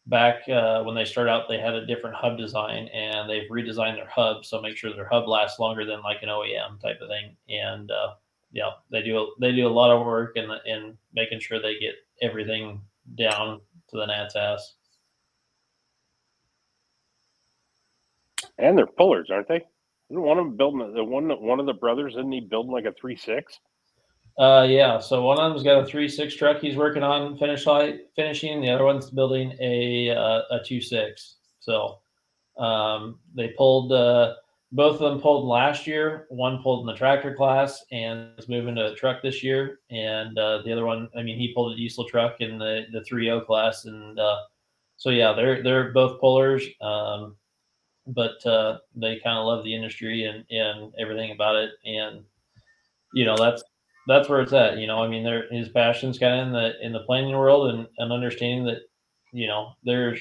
[0.07, 3.97] back uh, when they start out they had a different hub design and they've redesigned
[3.97, 7.09] their hub so make sure their hub lasts longer than like an oem type of
[7.09, 8.15] thing and uh,
[8.53, 11.95] yeah they do they do a lot of work in in making sure they get
[12.23, 12.81] everything
[13.17, 14.75] down to the gnat's ass
[18.61, 19.63] and they're pullers, aren't they?
[20.11, 22.15] Isn't one of them building the one one of the brothers?
[22.15, 23.59] Isn't he building like a three six?
[24.41, 24.99] Uh, yeah.
[24.99, 28.63] So one of them's got a three six truck he's working on finish light finishing.
[28.63, 31.37] The other one's building a uh, a two six.
[31.61, 31.99] So
[32.57, 34.33] um, they pulled uh,
[34.73, 36.27] both of them pulled last year.
[36.31, 39.81] One pulled in the tractor class and is moving to a truck this year.
[39.91, 43.05] And uh, the other one, I mean, he pulled a diesel truck in the the
[43.05, 43.85] three O class.
[43.85, 44.39] And uh,
[44.97, 46.65] so yeah, they're they're both pullers.
[46.81, 47.37] Um,
[48.07, 51.73] but uh, they kind of love the industry and and everything about it.
[51.85, 52.25] And
[53.13, 53.63] you know that's
[54.11, 54.79] that's where it's at.
[54.79, 57.73] You know, I mean, there his passion's kind of in the in the planning world
[57.73, 58.81] and, and understanding that,
[59.33, 60.21] you know, there's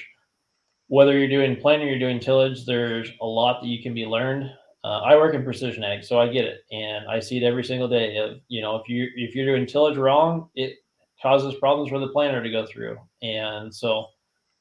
[0.86, 4.06] whether you're doing planning or you're doing tillage, there's a lot that you can be
[4.06, 4.50] learned.
[4.84, 7.64] Uh, I work in precision ag, so I get it, and I see it every
[7.64, 8.40] single day.
[8.48, 10.76] You know, if you if you're doing tillage wrong, it
[11.20, 14.06] causes problems for the planter to go through, and so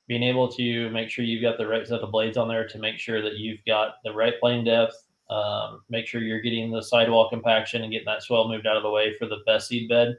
[0.07, 2.79] being able to make sure you've got the right set of blades on there to
[2.79, 4.95] make sure that you've got the right plane depth,
[5.29, 8.83] um, make sure you're getting the sidewall compaction and getting that swell moved out of
[8.83, 10.17] the way for the best seed bed.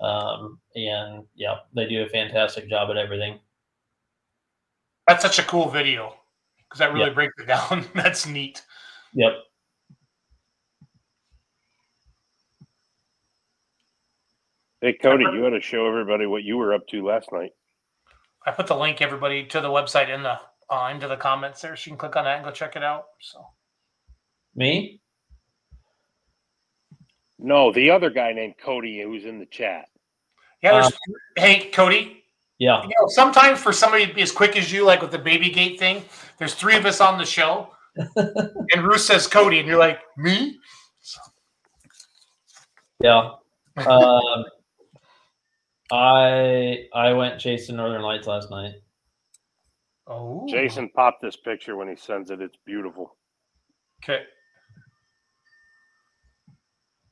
[0.00, 3.38] Um, and yeah, they do a fantastic job at everything.
[5.06, 6.14] That's such a cool video
[6.58, 7.14] because that really Yeah.
[7.14, 7.86] breaks it down.
[7.94, 8.62] That's neat.
[9.14, 9.32] Yep.
[14.80, 17.50] Hey Cody, you ought to show everybody what you were up to last night.
[18.46, 20.38] I put the link everybody to the website in the
[20.70, 22.82] uh, into the comments there, so you can click on that and go check it
[22.82, 23.06] out.
[23.20, 23.44] So
[24.60, 25.00] Me?
[27.38, 29.88] No, the other guy named Cody who's in the chat.
[30.62, 30.92] yeah, there's Um,
[31.38, 32.24] hey Cody,
[32.58, 32.82] Yeah.
[32.82, 35.48] You know, sometimes for somebody to be as quick as you, like with the baby
[35.48, 36.04] gate thing,
[36.36, 40.58] there's three of us on the show, and Ruth says Cody, and you're like me.
[43.02, 43.30] Yeah.
[43.78, 44.44] Um,
[45.90, 48.74] I I went chasing Northern Lights last night.
[50.06, 50.44] Oh.
[50.46, 52.42] Jason popped this picture when he sends it.
[52.42, 53.16] It's beautiful.
[54.04, 54.24] Okay.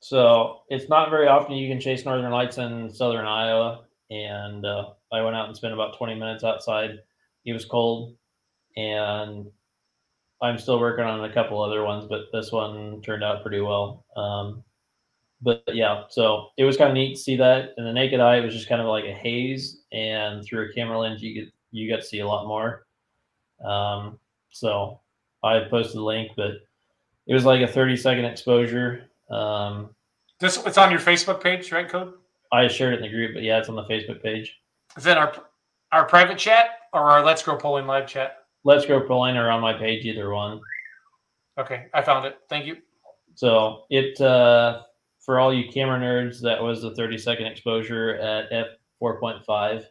[0.00, 4.90] So it's not very often you can chase Northern Lights in southern Iowa, and uh,
[5.12, 7.00] I went out and spent about 20 minutes outside.
[7.44, 8.16] It was cold,
[8.76, 9.50] and
[10.40, 14.04] I'm still working on a couple other ones, but this one turned out pretty well.
[14.16, 14.62] Um,
[15.42, 17.74] but yeah, so it was kind of neat to see that.
[17.76, 20.72] In the naked eye, it was just kind of like a haze, and through a
[20.72, 22.86] camera lens, you get you got to see a lot more.
[23.64, 24.18] Um,
[24.50, 25.00] so
[25.44, 26.52] I posted the link, but
[27.26, 29.04] it was like a 30 second exposure.
[29.30, 29.90] Um,
[30.40, 32.14] This it's on your Facebook page, right, Code?
[32.52, 34.56] I shared it in the group, but yeah, it's on the Facebook page.
[34.96, 35.32] Is that our
[35.92, 38.38] our private chat or our Let's Grow Pulling live chat?
[38.64, 40.60] Let's go Polling or on my page, either one.
[41.58, 42.38] Okay, I found it.
[42.48, 42.76] Thank you.
[43.34, 44.82] So it uh,
[45.20, 48.66] for all you camera nerds, that was the 30 second exposure at f
[49.02, 49.84] 4.5.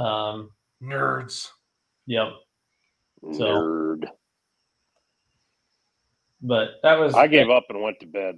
[0.00, 0.50] Um,
[0.82, 1.48] Nerds.
[2.06, 2.28] Yep.
[3.32, 4.04] So, Nerd.
[6.44, 8.36] But that was I gave up and went to bed.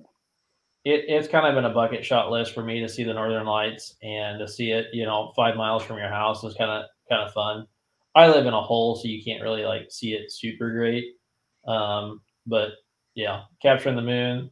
[0.85, 3.47] it, it's kind of been a bucket shot list for me to see the northern
[3.47, 6.85] lights and to see it you know five miles from your house is kind of
[7.11, 7.67] kind of fun.
[8.15, 11.05] I live in a hole so you can't really like see it super great.
[11.69, 12.71] Um, but
[13.15, 14.51] yeah capturing the moon.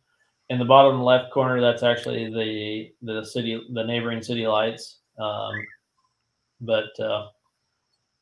[0.51, 5.01] In the bottom left corner that's actually the the city the neighboring city lights.
[5.19, 5.55] Um,
[6.61, 7.29] but uh,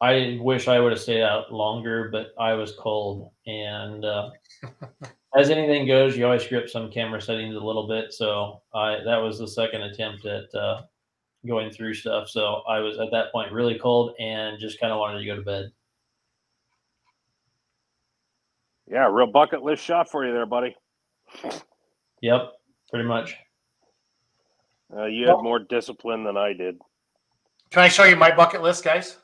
[0.01, 4.31] i wish i would have stayed out longer but i was cold and uh,
[5.35, 8.12] as anything goes, you always screw up some camera settings a little bit.
[8.12, 10.83] So I that was the second attempt at uh,
[11.47, 12.28] going through stuff.
[12.28, 15.36] So I was at that point really cold and just kind of wanted to go
[15.36, 15.73] to bed.
[18.91, 20.77] Yeah, real bucket list shot for you there, buddy.
[22.20, 22.52] Yep,
[22.91, 23.36] pretty much.
[24.94, 26.78] Uh, you had more discipline than I did.
[27.70, 29.17] Can I show you my bucket list, guys?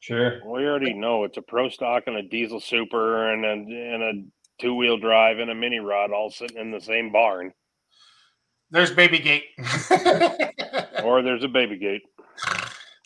[0.00, 0.40] Sure.
[0.44, 4.12] We already know it's a pro stock and a diesel super and a, and a
[4.60, 7.52] two wheel drive and a mini rod all sitting in the same barn.
[8.70, 9.44] There's Baby Gate.
[11.06, 12.02] or there's a baby gate.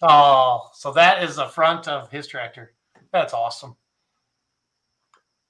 [0.02, 2.74] Oh, so that is the front of his tractor.
[3.12, 3.76] That's awesome.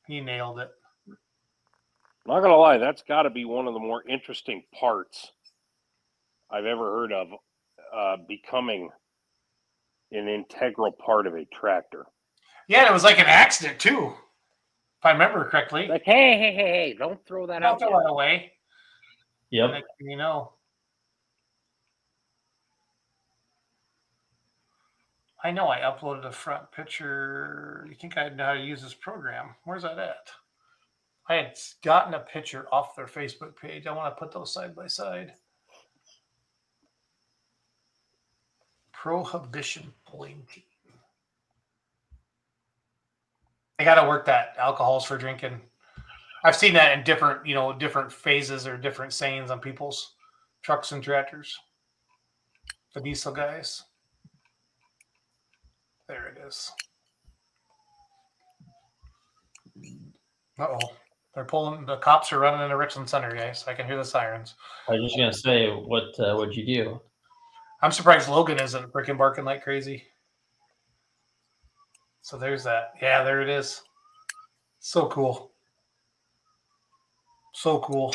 [0.07, 0.70] He nailed it.
[2.27, 5.33] Not gonna lie, that's got to be one of the more interesting parts
[6.51, 7.28] I've ever heard of
[7.94, 8.91] uh, becoming
[10.13, 12.07] an integral part of a tractor.
[12.69, 14.13] Yeah, and it was like an accident too,
[14.99, 15.87] if I remember correctly.
[15.89, 17.81] Like, hey, hey, hey, hey, don't throw that Don't out.
[17.81, 17.99] throw yet.
[18.05, 18.53] that away.
[19.51, 19.71] Yep.
[19.73, 20.53] Next you know.
[25.43, 27.87] I know I uploaded a front picture.
[27.89, 29.55] You think I know how to use this program?
[29.65, 30.29] Where's that at?
[31.29, 33.87] I had gotten a picture off their Facebook page.
[33.87, 35.33] I want to put those side by side.
[39.03, 40.62] Prohibition pulling team.
[43.79, 45.59] They got to work that alcohols for drinking.
[46.45, 50.17] I've seen that in different, you know, different phases or different sayings on people's
[50.62, 51.59] trucks and tractors.
[52.95, 53.83] The diesel guys.
[56.07, 56.70] There it is.
[60.59, 60.91] Uh oh.
[61.35, 63.65] They're pulling, the cops are running into Richland Center, guys.
[63.67, 64.57] I can hear the sirens.
[64.89, 67.01] I was just gonna say, what uh, what'd you do?
[67.83, 70.05] I'm surprised Logan isn't freaking barking like crazy.
[72.23, 72.92] So there's that.
[73.00, 73.83] Yeah, there it is.
[74.81, 75.52] So cool.
[77.55, 78.15] So cool.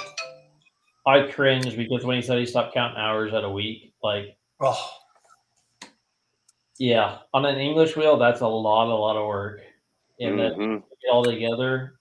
[1.08, 4.90] I cringe because when he said he stopped counting hours at a week, like, Oh,
[6.80, 9.62] yeah, on an English wheel, that's a lot, a lot of work.
[10.20, 10.82] And then Mhm.
[10.82, 12.00] put it all together,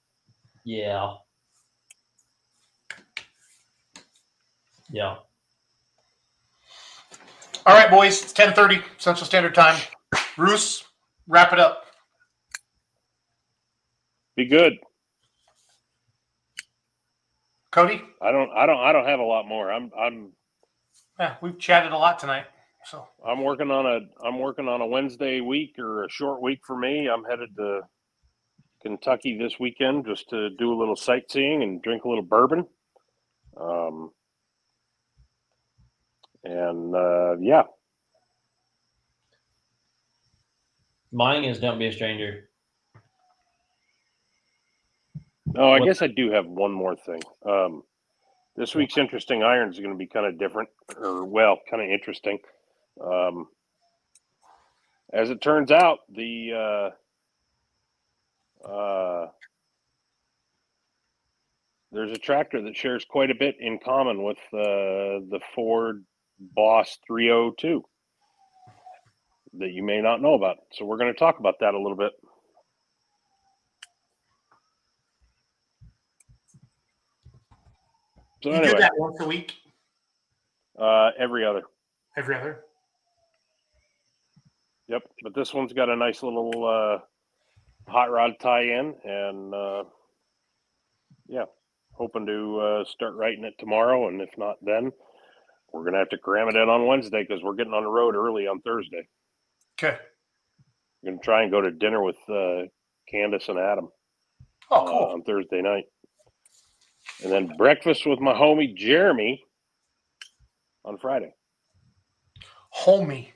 [0.64, 1.16] yeah,
[4.88, 5.18] yeah.
[7.66, 8.22] All right, boys.
[8.22, 9.80] It's 1030 Central Standard Time.
[10.36, 10.84] Bruce,
[11.26, 11.86] wrap it up.
[14.36, 14.74] Be good.
[17.70, 18.02] Cody?
[18.20, 19.72] I don't I don't I don't have a lot more.
[19.72, 20.32] I'm I'm
[21.18, 22.44] Yeah, we've chatted a lot tonight.
[22.84, 26.60] So I'm working on a I'm working on a Wednesday week or a short week
[26.66, 27.08] for me.
[27.08, 27.80] I'm headed to
[28.82, 32.66] Kentucky this weekend just to do a little sightseeing and drink a little bourbon.
[33.58, 34.10] Um,
[36.44, 37.62] and uh, yeah,
[41.12, 42.48] Mine is don't be a stranger.
[45.46, 47.22] No, I What- guess I do have one more thing.
[47.46, 47.84] Um,
[48.56, 51.88] this week's interesting irons is going to be kind of different, or well, kind of
[51.88, 52.38] interesting.
[53.00, 53.48] Um,
[55.12, 56.92] as it turns out, the
[58.64, 59.30] uh, uh,
[61.92, 66.04] there's a tractor that shares quite a bit in common with uh, the Ford
[66.38, 67.84] Boss 302
[69.58, 70.58] that you may not know about.
[70.72, 72.12] So we're going to talk about that a little bit.
[78.42, 79.54] So you anyway, do that once a week,
[80.78, 81.62] uh, every other.
[82.16, 82.64] every other.
[84.88, 86.98] Yep, but this one's got a nice little uh,
[87.90, 89.84] hot rod tie-in, and uh,
[91.26, 91.44] yeah,
[91.92, 94.92] hoping to uh, start writing it tomorrow, and if not, then
[95.74, 98.14] we're gonna have to cram it in on Wednesday because we're getting on the road
[98.14, 99.08] early on Thursday.
[99.76, 99.98] Okay.
[101.02, 102.62] We're gonna try and go to dinner with uh,
[103.10, 103.88] Candace and Adam
[104.70, 105.84] Oh, uh, on Thursday night,
[107.24, 109.42] and then breakfast with my homie Jeremy
[110.84, 111.34] on Friday.
[112.74, 113.28] Homie.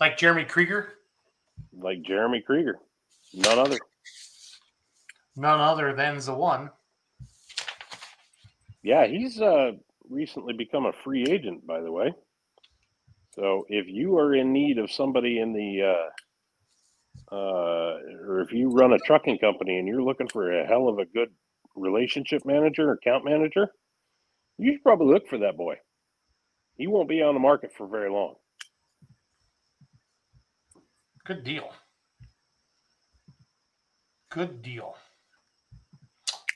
[0.00, 0.94] Like Jeremy Krieger,
[1.72, 2.76] Like Jeremy Krieger,
[3.32, 3.78] none other.
[5.36, 6.70] none other than the one.
[8.82, 9.72] Yeah, he's uh,
[10.10, 12.12] recently become a free agent, by the way.
[13.34, 16.10] So if you are in need of somebody in the,
[17.30, 20.88] uh, uh, or if you run a trucking company and you're looking for a hell
[20.88, 21.28] of a good
[21.74, 23.68] relationship manager, account manager,
[24.58, 25.76] you should probably look for that boy.
[26.76, 28.34] He won't be on the market for very long.
[31.26, 31.70] Good deal.
[34.30, 34.96] Good deal.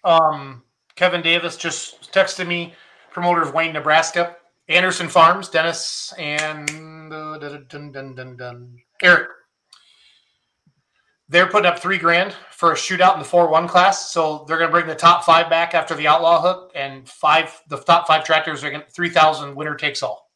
[0.05, 0.63] Um,
[0.95, 2.75] Kevin Davis just texted me,
[3.13, 4.37] promoter of Wayne, Nebraska,
[4.69, 9.29] Anderson Farms, Dennis, and uh, dun, dun, dun, Eric.
[11.29, 14.11] They're putting up three grand for a shootout in the four one class.
[14.13, 17.61] So they're going to bring the top five back after the outlaw hook, and five
[17.69, 20.29] the top five tractors are going three thousand winner takes all.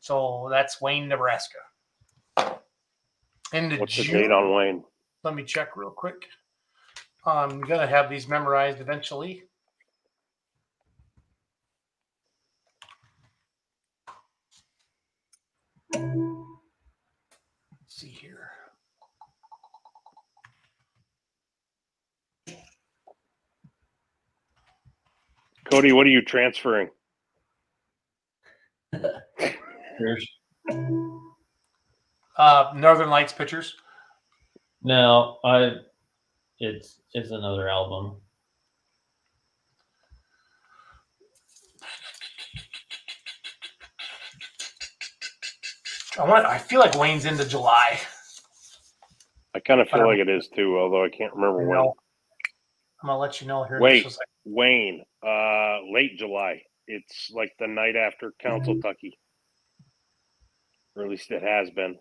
[0.00, 1.58] So that's Wayne, Nebraska.
[3.52, 4.22] Into What's the June.
[4.22, 4.84] date on Wayne?
[5.24, 6.26] Let me check real quick.
[7.24, 9.42] I'm gonna have these memorized eventually.
[15.98, 18.50] Let's see here.
[25.70, 26.88] Cody, what are you transferring?
[29.98, 30.26] Here's
[32.36, 33.74] Uh, Northern Lights pictures.
[34.82, 35.76] no, I.
[36.58, 38.16] It's it's another album.
[46.18, 46.46] I want.
[46.46, 47.98] I feel like Wayne's into July.
[49.54, 51.78] I kind of feel like it is too, although I can't remember I when.
[51.78, 51.94] know.
[53.02, 53.80] I'm gonna let you know here.
[53.80, 54.18] Wait, sec.
[54.44, 56.62] Wayne, uh, late July.
[56.86, 58.80] It's like the night after Council Mm-hmm.
[58.88, 59.18] Tucky.
[60.94, 61.96] Or at least it has been.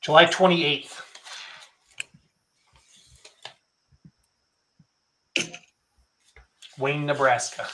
[0.00, 1.00] July 28th.
[6.78, 7.66] Wayne, Nebraska.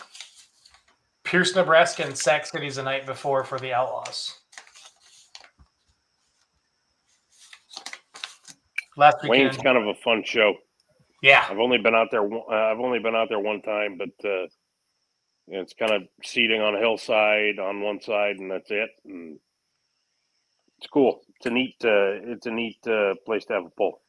[1.26, 4.38] Pierce, Nebraska, and Sac City's the night before for the Outlaws.
[8.96, 9.30] Last weekend.
[9.50, 10.54] Wayne's kind of a fun show.
[11.22, 11.44] Yeah.
[11.50, 12.22] I've only been out there.
[12.22, 14.46] one- Uh, I've only been out there one time, but uh,
[15.48, 18.90] it's kind of seating on a hillside on one side, and that's it.
[19.04, 19.38] And
[20.78, 21.20] it's cool.
[21.36, 21.74] It's a neat.
[21.84, 24.00] Uh, it's a neat uh, place to have a pull.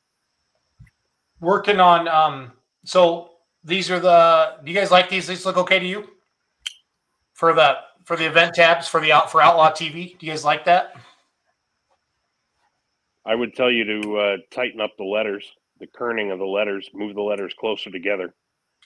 [1.40, 2.52] working on um
[2.84, 3.30] so
[3.64, 6.08] these are the do you guys like these these look okay to you
[7.38, 10.44] for the for the event tabs for the out for outlaw tv do you guys
[10.44, 10.96] like that?
[13.26, 15.46] I would tell you to uh, tighten up the letters,
[15.82, 18.34] the kerning of the letters, move the letters closer together.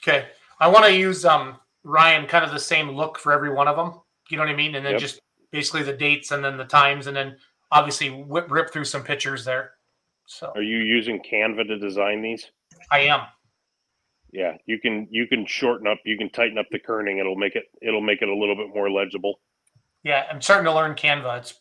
[0.03, 0.29] okay.
[0.59, 3.77] I want to use um ryan kind of the same look for every one of
[3.77, 4.01] them.
[4.29, 4.75] You know what i mean?
[4.75, 5.01] And then Yep.
[5.01, 5.21] just
[5.51, 7.37] basically the dates and then the times and then
[7.71, 9.71] obviously whip, rip through some pictures there.
[10.25, 12.51] So Are you using Canva to design these?
[12.89, 13.21] i am
[14.31, 17.19] Yeah, you can you can shorten up, you can tighten up the kerning.
[17.19, 19.39] It'll make it it'll make it a little bit more legible.
[20.03, 21.53] yeah i'm starting to learn canva it's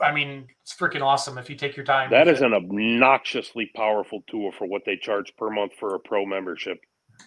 [0.00, 2.44] i mean it's freaking awesome if you take your time That is it.
[2.46, 6.78] an obnoxiously powerful tool for what they charge per month for a pro membership.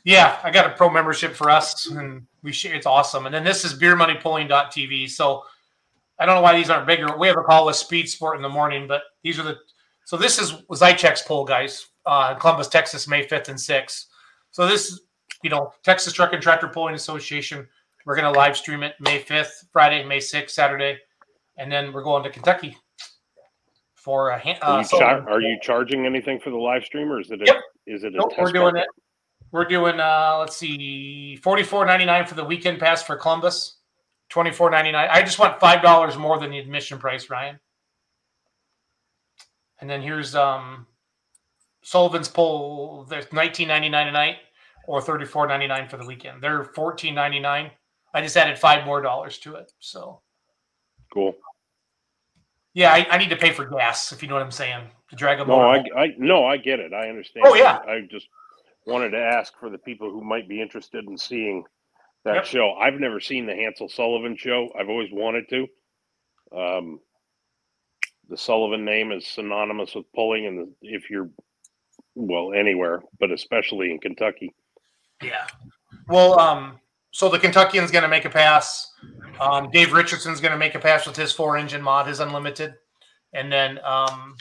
[0.04, 2.76] Yeah, I got a pro membership for us, and we share.
[2.76, 3.26] It's awesome.
[3.26, 5.10] And then this is beermoneypulling.tv.
[5.10, 5.44] So
[6.20, 7.18] I don't know why these aren't bigger.
[7.18, 9.56] We have a call with Speed Sport in the morning, but these are the.
[10.06, 11.88] So this is Zychek's poll, guys.
[12.06, 14.07] Uh, Columbus, Texas, May fifth and sixth.
[14.58, 15.02] So this,
[15.44, 17.68] you know, Texas Truck and Tractor Pulling Association.
[18.08, 20.98] We're going to live stream it May fifth, Friday, May sixth, Saturday,
[21.60, 22.76] and then we're going to Kentucky
[23.94, 24.40] for a.
[24.40, 27.30] han- Are Uh, you, char- are you charging anything for the live stream, or is
[27.30, 27.56] it a, Yep.
[27.86, 28.80] is it a Nope, we're doing market?
[28.82, 29.04] it.
[29.52, 33.76] We're doing uh let's see, forty four ninety nine for the weekend pass for Columbus.
[34.28, 35.08] Twenty four ninety nine.
[35.12, 37.60] I just want five dollars more than the admission price, Ryan.
[39.82, 40.88] And then here's um
[41.84, 43.04] Sullivan's pull.
[43.04, 44.38] There's nineteen ninety nine a night
[44.88, 46.42] or thirty four ninety nine for the weekend.
[46.42, 47.70] They're fourteen ninety nine.
[48.14, 49.72] I just added five more dollars to it.
[49.80, 50.22] So
[51.14, 51.36] Cool.
[52.74, 55.16] yeah, I, I need to pay for gas if you know what I'm saying to
[55.16, 55.48] drag them.
[55.50, 55.60] No.
[55.62, 56.94] I, I no, I get it.
[56.94, 57.46] I understand.
[57.48, 57.78] Oh, yeah.
[57.88, 58.28] I just
[58.86, 61.64] wanted to ask for the people who might be interested in seeing
[62.26, 62.46] that Yep.
[62.46, 62.74] show.
[62.74, 64.70] I've never seen the Hansel Sullivan show.
[64.80, 65.68] I've always wanted to.
[66.58, 67.00] Um,
[68.30, 71.30] the Sullivan name is synonymous with pulling, and if you're
[72.16, 74.54] well anywhere, but especially in Kentucky.
[75.22, 75.48] Yeah.
[76.08, 76.80] Well, um,
[77.12, 78.92] so the Kentuckian's going to make a pass.
[79.40, 82.76] Um, Dave Richardson's going to make a pass with his four engine mod, his unlimited.
[83.34, 84.36] And then um,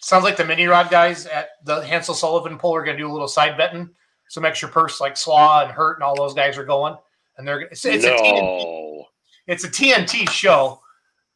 [0.00, 3.10] sounds like the mini rod guys at the Hansel Sullivan pull are going to do
[3.10, 3.90] a little side betting,
[4.28, 6.96] some extra purse like Slaw and Hurt and all those guys are going.
[7.38, 9.04] And they're it's, it's a TNT,
[9.46, 10.80] it's a TNT show,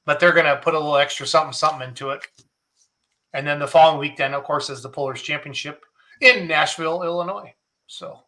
[0.06, 2.26] but they're going to put a little extra something something into it.
[3.32, 5.84] And then the following week, then of course, is the Pullers Championship
[6.20, 7.54] in Nashville, Illinois.
[7.86, 8.20] So,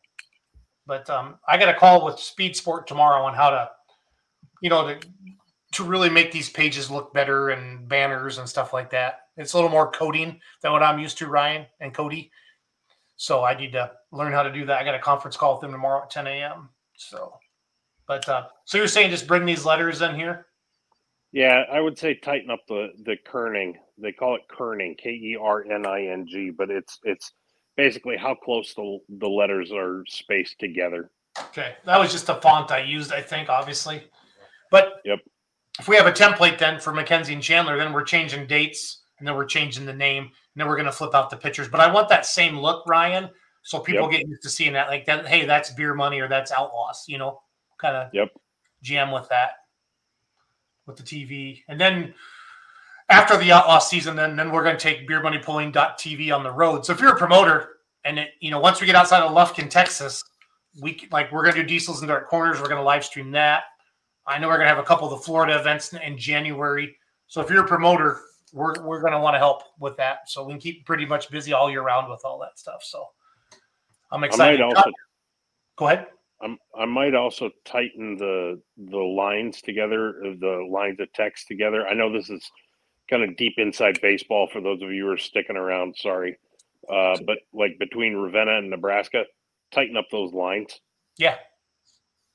[0.86, 3.70] but um, I got a call with Speed Sport tomorrow on how to,
[4.60, 5.08] you know, to
[5.72, 9.20] to really make these pages look better and banners and stuff like that.
[9.38, 12.30] It's a little more coding than what I'm used to, Ryan and Cody.
[13.16, 14.78] So I need to learn how to do that.
[14.78, 16.68] I got a conference call with them tomorrow at 10 a.m.
[16.94, 17.32] So,
[18.06, 20.46] but uh, so you're saying just bring these letters in here?
[21.32, 23.74] yeah, I would say tighten up the the kerning.
[23.96, 27.32] They call it kerning, K E R N I N G, but it's it's
[27.76, 31.10] basically how close the the letters are spaced together.
[31.48, 34.02] Okay, that was just the font I used, I think, obviously.
[34.70, 35.20] But Yep.
[35.78, 39.26] if we have a template then for Mackenzie and Chandler, then we're changing dates and
[39.26, 41.68] then we're changing the name and then we're going to flip out the pictures.
[41.68, 43.30] But I want that same look, Ryan,
[43.62, 44.10] so people Yep.
[44.10, 44.88] get used to seeing that.
[44.88, 47.40] Like that, hey, that's beer money or that's outlaws, you know,
[47.78, 48.28] kind of Yep.
[48.82, 49.52] jam with that
[50.86, 51.62] with the TV.
[51.68, 52.14] And then
[53.12, 56.84] after the outlaw season, then then we're going to take beermoneypulling.tv on the road.
[56.84, 59.68] So if you're a promoter and it, you know, once we get outside of Lufkin,
[59.68, 60.24] Texas,
[60.80, 62.60] we like we're going to do diesels and dark corners.
[62.60, 63.64] We're going to live stream that.
[64.26, 66.96] I know we're going to have a couple of the Florida events in, January.
[67.26, 68.20] So if you're a promoter,
[68.52, 70.28] we're we're going to want to help with that.
[70.30, 72.82] So we can keep pretty much busy all year round with all that stuff.
[72.82, 73.04] So
[74.10, 74.60] I'm excited.
[74.60, 74.90] also
[75.76, 76.06] Go ahead.
[76.42, 81.86] I'm, I might also tighten the the lines together, the lines of text together.
[81.86, 82.50] I know this is
[83.12, 85.94] kind of deep inside baseball for those of you who are sticking around.
[85.98, 86.38] Sorry,
[86.90, 89.24] uh, but like between Ravenna and Nebraska,
[89.70, 90.80] tighten up those lines.
[91.18, 91.36] Yeah.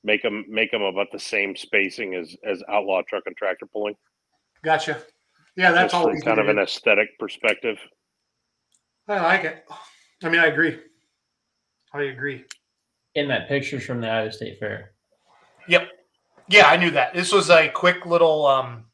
[0.03, 3.95] Make them make them about the same spacing as as outlaw truck and tractor pulling.
[4.63, 5.01] Gotcha.
[5.55, 6.13] Yeah, that's all.
[6.21, 7.77] kind of an aesthetic perspective.
[9.07, 9.65] I like it.
[10.23, 10.79] I mean, I agree.
[11.93, 12.45] I agree.
[13.15, 14.91] In that pictures from the Iowa State Fair.
[15.67, 15.89] Yep.
[16.49, 17.15] Yeah, I knew that.
[17.15, 18.85] This was a quick little um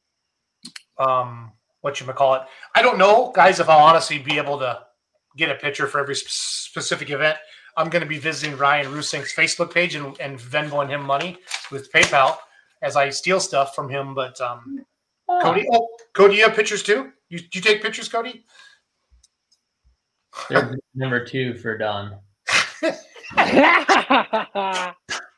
[0.98, 1.52] um
[1.84, 2.42] what you call it.
[2.76, 4.80] I don't know, guys, if I'll honestly be able to
[5.36, 7.38] get a picture for every sp- specific event.
[7.76, 11.38] I'm going to be visiting Ryan Rusink's Facebook page and, and Venmoing him money
[11.72, 12.38] with PayPal
[12.82, 14.14] as I steal stuff from him.
[14.14, 14.86] But um,
[15.42, 17.12] Cody, oh, Cody, you have pictures too?
[17.30, 18.46] You, you take pictures, Cody?
[20.50, 22.18] They're number two for Don.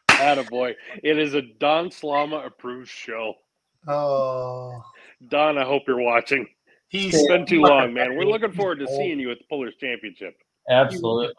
[0.09, 0.75] Attaboy.
[1.03, 3.33] It is a Don Slama approved show.
[3.87, 4.83] Oh.
[5.27, 6.47] Don, I hope you're watching.
[6.87, 8.15] He's it's been too long, man.
[8.15, 10.35] We're looking forward to seeing you at the Pullers Championship.
[10.69, 11.33] Absolutely.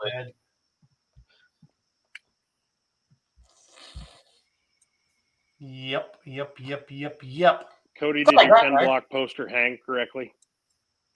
[5.59, 7.71] Yep, yep, yep, yep, yep.
[7.99, 8.85] Cody, did my your God, 10 right?
[8.87, 10.33] block poster hang correctly?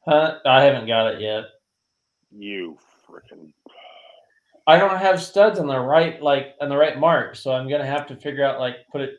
[0.06, 0.38] Huh?
[0.46, 1.44] I haven't got it yet.
[2.30, 3.52] You freaking.
[4.66, 7.84] I don't have studs on the right, like on the right mark, so I'm gonna
[7.84, 9.14] have to figure out like put it,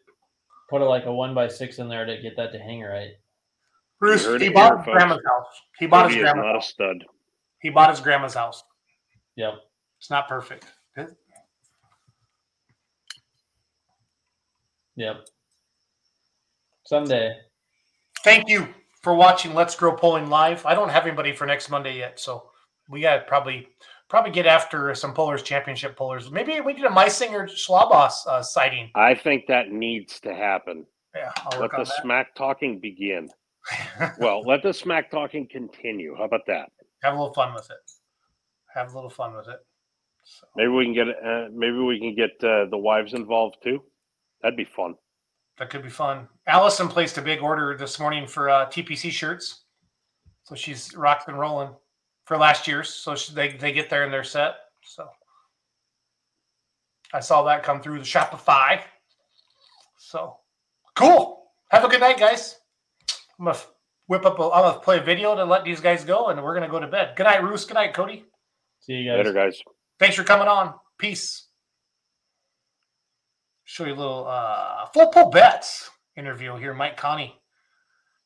[0.70, 3.12] put it like a one by six in there to get that to hang right.
[4.02, 4.96] Bruce, You he bought here, his folks.
[4.98, 5.46] grandma's house.
[5.80, 6.70] He bought Cody his is grandma's not a house.
[6.70, 7.06] stud.
[7.62, 8.64] He bought his grandma's house.
[9.38, 9.54] Yep.
[10.00, 10.66] It's not perfect.
[14.96, 15.26] Yep.
[16.86, 17.36] Someday.
[18.24, 18.68] Thank you
[19.02, 20.66] for watching Let's Grow Pulling Live.
[20.66, 22.50] I don't have anybody for next Monday yet, so
[22.90, 23.68] we got to probably
[24.10, 26.30] probably get after some Pullers Championship pullers.
[26.30, 28.92] Maybe we get a Meisinger Schlabos uh, sighting.
[28.96, 30.86] I think that needs to happen.
[31.16, 32.02] Yeah, I'll Let work the that.
[32.02, 33.30] smack talking begin.
[34.20, 36.16] Well, let the smack talking continue.
[36.18, 36.70] How about that?
[37.04, 37.78] Have a little fun with it.
[38.74, 39.60] Have a little fun with it.
[40.56, 43.84] Maybe we can get uh, maybe we can get uh, the wives involved too.
[44.42, 44.96] That'd be fun.
[45.58, 46.28] That could be fun.
[46.48, 49.66] Allison placed a big order this morning for uh, TPC shirts,
[50.44, 51.70] so she's rocked and rolling
[52.26, 52.90] for last year's.
[52.90, 54.56] So she, they they get there and they're set.
[54.84, 55.08] So
[57.14, 58.82] I saw that come through the Shopify.
[59.98, 60.38] So
[60.96, 61.52] cool.
[61.70, 62.61] Have a good night, guys.
[63.42, 63.58] I'm gonna
[64.06, 64.38] whip up.
[64.38, 66.80] A, I'm gonna play a video to let these guys go, and we're gonna go
[66.80, 67.16] to bed.
[67.16, 67.66] Good night, Roos.
[67.66, 68.26] Good night, Cody.
[68.82, 69.18] See you guys.
[69.18, 69.62] Later, guys.
[70.00, 70.76] Thanks for coming on.
[71.00, 71.48] Peace.
[73.64, 76.76] Show you a little uh, full pull bets interview here.
[76.76, 77.42] Mike Connie,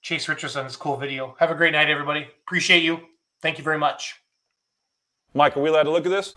[0.02, 0.66] Chase Richardson.
[0.66, 1.36] This cool video.
[1.40, 2.28] Have a great night, everybody.
[2.46, 3.00] Appreciate you.
[3.42, 4.16] Thank you very much.
[5.34, 6.34] Mike, are we allowed to look at this?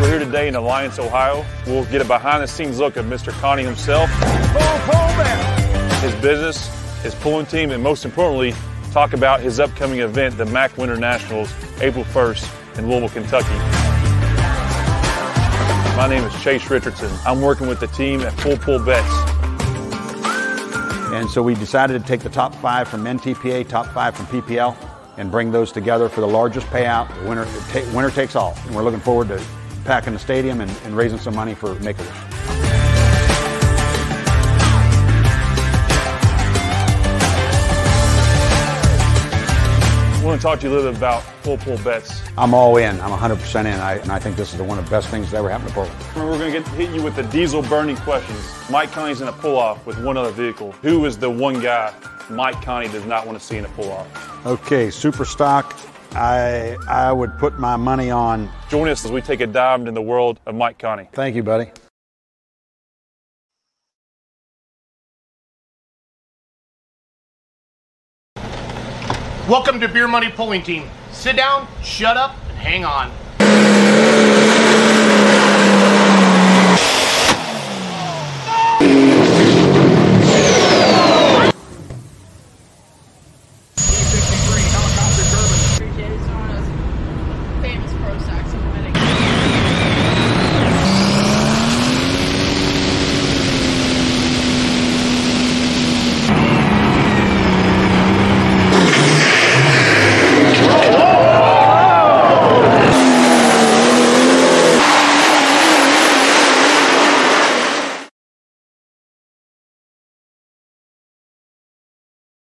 [0.00, 1.46] We're here today in Alliance, Ohio.
[1.66, 3.30] We'll get a behind the scenes look at Mr.
[3.40, 4.10] Connie himself,
[6.02, 6.68] his business,
[7.02, 8.54] his pulling team, and most importantly,
[8.90, 13.54] talk about his upcoming event, the MAC Winter Nationals, April 1st in Louisville, Kentucky.
[15.96, 17.10] My name is Chase Richardson.
[17.24, 19.08] I'm working with the team at Full Pull Bets.
[21.14, 24.76] And so we decided to take the top five from NTPA, top five from PPL,
[25.18, 27.08] and bring those together for the largest payout.
[27.22, 28.58] The winner, ta- winner takes all.
[28.66, 29.40] And we're looking forward to
[29.84, 32.10] packing the stadium and, and raising some money for Make-A-Wish.
[40.24, 42.22] I want to talk to you a little bit about Full Pull Bets.
[42.38, 42.98] I'm all in.
[43.02, 43.66] I'm 100% in.
[43.66, 45.68] I, and I think this is the one of the best things that ever happened
[45.68, 46.00] to Portland.
[46.16, 48.40] We're going to get hit you with the diesel burning questions.
[48.70, 50.72] Mike Connie's in a pull off with one other vehicle.
[50.80, 51.92] Who is the one guy
[52.30, 54.46] Mike Connie does not want to see in a pull off?
[54.46, 55.78] Okay, super stock.
[56.14, 58.48] I I would put my money on.
[58.68, 61.08] Join us as we take a dive into the world of Mike Connie.
[61.12, 61.70] Thank you, buddy.
[69.48, 70.88] Welcome to Beer Money Pulling Team.
[71.12, 73.10] Sit down, shut up, and hang on.